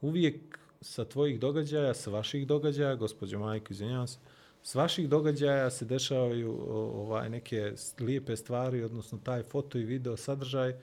uvijek 0.00 0.58
sa 0.80 1.04
tvojih 1.04 1.40
događaja, 1.40 1.94
sa 1.94 2.10
vaših 2.10 2.46
događaja, 2.46 2.94
gospođo 2.94 3.38
Majko, 3.38 3.66
izvinjavam 3.70 4.06
se, 4.06 4.18
s 4.62 4.74
vaših 4.74 5.08
događaja 5.08 5.70
se 5.70 5.84
dešavaju 5.84 6.58
ovaj 6.94 7.30
neke 7.30 7.72
lijepe 8.00 8.36
stvari, 8.36 8.82
odnosno 8.82 9.18
taj 9.24 9.42
foto 9.42 9.78
i 9.78 9.84
video 9.84 10.16
sadržaj 10.16 10.74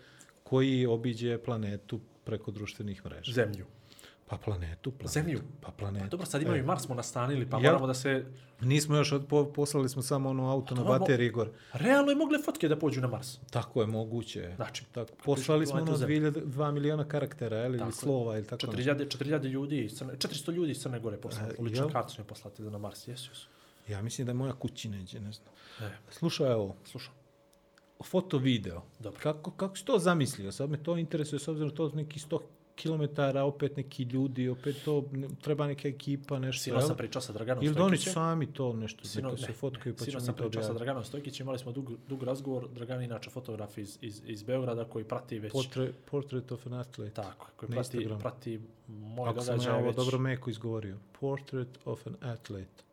koji 0.50 0.86
obiđe 0.86 1.38
planetu 1.38 2.00
preko 2.24 2.52
društvenih 2.52 3.06
mreža. 3.06 3.32
Zemlju. 3.32 3.66
Pa 4.28 4.38
planetu, 4.38 4.92
planetu. 4.92 5.14
Zemlju. 5.14 5.42
Pa 5.62 5.72
planetu. 5.72 6.08
Dobro, 6.10 6.26
sad 6.26 6.42
imamo 6.42 6.58
i 6.58 6.62
Mars 6.62 6.84
smo 6.84 6.96
nastanili, 6.96 7.50
pa 7.50 7.58
Jel? 7.58 7.64
moramo 7.64 7.88
da 7.88 7.94
se... 7.94 8.26
Nismo 8.62 8.96
još, 8.96 9.12
od, 9.12 9.28
po, 9.28 9.46
poslali 9.54 9.90
smo 9.90 10.02
samo 10.02 10.30
ono 10.30 10.52
auto 10.52 10.76
na 10.76 10.84
bateriji 10.84 11.30
gore. 11.30 11.52
Realno 11.74 12.12
je 12.12 12.16
mogle 12.16 12.40
fotke 12.42 12.68
da 12.68 12.80
pođu 12.80 13.02
na 13.02 13.08
Mars. 13.08 13.38
Tako 13.50 13.82
je 13.82 13.88
moguće. 13.88 14.54
Znači, 14.56 14.86
tako, 14.92 15.12
poslali 15.24 15.66
smo 15.66 15.76
ono 15.76 15.86
planetu 15.86 16.00
Zemlju. 16.00 16.32
2 16.32 16.72
miliona 16.72 17.08
karaktera, 17.08 17.66
ili 17.66 17.80
Tako 17.80 17.92
slova, 17.92 18.38
ili 18.38 18.48
tako 18.48 18.68
nešto. 18.68 18.92
4000, 18.92 19.18
4000 19.18 19.44
ljudi, 19.44 19.90
Crne, 19.90 20.14
400 20.14 20.52
ljudi 20.52 20.72
iz 20.72 20.82
Crne 20.82 21.00
Gore 21.00 21.18
poslali. 21.18 21.54
E, 21.60 21.62
Ličnu 21.62 21.84
jel? 21.84 21.92
kartu 21.92 22.24
poslati 22.24 22.64
da 22.64 22.70
na 22.70 22.78
Mars. 22.78 23.08
Jesu, 23.08 23.32
jesu. 23.32 23.48
Ja 23.88 24.02
mislim 24.02 24.26
da 24.26 24.30
je 24.30 24.36
moja 24.36 24.54
kući 24.54 24.90
ne 24.90 25.06
znam. 25.06 25.54
E, 25.82 25.90
Slušaj 26.10 26.54
ovo, 26.54 26.76
slušam. 26.86 27.14
Foto 28.04 28.38
video. 28.38 28.82
Dobro. 29.00 29.20
Kako, 29.24 29.52
kako 29.52 29.78
si 29.78 29.86
to 29.86 30.00
zamislio? 30.00 30.52
Sad 30.52 30.70
me 30.70 30.84
to 30.84 30.98
interesuje 30.98 31.40
s 31.40 31.48
obzirom 31.48 31.72
to 31.72 31.90
neki 31.90 32.20
100 32.20 32.40
kilometara, 32.76 33.44
opet 33.44 33.78
neki 33.78 34.04
ljudi, 34.04 34.50
opet 34.50 34.76
to, 34.86 35.04
ne- 35.12 35.28
treba 35.42 35.68
neka 35.68 35.88
ekipa, 35.88 36.40
nešto. 36.40 36.64
Sino 36.64 36.82
sam 36.82 36.98
pričao 36.98 37.22
sa 37.22 37.34
Draganom 37.34 37.64
Ili 37.64 37.76
da 37.76 37.84
oni 37.84 37.98
Stojkićem. 37.98 38.14
sami 38.14 38.54
to 38.54 38.74
nešto, 38.74 39.06
Sino, 39.06 39.30
neka 39.30 39.42
se 39.42 39.54
fotkaju, 39.54 39.96
pa 39.96 40.06
ćemo 40.06 40.20
sam 40.20 40.34
mi 40.34 40.38
to 40.38 40.44
pričao 40.44 40.64
sa. 40.64 40.74
Draganom 40.74 41.04
Stojkićem, 41.04 41.44
imali 41.44 41.60
smo 41.60 41.72
dug, 41.72 41.92
dug 42.08 42.24
razgovor. 42.24 42.68
Dragan 42.70 43.00
je 43.00 43.06
inače 43.06 43.30
fotograf 43.30 43.78
iz, 43.78 43.98
iz, 44.02 44.22
iz 44.26 44.44
Beograda 44.44 44.86
koji 44.86 45.06
prati 45.06 45.40
već... 45.40 45.52
Portrait, 45.54 45.96
portrait 46.12 46.52
of 46.52 46.68
an 46.68 46.74
athlete. 46.74 47.14
Tako, 47.14 47.48
koji 47.56 47.70
prati, 47.70 47.98
Instagramu. 47.98 48.22
prati 48.22 48.60
moj 48.88 49.30
Ako 49.30 49.42
sam 49.42 49.54
ja 49.54 49.58
događaj 49.58 49.74
ovo 49.74 49.88
već. 49.88 49.96
dobro 49.96 50.20
meko 50.20 50.50
izgovorio. 50.50 50.98
Portrait 51.20 51.78
of 51.86 52.08
an 52.08 52.16
athlete. 52.22 52.84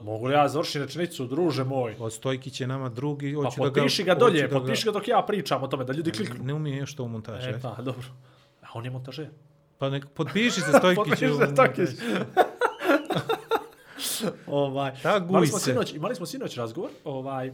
Mogu 0.00 0.26
li 0.26 0.34
ja 0.34 0.48
završiti 0.48 0.78
rečenicu, 0.78 1.26
druže 1.26 1.64
moj? 1.64 1.96
Od 1.98 2.12
Stojkić 2.12 2.60
je 2.60 2.66
nama 2.66 2.88
drugi, 2.88 3.34
Pa 3.34 3.42
hoću 3.42 3.60
da 3.60 3.68
ga... 3.68 3.74
potpiši 3.74 4.02
ga 4.04 4.14
dolje, 4.14 4.48
da 4.48 4.58
ga- 4.58 4.74
ga 4.84 4.90
dok 4.92 5.08
ja 5.08 5.22
pričam 5.22 5.62
o 5.62 5.66
tome, 5.66 5.84
da 5.84 5.92
ljudi 5.92 6.10
kliknu. 6.10 6.44
Ne 6.44 6.54
umije 6.54 6.80
nešto 6.80 7.04
u 7.04 7.08
montaži. 7.08 7.48
E, 7.50 7.60
pa, 7.62 7.82
dobro. 7.82 8.06
A 8.62 8.66
on 8.74 8.84
je 8.84 8.90
montažer. 8.90 9.28
Pa 9.78 9.88
nek, 9.90 10.06
potpiši 10.14 10.60
se 10.60 10.72
Stojkić. 10.78 10.96
Potpiši 11.04 11.26
se 11.28 11.46
Stojkić. 11.52 11.88
ovaj, 14.46 14.92
imali 15.28 15.46
smo 15.46 15.58
se. 15.58 15.64
sinoć, 15.64 15.94
imali 15.94 16.14
smo 16.14 16.26
sinoć 16.26 16.56
razgovor. 16.56 16.90
Ovaj, 17.04 17.52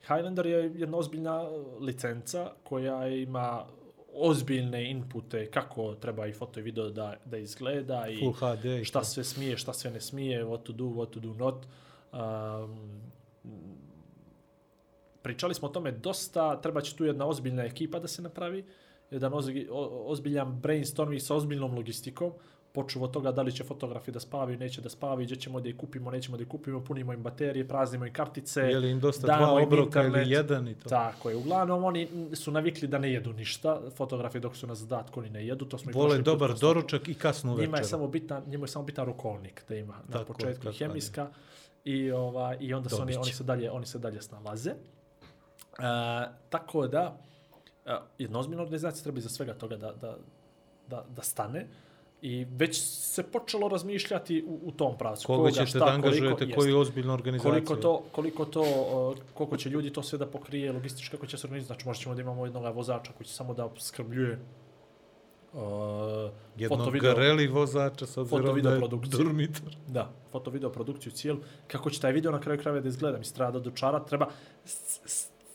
Highlander 0.00 0.46
je 0.46 0.72
jedna 0.74 0.96
ozbiljna 0.98 1.48
licenca 1.80 2.52
koja 2.64 3.08
ima 3.08 3.64
ozbiljne 4.16 4.90
inpute 4.90 5.50
kako 5.50 5.94
treba 5.94 6.26
i 6.26 6.32
foto 6.32 6.60
i 6.60 6.62
video 6.62 6.90
da, 6.90 7.16
da 7.24 7.36
izgleda 7.36 8.06
i 8.08 8.18
Full 8.18 8.32
HD. 8.32 8.84
šta 8.84 9.04
sve 9.04 9.24
smije, 9.24 9.56
šta 9.56 9.72
sve 9.72 9.90
ne 9.90 10.00
smije, 10.00 10.44
what 10.44 10.62
to 10.62 10.72
do, 10.72 10.84
what 10.84 11.10
to 11.10 11.20
do 11.20 11.34
not. 11.34 11.66
Um, 12.12 13.00
pričali 15.22 15.54
smo 15.54 15.68
o 15.68 15.70
tome 15.70 15.92
dosta, 15.92 16.60
treba 16.60 16.80
će 16.80 16.96
tu 16.96 17.04
jedna 17.04 17.26
ozbiljna 17.26 17.64
ekipa 17.64 17.98
da 17.98 18.08
se 18.08 18.22
napravi, 18.22 18.64
jedan 19.10 19.32
ozbiljan 20.06 20.60
brainstorming 20.60 21.22
sa 21.22 21.34
ozbiljnom 21.34 21.74
logistikom, 21.74 22.32
počuv 22.76 23.04
od 23.04 23.10
toga 23.10 23.32
da 23.32 23.42
li 23.42 23.52
će 23.52 23.64
fotografi 23.64 24.12
da 24.12 24.20
spavaju, 24.20 24.58
neće 24.58 24.82
da 24.84 24.88
spavaju, 24.92 25.24
gdje 25.24 25.36
ćemo 25.36 25.60
da 25.60 25.68
ih 25.68 25.76
kupimo, 25.76 26.10
nećemo 26.10 26.36
da 26.36 26.42
ih 26.42 26.48
kupimo, 26.48 26.80
punimo 26.84 27.12
im 27.12 27.22
baterije, 27.22 27.68
praznimo 27.68 28.06
im 28.06 28.12
kartice. 28.12 28.60
Je 28.60 28.78
li 28.78 28.90
im 28.90 29.00
dosta 29.00 29.26
dva 29.26 29.52
obroka 29.62 30.02
ili 30.04 30.30
jedan 30.30 30.68
i 30.68 30.74
to? 30.74 30.88
Tako 30.88 31.30
je. 31.30 31.36
Uglavnom, 31.36 31.84
oni 31.84 32.08
su 32.34 32.52
navikli 32.52 32.88
da 32.88 32.98
ne 32.98 33.12
jedu 33.12 33.32
ništa. 33.32 33.80
Fotografi 33.96 34.40
dok 34.40 34.56
su 34.56 34.66
na 34.66 34.74
zadatku, 34.74 35.20
oni 35.20 35.30
ne 35.30 35.46
jedu. 35.46 35.64
To 35.64 35.78
smo 35.78 35.92
Vole 35.94 36.16
put 36.16 36.24
dobar 36.24 36.50
konstatovali. 36.50 36.74
doručak 36.74 37.08
i 37.08 37.14
kasnu 37.14 37.54
večer. 37.54 37.68
Njima 37.68 37.78
je 37.78 37.84
samo 37.84 38.08
bitan, 38.08 38.42
njima 38.46 38.64
je 38.64 38.68
samo 38.68 38.84
bitan 38.84 39.06
rukovnik 39.06 39.64
da 39.68 39.76
ima 39.76 39.96
na 40.08 40.18
Tako, 40.18 40.32
početku 40.32 40.72
hemijska 40.78 41.28
i 41.84 42.10
ovaj 42.10 42.56
i 42.60 42.74
onda 42.74 42.88
se 42.88 43.02
oni 43.02 43.16
oni 43.16 43.32
se 43.32 43.44
dalje 43.44 43.70
oni 43.70 43.86
se 43.86 43.98
dalje 43.98 44.22
snalaze. 44.22 44.70
E, 44.70 44.76
tako 46.48 46.86
da 46.86 47.16
e, 47.86 47.96
jedna 48.18 48.38
ozbiljna 48.38 48.62
organizacija 48.62 49.02
treba 49.02 49.18
iza 49.18 49.28
svega 49.28 49.54
toga 49.54 49.76
da, 49.76 49.92
da, 49.92 50.16
da, 50.88 51.04
da 51.16 51.22
stane 51.22 51.66
i 52.22 52.46
već 52.56 52.80
se 52.82 53.22
počelo 53.22 53.68
razmišljati 53.68 54.44
u, 54.46 54.60
u 54.62 54.72
tom 54.72 54.98
pravcu. 54.98 55.26
Koga 55.26 55.50
ćete 55.50 55.78
da 55.78 55.86
angažujete, 55.86 56.44
jest. 56.44 56.56
koju 56.56 56.78
ozbiljnu 56.78 57.12
organizaciju? 57.12 57.52
Koliko 57.52 57.76
to, 57.76 58.02
koliko 58.12 58.44
to, 58.44 58.64
koliko 59.34 59.56
će 59.56 59.70
ljudi 59.70 59.92
to 59.92 60.02
sve 60.02 60.18
da 60.18 60.26
pokrije, 60.26 60.72
logistički 60.72 61.10
kako 61.10 61.26
će 61.26 61.38
se 61.38 61.46
organizati. 61.46 61.66
Znači, 61.66 61.88
možda 61.88 62.02
ćemo 62.02 62.14
da 62.14 62.20
imamo 62.20 62.46
jednog 62.46 62.76
vozača 62.76 63.12
koji 63.12 63.26
će 63.26 63.32
samo 63.32 63.54
da 63.54 63.70
skrbljuje 63.78 64.38
uh, 65.52 65.60
Jednog 66.56 66.78
foto, 66.78 66.90
video, 66.90 67.14
gareli 67.14 67.46
vozača 67.46 68.06
s 68.06 68.16
obzirom 68.16 68.62
da 68.62 68.70
je 68.70 68.80
durmitor. 69.10 69.76
da, 69.86 70.10
foto, 70.32 70.50
video 70.50 70.70
produkciju 70.70 71.12
cijelu. 71.12 71.38
Kako 71.66 71.90
će 71.90 72.00
taj 72.00 72.12
video 72.12 72.32
na 72.32 72.40
kraju 72.40 72.60
krajeva 72.60 72.80
da 72.80 72.88
izgleda? 72.88 73.18
Mislim, 73.18 73.36
treba 73.36 73.50
da 73.50 73.60
dočara, 73.60 74.04
treba 74.04 74.28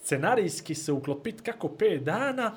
scenarijski 0.02 0.76
se 0.76 0.92
uklopiti 0.92 1.44
kako 1.44 1.68
5 1.68 2.04
dana, 2.04 2.56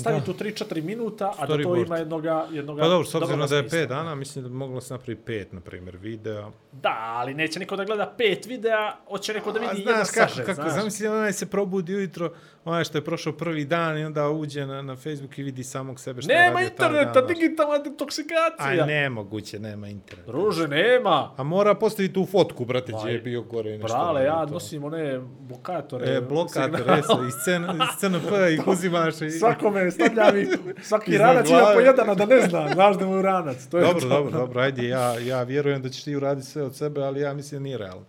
staviti 0.00 0.30
u 0.30 0.34
3-4 0.34 0.82
minuta, 0.82 1.32
a 1.38 1.46
da 1.46 1.62
to 1.62 1.76
ima 1.76 1.96
jednoga, 1.96 2.46
jednoga 2.50 2.82
Pa 2.82 2.88
dobro, 2.88 3.06
s 3.06 3.14
obzirom 3.14 3.48
da 3.48 3.56
je 3.56 3.62
smisla. 3.62 3.78
5 3.78 3.86
dana, 3.86 4.14
mislim 4.14 4.42
da 4.42 4.48
bi 4.48 4.54
moglo 4.54 4.80
se 4.80 4.94
napraviti 4.94 5.22
5, 5.32 5.46
na 5.52 5.60
primjer, 5.60 5.96
videa. 5.96 6.48
Da, 6.72 6.96
ali 7.16 7.34
neće 7.34 7.58
niko 7.60 7.76
da 7.76 7.84
gleda 7.84 8.14
pet 8.18 8.46
videa, 8.46 8.96
hoće 9.08 9.32
neko 9.34 9.52
da 9.52 9.60
A 9.60 9.62
vidi 9.62 9.80
jedan 9.80 9.94
znaš 9.94 10.08
kako, 10.14 10.28
sažet, 10.30 10.46
kako 10.46 10.62
znaš. 10.62 10.74
zamisli, 10.74 11.08
onaj 11.08 11.32
se 11.32 11.46
probudi 11.46 11.94
ujutro, 11.94 12.32
onaj 12.64 12.84
što 12.84 12.98
je 12.98 13.04
prošao 13.04 13.32
prvi 13.32 13.64
dan 13.64 13.98
i 13.98 14.04
onda 14.04 14.28
uđe 14.28 14.66
na, 14.66 14.82
na 14.82 14.96
Facebook 14.96 15.38
i 15.38 15.42
vidi 15.42 15.64
samog 15.64 16.00
sebe 16.00 16.22
šta 16.22 16.32
Nema 16.32 16.44
radio 16.44 16.68
taj 16.68 16.86
interneta, 16.86 17.12
dan, 17.12 17.24
baš. 17.26 17.34
digitalna 17.36 17.74
Aj, 17.74 17.80
detoksikacija. 17.82 18.86
nemoguće, 18.86 19.58
nema 19.58 19.88
interneta. 19.88 20.32
Druže, 20.32 20.68
nema. 20.68 21.30
A 21.36 21.42
mora 21.42 21.74
postaviti 21.74 22.14
tu 22.14 22.26
fotku, 22.26 22.64
brate, 22.64 22.92
Ma, 22.92 22.98
gdje 22.98 23.12
je 23.12 23.18
bio 23.18 23.42
gore 23.42 23.74
i 23.74 23.78
nešto. 23.78 23.96
Brale, 23.98 24.24
ja 24.24 24.46
to. 24.46 24.52
nosim 24.52 24.84
one 24.84 25.20
blokatore. 25.40 26.14
E, 26.14 26.20
blokator, 26.20 26.78
signala. 26.78 26.96
jesu, 26.96 27.24
iz, 27.28 27.34
iz 27.34 28.00
CNP 28.00 28.32
ih 28.52 28.66
uzimaš 28.68 29.20
i... 29.20 29.30
Svakome 29.30 29.87
stavljam 29.90 30.36
i 30.38 30.46
svaki 30.82 31.12
Iznad 31.12 31.28
ranac 31.28 31.48
ima 31.50 31.70
po 31.74 31.80
jedan, 31.80 32.10
a 32.10 32.14
da 32.14 32.26
ne 32.26 32.40
zna. 32.40 32.68
Znaš 32.74 32.96
da 32.98 33.06
mu 33.06 33.16
je 33.16 33.22
ranac. 33.22 33.66
To 33.66 33.78
je 33.78 33.84
Dobro, 33.84 34.00
to. 34.00 34.08
dobro, 34.08 34.30
dobro, 34.38 34.60
ajde, 34.60 34.88
ja, 34.88 35.18
ja 35.18 35.42
vjerujem 35.42 35.82
da 35.82 35.88
ćeš 35.88 36.04
ti 36.04 36.16
uraditi 36.16 36.46
sve 36.46 36.62
od 36.62 36.76
sebe, 36.76 37.02
ali 37.02 37.20
ja 37.20 37.34
mislim 37.34 37.60
da 37.60 37.62
nije 37.62 37.78
realno. 37.78 38.04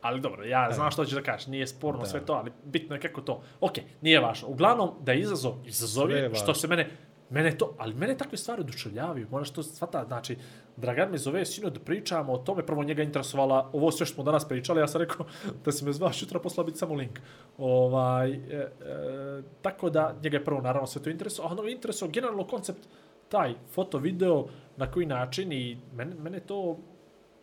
Ali 0.00 0.20
dobro, 0.20 0.44
ja 0.44 0.68
znam 0.72 0.90
što 0.90 1.04
ćeš 1.04 1.14
da 1.14 1.22
kažeš, 1.22 1.46
nije 1.46 1.66
sporno 1.66 2.00
Da. 2.00 2.06
sve 2.06 2.20
to, 2.20 2.32
ali 2.32 2.50
bitno 2.64 2.96
je 2.96 3.00
kako 3.00 3.20
to. 3.20 3.42
Ok, 3.60 3.72
nije 4.00 4.20
važno. 4.20 4.48
Uglavnom, 4.48 4.90
da 5.00 5.12
je 5.12 5.20
izazov, 5.20 5.54
izazov 5.66 6.10
je 6.10 6.34
što 6.34 6.54
se 6.54 6.68
mene, 6.68 6.90
mene 7.30 7.58
to, 7.58 7.74
ali 7.78 7.94
mene 7.94 8.16
takve 8.16 8.38
stvari 8.38 8.60
oduševljavaju, 8.60 9.26
moraš 9.30 9.50
to 9.50 9.62
shvata, 9.62 10.04
znači, 10.06 10.36
Dragan 10.76 11.10
me 11.10 11.18
zove 11.18 11.46
sino 11.46 11.70
da 11.70 11.80
pričamo 11.80 12.32
o 12.32 12.38
tome, 12.38 12.66
prvo 12.66 12.84
njega 12.84 13.02
interesovala 13.02 13.70
ovo 13.72 13.90
sve 13.90 14.06
što 14.06 14.14
smo 14.14 14.24
danas 14.24 14.48
pričali, 14.48 14.80
ja 14.80 14.88
sam 14.88 15.00
rekao 15.00 15.26
da 15.64 15.72
si 15.72 15.84
me 15.84 15.92
zvao 15.92 16.12
sutra 16.12 16.40
posla 16.40 16.64
biti 16.64 16.78
samo 16.78 16.94
link. 16.94 17.20
Ovaj, 17.58 18.32
e, 18.32 18.38
e, 18.52 18.68
tako 19.62 19.90
da, 19.90 20.16
njega 20.22 20.36
je 20.36 20.44
prvo 20.44 20.60
naravno 20.60 20.86
sve 20.86 21.02
to 21.02 21.10
interesuje, 21.10 21.46
a 21.46 21.52
ono 21.52 21.62
je 21.62 21.72
interesuje 21.72 22.10
generalno 22.10 22.46
koncept 22.46 22.88
taj 23.28 23.54
foto, 23.72 23.98
video, 23.98 24.46
na 24.76 24.90
koji 24.90 25.06
način 25.06 25.52
i 25.52 25.78
mene, 25.94 26.14
mene 26.14 26.40
to, 26.40 26.78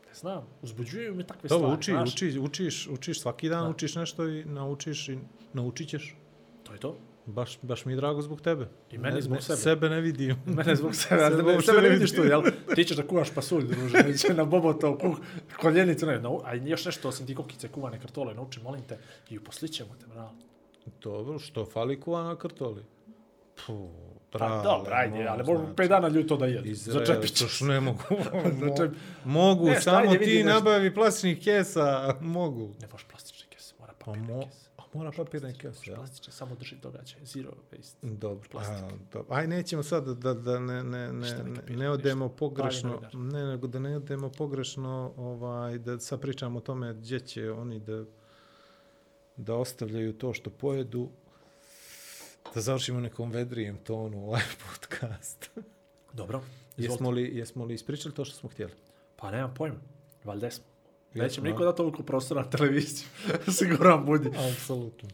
ne 0.07 0.13
znam, 0.13 0.47
uzbuđuju 0.61 1.15
me 1.15 1.23
takve 1.27 1.47
Dobro, 1.47 1.67
stvari, 1.67 1.79
uči, 1.79 1.91
znaš. 1.91 2.13
uči, 2.13 2.39
učiš, 2.39 2.87
učiš 2.87 3.21
svaki 3.21 3.49
dan, 3.49 3.63
Da. 3.63 3.69
učiš 3.69 3.95
nešto 3.95 4.27
i 4.27 4.45
naučiš 4.45 5.09
i 5.09 5.17
naučit 5.53 5.89
ćeš. 5.89 6.15
To 6.63 6.73
je 6.73 6.79
to. 6.79 6.97
Baš, 7.25 7.59
baš 7.61 7.85
mi 7.85 7.93
je 7.93 7.97
drago 7.97 8.21
zbog 8.21 8.41
tebe. 8.41 8.67
I 8.91 8.97
meni 8.97 9.15
ne, 9.15 9.21
zbog 9.21 9.35
ne, 9.35 9.41
sebe. 9.41 9.57
Sebe 9.57 9.89
ne 9.89 10.01
vidim. 10.01 10.35
Mene 10.57 10.75
zbog 10.75 10.95
sebe, 10.95 11.21
Sebe 11.21 11.35
sebe, 11.37 11.53
uopšte 11.53 11.71
sebe 11.71 11.81
ne 11.81 11.89
vidiš 11.89 12.15
tu, 12.15 12.23
jel? 12.23 12.41
Ti 12.75 12.85
ćeš 12.85 12.97
da 12.97 13.07
kuvaš 13.07 13.31
pasulj, 13.31 13.63
druže, 13.63 14.03
neće 14.07 14.33
na 14.33 14.45
bobota 14.45 14.89
u 14.89 14.97
kuh, 14.97 15.17
koljenicu, 15.59 16.05
ne, 16.05 16.19
no, 16.19 16.41
a 16.43 16.53
još 16.53 16.85
nešto, 16.85 17.09
osim 17.09 17.27
ti 17.27 17.35
kokice, 17.35 17.67
kuvane 17.67 17.99
kartole, 17.99 18.33
nauči, 18.33 18.59
molim 18.61 18.81
te, 18.81 18.97
i 19.29 19.37
uposlićemo 19.37 19.95
te, 19.95 20.05
bravo. 20.07 20.31
Dobro, 21.01 21.39
što 21.39 21.65
fali 21.65 21.99
kuvana 21.99 22.35
kartoli? 22.35 22.83
Puh, 23.67 23.89
Pa 24.31 24.61
dobro, 24.63 24.91
ajde, 24.93 25.15
mogu, 25.15 25.29
ali 25.29 25.43
mogu 25.43 25.59
znači. 25.59 25.75
pet 25.75 25.89
dana 25.89 26.07
ljudi 26.07 26.27
to 26.27 26.37
da 26.37 26.45
jedu. 26.45 26.67
Izrael, 26.69 27.05
Začepit 27.05 27.33
ćeš. 27.33 27.61
ne 27.61 27.79
mogu. 27.79 27.99
Začep- 28.09 28.93
mogu, 29.25 29.65
Ne, 29.65 29.81
samo 29.81 29.97
ajde, 30.11 30.25
ti 30.25 30.43
nabavi 30.43 30.93
plastičnih 30.93 31.43
kesa, 31.43 32.15
mogu. 32.21 32.73
Ne 32.81 32.87
možeš 32.91 33.07
plastične 33.07 33.45
kese, 33.49 33.73
mora 33.79 33.93
Pa 33.99 34.05
papirne 34.05 34.45
kese. 34.45 34.62
Mora 34.93 35.11
papirne 35.17 35.53
kese, 35.53 35.67
Možeš 35.67 35.87
ja? 35.87 35.95
plastične, 35.95 36.33
samo 36.33 36.55
drži 36.55 36.75
događaj, 36.75 37.19
zero 37.25 37.51
waste. 37.71 37.95
Dobro, 38.01 38.49
Plastik. 38.51 38.83
a, 38.83 38.97
dobro. 39.13 39.35
Aj, 39.35 39.47
nećemo 39.47 39.83
sad 39.83 40.07
da, 40.07 40.33
da 40.33 40.59
ne, 40.59 40.83
ne, 40.83 41.13
ne, 41.13 41.43
ne 41.43 41.75
ne, 41.75 41.89
odemo 41.89 42.25
ništa. 42.25 42.37
pogrešno, 42.37 43.01
ne, 43.13 43.45
nego 43.45 43.67
da 43.67 43.79
ne 43.79 43.95
odemo 43.97 44.29
pogrešno, 44.29 45.13
ovaj, 45.17 45.77
da 45.77 45.99
sad 45.99 46.21
pričamo 46.21 46.57
o 46.57 46.61
tome 46.61 46.93
gdje 46.93 47.19
će 47.19 47.51
oni 47.51 47.79
da, 47.79 48.05
da 49.37 49.55
ostavljaju 49.55 50.13
to 50.13 50.33
što 50.33 50.49
pojedu, 50.49 51.09
da 52.53 52.61
završimo 52.61 52.99
nekom 52.99 53.31
vedrijem 53.31 53.77
tonu 53.77 54.27
ovaj 54.27 54.41
podcast. 54.69 55.49
Dobro, 56.13 56.41
izvolite. 56.77 56.93
jesmo, 56.93 57.11
li, 57.11 57.37
jesmo 57.37 57.65
li 57.65 57.73
ispričali 57.73 58.15
to 58.15 58.25
što 58.25 58.35
smo 58.35 58.49
htjeli? 58.49 58.73
Pa 59.15 59.31
nemam 59.31 59.53
pojma, 59.53 59.79
valjda 60.23 60.51
smo. 60.51 60.72
Neće 61.15 61.41
mi 61.41 61.49
a? 61.49 61.51
niko 61.51 61.65
dati 61.65 61.77
toliko 61.77 62.03
prostora 62.03 62.41
na 62.41 62.49
televiziju. 62.49 63.07
Siguran 63.57 64.05
budi. 64.05 64.29
Apsolutno. 64.51 65.09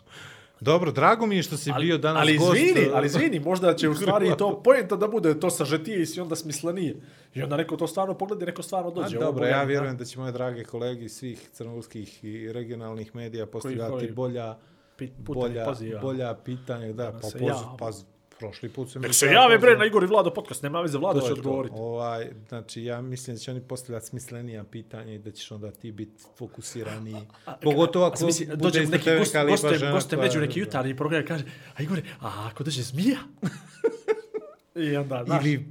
Dobro, 0.61 0.91
drago 0.91 1.25
mi 1.25 1.35
je 1.35 1.43
što 1.43 1.57
si 1.57 1.71
bio 1.73 1.97
danas 1.97 2.21
ali 2.21 2.37
gost. 2.37 2.55
izvini, 2.57 2.87
ali 2.93 3.05
izvini, 3.05 3.39
možda 3.39 3.75
će 3.75 3.89
u 3.89 3.95
stvari 3.95 4.31
to 4.37 4.59
pojenta 4.65 4.95
da 4.95 5.07
bude 5.07 5.39
to 5.39 5.49
sažetije 5.49 6.05
i 6.17 6.19
onda 6.19 6.35
smislenije. 6.35 6.95
I 7.35 7.43
onda 7.43 7.57
neko 7.57 7.77
to 7.77 7.87
stvarno 7.87 8.13
pogleda 8.13 8.43
i 8.43 8.47
neko 8.47 8.63
stvarno 8.63 8.89
A, 8.89 8.93
dođe. 8.93 9.17
Ovo 9.17 9.25
dobro, 9.25 9.45
ja 9.45 9.57
da. 9.57 9.63
vjerujem 9.63 9.97
da 9.97 10.05
će 10.05 10.19
moje 10.19 10.31
drage 10.31 10.63
kolege 10.63 11.05
iz 11.05 11.11
svih 11.11 11.49
crnogorskih 11.51 12.23
i 12.23 12.53
regionalnih 12.53 13.15
medija 13.15 13.45
postavljati 13.45 13.91
koji- 13.91 14.11
bolja, 14.11 14.57
Pi- 14.97 15.09
putem 15.17 15.41
bolja, 15.41 15.65
poziva. 15.65 16.01
bolja 16.01 16.33
pitanja. 16.35 16.93
Da, 16.93 17.11
pa, 17.11 17.19
poz, 17.19 17.33
jave. 17.41 17.77
pa 17.79 17.91
prošli 18.39 18.69
put 18.69 18.89
su 18.89 18.99
mi... 18.99 19.03
Nek 19.03 19.15
se 19.15 19.25
jave 19.25 19.57
bre 19.57 19.77
na 19.77 19.85
Igor 19.85 20.03
i 20.03 20.07
Vlado 20.07 20.29
podcast, 20.29 20.63
nema 20.63 20.81
veze, 20.81 20.97
Vlado 20.97 21.21
će 21.21 21.33
odgovoriti. 21.33 21.75
Ovaj, 21.77 22.27
znači, 22.49 22.83
ja 22.83 23.01
mislim 23.01 23.35
da 23.35 23.39
će 23.39 23.51
oni 23.51 23.61
postavljati 23.61 24.05
smislenija 24.05 24.63
pitanja 24.63 25.13
i 25.13 25.19
da 25.19 25.31
ćeš 25.31 25.51
onda 25.51 25.71
ti 25.71 25.91
biti 25.91 26.23
fokusiraniji. 26.37 27.27
Pogotovo 27.61 28.05
ako 28.05 28.13
A 28.13 28.17
zamisli, 28.17 28.47
bude 28.55 28.79
neki 28.81 29.03
tebe 29.03 29.19
gost, 29.19 29.33
neka 29.33 29.43
lipa 29.43 29.51
gostem, 29.53 29.73
žena 29.75 29.91
gostem 29.91 30.19
koja- 30.19 30.23
neđu 30.23 30.39
neki 30.39 30.59
jutarnji 30.59 30.95
program 30.95 31.21
i 31.21 31.27
kaže, 31.27 31.43
a 31.75 31.83
Igore, 31.83 32.01
a 32.19 32.47
ako 32.47 32.63
dođe 32.63 32.81
zmija? 32.83 33.17
I 34.83 34.95
onda, 34.95 35.23
znaš, 35.25 35.45
Ili 35.45 35.65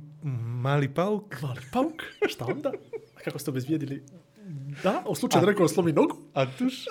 mali 0.56 0.88
pauk. 0.88 1.42
mali 1.42 1.60
pauk, 1.72 2.02
šta 2.28 2.44
onda? 2.44 2.72
A 3.16 3.24
kako 3.24 3.38
ste 3.38 3.50
obezbijedili? 3.50 4.02
Da, 4.82 5.04
u 5.06 5.14
slučaju 5.14 5.40
da 5.40 5.46
neko 5.46 5.68
slomi 5.68 5.92
nogu, 5.92 6.16
A 6.34 6.46
tuš? 6.48 6.84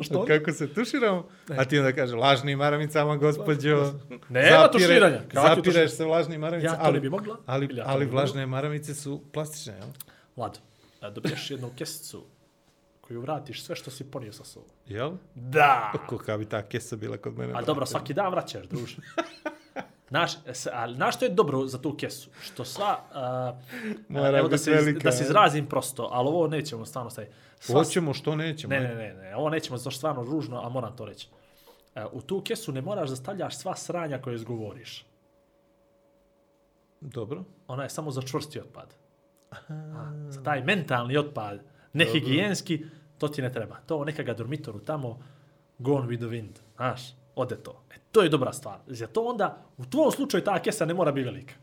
Što? 0.00 0.24
Kako 0.26 0.52
se 0.52 0.74
tuširamo? 0.74 1.28
A 1.58 1.64
ti 1.64 1.78
onda 1.78 1.92
kaže, 1.92 2.16
lažnim 2.16 2.58
maramicama, 2.58 3.16
gospođo. 3.16 3.94
Nema 4.28 4.68
tuširanja. 4.68 5.20
Kako 5.32 5.48
Zapireš 5.54 5.90
se 5.90 6.04
vlažnim 6.04 6.40
maramicama. 6.40 6.76
Ja 6.76 6.84
to 6.84 6.92
ne 6.92 7.00
bi 7.00 7.10
mogla. 7.10 7.36
Ali, 7.46 7.68
ja 7.72 7.84
ali 7.86 8.06
ne 8.06 8.12
vlažne 8.12 8.46
maramice 8.46 8.94
su 8.94 9.22
plastične, 9.32 9.72
jel? 9.72 9.88
Vlado, 10.36 10.58
a 11.00 11.10
dobiješ 11.10 11.50
jednu 11.50 11.70
kesicu 11.78 12.24
koju 13.00 13.20
vratiš 13.20 13.62
sve 13.62 13.76
što 13.76 13.90
si 13.90 14.10
ponio 14.10 14.32
sa 14.32 14.44
sobom. 14.44 14.70
Jel? 14.86 15.12
Da! 15.34 15.92
Kako 15.92 16.38
bi 16.38 16.44
ta 16.44 16.62
kesa 16.62 16.96
bila 16.96 17.16
kod 17.16 17.38
mene. 17.38 17.52
A 17.56 17.62
dobro, 17.62 17.86
svaki 17.86 18.14
dan 18.14 18.30
vraćaš, 18.30 18.66
druže. 18.66 18.96
Znaš, 20.12 20.32
s- 20.46 20.68
ali 20.72 20.94
znaš 20.94 21.16
što 21.16 21.24
je 21.24 21.30
dobro 21.30 21.66
za 21.66 21.78
tu 21.78 21.96
kesu? 21.96 22.30
Što 22.42 22.64
sva, 22.64 22.98
uh, 23.10 23.58
Mora 24.08 24.38
evo 24.38 24.48
da 24.48 24.58
se, 24.58 24.70
velika, 24.70 25.00
da 25.00 25.12
se 25.12 25.24
izrazim 25.24 25.66
prosto, 25.66 26.08
ali 26.12 26.28
ovo 26.28 26.46
nećemo 26.46 26.86
stvarno 26.86 27.10
staviti. 27.10 27.32
Sva, 27.60 27.74
Hoćemo 27.74 28.14
što 28.14 28.36
nećemo. 28.36 28.70
ne, 28.70 28.80
ne, 28.80 28.94
ne, 28.94 29.14
ne, 29.14 29.36
ovo 29.36 29.50
nećemo 29.50 29.76
zato 29.76 29.90
što 29.90 29.98
stvarno 29.98 30.24
ružno, 30.24 30.60
a 30.60 30.68
moram 30.68 30.96
to 30.96 31.04
reći. 31.04 31.28
Uh, 31.96 32.02
u 32.12 32.20
tu 32.20 32.42
kesu 32.42 32.72
ne 32.72 32.82
moraš 32.82 33.10
da 33.10 33.16
stavljaš 33.16 33.56
sva 33.56 33.76
sranja 33.76 34.18
koje 34.18 34.34
izgovoriš. 34.34 35.06
Dobro. 37.00 37.44
Ona 37.66 37.82
je 37.82 37.90
samo 37.90 38.10
za 38.10 38.22
čvrsti 38.22 38.60
otpad. 38.60 38.94
A, 39.50 39.56
za 40.28 40.42
taj 40.42 40.62
mentalni 40.62 41.16
otpad, 41.16 41.60
nehigijenski, 41.92 42.84
to 43.18 43.28
ti 43.28 43.42
ne 43.42 43.52
treba. 43.52 43.76
To 43.78 44.04
neka 44.04 44.22
ga 44.22 44.34
dormitoru 44.34 44.78
tamo, 44.80 45.18
gone 45.78 46.08
with 46.08 46.18
the 46.18 46.26
wind, 46.28 46.52
znaš, 46.76 47.00
ode 47.34 47.56
to. 47.56 47.82
E, 47.90 47.94
to 48.12 48.22
je 48.22 48.28
dobra 48.28 48.52
stvar. 48.52 48.78
Za 48.86 49.06
to 49.06 49.22
onda, 49.24 49.64
u 49.78 49.84
tvom 49.84 50.10
slučaju 50.10 50.44
ta 50.44 50.58
kesa 50.62 50.84
ne 50.84 50.94
mora 50.94 51.12
biti 51.12 51.24
velika. 51.24 51.54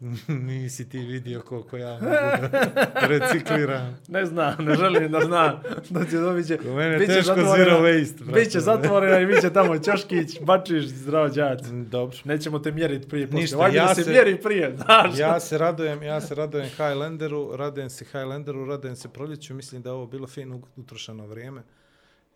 Nisi 0.48 0.88
ti 0.88 0.98
vidio 0.98 1.40
koliko 1.42 1.76
ja 1.76 1.92
mogu 1.92 2.04
da 2.52 3.06
recikliram. 3.08 3.98
Ne 4.08 4.26
zna, 4.26 4.56
ne 4.58 4.74
želim 4.74 5.12
da 5.12 5.20
zna. 5.20 5.60
Da 5.90 6.04
će 6.04 6.10
to 6.10 6.32
biće, 6.34 6.56
Kod 6.56 6.66
mene 6.66 6.98
biće 6.98 7.12
teško 7.12 7.34
zero 7.34 7.80
waste, 7.82 8.24
brate. 8.24 8.40
Biće 8.40 8.60
zatvorena 8.60 9.20
i 9.20 9.26
biće 9.26 9.52
tamo 9.52 9.78
Ćoškić, 9.78 10.40
bačiš 10.40 10.84
zdravo 10.84 11.28
džac. 11.28 11.60
Dobro. 11.66 12.16
Nećemo 12.24 12.58
te 12.58 12.72
mjeriti 12.72 13.08
prije. 13.08 13.26
Ništa, 13.26 13.68
ja 13.68 13.86
da 13.86 13.94
se, 13.94 14.04
se- 14.04 14.10
mjeri 14.10 14.42
prije, 14.42 14.76
znaš. 14.76 15.18
Ja 15.18 15.40
se 15.40 15.58
radujem, 15.58 16.02
ja 16.02 16.20
se 16.20 16.34
radujem 16.34 16.68
Highlanderu, 16.68 17.56
radujem 17.56 17.90
se 17.90 18.04
Highlanderu, 18.04 18.66
radujem 18.66 18.96
se 18.96 19.08
proljeću, 19.08 19.54
mislim 19.54 19.82
da 19.82 19.88
je 19.90 19.94
ovo 19.94 20.06
bilo 20.06 20.26
fino 20.26 20.60
utrošeno 20.76 21.26
vrijeme. 21.26 21.62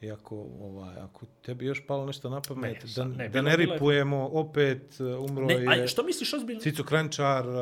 I 0.01 0.10
ako, 0.10 0.47
ovaj, 0.60 0.97
ako 0.97 1.27
tebi 1.43 1.64
još 1.64 1.86
palo 1.86 2.06
nešto 2.06 2.31
na 2.31 2.40
pamet, 2.40 2.85
Ne, 2.85 2.90
da, 2.97 3.05
ne, 3.05 3.28
da 3.28 3.43
ne 3.43 3.51
je- 3.51 3.56
ripujemo, 3.56 4.28
opet 4.32 5.01
uh, 5.01 5.31
umro 5.31 5.47
Ne, 5.47 5.55
je 5.55 5.68
aj, 5.68 5.86
što 5.86 6.02
misliš 6.02 6.35
ozbiljno? 6.35 6.60
Cico 6.60 6.85
Krančar, 6.85 7.48
uh, 7.48 7.55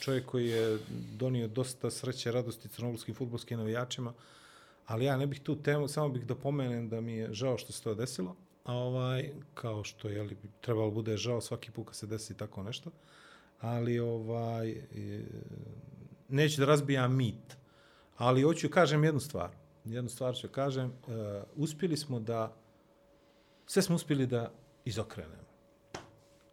čovjek 0.00 0.26
koji 0.26 0.48
je 0.48 0.78
donio 1.12 1.48
dosta 1.48 1.90
sreće, 1.90 2.32
radosti 2.32 2.68
crnogolskim 2.68 3.14
futbolskim 3.14 3.58
navijačima, 3.58 4.12
ali 4.86 5.04
ja 5.04 5.16
ne 5.16 5.26
bih 5.26 5.40
tu 5.40 5.56
temu, 5.56 5.88
samo 5.88 6.08
bih 6.08 6.26
da 6.26 6.34
pomenem 6.34 6.88
da 6.88 7.00
mi 7.00 7.12
je 7.12 7.32
žao 7.32 7.58
što 7.58 7.72
se 7.72 7.82
to 7.82 7.94
desilo, 7.94 8.36
a 8.64 8.74
ovaj, 8.74 9.30
kao 9.54 9.84
što 9.84 10.08
je 10.08 10.22
li, 10.22 10.36
trebalo 10.60 10.90
bude 10.90 11.16
žao 11.16 11.40
svaki 11.40 11.70
put 11.70 11.86
kad 11.86 11.96
se 11.96 12.06
desi 12.06 12.36
tako 12.36 12.62
nešto, 12.62 12.90
ali 13.60 13.98
ovaj, 13.98 14.70
e, 14.70 14.84
neću 16.28 16.60
da 16.60 16.66
razbijam 16.66 17.16
mit, 17.16 17.56
ali 18.16 18.42
hoću 18.42 18.68
kažem 18.68 19.04
jednu 19.04 19.20
stvar, 19.20 19.50
jednu 19.84 20.10
stvar 20.10 20.36
ću 20.36 20.48
kažem, 20.48 20.86
uh, 20.86 21.14
uspjeli 21.56 21.96
smo 21.96 22.20
da, 22.20 22.56
sve 23.66 23.82
smo 23.82 23.96
uspjeli 23.96 24.26
da 24.26 24.52
izokrenemo, 24.84 25.48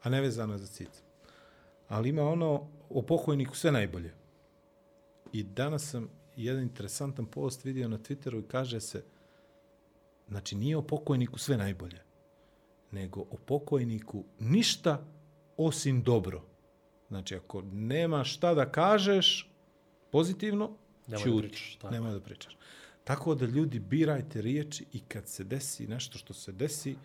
a 0.03 0.10
ne 0.10 0.22
vezano 0.22 0.53
je 0.53 0.58
za 0.58 0.68
cicu. 0.68 1.02
Ali 1.88 2.10
ima 2.10 2.24
ono 2.24 2.68
o 2.90 3.02
pokojniku 3.02 3.56
sve 3.56 3.72
najbolje. 3.72 4.14
I 5.34 5.44
danas 5.44 5.90
sam 5.90 6.10
jedan 6.36 6.64
interesantan 6.64 7.26
post 7.26 7.66
vidio 7.66 7.88
na 7.88 7.98
Twitteru 7.98 8.40
i 8.40 8.48
kaže 8.48 8.80
se, 8.80 9.03
znači 10.28 10.56
nije 10.56 10.78
o 10.78 10.82
pokojniku 10.82 11.40
sve 11.40 11.58
najbolje, 11.58 12.02
nego 12.91 13.22
o 13.22 13.38
pokojniku 13.45 14.24
ništa 14.40 15.06
osim 15.58 16.03
dobro. 16.03 16.44
Znači, 17.08 17.36
ako 17.36 17.62
nema 17.72 18.24
šta 18.24 18.53
da 18.53 18.72
kažeš 18.72 19.52
pozitivno, 20.12 20.78
Nemoj 21.08 21.41
da 21.41 21.48
pričaš. 21.48 21.80
Nemoj 21.91 22.12
da 22.12 22.20
pričaš. 22.20 22.58
Tako 23.11 23.35
da 23.35 23.45
ljudi 23.45 23.79
birajte 23.79 24.41
riječi 24.41 24.85
i 24.93 24.99
kad 24.99 25.27
se 25.27 25.43
desi 25.43 25.88
nešto 25.88 26.17
što 26.17 26.33
se 26.33 26.51
desi 26.51 26.95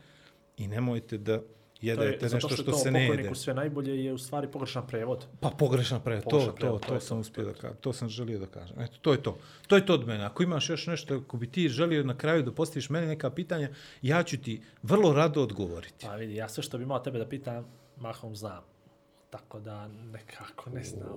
i 0.57 0.69
nemojte 0.69 1.19
da 1.19 1.39
To 1.39 1.45
jedete 1.81 2.27
je, 2.27 2.31
nešto 2.35 2.49
što, 2.49 2.63
što 2.63 2.71
to 2.71 2.79
se 2.79 2.91
ne 2.91 3.01
jede. 3.01 3.13
pokojniku 3.13 3.35
sve 3.35 3.55
najbolje 3.55 4.05
je 4.05 4.13
u 4.13 4.19
stvari 4.19 4.49
pogrešan 4.53 4.87
prevod. 4.87 5.27
Pa 5.41 5.51
pogrešan 5.51 6.01
pre, 6.01 6.21
to, 6.21 6.31
Pogrešan 6.31 6.51
to, 6.51 6.57
prevod, 6.57 6.81
to, 6.81 6.89
to 6.89 7.01
sam 7.01 7.17
to, 7.17 7.21
uspio 7.21 7.45
to 7.45 7.53
da 7.53 7.59
kažem, 7.59 7.77
to 7.81 7.93
sam 7.93 8.09
želio 8.09 8.39
da 8.39 8.47
kažem. 8.47 8.81
Eto, 8.81 8.97
to 9.03 9.13
je 9.13 9.23
to. 9.23 9.39
To 9.67 9.77
je 9.77 9.87
to 9.87 9.95
od 9.95 10.07
mene. 10.07 10.25
Ako 10.25 10.43
imaš 10.43 10.71
još 10.71 10.87
nešto, 10.87 11.17
ako 11.17 11.37
bi 11.37 11.51
ti 11.51 11.69
želio 11.69 12.05
na 12.05 12.17
kraju 12.17 12.43
da 12.43 12.53
postaviš 12.53 12.91
meni 12.91 13.07
neka 13.07 13.31
pitanja, 13.31 13.69
ja 14.03 14.23
ću 14.23 14.37
ti 14.39 14.63
vrlo 14.83 15.13
rado 15.13 15.43
odgovoriti. 15.43 16.07
Pa 16.07 16.15
vidi, 16.15 16.35
ja 16.35 16.49
sve 16.49 16.63
što 16.63 16.79
bi 16.79 16.85
imao 16.85 16.99
tebe 16.99 17.19
da 17.19 17.27
pitam, 17.29 17.65
mahom 17.97 18.37
znam. 18.37 18.76
Tako 19.31 19.61
da 19.61 19.89
nekako 19.89 20.71
ne 20.71 20.85
znam. 20.85 21.09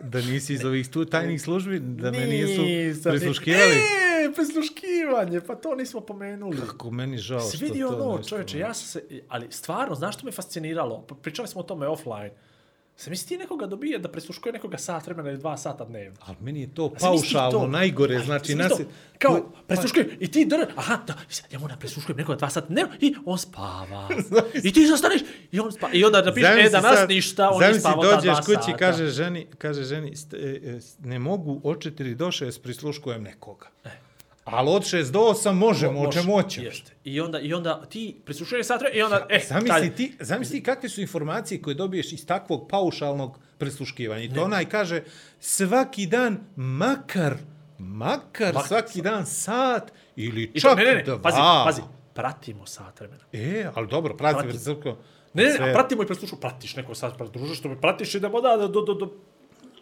Da 0.00 0.20
nisi 0.20 0.54
iz 0.54 0.64
ovih 0.64 0.88
tu 0.88 1.04
tajnih 1.04 1.42
službi, 1.42 1.78
da 1.78 2.10
me 2.10 2.18
nisu 2.18 2.62
prisluškivali. 3.04 3.74
E, 3.74 4.32
prisluškivanje, 4.34 5.40
pa 5.40 5.54
to 5.54 5.74
nismo 5.74 6.00
pomenuli. 6.00 6.56
Kako 6.56 6.90
meni 6.90 7.18
žao 7.18 7.40
Si 7.40 7.56
što 7.56 7.66
to 7.68 7.86
ono, 7.88 8.16
nešto- 8.16 8.28
čovječe, 8.28 8.58
ja 8.58 8.74
sam 8.74 8.86
se, 8.86 9.22
ali 9.28 9.46
stvarno, 9.50 9.94
znaš 9.94 10.14
što 10.16 10.26
me 10.26 10.32
fasciniralo? 10.32 11.00
Pričali 11.22 11.48
smo 11.48 11.60
o 11.60 11.64
tome 11.64 11.86
offline. 11.86 12.30
Se 13.02 13.10
misli 13.10 13.28
ti 13.28 13.36
nekoga 13.36 13.66
dobije 13.66 13.98
da 13.98 14.08
prisluškuje 14.08 14.52
nekoga 14.52 14.78
sat 14.78 15.06
vremena 15.06 15.30
ili 15.30 15.38
dva 15.38 15.56
sata 15.56 15.84
dnevno? 15.84 16.18
Ali 16.20 16.36
meni 16.40 16.60
je 16.60 16.74
to 16.74 16.94
paušalno, 17.00 17.50
to? 17.50 17.66
najgore. 17.66 18.16
A, 18.16 18.24
Znači, 18.24 18.54
nas 18.54 18.72
je... 18.72 18.84
to? 18.84 18.90
Kao, 19.18 19.52
presluškujem, 19.66 20.08
i 20.20 20.30
ti 20.30 20.44
dr... 20.44 20.72
Aha, 20.76 20.98
da, 21.06 21.14
ja 21.50 21.58
moram 21.58 21.78
presluškujem 21.78 22.16
nekoga 22.16 22.36
dva 22.38 22.50
sata 22.50 22.66
dnevno 22.66 22.94
i 23.00 23.14
on 23.24 23.38
spava. 23.38 24.08
I 24.66 24.72
ti 24.72 24.86
zastaneš 24.86 25.20
i 25.52 25.60
on 25.60 25.72
spava. 25.72 25.92
I 25.92 26.04
onda 26.04 26.22
napiše, 26.22 26.46
e, 26.46 26.50
Zamisli 26.50 26.70
da 26.70 26.80
nas 26.80 26.98
sad- 26.98 27.08
ništa, 27.08 27.50
on 27.50 27.62
je 27.62 27.80
spavao 27.80 28.02
ta 28.02 28.08
dva 28.10 28.16
dođeš 28.16 28.46
kući 28.46 28.54
sata. 28.54 28.70
i 28.70 28.78
kaže 28.78 29.06
ženi, 29.06 29.46
kaže 29.58 29.82
ženi, 29.82 30.12
e, 30.32 30.36
e, 30.36 30.78
ne 30.98 31.18
mogu 31.18 31.60
od 31.64 31.78
4 31.78 32.14
do 32.14 32.26
6 32.26 32.62
prisluškujem 32.62 33.22
nekoga. 33.22 33.66
Ali 34.44 34.70
od 34.70 34.82
6 34.82 35.10
do 35.10 35.20
8 35.20 35.52
možemo, 35.52 36.00
o 36.00 36.04
Može, 36.04 36.20
čemu 36.20 36.32
hoćeš. 36.32 36.64
Jeste. 36.64 36.92
I 37.04 37.20
onda, 37.20 37.40
I 37.40 37.54
onda 37.54 37.82
ti 37.82 38.16
prislušuješ 38.24 38.66
sat 38.66 38.80
vremena 38.80 38.98
i 38.98 39.02
onda, 39.02 39.26
e, 39.28 39.40
Zamisli 39.40 39.94
ti, 39.94 40.16
zamisli 40.20 40.62
kakve 40.62 40.88
su 40.88 41.00
informacije 41.00 41.62
koje 41.62 41.74
dobiješ 41.74 42.12
iz 42.12 42.26
takvog 42.26 42.68
paušalnog 42.68 43.38
prisluškivanja. 43.58 44.22
I 44.22 44.34
to 44.34 44.44
onaj 44.44 44.64
kaže 44.64 45.02
svaki 45.40 46.06
dan 46.06 46.38
makar, 46.56 47.34
makar 47.78 48.54
Mak- 48.54 48.66
svaki 48.68 49.02
dan 49.02 49.26
sat 49.26 49.92
ili 50.16 50.50
I 50.54 50.60
čak 50.60 50.70
to, 50.70 50.76
ne, 50.76 50.84
ne, 50.84 50.94
ne, 50.94 51.02
dva. 51.02 51.18
pazi, 51.18 51.38
pazi, 51.64 51.82
pratimo 52.14 52.66
sat 52.66 53.00
vremena. 53.00 53.24
E, 53.32 53.66
ali 53.74 53.88
dobro, 53.88 54.16
prati 54.16 54.34
Prati. 54.34 54.48
prisluško. 54.48 54.96
Ne, 55.34 55.44
ne, 55.44 55.70
a 55.70 55.72
pratimo 55.72 56.02
i 56.02 56.06
preslušu, 56.06 56.36
pratiš 56.36 56.76
neko 56.76 56.94
sad, 56.94 57.18
pa 57.18 57.26
druže 57.26 57.54
što 57.54 57.68
me 57.68 57.80
pratiš, 57.80 58.14
idemo 58.14 58.40
da, 58.40 58.56
do, 58.56 58.68
do, 58.68 58.94
do, 58.94 59.12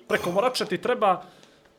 preko 0.08 0.32
morača 0.32 0.64
ti 0.64 0.78
treba 0.78 1.22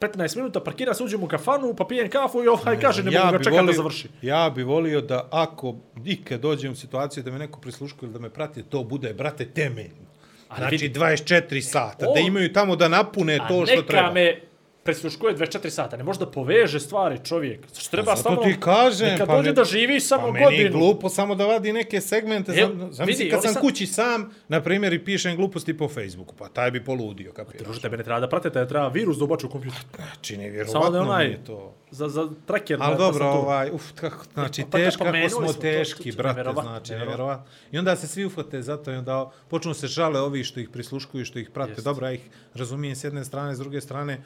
15 0.01 0.35
minuta, 0.35 0.59
parkira 0.59 0.93
se, 0.93 1.03
uđem 1.03 1.23
u 1.23 1.27
kafanu, 1.27 1.73
pa 1.75 1.85
pijem 1.85 2.09
kafu 2.09 2.43
i 2.43 2.47
ovaj 2.47 2.79
kaže, 2.79 3.03
ne 3.03 3.11
mogu 3.11 3.31
ga 3.31 3.43
čekati 3.43 3.67
da 3.67 3.73
završi. 3.73 4.07
Ja 4.21 4.49
bi 4.49 4.63
volio 4.63 5.01
da 5.01 5.27
ako 5.31 5.75
ikad 6.05 6.39
dođem 6.39 6.71
u 6.71 6.75
situaciju 6.75 7.23
da 7.23 7.31
me 7.31 7.39
neko 7.39 7.59
prisluškuje 7.59 8.07
ili 8.07 8.13
da 8.13 8.19
me 8.19 8.29
prati, 8.29 8.63
to 8.63 8.83
bude, 8.83 9.13
brate, 9.13 9.45
temeljno. 9.45 10.11
Znači 10.57 10.77
vidi- 10.77 10.89
24 10.91 11.61
sata, 11.61 12.09
O! 12.09 12.13
da 12.13 12.19
imaju 12.19 12.53
tamo 12.53 12.75
da 12.75 12.87
napune 12.87 13.35
A 13.35 13.47
to 13.47 13.65
što 13.65 13.75
neka 13.75 13.87
treba. 13.87 14.11
me 14.11 14.39
prisluškuje 14.83 15.35
24 15.35 15.69
sata, 15.69 15.97
ne 15.97 16.03
može 16.03 16.19
da 16.19 16.25
poveže 16.27 16.79
stvari 16.79 17.19
čovjek. 17.19 17.67
Znači 17.67 17.91
treba 17.91 18.15
Zato 18.15 18.21
samo, 18.23 18.43
ti 18.43 18.59
kažem, 18.59 19.07
neka 19.07 19.25
pa 19.25 19.35
dođe 19.35 19.49
me- 19.49 19.53
da 19.53 19.63
živi 19.63 19.99
samo 19.99 20.21
pa 20.23 20.31
meni 20.31 20.45
je 20.47 20.63
godinu. 20.63 20.79
glupo 20.79 21.09
samo 21.09 21.35
da 21.35 21.45
vadi 21.45 21.73
neke 21.73 22.01
segmente. 22.01 22.51
Evo, 22.53 22.89
Zamisli 22.91 23.05
vidi, 23.17 23.29
kad 23.31 23.41
sam 23.41 23.53
sad- 23.53 23.61
kući 23.61 23.85
sam, 23.87 24.29
na 24.47 24.61
primjer, 24.61 24.93
i 24.93 24.99
pišem 25.01 25.35
gluposti 25.35 25.73
po 25.75 25.89
Facebooku, 25.89 26.35
pa 26.35 26.47
taj 26.47 26.71
bi 26.71 26.83
poludio, 26.83 27.31
kapiraš. 27.31 27.61
Druže, 27.61 27.81
tebe 27.81 27.97
ne 27.97 28.03
treba 28.03 28.19
da 28.19 28.29
pratite, 28.29 28.49
tebe 28.51 28.67
treba 28.67 28.87
virus 28.87 29.17
da 29.17 29.23
ubaču 29.23 29.47
u 29.47 29.51
kompjuter. 29.51 29.81
Znači, 29.95 30.33
Samo 30.33 30.43
nevjerovatno 30.43 30.89
da 30.89 30.97
je 30.97 31.03
onaj- 31.03 31.25
mi 31.25 31.31
je 31.31 31.43
to. 31.45 31.75
Za, 31.91 32.09
za 32.09 32.29
tracker 32.45 32.77
Ali 32.79 32.91
dobro, 32.91 33.19
tastaturu. 33.19 33.41
ovaj, 33.41 33.69
uf, 33.71 33.91
kako, 33.93 34.25
znači, 34.33 34.63
Pa 34.63 34.77
da, 34.77 34.85
teško, 34.85 35.03
kako 35.03 35.29
smo 35.29 35.47
to, 35.47 35.53
teški, 35.53 36.11
to- 36.11 36.17
brate, 36.17 36.27
nevjerovatno, 36.29 36.71
znači, 36.71 36.93
nevjerovatno. 36.93 37.45
I 37.71 37.77
onda 37.77 37.95
se 37.95 38.07
svi 38.07 38.25
ufate 38.25 38.61
zato 38.61 38.91
i 38.91 38.95
onda 38.95 39.31
počnu 39.47 39.73
se 39.73 39.87
žale 39.87 40.19
ovi 40.21 40.43
što 40.43 40.59
ih 40.59 40.69
prisluškuju, 40.69 41.25
što 41.25 41.39
ih 41.39 41.49
prate. 41.49 41.71
Jeste. 41.71 41.81
Dobro, 41.81 42.07
ja 42.07 42.13
ih 42.13 42.21
razumijem 42.53 42.95
s 42.95 43.03
jedne 43.03 43.25
strane, 43.25 43.55
s 43.55 43.59
druge 43.59 43.81
strane, 43.81 44.21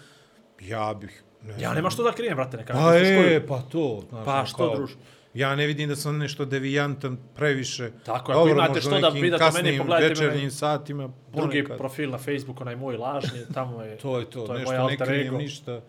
ja 0.61 0.93
bih... 0.93 1.23
Ne 1.41 1.51
Ja 1.53 1.57
znam. 1.57 1.75
nema 1.75 1.89
što 1.89 2.03
da 2.03 2.11
krijem, 2.11 2.35
brate, 2.35 2.57
neka. 2.57 2.73
Pa 2.73 2.95
e, 2.97 3.45
pa 3.47 3.61
to. 3.61 4.03
Znači, 4.09 4.25
Pa 4.25 4.45
što, 4.45 4.75
druže? 4.75 4.95
Ja 5.33 5.55
ne 5.55 5.67
vidim 5.67 5.89
da 5.89 5.95
sam 5.95 6.17
nešto 6.17 6.45
devijantan 6.45 7.17
previše. 7.35 7.91
Tako, 8.05 8.31
ako 8.31 8.47
imate 8.47 8.69
možda 8.73 8.81
što 8.81 8.99
da 8.99 9.11
pridate 9.11 9.63
meni, 9.63 9.77
pogledajte 9.77 10.21
me 10.21 10.27
večernjim 10.27 10.51
satima. 10.51 11.09
Drugi 11.33 11.57
ponekad. 11.57 11.77
profil 11.77 12.09
na 12.11 12.17
Facebooku, 12.17 12.63
onaj 12.63 12.75
moj 12.75 12.97
lažni, 12.97 13.39
tamo 13.53 13.81
je... 13.81 13.97
To 13.97 14.19
je 14.19 14.25
to, 14.29 14.47
to 14.47 14.53
je 14.53 14.59
nešto 14.59 14.87
ne 14.87 14.97
krijem 14.97 15.35
ništa. 15.35 15.81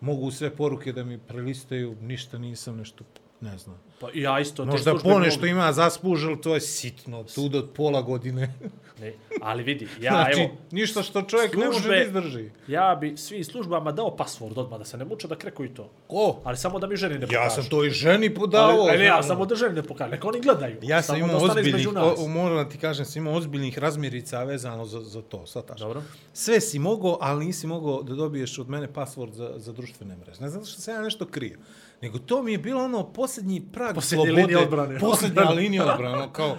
Mogu 0.00 0.30
sve 0.30 0.50
poruke 0.50 0.92
da 0.92 1.04
mi 1.04 1.18
prelistaju, 1.18 1.96
ništa 2.00 2.38
nisam 2.38 2.76
nešto 2.76 3.04
ne 3.40 3.58
znam. 3.58 3.78
Pa 4.02 4.08
ja 4.14 4.40
isto. 4.40 4.64
Možda 4.64 4.90
službe 4.90 5.10
ponešto 5.10 5.40
mogu- 5.40 5.50
ima 5.50 5.72
zaspužil, 5.72 6.36
to 6.36 6.54
je 6.54 6.60
sitno, 6.60 7.24
tu 7.24 7.48
do 7.48 7.66
pola 7.66 8.02
godine. 8.02 8.54
Ne, 9.00 9.12
ali 9.40 9.62
vidi, 9.62 9.88
ja 10.00 10.12
znači, 10.12 10.40
evo, 10.40 10.50
ništa 10.70 11.02
što 11.02 11.22
čovjek 11.22 11.56
ne 11.56 11.66
može 11.66 11.78
službe- 11.78 11.96
da 11.96 12.02
izdrži. 12.02 12.50
ja 12.68 12.98
bi 13.00 13.16
svim 13.16 13.44
službama 13.44 13.92
dao 13.92 14.16
password 14.18 14.58
odmah, 14.58 14.78
da 14.78 14.84
se 14.84 14.96
ne 14.96 15.04
muče 15.04 15.28
da 15.28 15.34
kreku 15.34 15.64
i 15.64 15.68
to. 15.68 15.90
Ko? 16.06 16.40
Ali 16.44 16.56
samo 16.56 16.78
da 16.78 16.86
mi 16.86 16.96
ženi 16.96 17.14
ne 17.14 17.26
pokažu. 17.26 17.34
Ja 17.34 17.50
sam 17.50 17.64
to 17.64 17.84
i 17.84 17.90
ženi 17.90 18.34
podao. 18.34 18.70
Ali, 18.70 18.90
ali 18.90 19.04
ja 19.04 19.12
znam. 19.12 19.22
samo 19.22 19.46
da 19.46 19.54
ženi 19.54 19.74
ne 19.74 19.82
pokažu. 19.82 20.10
Neka 20.10 20.28
oni 20.28 20.40
gledaju. 20.40 20.78
Ja 20.82 21.02
sam 21.02 21.16
imao 21.16 21.36
ozbiljnih, 21.36 21.88
o, 22.18 22.28
moram 22.28 22.56
da 22.56 22.68
ti 22.68 22.78
kažem, 22.78 23.04
sam 23.04 23.22
imao 23.22 23.34
ozbiljnih 23.34 23.78
razmirica 23.78 24.44
vezano 24.44 24.84
za, 24.84 25.00
za 25.00 25.22
to, 25.22 25.46
sataš. 25.46 25.80
Dobro. 25.80 26.02
Sve 26.32 26.60
si 26.60 26.78
mogao, 26.78 27.18
ali 27.20 27.44
nisi 27.44 27.66
mogao 27.66 28.02
da 28.02 28.14
dobiješ 28.14 28.58
od 28.58 28.68
mene 28.68 28.88
password 28.92 29.32
za, 29.32 29.52
za 29.56 29.72
društvene 29.72 30.16
mreže. 30.16 30.40
Ne 30.40 30.48
zato 30.48 30.66
što 30.66 30.80
sam 30.80 30.94
ja 30.94 31.00
nešto 31.00 31.26
krio. 31.26 31.58
Nego 32.02 32.18
to 32.18 32.42
mi 32.42 32.52
je 32.52 32.58
bilo 32.58 32.84
ono 32.84 33.12
posljednji 33.12 33.62
prag 33.72 33.94
Posljednja 33.94 34.24
slobode. 34.24 34.42
linija 34.42 34.60
odbrane. 34.60 34.98
Posljednja 34.98 35.42
linija 35.42 35.84
odbrane, 35.84 36.14
ono 36.14 36.32
kao... 36.32 36.56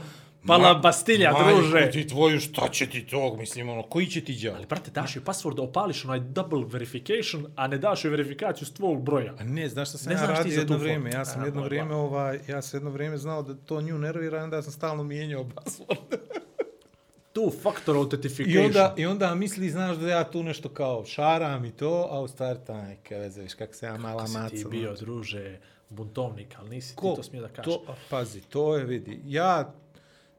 Pala 0.48 0.70
ma- 0.70 0.82
Bastilja, 0.82 1.32
majku 1.34 1.62
druže. 1.62 1.92
ti 1.92 2.08
tvoju, 2.08 2.40
šta 2.40 2.68
će 2.70 2.86
ti 2.88 3.08
to, 3.08 3.36
mislim, 3.38 3.70
ono, 3.70 3.84
koji 3.84 4.08
će 4.08 4.22
ti 4.22 4.34
djel? 4.34 4.56
Ali, 4.56 4.66
brate, 4.66 4.92
daš 4.92 5.16
joj 5.16 5.24
password 5.24 5.60
opališ 5.60 6.06
onaj 6.06 6.20
double 6.20 6.64
verification, 6.68 7.46
a 7.56 7.68
ne 7.68 7.78
daš 7.78 8.06
joj 8.06 8.12
verifikaciju 8.12 8.66
s 8.68 8.74
tvog 8.74 9.02
broja. 9.02 9.34
A 9.40 9.44
ne, 9.44 9.70
znaš 9.70 9.90
šta 9.90 9.98
sam 9.98 10.14
Ne 10.14 10.20
ja 10.20 10.26
radio 10.28 10.54
jedno 10.54 10.76
tu 10.76 10.82
vrijeme? 10.82 11.12
Ja 11.12 11.26
sam 11.26 11.42
A, 11.42 11.46
jedno 11.46 11.62
vrijeme, 11.64 11.96
ovaj, 11.96 12.40
ja 12.48 12.62
sam 12.62 12.78
jedno 12.78 12.90
vrijeme 12.90 13.18
znao 13.18 13.42
da 13.44 13.56
to 13.56 13.82
nju 13.82 13.98
nervira, 13.98 14.44
onda 14.44 14.62
sam 14.62 14.72
stalno 14.72 15.04
mijenjao 15.04 15.44
password. 15.56 16.18
Two 17.34 17.52
factor 17.54 17.96
I 17.96 18.00
authentication. 18.00 18.66
onda, 18.66 18.94
I 18.98 19.06
onda 19.06 19.36
misli, 19.36 19.70
znaš 19.70 19.98
da 19.98 20.10
ja 20.10 20.24
tu 20.24 20.44
nešto 20.44 20.70
kao 20.70 21.06
šaram 21.06 21.66
i 21.66 21.72
to, 21.72 22.08
a 22.12 22.20
u 22.20 22.28
stvari 22.28 22.60
taj 22.60 22.84
neke 22.84 23.16
veze, 23.16 23.42
viš 23.42 23.54
kako 23.54 23.74
se 23.74 23.86
ja 23.86 23.98
mala 23.98 24.20
Kako 24.20 24.32
maca. 24.34 24.50
si 24.50 24.64
ti 24.64 24.70
bio, 24.70 24.94
druže, 24.94 25.58
buntovnik, 25.90 26.56
ali 26.58 26.70
nisi 26.70 26.96
Ko? 26.96 27.10
ti 27.10 27.16
to 27.16 27.24
smije 27.24 27.42
da 27.42 27.48
kažeš. 27.48 27.74
To, 27.76 27.82
pazi, 28.10 28.42
to 28.42 28.78
je, 28.78 28.84
vidi, 28.86 29.20
ja 29.26 29.74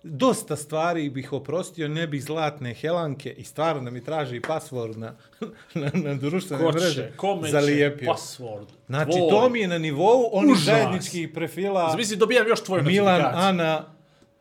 dosta 0.03 0.57
stvari 0.57 1.11
bih 1.11 1.33
oprostio, 1.33 1.89
ne 1.89 2.07
bih 2.07 2.25
zlatne 2.25 2.75
helanke 2.75 3.31
i 3.31 3.45
stvarno 3.45 3.83
da 3.83 3.91
mi 3.91 4.05
traži 4.05 4.41
password 4.41 4.97
na, 4.97 5.15
na, 5.75 5.91
na 5.95 6.15
društvene 6.15 6.63
Ko 6.63 6.71
mreže 6.71 6.95
će, 6.95 7.13
kome 7.17 7.43
će, 7.43 7.53
zalijepio. 7.53 8.13
password, 8.13 8.67
Znači, 8.87 9.11
tvoj. 9.11 9.31
to 9.31 9.49
mi 9.49 9.61
je 9.61 9.69
na 9.69 9.79
nivou 9.79 10.29
onih 10.33 10.53
Užas. 10.53 10.65
zajedničkih 10.65 11.29
profila 11.29 11.91
Zamisli, 11.91 12.17
dobijam 12.17 12.49
još 12.49 12.61
tvoju 12.61 12.83
Milan. 12.83 13.23
Ana, 13.35 13.85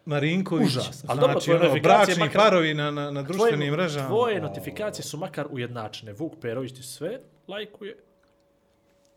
Marinković, 0.05 0.67
Užas. 0.67 1.03
Ali 1.07 1.19
dobro, 1.19 1.31
znači, 1.34 1.45
tvoje 1.45 1.71
ono, 1.71 1.81
bračni 1.81 2.15
makar- 2.15 2.34
parovi 2.35 2.73
na, 2.73 2.91
na, 2.91 3.11
na 3.11 3.21
društvenim 3.21 3.57
Tvoje- 3.57 3.71
mrežama. 3.71 4.07
Tvoje 4.07 4.41
notifikacije 4.41 5.05
su 5.05 5.17
makar 5.17 5.47
ujednačene. 5.49 6.13
Vuk 6.13 6.34
Perović 6.41 6.73
ti 6.73 6.84
sve 6.84 7.19
lajkuje. 7.47 7.97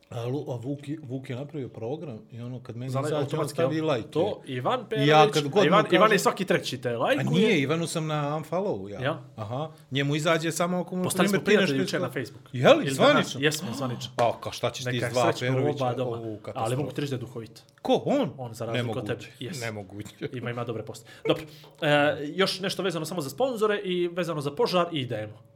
A, 0.08 0.24
Lu- 0.24 0.44
a 0.48 0.56
Vuk, 0.56 0.88
je- 0.88 0.98
Vuk 1.02 1.30
je 1.30 1.36
napravio 1.36 1.68
program 1.68 2.18
i 2.30 2.40
ono 2.40 2.60
kad 2.60 2.76
meni 2.76 2.90
Za 2.90 3.00
izađe, 3.00 3.36
on 3.36 3.48
stavi 3.48 3.80
like. 3.82 4.08
To, 4.10 4.40
Ivan 4.46 4.86
Perović, 4.88 5.08
ja 5.08 5.30
kad 5.30 5.42
god 5.44 5.62
a 5.62 5.66
Ivan, 5.66 5.82
kažem- 5.82 5.94
Ivan 5.94 6.12
je 6.12 6.18
svaki 6.18 6.44
treći 6.44 6.78
te 6.78 6.90
A 6.90 6.98
lajkuje. 6.98 7.24
nije, 7.30 7.60
Ivanu 7.60 7.86
sam 7.86 8.06
na 8.06 8.36
unfollow, 8.38 8.88
ja. 8.88 9.00
Ja? 9.00 9.22
Aha. 9.36 9.70
Njemu 9.90 10.16
izađe 10.16 10.52
samo 10.52 10.78
ako 10.78 10.96
mu 10.96 11.02
Postali 11.04 11.28
smo 11.28 11.40
prijatelji 11.40 11.78
jučer 11.78 12.00
isto- 12.00 12.06
na 12.06 12.12
Facebooku. 12.12 12.48
Je 12.52 12.68
li, 12.68 12.84
Ili 12.84 12.94
zvanično? 12.94 13.40
Jesmo, 13.40 13.68
zvanično. 13.72 14.10
A, 14.16 14.40
kao 14.40 14.52
šta 14.52 14.70
ćeš 14.70 14.84
ti 14.84 15.00
s 15.00 15.12
dva 15.12 15.32
Perovića? 15.40 15.84
Ovu 15.98 16.36
katastrofu. 16.36 16.52
Ali 16.56 16.76
mogu 16.76 16.90
ti 16.90 17.00
reći 17.00 17.10
da 17.10 17.16
je 17.16 17.20
duhovit. 17.20 17.62
Ko, 17.82 18.02
on? 18.06 18.30
On, 18.38 18.54
za 18.54 18.64
razliku 18.66 18.98
od 18.98 19.06
tebe. 19.06 19.24
Yes. 19.40 19.60
Nemoguće. 19.60 20.14
Ima, 20.32 20.50
ima 20.50 20.64
dobre 20.64 20.82
poste. 20.82 21.10
Dobro, 21.26 21.44
e, 21.82 21.88
još 22.26 22.60
nešto 22.60 22.82
vezano 22.82 23.04
samo 23.06 23.20
za 23.20 23.30
sponzore 23.30 23.78
i 23.78 24.08
vezano 24.08 24.40
za 24.40 24.50
požar 24.50 24.86
i 24.92 25.00
idemo. 25.00 25.55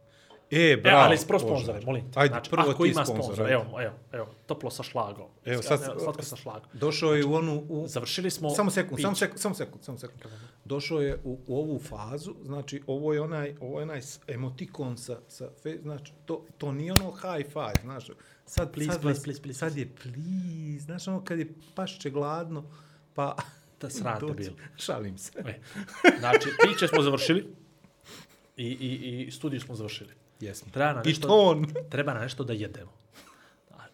E, 0.50 0.72
E, 0.72 0.76
bravo. 0.76 1.04
ali 1.04 1.18
pro 1.28 1.38
sponzore, 1.38 1.80
molim 1.86 2.12
te. 2.12 2.20
Ajde, 2.20 2.32
znači, 2.32 2.50
prvo 2.50 2.70
ako 2.70 2.84
ti 2.84 2.90
ima 2.90 3.06
sponzor, 3.06 3.50
evo, 3.52 3.64
evo, 3.80 3.94
evo, 4.12 4.26
toplo 4.46 4.70
sa 4.70 4.82
šlagom. 4.82 5.26
Evo, 5.44 5.62
sad, 5.62 5.82
evo, 5.84 6.00
slatko 6.00 6.22
sa 6.22 6.36
šlagom. 6.36 6.68
došao 6.72 7.14
je 7.14 7.24
u 7.24 7.34
onu... 7.34 7.64
U, 7.68 7.86
Završili 7.88 8.30
smo 8.30 8.50
Samo 8.50 8.70
sekund, 8.70 9.00
samo 9.00 9.14
sekund, 9.14 9.40
samo 9.40 9.54
sekund, 9.54 9.84
samo 9.84 9.98
sekund. 9.98 10.20
Došao 10.64 11.00
je 11.00 11.18
u, 11.24 11.38
u 11.46 11.58
ovu 11.58 11.78
fazu, 11.78 12.34
znači 12.44 12.82
ovo 12.86 13.14
je 13.14 13.20
onaj, 13.20 13.56
ovo 13.60 13.78
je 13.78 13.82
onaj 13.82 14.00
emotikon 14.26 14.96
sa, 14.96 15.18
sa 15.28 15.48
fe, 15.62 15.78
znači 15.82 16.12
to, 16.26 16.44
to 16.58 16.72
nije 16.72 16.92
ono 16.92 17.10
high 17.10 17.48
five, 17.52 17.82
znaš. 17.82 18.10
Sad, 18.46 18.72
Please, 18.72 18.92
sad, 18.92 19.02
please, 19.02 19.22
please, 19.22 19.42
please, 19.42 19.58
sad 19.58 19.76
je 19.76 19.88
please, 20.02 20.84
znaš 20.84 21.08
ono 21.08 21.24
kad 21.24 21.38
je 21.38 21.48
pašće 21.74 22.10
gladno, 22.10 22.64
pa... 23.14 23.36
Da 23.80 23.90
srate 23.90 24.20
dođe. 24.20 24.34
bilo. 24.34 24.56
Šalim 24.76 25.18
se. 25.18 25.32
E, 25.38 25.60
znači, 26.18 26.48
piće 26.62 26.88
smo 26.88 27.02
završili 27.02 27.46
i, 28.56 28.66
i, 28.66 29.24
i 29.26 29.30
studiju 29.30 29.60
smo 29.60 29.74
završili. 29.74 30.19
Jesmo. 30.40 30.72
Treba 30.72 30.92
nam 30.92 31.02
I 31.04 31.08
nešto, 31.08 31.28
ton. 31.28 31.66
treba 31.90 32.12
nam 32.14 32.22
nešto 32.22 32.44
da 32.44 32.52
jedemo. 32.52 32.90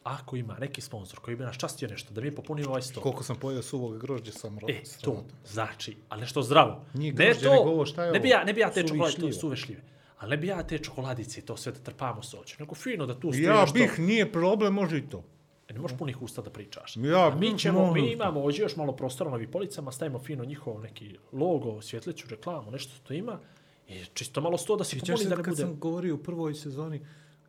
Ako 0.05 0.37
ima 0.37 0.57
neki 0.61 0.81
sponsor 0.81 1.19
koji 1.21 1.37
bi 1.37 1.45
nas 1.45 1.57
častio 1.57 1.89
nešto, 1.89 2.15
da 2.15 2.21
mi 2.21 2.31
popunimo 2.31 2.69
ovaj 2.69 2.83
sto. 2.83 3.01
Koliko 3.01 3.23
sam 3.23 3.37
pojeo 3.37 3.63
suvog 3.63 3.99
grožđa 3.99 4.33
sam 4.33 4.59
ro- 4.59 4.71
E, 4.71 4.83
to, 5.01 5.25
znači, 5.47 5.97
ali 6.09 6.21
nešto 6.21 6.43
zdravo. 6.43 6.85
Nije 6.95 7.13
ne 7.13 7.25
grožđe, 7.25 7.43
to, 7.43 7.51
nego 7.51 7.65
ovo, 7.65 7.87
šta 7.87 8.05
je 8.05 8.13
ne 8.13 8.21
bi 8.21 8.29
ja, 8.29 8.45
ne 8.45 8.53
bi 8.53 8.61
ja 8.61 8.71
te 8.71 8.83
čokoladice, 8.83 9.21
to 9.21 9.33
suve 9.33 9.57
šljive. 9.57 9.81
Ali 10.19 10.31
ne 10.31 10.37
bi 10.37 10.47
ja 10.47 10.63
te 10.63 10.79
čokoladice, 10.79 11.41
i 11.41 11.45
to 11.45 11.57
sve 11.57 11.73
da 11.73 11.79
trpamo 11.79 12.23
soć. 12.23 12.59
Nego 12.59 12.75
fino 12.75 13.07
da 13.07 13.15
tu 13.15 13.33
stoji 13.33 13.43
Ja 13.45 13.61
nešto. 13.61 13.75
bih, 13.75 13.99
nije 13.99 14.33
problem, 14.33 14.75
može 14.75 14.99
i 14.99 15.09
to. 15.09 15.25
E, 15.69 15.73
ne 15.73 15.81
možeš 15.81 15.99
punih 15.99 16.23
usta 16.23 16.43
da 16.43 16.51
pričaš. 16.51 16.97
Ja, 16.97 17.27
A 17.27 17.35
mi 17.35 17.59
ćemo, 17.59 17.93
mi 17.93 18.13
imamo 18.13 18.41
ovdje 18.43 18.63
još 18.63 18.77
malo 18.77 18.93
prostora 18.93 19.31
na 19.31 19.37
ovim 19.37 19.51
policama, 19.51 19.93
stavimo 19.93 20.19
fino 20.19 20.45
njihov 20.45 20.81
neki 20.81 21.19
logo, 21.33 21.83
svjetleću, 21.83 22.27
reklamu, 22.29 22.71
nešto 22.71 22.93
to 23.03 23.15
ima. 23.15 23.39
I 23.89 24.05
čisto 24.15 24.41
malo 24.41 24.59
sto 24.59 24.77
da 24.77 24.85
se 24.85 24.91
Sjećaš 24.91 25.07
popuni 25.09 25.23
se 25.25 25.29
da 25.29 25.37
ne 25.37 25.43
kad 25.43 25.53
bude... 25.53 25.63
sam 25.63 25.79
govorio 25.81 26.15
u 26.15 26.19
prvoj 26.19 26.55
sezoni, 26.55 27.01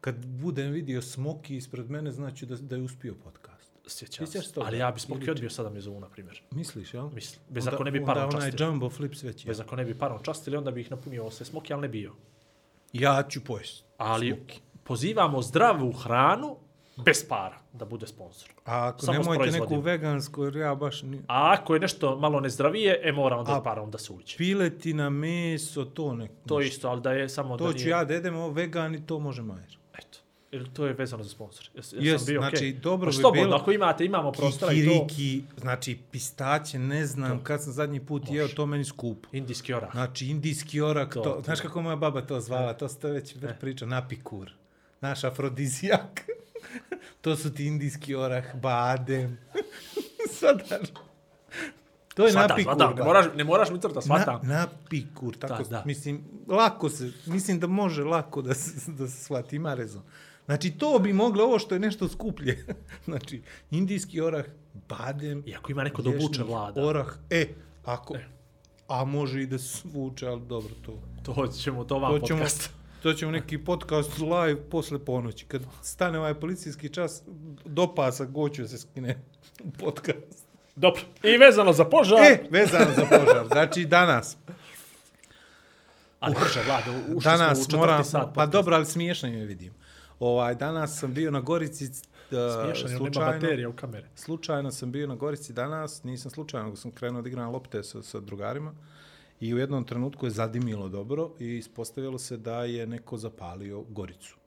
kad 0.01 0.25
budem 0.25 0.71
vidio 0.71 1.01
Smoki 1.01 1.55
ispred 1.57 1.89
mene, 1.89 2.11
znači 2.11 2.45
da, 2.45 2.55
da 2.55 2.75
je 2.75 2.81
uspio 2.81 3.15
podcast. 3.23 3.71
Sjećam 3.87 4.27
se. 4.27 4.41
Ali 4.55 4.77
ja 4.77 4.91
bi 4.91 4.99
Smoki 4.99 5.31
odbio 5.31 5.49
sada 5.49 5.69
mi 5.69 5.81
zovu, 5.81 5.99
na 5.99 6.09
primjer. 6.09 6.41
Misliš, 6.51 6.93
jel? 6.93 7.09
Mislim, 7.09 7.41
bez 7.49 7.67
Onda- 7.67 7.75
ako 7.75 7.83
ne 7.83 7.91
bi 7.91 7.99
onda 7.99 8.13
parom 8.13 8.29
onaj 8.29 8.51
častili. 8.51 8.69
jumbo 8.69 8.89
flip 8.89 9.15
sveći. 9.15 9.47
Bez 9.47 9.59
ako 9.59 9.75
ne 9.75 9.85
bi 9.85 9.97
parom 9.97 10.23
častili, 10.23 10.57
onda 10.57 10.71
bi 10.71 10.81
ih 10.81 10.91
napunio 10.91 11.31
sve 11.31 11.45
Smoki, 11.45 11.73
ali 11.73 11.81
ne 11.81 11.87
bio. 11.89 12.13
Ja 12.93 13.23
ću 13.29 13.43
pojesti. 13.43 13.83
Ali 13.97 14.27
Smoki. 14.35 14.59
pozivamo 14.83 15.41
zdravu 15.41 15.91
hranu 15.91 16.57
bez 16.97 17.23
para 17.23 17.57
da 17.73 17.85
bude 17.85 18.07
sponsor. 18.07 18.49
A 18.65 18.87
ako 18.87 19.01
Samo 19.01 19.17
nemojte 19.19 19.51
neku 19.51 19.79
vegansku, 19.79 20.43
jer 20.43 20.55
ja 20.55 20.75
baš... 20.75 21.01
Ni... 21.01 21.17
A 21.27 21.53
ako 21.53 21.73
je 21.73 21.79
nešto 21.79 22.15
malo 22.17 22.39
nezdravije, 22.39 23.01
e 23.03 23.11
mora 23.11 23.37
onda 23.37 23.51
A- 23.51 23.57
i 23.57 23.63
parom 23.63 23.91
da 23.91 23.97
se 23.97 24.13
uđe. 24.13 24.37
Piletina, 24.37 25.09
meso, 25.09 25.85
to 25.85 26.13
ne... 26.13 26.27
To 26.47 26.61
isto, 26.61 26.89
ali 26.89 27.01
da 27.01 27.11
je 27.11 27.29
samo 27.29 27.57
To 27.57 27.67
da 27.67 27.73
ću 27.73 27.77
nije... 27.77 27.89
ja 27.89 28.03
da 28.05 28.13
jedem, 28.13 28.35
ovo 28.35 28.49
vegan 28.49 28.95
i 28.95 29.05
to 29.05 29.19
može 29.19 29.41
majer. 29.41 29.77
Eto. 29.93 30.17
Ili 30.51 30.69
to 30.69 30.85
je 30.85 30.93
vezano 30.93 31.23
za 31.23 31.29
sponsor. 31.29 31.69
Jes, 31.73 31.85
jesam 31.85 32.05
Jes, 32.05 32.25
bio 32.25 32.39
znači, 32.41 32.55
okej? 32.57 32.73
dobro 32.73 33.11
Pa 33.23 33.31
bi 33.31 33.39
bilo- 33.39 33.55
ako 33.55 33.71
imate, 33.71 34.05
imamo 34.05 34.31
prostora 34.31 34.73
i 34.73 34.85
to. 34.85 34.91
Kikiriki, 35.07 35.43
znači 35.57 35.97
pistaće, 36.11 36.79
ne 36.79 37.05
znam, 37.05 37.43
kad 37.43 37.63
sam 37.63 37.73
zadnji 37.73 37.99
put 37.99 38.23
jeo, 38.27 38.47
to 38.47 38.65
meni 38.65 38.85
skupo. 38.85 39.29
Indijski 39.31 39.73
orah. 39.73 39.91
Znači, 39.91 40.27
indijski 40.27 40.81
orak, 40.81 41.13
To, 41.13 41.21
to, 41.21 41.29
to. 41.29 41.41
znaš 41.41 41.59
kako 41.61 41.81
moja 41.81 41.95
baba 41.95 42.21
to 42.21 42.39
zvala, 42.39 42.73
to 42.73 42.87
ste 42.87 43.07
već 43.09 43.35
Ne. 43.35 43.57
priča, 43.59 43.85
napikur. 43.85 44.51
Naš 45.01 45.23
afrodizijak. 45.23 46.25
to 47.21 47.35
su 47.35 47.53
ti 47.53 47.65
indijski 47.65 48.15
orah, 48.15 48.55
badem. 48.55 49.37
Svatar. 50.39 50.87
To 52.15 52.27
je 52.27 52.33
napikur. 52.33 52.77
ne 52.95 53.03
moraš, 53.03 53.25
ne 53.35 53.43
moraš 53.43 53.69
mi 53.69 53.81
crta, 53.81 54.01
svatam. 54.01 54.39
Na, 54.43 54.55
napikur, 54.59 55.37
tako, 55.37 55.63
Da, 55.63 55.69
da. 55.69 55.83
mislim, 55.85 56.23
lako 56.47 56.89
se, 56.89 57.11
mislim 57.25 57.59
da 57.59 57.67
može 57.67 58.03
lako 58.03 58.41
da 58.41 58.53
se, 58.53 58.91
da 58.91 59.07
se 59.07 59.23
shvati, 59.23 59.55
ima 59.55 59.73
rezon. 59.73 60.01
Znači, 60.45 60.71
to 60.71 60.99
bi 60.99 61.13
moglo, 61.13 61.43
ovo 61.43 61.59
što 61.59 61.75
je 61.75 61.79
nešto 61.79 62.07
skuplje, 62.07 62.65
znači, 63.05 63.41
indijski 63.71 64.21
orah, 64.21 64.45
badem, 64.89 65.43
I 65.45 65.55
ako 65.55 65.71
ima 65.71 65.83
neko 65.83 66.01
da 66.01 66.09
obuče 66.09 66.43
vlada, 66.43 66.81
orah, 66.83 67.07
e, 67.29 67.47
ako, 67.85 68.15
E. 68.15 68.25
a 68.87 69.05
može 69.05 69.41
i 69.41 69.45
da 69.45 69.59
se 69.59 69.81
vuče, 69.93 70.27
ali 70.27 70.41
dobro, 70.41 70.73
to. 70.85 70.99
to 71.23 71.47
ćemo, 71.47 71.83
to 71.83 71.99
vam 71.99 72.19
To 72.19 72.27
ćemo, 72.27 72.39
podcast. 72.39 72.76
To 73.03 73.13
ćemo 73.13 73.31
neki 73.31 73.57
podcast 73.57 74.17
live 74.19 74.69
posle 74.69 74.99
ponoći. 75.05 75.45
Kad 75.45 75.61
stane 75.81 76.19
ovaj 76.19 76.33
policijski 76.33 76.89
čas, 76.89 77.23
do 77.65 77.95
pasa 77.95 78.25
goću 78.25 78.61
da 78.61 78.67
se 78.67 78.77
skine 78.77 79.21
podcast. 79.79 80.47
Dobro, 80.75 81.01
i 81.23 81.37
vezano 81.37 81.73
za 81.73 81.85
požar, 81.85 82.17
E, 82.21 82.43
vezano 82.49 82.85
za 82.95 83.05
požar. 83.05 83.47
Znači, 83.47 83.85
danas, 83.85 84.37
ali 86.19 86.35
brže, 86.39 86.61
Vlado, 86.67 86.91
ušli 86.91 87.21
smo 87.21 87.31
u 87.31 87.37
danas 87.37 87.71
moram, 87.71 88.03
sat. 88.03 88.21
pa 88.21 88.27
podcast. 88.27 88.51
dobro, 88.51 88.75
ali 88.75 88.85
smiješno 88.85 89.29
je 89.29 89.45
vidim. 89.45 89.73
Ovaj, 90.19 90.55
danas 90.55 90.99
sam 90.99 91.13
bio 91.13 91.31
na 91.31 91.41
Gorici, 91.41 91.85
uh, 91.85 91.91
Smiješan 92.29 92.89
je, 92.91 92.95
on 92.97 93.03
nema 93.03 93.13
slučajno, 93.13 93.31
baterija 93.31 93.69
u 93.69 93.73
kamere. 93.73 94.07
slučajno 94.15 94.71
sam 94.71 94.91
bio 94.91 95.07
na 95.07 95.15
Gorici 95.15 95.53
danas, 95.53 96.03
nisam 96.03 96.31
slučajno, 96.31 96.75
sam 96.75 96.91
krenuo 96.91 97.21
da 97.21 97.29
igram 97.29 97.51
lopte 97.51 97.83
sa, 97.83 98.03
sa 98.03 98.19
drugarima 98.19 98.73
i 99.39 99.53
u 99.53 99.57
jednom 99.57 99.83
trenutku 99.83 100.25
je 100.25 100.31
zadimilo 100.31 100.89
dobro 100.89 101.31
i 101.39 101.57
ispostavilo 101.57 102.17
se 102.19 102.37
da 102.37 102.63
je 102.63 102.87
neko 102.87 103.17
zapalio 103.17 103.81
Goricu. 103.81 104.37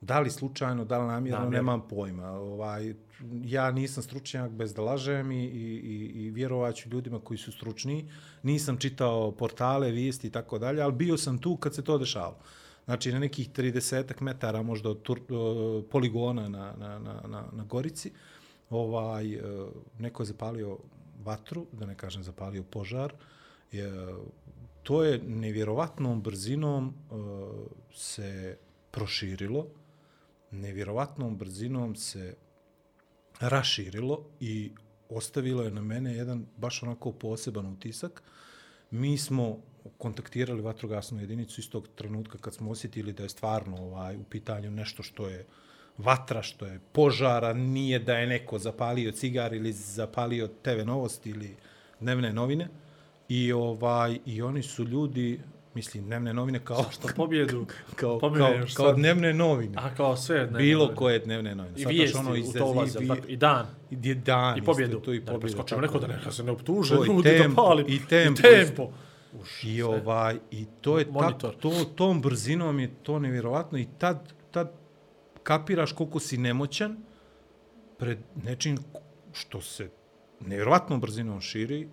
Da 0.00 0.20
li 0.20 0.30
slučajno, 0.30 0.84
da 0.84 0.98
li 0.98 1.06
namjerno, 1.06 1.38
Namjerno. 1.38 1.56
nemam 1.56 1.88
pojma. 1.88 2.28
Ovaj, 2.30 2.94
ja 3.44 3.70
nisam 3.70 4.02
stručnjak 4.02 4.50
bez 4.50 4.74
da 4.74 4.82
lažem 4.82 5.32
i, 5.32 5.44
i, 5.44 5.48
i, 5.74 6.24
i 6.24 6.30
vjerovaću 6.30 6.88
ljudima 6.88 7.20
koji 7.20 7.38
su 7.38 7.52
stručni. 7.52 8.08
Nisam 8.42 8.76
čitao 8.76 9.30
portale, 9.32 9.90
vijesti 9.90 10.26
i 10.26 10.30
tako 10.30 10.58
dalje, 10.58 10.82
ali 10.82 10.92
bio 10.92 11.16
sam 11.16 11.38
tu 11.38 11.56
kad 11.56 11.74
se 11.74 11.84
to 11.84 11.98
dešavalo. 11.98 12.38
Znači, 12.84 13.12
na 13.12 13.18
nekih 13.18 13.50
30 13.50 14.20
metara 14.22 14.62
možda 14.62 14.90
od 14.90 15.02
tur, 15.02 15.20
o, 15.30 15.82
poligona 15.90 16.48
na, 16.48 16.74
na, 16.78 16.98
na, 16.98 17.22
na, 17.28 17.44
na 17.52 17.64
Gorici. 17.64 18.12
ovaj, 18.70 19.34
e, 19.34 19.40
neko 19.98 20.22
je 20.22 20.26
zapalio 20.26 20.78
vatru, 21.24 21.66
da 21.72 21.86
ne 21.86 21.94
kažem 21.94 22.22
zapalio 22.22 22.62
požar, 22.62 23.12
je, 23.72 23.92
to 24.82 25.04
je 25.04 25.18
nevjerovatnom 25.18 26.22
brzinom 26.22 26.88
e, 26.88 27.14
se 27.94 28.58
proširilo, 28.90 29.66
nevjerovatnom 30.50 31.36
brzinom 31.36 31.96
se 31.96 32.34
raširilo 33.40 34.24
i 34.40 34.72
ostavilo 35.08 35.62
je 35.62 35.70
na 35.70 35.82
mene 35.82 36.14
jedan 36.14 36.46
baš 36.56 36.82
onako 36.82 37.12
poseban 37.12 37.66
utisak. 37.66 38.22
Mi 38.90 39.18
smo 39.18 39.58
kontaktirali 39.98 40.62
vatrogasnu 40.62 41.20
jedinicu 41.20 41.60
iz 41.60 41.70
tog 41.70 41.88
trenutka 41.94 42.38
kad 42.38 42.54
smo 42.54 42.70
osjetili 42.70 43.12
da 43.12 43.22
je 43.22 43.28
stvarno 43.28 43.76
ovaj 43.76 44.16
u 44.16 44.24
pitanju 44.24 44.70
nešto 44.70 45.02
što 45.02 45.28
je 45.28 45.46
vatra, 45.98 46.42
što 46.42 46.66
je 46.66 46.80
požara, 46.92 47.52
nije 47.52 47.98
da 47.98 48.14
je 48.14 48.26
neko 48.26 48.58
zapalio 48.58 49.12
cigar 49.12 49.54
ili 49.54 49.72
zapalio 49.72 50.48
TV 50.48 50.86
novosti 50.86 51.30
ili 51.30 51.56
dnevne 52.00 52.32
novine. 52.32 52.68
I 53.28 53.52
ovaj 53.52 54.18
i 54.26 54.42
oni 54.42 54.62
su 54.62 54.84
ljudi, 54.84 55.40
mislim, 55.74 56.04
dnevne 56.04 56.34
novine 56.34 56.58
kao 56.58 56.84
Što 56.90 57.08
pobjedu? 57.16 57.66
kao, 57.96 58.18
pobjede 58.18 58.58
kao, 58.58 58.66
kao 58.76 58.92
dnevne 58.92 59.34
novine. 59.34 59.74
A 59.78 59.94
kao 59.94 60.16
sve 60.16 60.38
dnevne 60.38 60.58
Bilo 60.58 60.80
novine. 60.80 60.96
koje 60.96 61.18
dnevne 61.18 61.54
novine. 61.54 61.76
I 61.76 61.82
Sad 61.82 61.86
baš 61.86 61.94
vijesti 61.94 62.18
ono 62.18 62.30
u 62.30 62.52
to 62.52 62.66
ulaze, 62.66 62.98
i, 63.04 63.08
tako? 63.08 63.26
i 63.28 63.36
dan. 63.36 63.66
i 63.90 64.14
dan. 64.14 64.58
I 64.58 64.62
pobjedu. 64.62 64.90
isto, 64.92 65.04
to 65.04 65.14
i 65.14 65.20
pobjedu. 65.20 65.40
preskočimo 65.40 65.80
tako 65.80 65.80
neko 65.80 65.98
da 65.98 66.06
neka 66.06 66.32
se 66.32 66.42
ne 66.44 66.52
optuže, 66.52 66.96
To 66.96 67.04
i 67.04 67.06
ljudi 67.06 67.22
tempo, 67.22 67.48
da 67.48 67.68
pali. 67.68 67.84
i 67.88 68.00
tempo 68.08 68.40
I 68.40 68.42
tempo. 68.42 68.90
Uš, 69.40 69.64
I 69.64 69.82
ovaj 69.82 70.36
i 70.50 70.66
to 70.80 70.98
je 70.98 71.06
Monitor. 71.10 71.50
tak, 71.52 71.60
to 71.60 71.84
tom 71.84 72.20
brzinom 72.22 72.80
je 72.80 72.90
to 73.02 73.18
nevjerovatno 73.18 73.78
i 73.78 73.86
tad 73.98 74.32
tad 74.50 74.72
kapiraš 75.42 75.92
koliko 75.92 76.20
si 76.20 76.36
nemoćan 76.38 76.96
pred 77.98 78.18
nečim 78.44 78.78
što 79.32 79.60
se 79.60 79.90
nevjerovatnom 80.40 81.00
brzinom 81.00 81.40
širi 81.40 81.88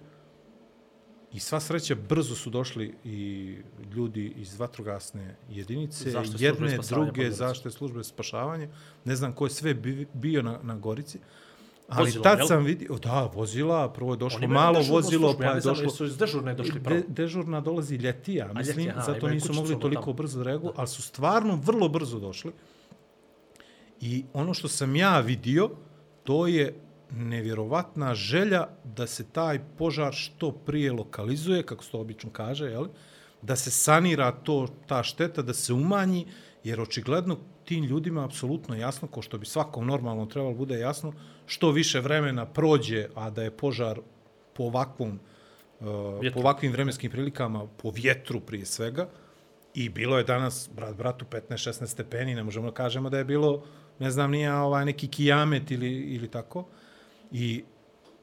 i 1.33 1.39
sva 1.39 1.59
sreća 1.59 1.95
brzo 1.95 2.35
su 2.35 2.49
došli 2.49 2.95
i 3.03 3.55
ljudi 3.95 4.33
iz 4.37 4.59
vatrogasne 4.59 5.35
jedinice, 5.49 6.11
službe 6.11 6.45
jedne, 6.45 6.77
druge, 6.89 7.31
zaštite 7.31 7.71
službe 7.71 8.03
spašavanja. 8.03 8.67
Ne 9.05 9.15
znam 9.15 9.33
ko 9.33 9.45
je 9.45 9.49
sve 9.49 9.73
bi- 9.73 10.07
bio 10.13 10.41
na, 10.41 10.59
na 10.63 10.75
Gorici. 10.75 11.19
Ali 11.87 12.05
Vozilom, 12.05 12.23
tad 12.23 12.37
jel? 12.37 12.47
sam 12.47 12.63
vidio, 12.63 12.97
da, 12.97 13.31
vozila, 13.33 13.93
prvo 13.93 14.13
je 14.13 14.17
došlo 14.17 14.47
malo 14.47 14.81
vozilo, 14.89 15.35
pa 15.37 15.45
je 15.45 15.61
došlo... 15.61 15.83
jesu 15.83 16.05
iz 16.05 16.17
dežurne 16.17 16.53
došli 16.53 16.83
prvo. 16.83 16.99
De, 16.99 17.05
dežurna 17.07 17.61
dolazi 17.61 17.95
ljetija, 17.95 18.53
mislim, 18.53 18.85
ljeti, 18.85 18.89
aha, 18.89 19.01
zato 19.01 19.27
nisu 19.27 19.53
mogli 19.53 19.73
ono 19.73 19.81
toliko 19.81 20.01
tamo. 20.01 20.13
brzo 20.13 20.43
da 20.43 20.59
ali 20.75 20.87
su 20.87 21.01
stvarno 21.01 21.55
vrlo 21.55 21.89
brzo 21.89 22.19
došli. 22.19 22.51
I 24.01 24.25
ono 24.33 24.53
što 24.53 24.67
sam 24.67 24.95
ja 24.95 25.19
vidio, 25.19 25.69
to 26.23 26.47
je 26.47 26.88
nevjerovatna 27.11 28.15
želja 28.15 28.67
da 28.83 29.07
se 29.07 29.23
taj 29.23 29.59
požar 29.77 30.13
što 30.13 30.51
prije 30.51 30.91
lokalizuje, 30.91 31.63
kako 31.63 31.83
se 31.83 31.91
to 31.91 31.99
obično 31.99 32.29
kaže, 32.29 32.65
jel? 32.65 32.87
da 33.41 33.55
se 33.55 33.71
sanira 33.71 34.31
to, 34.31 34.67
ta 34.87 35.03
šteta, 35.03 35.41
da 35.41 35.53
se 35.53 35.73
umanji, 35.73 36.27
jer 36.63 36.81
očigledno 36.81 37.37
tim 37.65 37.83
ljudima 37.83 38.25
apsolutno 38.25 38.75
jasno, 38.75 39.07
ko 39.07 39.21
što 39.21 39.37
bi 39.37 39.45
svakom 39.45 39.87
normalno 39.87 40.25
trebalo 40.25 40.53
bude 40.53 40.79
jasno, 40.79 41.13
što 41.45 41.71
više 41.71 41.99
vremena 41.99 42.45
prođe, 42.45 43.07
a 43.15 43.29
da 43.29 43.43
je 43.43 43.51
požar 43.51 43.99
po 44.53 44.63
ovakvom 44.63 45.19
uh, 45.79 45.87
Vjetru. 46.21 46.33
po 46.33 46.39
ovakvim 46.39 46.71
vremenskim 46.71 47.11
prilikama, 47.11 47.67
po 47.67 47.91
vjetru 47.91 48.39
prije 48.39 48.65
svega, 48.65 49.09
i 49.73 49.89
bilo 49.89 50.17
je 50.17 50.23
danas, 50.23 50.69
brat 50.75 50.95
bratu, 50.95 51.25
15-16 51.31 51.85
stepeni, 51.85 52.35
ne 52.35 52.43
možemo 52.43 52.67
da 52.67 52.73
kažemo 52.73 53.09
da 53.09 53.17
je 53.17 53.25
bilo, 53.25 53.63
ne 53.99 54.11
znam, 54.11 54.31
nije 54.31 54.53
ovaj 54.53 54.85
neki 54.85 55.07
kijamet 55.07 55.71
ili, 55.71 55.89
ili 55.89 56.27
tako. 56.27 56.65
I 57.31 57.63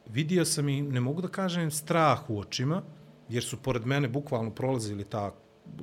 vidio 0.09 0.45
sam 0.45 0.69
i, 0.69 0.81
ne 0.81 0.99
mogu 0.99 1.21
da 1.21 1.27
kažem, 1.27 1.71
strah 1.71 2.29
u 2.29 2.39
očima, 2.39 2.81
jer 3.29 3.43
su 3.43 3.57
pored 3.57 3.85
mene 3.85 4.07
bukvalno 4.07 4.51
prolazili 4.51 5.03
ta 5.03 5.35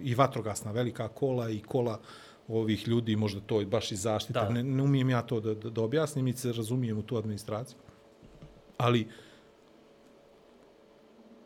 i 0.03 0.15
vatrogasna 0.15 0.73
velika 0.73 1.09
kola 1.09 1.51
i 1.51 1.61
kola 1.61 2.01
ovih 2.49 2.89
ljudi, 2.89 3.17
možda 3.17 3.41
to 3.41 3.61
je 3.61 3.67
baš 3.67 3.93
iz 3.93 4.03
zaštite, 4.03 4.39
Da. 4.39 4.49
ne, 4.49 4.63
ne 4.63 4.83
umijem 4.83 5.11
ja 5.11 5.23
to 5.23 5.41
da, 5.41 5.55
da, 5.55 5.71
da 5.71 5.83
objasnim, 5.83 6.25
niti 6.25 6.41
se 6.41 6.53
razumijem 6.53 6.99
u 6.99 7.03
tu 7.03 7.17
administraciju. 7.17 7.79
Ali, 8.77 9.09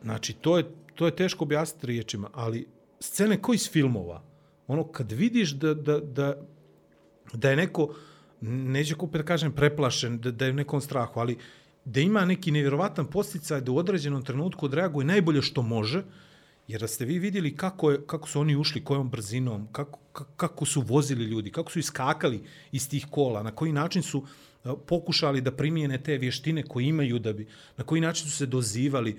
znači, 0.03 0.33
to 0.33 0.59
je, 0.59 0.65
to 0.95 1.07
je 1.07 1.17
teško 1.17 1.45
objasniti 1.45 1.87
riječima, 1.87 2.31
ali 2.33 2.67
scene 3.01 3.43
koji 3.43 3.55
iz 3.55 3.71
filmova, 3.71 4.23
ono, 4.67 4.85
kad 4.85 5.13
vidiš 5.13 5.51
da, 5.51 5.75
da, 5.75 5.99
da, 6.01 6.37
da 7.33 7.51
je 7.51 7.57
neko, 7.57 7.95
neće 8.41 8.95
kupiti 8.95 9.19
da 9.19 9.25
kažem 9.25 9.53
preplašen, 9.53 10.19
da, 10.19 10.31
da 10.31 10.45
je 10.45 10.51
u 10.51 10.55
nekom 10.55 10.81
strahu, 10.81 11.21
ali 11.21 11.39
da 11.89 12.01
ima 12.01 12.25
neki 12.25 12.51
nevjerovatan 12.51 13.07
posticaj 13.07 13.61
da 13.61 13.73
u 13.73 13.77
određenom 13.77 14.25
trenutku 14.25 14.67
odreaguje 14.67 15.05
najbolje 15.05 15.43
što 15.43 15.63
može, 15.63 16.03
jer 16.69 16.81
da 16.81 16.89
ste 16.89 17.05
vi 17.05 17.19
vidjeli 17.19 17.57
kako, 17.57 17.91
je, 17.91 18.01
kako 18.07 18.29
su 18.29 18.41
oni 18.41 18.57
ušli, 18.57 18.85
kojom 18.85 19.11
brzinom, 19.11 19.69
kako, 19.73 19.99
kako, 20.37 20.67
su 20.67 20.81
vozili 20.81 21.25
ljudi, 21.25 21.51
kako 21.51 21.73
su 21.73 21.79
iskakali 21.79 22.41
iz 22.73 22.89
tih 22.89 23.07
kola, 23.11 23.43
na 23.43 23.51
koji 23.51 23.73
način 23.73 24.03
su 24.03 24.27
pokušali 24.87 25.41
da 25.41 25.53
primijene 25.53 26.03
te 26.03 26.19
vještine 26.19 26.63
koje 26.63 26.89
imaju, 26.89 27.19
da 27.19 27.33
bi, 27.33 27.47
na 27.77 27.85
koji 27.85 28.01
način 28.01 28.29
su 28.29 28.37
se 28.37 28.47
dozivali, 28.47 29.19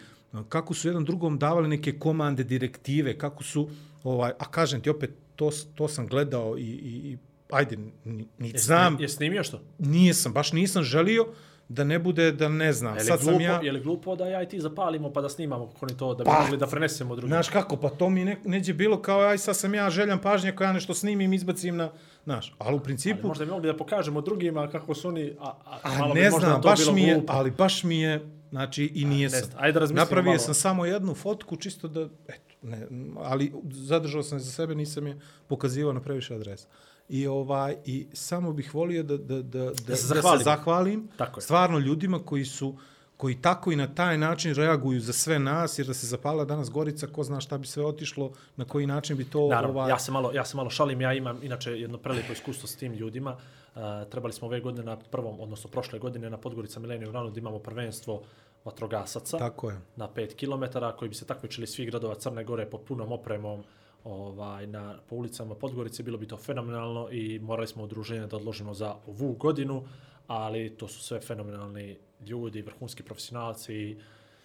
kako 0.49 0.73
su 0.73 0.87
jedan 0.87 1.05
drugom 1.05 1.39
davali 1.39 1.67
neke 1.67 1.99
komande, 1.99 2.43
direktive, 2.43 3.17
kako 3.17 3.43
su, 3.43 3.69
ovaj, 4.03 4.31
a 4.39 4.51
kažem 4.51 4.81
ti 4.81 4.89
opet, 4.89 5.11
to, 5.35 5.49
to 5.75 5.87
sam 5.87 6.07
gledao 6.07 6.57
i, 6.57 6.61
i, 6.61 7.11
i 7.11 7.17
ajde, 7.49 7.77
ni, 8.05 8.27
ni 8.37 8.49
Je, 8.49 8.59
znam, 8.59 8.99
je 8.99 9.09
snimio 9.09 9.43
što? 9.43 9.61
nije 9.79 10.13
sam, 10.13 10.33
baš 10.33 10.51
nisam 10.51 10.83
želio 10.83 11.27
da 11.69 11.83
ne 11.83 11.99
bude 11.99 12.31
da 12.31 12.49
ne 12.49 12.73
znam. 12.73 12.95
Je 12.95 12.99
li, 12.99 13.05
Sad 13.05 13.19
glupo, 13.19 13.31
sam 13.31 13.41
ja... 13.41 13.59
je 13.63 13.71
li 13.71 13.79
glupo 13.79 14.15
da 14.15 14.27
ja 14.27 14.43
i 14.43 14.49
ti 14.49 14.59
zapalimo 14.59 15.13
pa 15.13 15.21
da 15.21 15.29
snimamo 15.29 15.67
kako 15.67 15.85
oni 15.85 15.97
to, 15.97 16.13
da 16.13 16.23
bi 16.23 16.29
Pa, 16.29 16.41
mogli 16.41 16.57
da 16.57 16.67
prenesemo 16.67 17.15
drugim? 17.15 17.29
Znaš 17.29 17.49
kako, 17.49 17.77
pa 17.77 17.89
to 17.89 18.09
mi 18.09 18.25
ne, 18.25 18.37
neđe 18.45 18.73
bilo 18.73 19.01
kao, 19.01 19.19
aj 19.19 19.37
sad 19.37 19.57
sam 19.57 19.73
ja 19.73 19.89
željan 19.89 20.19
pažnje, 20.19 20.49
ako 20.49 20.63
ja 20.63 20.73
nešto 20.73 20.93
snimim, 20.93 21.33
izbacim 21.33 21.77
na, 21.77 21.91
znaš, 22.23 22.55
ali 22.57 22.75
u 22.75 22.77
Ali 22.77 22.83
principu, 22.83 23.27
možda 23.27 23.45
bi 23.45 23.51
mogli 23.51 23.67
da 23.67 23.77
pokažemo 23.77 24.21
drugima 24.21 24.67
kako 24.67 24.95
su 24.95 25.07
oni, 25.07 25.33
a, 25.39 25.53
a, 25.65 25.79
a, 25.83 25.97
malo 25.97 26.13
bi 26.13 26.19
ne 26.21 26.29
možda 26.29 26.47
znam, 26.47 26.61
to 26.61 26.67
baš 26.69 26.79
bilo 26.79 26.93
mi 26.93 27.03
je, 27.03 27.13
glupo. 27.13 27.33
ali 27.33 27.51
baš 27.51 27.83
mi 27.83 27.99
je, 28.01 28.25
znači, 28.49 28.91
i 28.95 29.05
nije 29.05 29.29
ne 29.29 29.39
sam. 29.39 29.49
ajde 29.57 29.73
da 29.73 29.79
razmislimo 29.79 30.05
Napravio 30.05 30.31
malo. 30.31 30.39
sam 30.39 30.53
samo 30.53 30.85
jednu 30.85 31.13
fotku, 31.13 31.55
čisto 31.55 31.87
da, 31.87 32.09
eto, 32.27 32.55
ne, 32.61 32.87
ali 33.17 33.53
zadržao 33.71 34.23
sam 34.23 34.37
je 34.37 34.43
za 34.43 34.51
sebe, 34.51 34.75
nisam 34.75 35.07
je 35.07 35.19
pokazivao 35.47 35.93
na 35.93 36.01
previše 36.01 36.35
adresa. 36.35 36.67
I 37.09 37.27
ovaj 37.27 37.75
i 37.85 38.07
samo 38.13 38.53
bih 38.53 38.75
volio 38.75 39.03
da 39.03 39.17
da 39.17 39.41
da 39.41 39.63
da, 39.63 39.71
da 39.87 39.95
se 39.95 40.01
se 40.01 40.07
zahvalimo. 40.07 40.43
zahvalim 40.43 41.09
Tako 41.17 41.39
je. 41.39 41.41
stvarno 41.41 41.79
ljudima 41.79 42.19
koji 42.19 42.45
su 42.45 42.75
koji 43.19 43.41
tako 43.41 43.71
i 43.71 43.75
na 43.75 43.87
taj 43.87 44.17
način 44.17 44.55
reaguju 44.55 44.99
za 44.99 45.13
sve 45.13 45.39
nas, 45.39 45.79
jer 45.79 45.87
da 45.87 45.93
se 45.93 46.07
zapala 46.07 46.45
danas 46.45 46.69
Gorica, 46.71 47.07
ko 47.07 47.23
zna 47.23 47.41
šta 47.41 47.57
bi 47.57 47.67
sve 47.67 47.85
otišlo, 47.85 48.31
na 48.55 48.65
koji 48.65 48.87
način 48.87 49.17
bi 49.17 49.25
to... 49.25 49.47
Naravno, 49.47 49.79
ovaj, 49.79 49.89
ja 49.89 49.99
se 49.99 50.11
malo 50.11 50.31
ja 50.33 50.45
se 50.45 50.57
malo 50.57 50.69
šalim, 50.69 51.01
ja 51.01 51.13
imam 51.13 51.39
inače 51.43 51.71
jedno 51.71 51.97
prelijepo 51.97 52.33
iskustvo 52.33 52.67
s 52.67 52.75
tim 52.75 52.93
ljudima. 52.93 53.31
Uh, 53.75 53.81
trebali 54.11 54.33
smo 54.33 54.47
ove 54.47 54.59
godine 54.61 54.85
na 54.85 54.97
prvom, 54.97 55.39
odnosno 55.39 55.69
prošle 55.69 55.99
godine 55.99 56.29
na 56.29 56.37
Podgorica 56.37 56.79
Millennium 56.79 57.13
Runu 57.13 57.29
da 57.29 57.39
imamo 57.39 57.59
prvenstvo 57.59 58.21
vatrogasaca 58.65 59.37
Tako 59.37 59.69
je. 59.69 59.77
na 59.95 60.07
5 60.15 60.35
km 60.35 60.79
koji 60.99 61.09
bi 61.09 61.15
se 61.15 61.25
takmičili 61.25 61.67
svih 61.67 61.89
gradova 61.89 62.15
Crne 62.15 62.43
Gore 62.43 62.65
pod 62.65 62.81
punom 62.81 63.11
opremom 63.11 63.63
ovaj 64.03 64.67
na 64.67 64.97
po 65.09 65.15
ulicama 65.15 65.55
Podgorice 65.55 66.03
bilo 66.03 66.17
bi 66.17 66.27
to 66.27 66.37
fenomenalno 66.37 67.09
i 67.11 67.39
morali 67.39 67.67
smo 67.67 67.83
udruženje 67.83 68.27
da 68.27 68.37
odložimo 68.37 68.73
za 68.73 68.95
ovu 69.07 69.33
godinu, 69.33 69.83
ali 70.27 70.69
to 70.69 70.87
su 70.87 71.03
sve 71.03 71.19
fenomenalni 71.21 71.97
ljudi, 72.27 72.61
vrhunski 72.61 73.03
profesionalci 73.03 73.73
i 73.73 73.97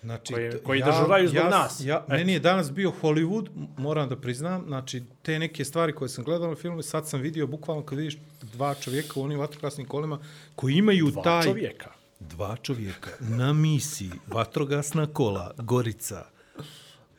Znači, 0.04 0.32
Koji- 0.34 0.52
koji 0.64 0.82
dežuraju 0.82 1.28
zbog 1.28 1.42
ja, 1.44 1.48
nas. 1.48 1.80
Ja, 1.84 2.04
meni 2.08 2.32
je 2.32 2.40
danas 2.40 2.72
bio 2.72 2.92
Hollywood, 3.02 3.48
moram 3.76 4.08
da 4.08 4.16
priznam, 4.16 4.64
znači 4.66 5.02
te 5.22 5.38
neke 5.38 5.64
stvari 5.64 5.92
koje 5.92 6.08
sam 6.08 6.24
gledao 6.24 6.48
na 6.48 6.54
filmu, 6.56 6.82
sad 6.82 7.08
sam 7.08 7.20
vidio 7.20 7.46
bukvalno 7.46 7.82
kad 7.82 7.98
vidiš 7.98 8.16
dva 8.42 8.74
čovjeka 8.74 9.20
u 9.20 9.22
onim 9.22 9.38
vatrogasnim 9.38 9.86
kolima 9.86 10.18
koji 10.56 10.74
imaju 10.74 11.10
dva 11.10 11.22
taj... 11.22 11.42
čovjeka. 11.42 11.90
Dva 12.20 12.56
čovjeka 12.56 13.10
na 13.20 13.52
misiji, 13.52 14.10
vatrogasna 14.26 15.06
kola, 15.06 15.54
Gorica. 15.58 16.33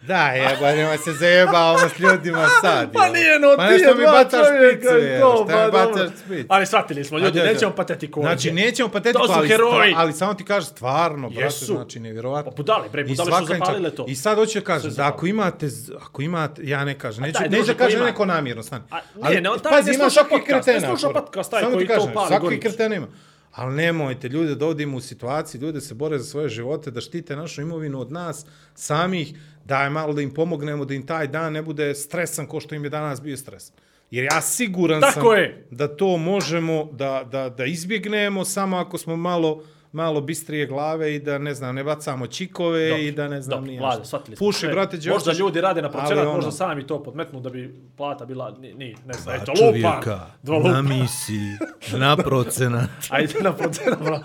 Da, 0.08 0.28
jeba, 0.28 0.72
nema 0.72 0.98
se 0.98 1.14
zajebavamo 1.14 1.90
s 1.90 2.00
ljudima 2.00 2.48
sad. 2.62 2.94
Pa 2.94 3.10
nije 3.10 3.40
no, 3.40 3.48
pa 3.58 3.68
ti 3.68 3.74
je 3.74 3.94
mi 3.96 4.02
dva 4.02 4.12
bacaš 4.12 4.48
čovjeka 4.48 4.90
špicu, 4.90 4.98
i 5.00 5.04
jel? 5.04 5.22
to, 5.22 5.36
Šta 5.36 5.66
mi 5.66 5.72
pa 5.72 5.82
dobro. 5.82 6.04
bacaš? 6.04 6.46
Ali 6.50 6.66
shvatili 6.66 7.04
smo, 7.04 7.18
ljudi, 7.20 7.40
Ajde, 7.40 7.54
nećemo 7.54 7.72
patetiku 7.72 8.20
ovdje. 8.20 8.30
Znači, 8.30 8.52
nećemo 8.52 8.90
patetiku, 8.90 9.22
To 9.22 9.28
su 9.28 9.34
ali, 9.38 9.48
heroji. 9.48 9.94
ali 9.98 10.14
samo 10.14 10.34
ti 10.34 10.46
kažeš 10.46 10.70
stvarno, 10.70 11.30
brate, 11.30 11.44
Jesu. 11.44 11.66
znači, 11.66 12.00
nevjerovatno. 12.00 12.52
Pa 12.52 12.56
budale, 12.56 12.90
bre, 12.90 13.04
budale 13.04 13.32
su 13.40 13.46
zapalile 13.46 13.92
to. 13.92 14.06
I 14.08 14.16
sad 14.16 14.38
hoću 14.38 14.62
kažem, 14.62 14.92
da 14.94 15.08
ako 15.08 15.26
imate, 15.28 15.68
ako 16.02 16.22
imate, 16.22 16.62
ja 16.66 16.86
ne 16.86 17.00
kažem, 17.00 17.24
neću, 17.24 17.40
neću 17.50 17.66
da 17.66 17.74
kažem 17.74 18.04
neko 18.04 18.26
namjerno, 18.26 18.64
stani. 18.64 18.84
A, 18.92 18.98
nije, 19.30 19.42
ne, 19.42 19.50
on 19.50 19.60
taj 19.60 19.72
pazi, 19.72 19.90
ne 19.90 19.96
ima 19.96 20.04
sluša 20.04 20.14
svakih 20.14 20.38
podcast, 20.48 20.68
ne 20.68 20.80
sluša 20.80 21.10
podcast, 21.10 21.52
taj 21.52 21.62
Samo 21.62 21.72
ti 21.72 21.76
koji 21.78 21.88
to 21.88 21.94
kažem, 21.94 22.14
pali 22.14 22.28
Svakih 22.28 22.42
Goricu. 22.42 22.62
kretena 22.62 22.96
ima. 22.96 23.08
Ali 23.56 23.76
nemojte 23.76 24.28
ljude 24.28 24.56
dovodimo 24.56 24.98
u 24.98 25.02
situaciji, 25.02 25.62
ljude 25.62 25.82
se 25.82 25.94
bore 25.94 26.20
za 26.20 26.26
svoje 26.26 26.50
živote, 26.50 26.92
da 26.92 27.02
štite 27.02 27.36
našu 27.36 27.62
imovinu 27.62 28.00
od 28.00 28.12
nas 28.12 28.46
samih, 28.74 29.34
da 29.66 29.84
je 29.84 29.90
malo 29.90 30.14
da 30.14 30.22
im 30.22 30.34
pomognemo, 30.34 30.86
da 30.86 30.94
im 30.94 31.06
taj 31.06 31.28
dan 31.28 31.54
ne 31.54 31.62
bude 31.62 31.96
stresan 31.96 32.48
ko 32.48 32.60
što 32.60 32.76
im 32.76 32.84
je 32.84 32.90
danas 32.90 33.22
bio 33.22 33.38
stres. 33.38 33.72
Jer 34.12 34.28
ja 34.32 34.42
siguran 34.42 35.02
Tako 35.02 35.20
sam 35.20 35.38
je. 35.38 35.68
da 35.72 35.88
to 35.88 36.18
možemo 36.18 36.90
da, 36.92 37.28
da, 37.32 37.50
da 37.50 37.66
izbjegnemo 37.66 38.46
samo 38.46 38.78
ako 38.78 38.98
smo 38.98 39.16
malo 39.16 39.64
malo 39.96 40.22
bistrije 40.22 40.66
glave 40.66 41.16
i 41.16 41.20
da, 41.20 41.38
ne 41.38 41.54
znam, 41.54 41.76
ne 41.76 41.84
bacamo 41.84 42.28
čikove 42.28 42.90
Dobro, 42.90 42.98
i 42.98 43.12
da 43.12 43.28
ne 43.28 43.42
znam 43.42 43.52
dobro, 43.52 43.68
nije 43.68 43.80
Vlade, 43.80 43.96
šta. 43.96 44.06
shvatili 44.06 44.38
smo 44.38 44.46
Puši, 44.46 44.60
sve. 44.60 44.70
brate, 44.70 44.98
Đokić. 44.98 45.10
Možda 45.10 45.32
ljudi 45.34 45.62
rade 45.62 45.82
na 45.82 45.92
procenat, 45.92 46.18
ono- 46.20 46.34
možda 46.34 46.52
sami 46.52 46.88
to 46.88 47.04
podmetnu 47.04 47.40
da 47.40 47.50
bi 47.50 47.82
plata 47.98 48.26
bila, 48.26 48.52
ni, 48.52 48.74
ni 48.74 48.96
ne 49.06 49.14
znam, 49.14 49.36
eto, 49.36 49.54
čovjeka 49.56 49.88
lupam, 49.90 50.20
dva 50.44 50.58
lupam. 50.58 50.88
misiji, 50.90 51.52
na 51.94 52.18
procenat. 52.26 52.90
Ajde 53.10 53.34
na 53.42 53.54
procenat, 53.54 54.00
bro. 54.02 54.20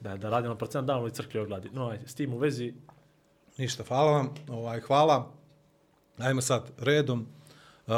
Da, 0.00 0.16
da 0.16 0.30
radim 0.30 0.50
na 0.50 0.56
procenat, 0.56 0.84
davno 0.84 1.06
i 1.06 1.12
crkvi 1.12 1.40
ogladi. 1.40 1.70
No, 1.72 1.88
ajde, 1.88 2.08
s 2.08 2.14
tim 2.14 2.32
u 2.32 2.38
vezi, 2.38 2.74
Ništa, 3.58 3.84
hvala 3.84 4.12
vam. 4.12 4.34
Ovaj, 4.48 4.80
hvala. 4.80 5.32
Ajmo 6.18 6.40
sad 6.40 6.70
redom. 6.78 7.26
Uh, 7.86 7.94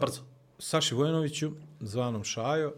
brzo. 0.00 0.20
Saši 0.58 0.94
Vojnoviću, 0.94 1.50
zvanom 1.80 2.24
Šajo, 2.24 2.72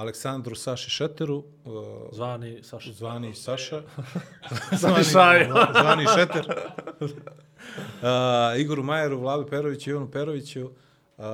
Aleksandru 0.00 0.54
Saši 0.54 0.90
Šeteru, 0.90 1.36
uh, 1.64 1.74
Zvani 2.12 2.62
Saša. 2.62 2.92
zvani 2.92 3.34
Saša, 3.34 3.82
Zvani 4.80 5.04
Šajo. 5.04 5.46
zvani 5.72 6.06
Šeter, 6.16 6.44
uh, 7.00 7.06
Igoru 8.58 8.82
Majeru, 8.82 9.18
Vladu 9.18 9.46
Peroviću, 9.46 9.90
Ivanu 9.90 10.10
Peroviću, 10.10 10.64
uh, 10.64 11.24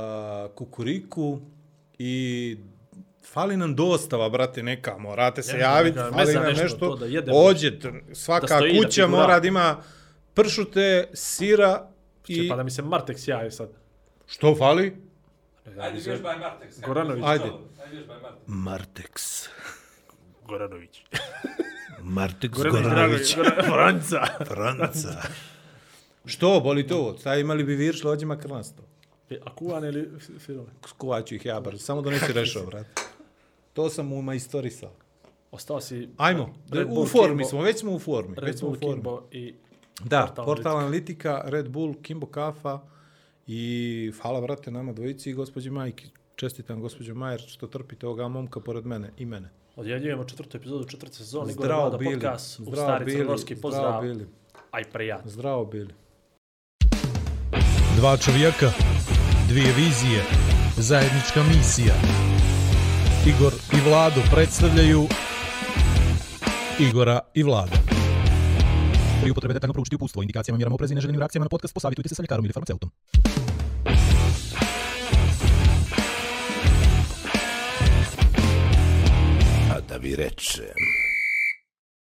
Kukuriku 0.55 1.41
i 1.99 2.57
fali 3.25 3.57
nam 3.57 3.75
dostava, 3.75 4.29
brate, 4.29 4.63
neka, 4.63 4.99
morate 4.99 5.43
se 5.43 5.59
Ja, 5.59 5.71
javiti, 5.71 5.99
fali 5.99 6.35
nam 6.35 6.43
nešto, 6.45 6.63
nešto, 6.63 6.79
to 6.79 6.97
da 6.97 7.07
jedemo. 7.07 7.39
ođete, 7.39 7.93
svaka 8.13 8.47
Da 8.47 8.61
kuća 8.79 9.07
mora 9.07 9.41
da 9.41 9.49
ima 9.49 9.77
pršute, 10.35 11.09
sira 11.15 11.89
i... 12.29 12.49
Pa 12.49 12.57
da 12.57 12.63
mi 12.63 12.71
se 12.71 12.83
Martex 12.83 13.29
jaje 13.29 13.51
sad. 13.51 13.69
Što 14.27 14.55
fali? 14.55 14.97
Ajde, 15.81 16.01
vježbaj 16.01 16.37
Martex. 16.37 16.87
Goranović. 16.87 17.25
Ajde. 17.27 17.45
Martex. 18.47 19.49
Goranović. 20.45 21.03
Martex 22.01 22.51
Goranović. 22.51 23.35
Franca. 23.65 24.27
Franca. 24.45 25.23
Što, 26.25 26.61
boli 26.61 26.87
to 26.87 26.99
ovo? 26.99 27.19
Sad 27.19 27.39
imali 27.39 27.65
bi 27.65 27.75
virš 27.75 28.05
lođima 28.05 28.39
krnasto. 28.39 28.83
E, 29.31 29.39
A 29.45 29.55
kuvane 29.55 29.89
ili 29.89 30.09
fi- 30.19 30.39
filove? 30.39 30.71
Skuvaću 30.87 31.35
ih 31.35 31.47
ja 31.47 31.61
brzo, 31.61 31.79
samo 31.79 32.03
da 32.03 32.11
nisi 32.11 32.33
rešao, 32.33 32.67
brate. 32.67 33.03
To 33.73 33.91
sam 33.91 34.07
mu 34.07 34.23
majstorisao. 34.23 34.93
Ostao 35.51 35.81
si... 35.81 36.09
Ajmo, 36.17 36.55
Red 36.71 36.87
u 36.91 37.07
formi 37.07 37.43
Kimbo- 37.45 37.49
smo, 37.49 37.63
već 37.63 37.79
smo 37.79 37.93
u 37.93 37.99
formi. 37.99 38.35
Red 38.37 38.45
već 38.45 38.59
smo 38.59 38.69
Bull, 38.69 38.77
u 38.77 38.81
formi. 38.81 38.95
Kimbo 38.95 39.23
i... 39.31 39.55
Da, 40.05 40.21
Portal 40.27 40.45
portal, 40.45 40.79
analitika, 40.79 41.43
Red 41.45 41.69
Bull, 41.69 41.95
Kimbo 42.03 42.27
Kafa 42.27 42.81
i 43.47 44.13
hvala, 44.23 44.41
brate, 44.41 44.71
nama 44.71 44.93
dvojici 44.93 45.31
i 45.31 45.35
gospođi 45.35 45.71
Majki. 45.71 46.11
Čestitam 46.37 46.81
gospođo 46.81 47.15
Majer 47.15 47.41
što 47.41 47.67
trpite 47.67 48.07
ovoga 48.07 48.29
momka 48.29 48.61
pored 48.61 48.87
mene 48.87 49.11
i 49.19 49.27
mene. 49.27 49.49
Odjavljujemo 49.77 50.25
četvrtu 50.25 50.57
epizodu 50.57 50.85
četvrte 50.85 51.15
sezone. 51.15 51.55
Gore 51.55 51.67
Zdravo 51.67 51.81
Vlada 51.83 51.97
bili, 51.99 52.15
podcast 52.15 52.61
u 52.61 52.63
zdravo 52.63 52.89
stari 52.89 53.05
bili, 53.05 53.17
crnogorski 53.17 53.55
zdravo 53.55 53.63
pozdrav. 53.63 54.03
bili, 54.03 54.27
Aj 54.71 54.85
prijatno. 54.85 55.31
zdravo 55.31 55.65
bili. 55.65 55.95
Dva 57.97 58.17
čovjeka, 58.17 58.71
dvije 59.49 59.73
vizije, 59.73 60.23
zajednička 60.77 61.43
misija. 61.43 61.95
Igor 63.27 63.53
i 63.73 63.89
Vlado 63.89 64.21
predstavljaju 64.35 65.03
Igora 66.81 67.21
i 67.35 67.43
Vlada. 67.43 67.77
Pri 69.23 69.31
upotrebe 69.31 69.55
detaljno 69.55 69.73
proučiti 69.73 69.97
upustvo, 69.97 70.23
indikacijama, 70.23 70.57
mjerama 70.57 70.75
oprezi 70.75 70.93
i 70.93 70.95
neželjenim 70.95 71.19
reakcijama 71.21 71.45
na 71.45 71.49
podcast, 71.49 71.75
posavitujte 71.75 72.09
se 72.09 72.15
sa 72.15 72.23
ljekarom 72.23 72.45
ili 72.45 72.53
farmaceutom. 72.53 72.91
A 80.07 80.09
da 80.09 80.17
vi 80.17 80.23
rečem... 80.23 80.96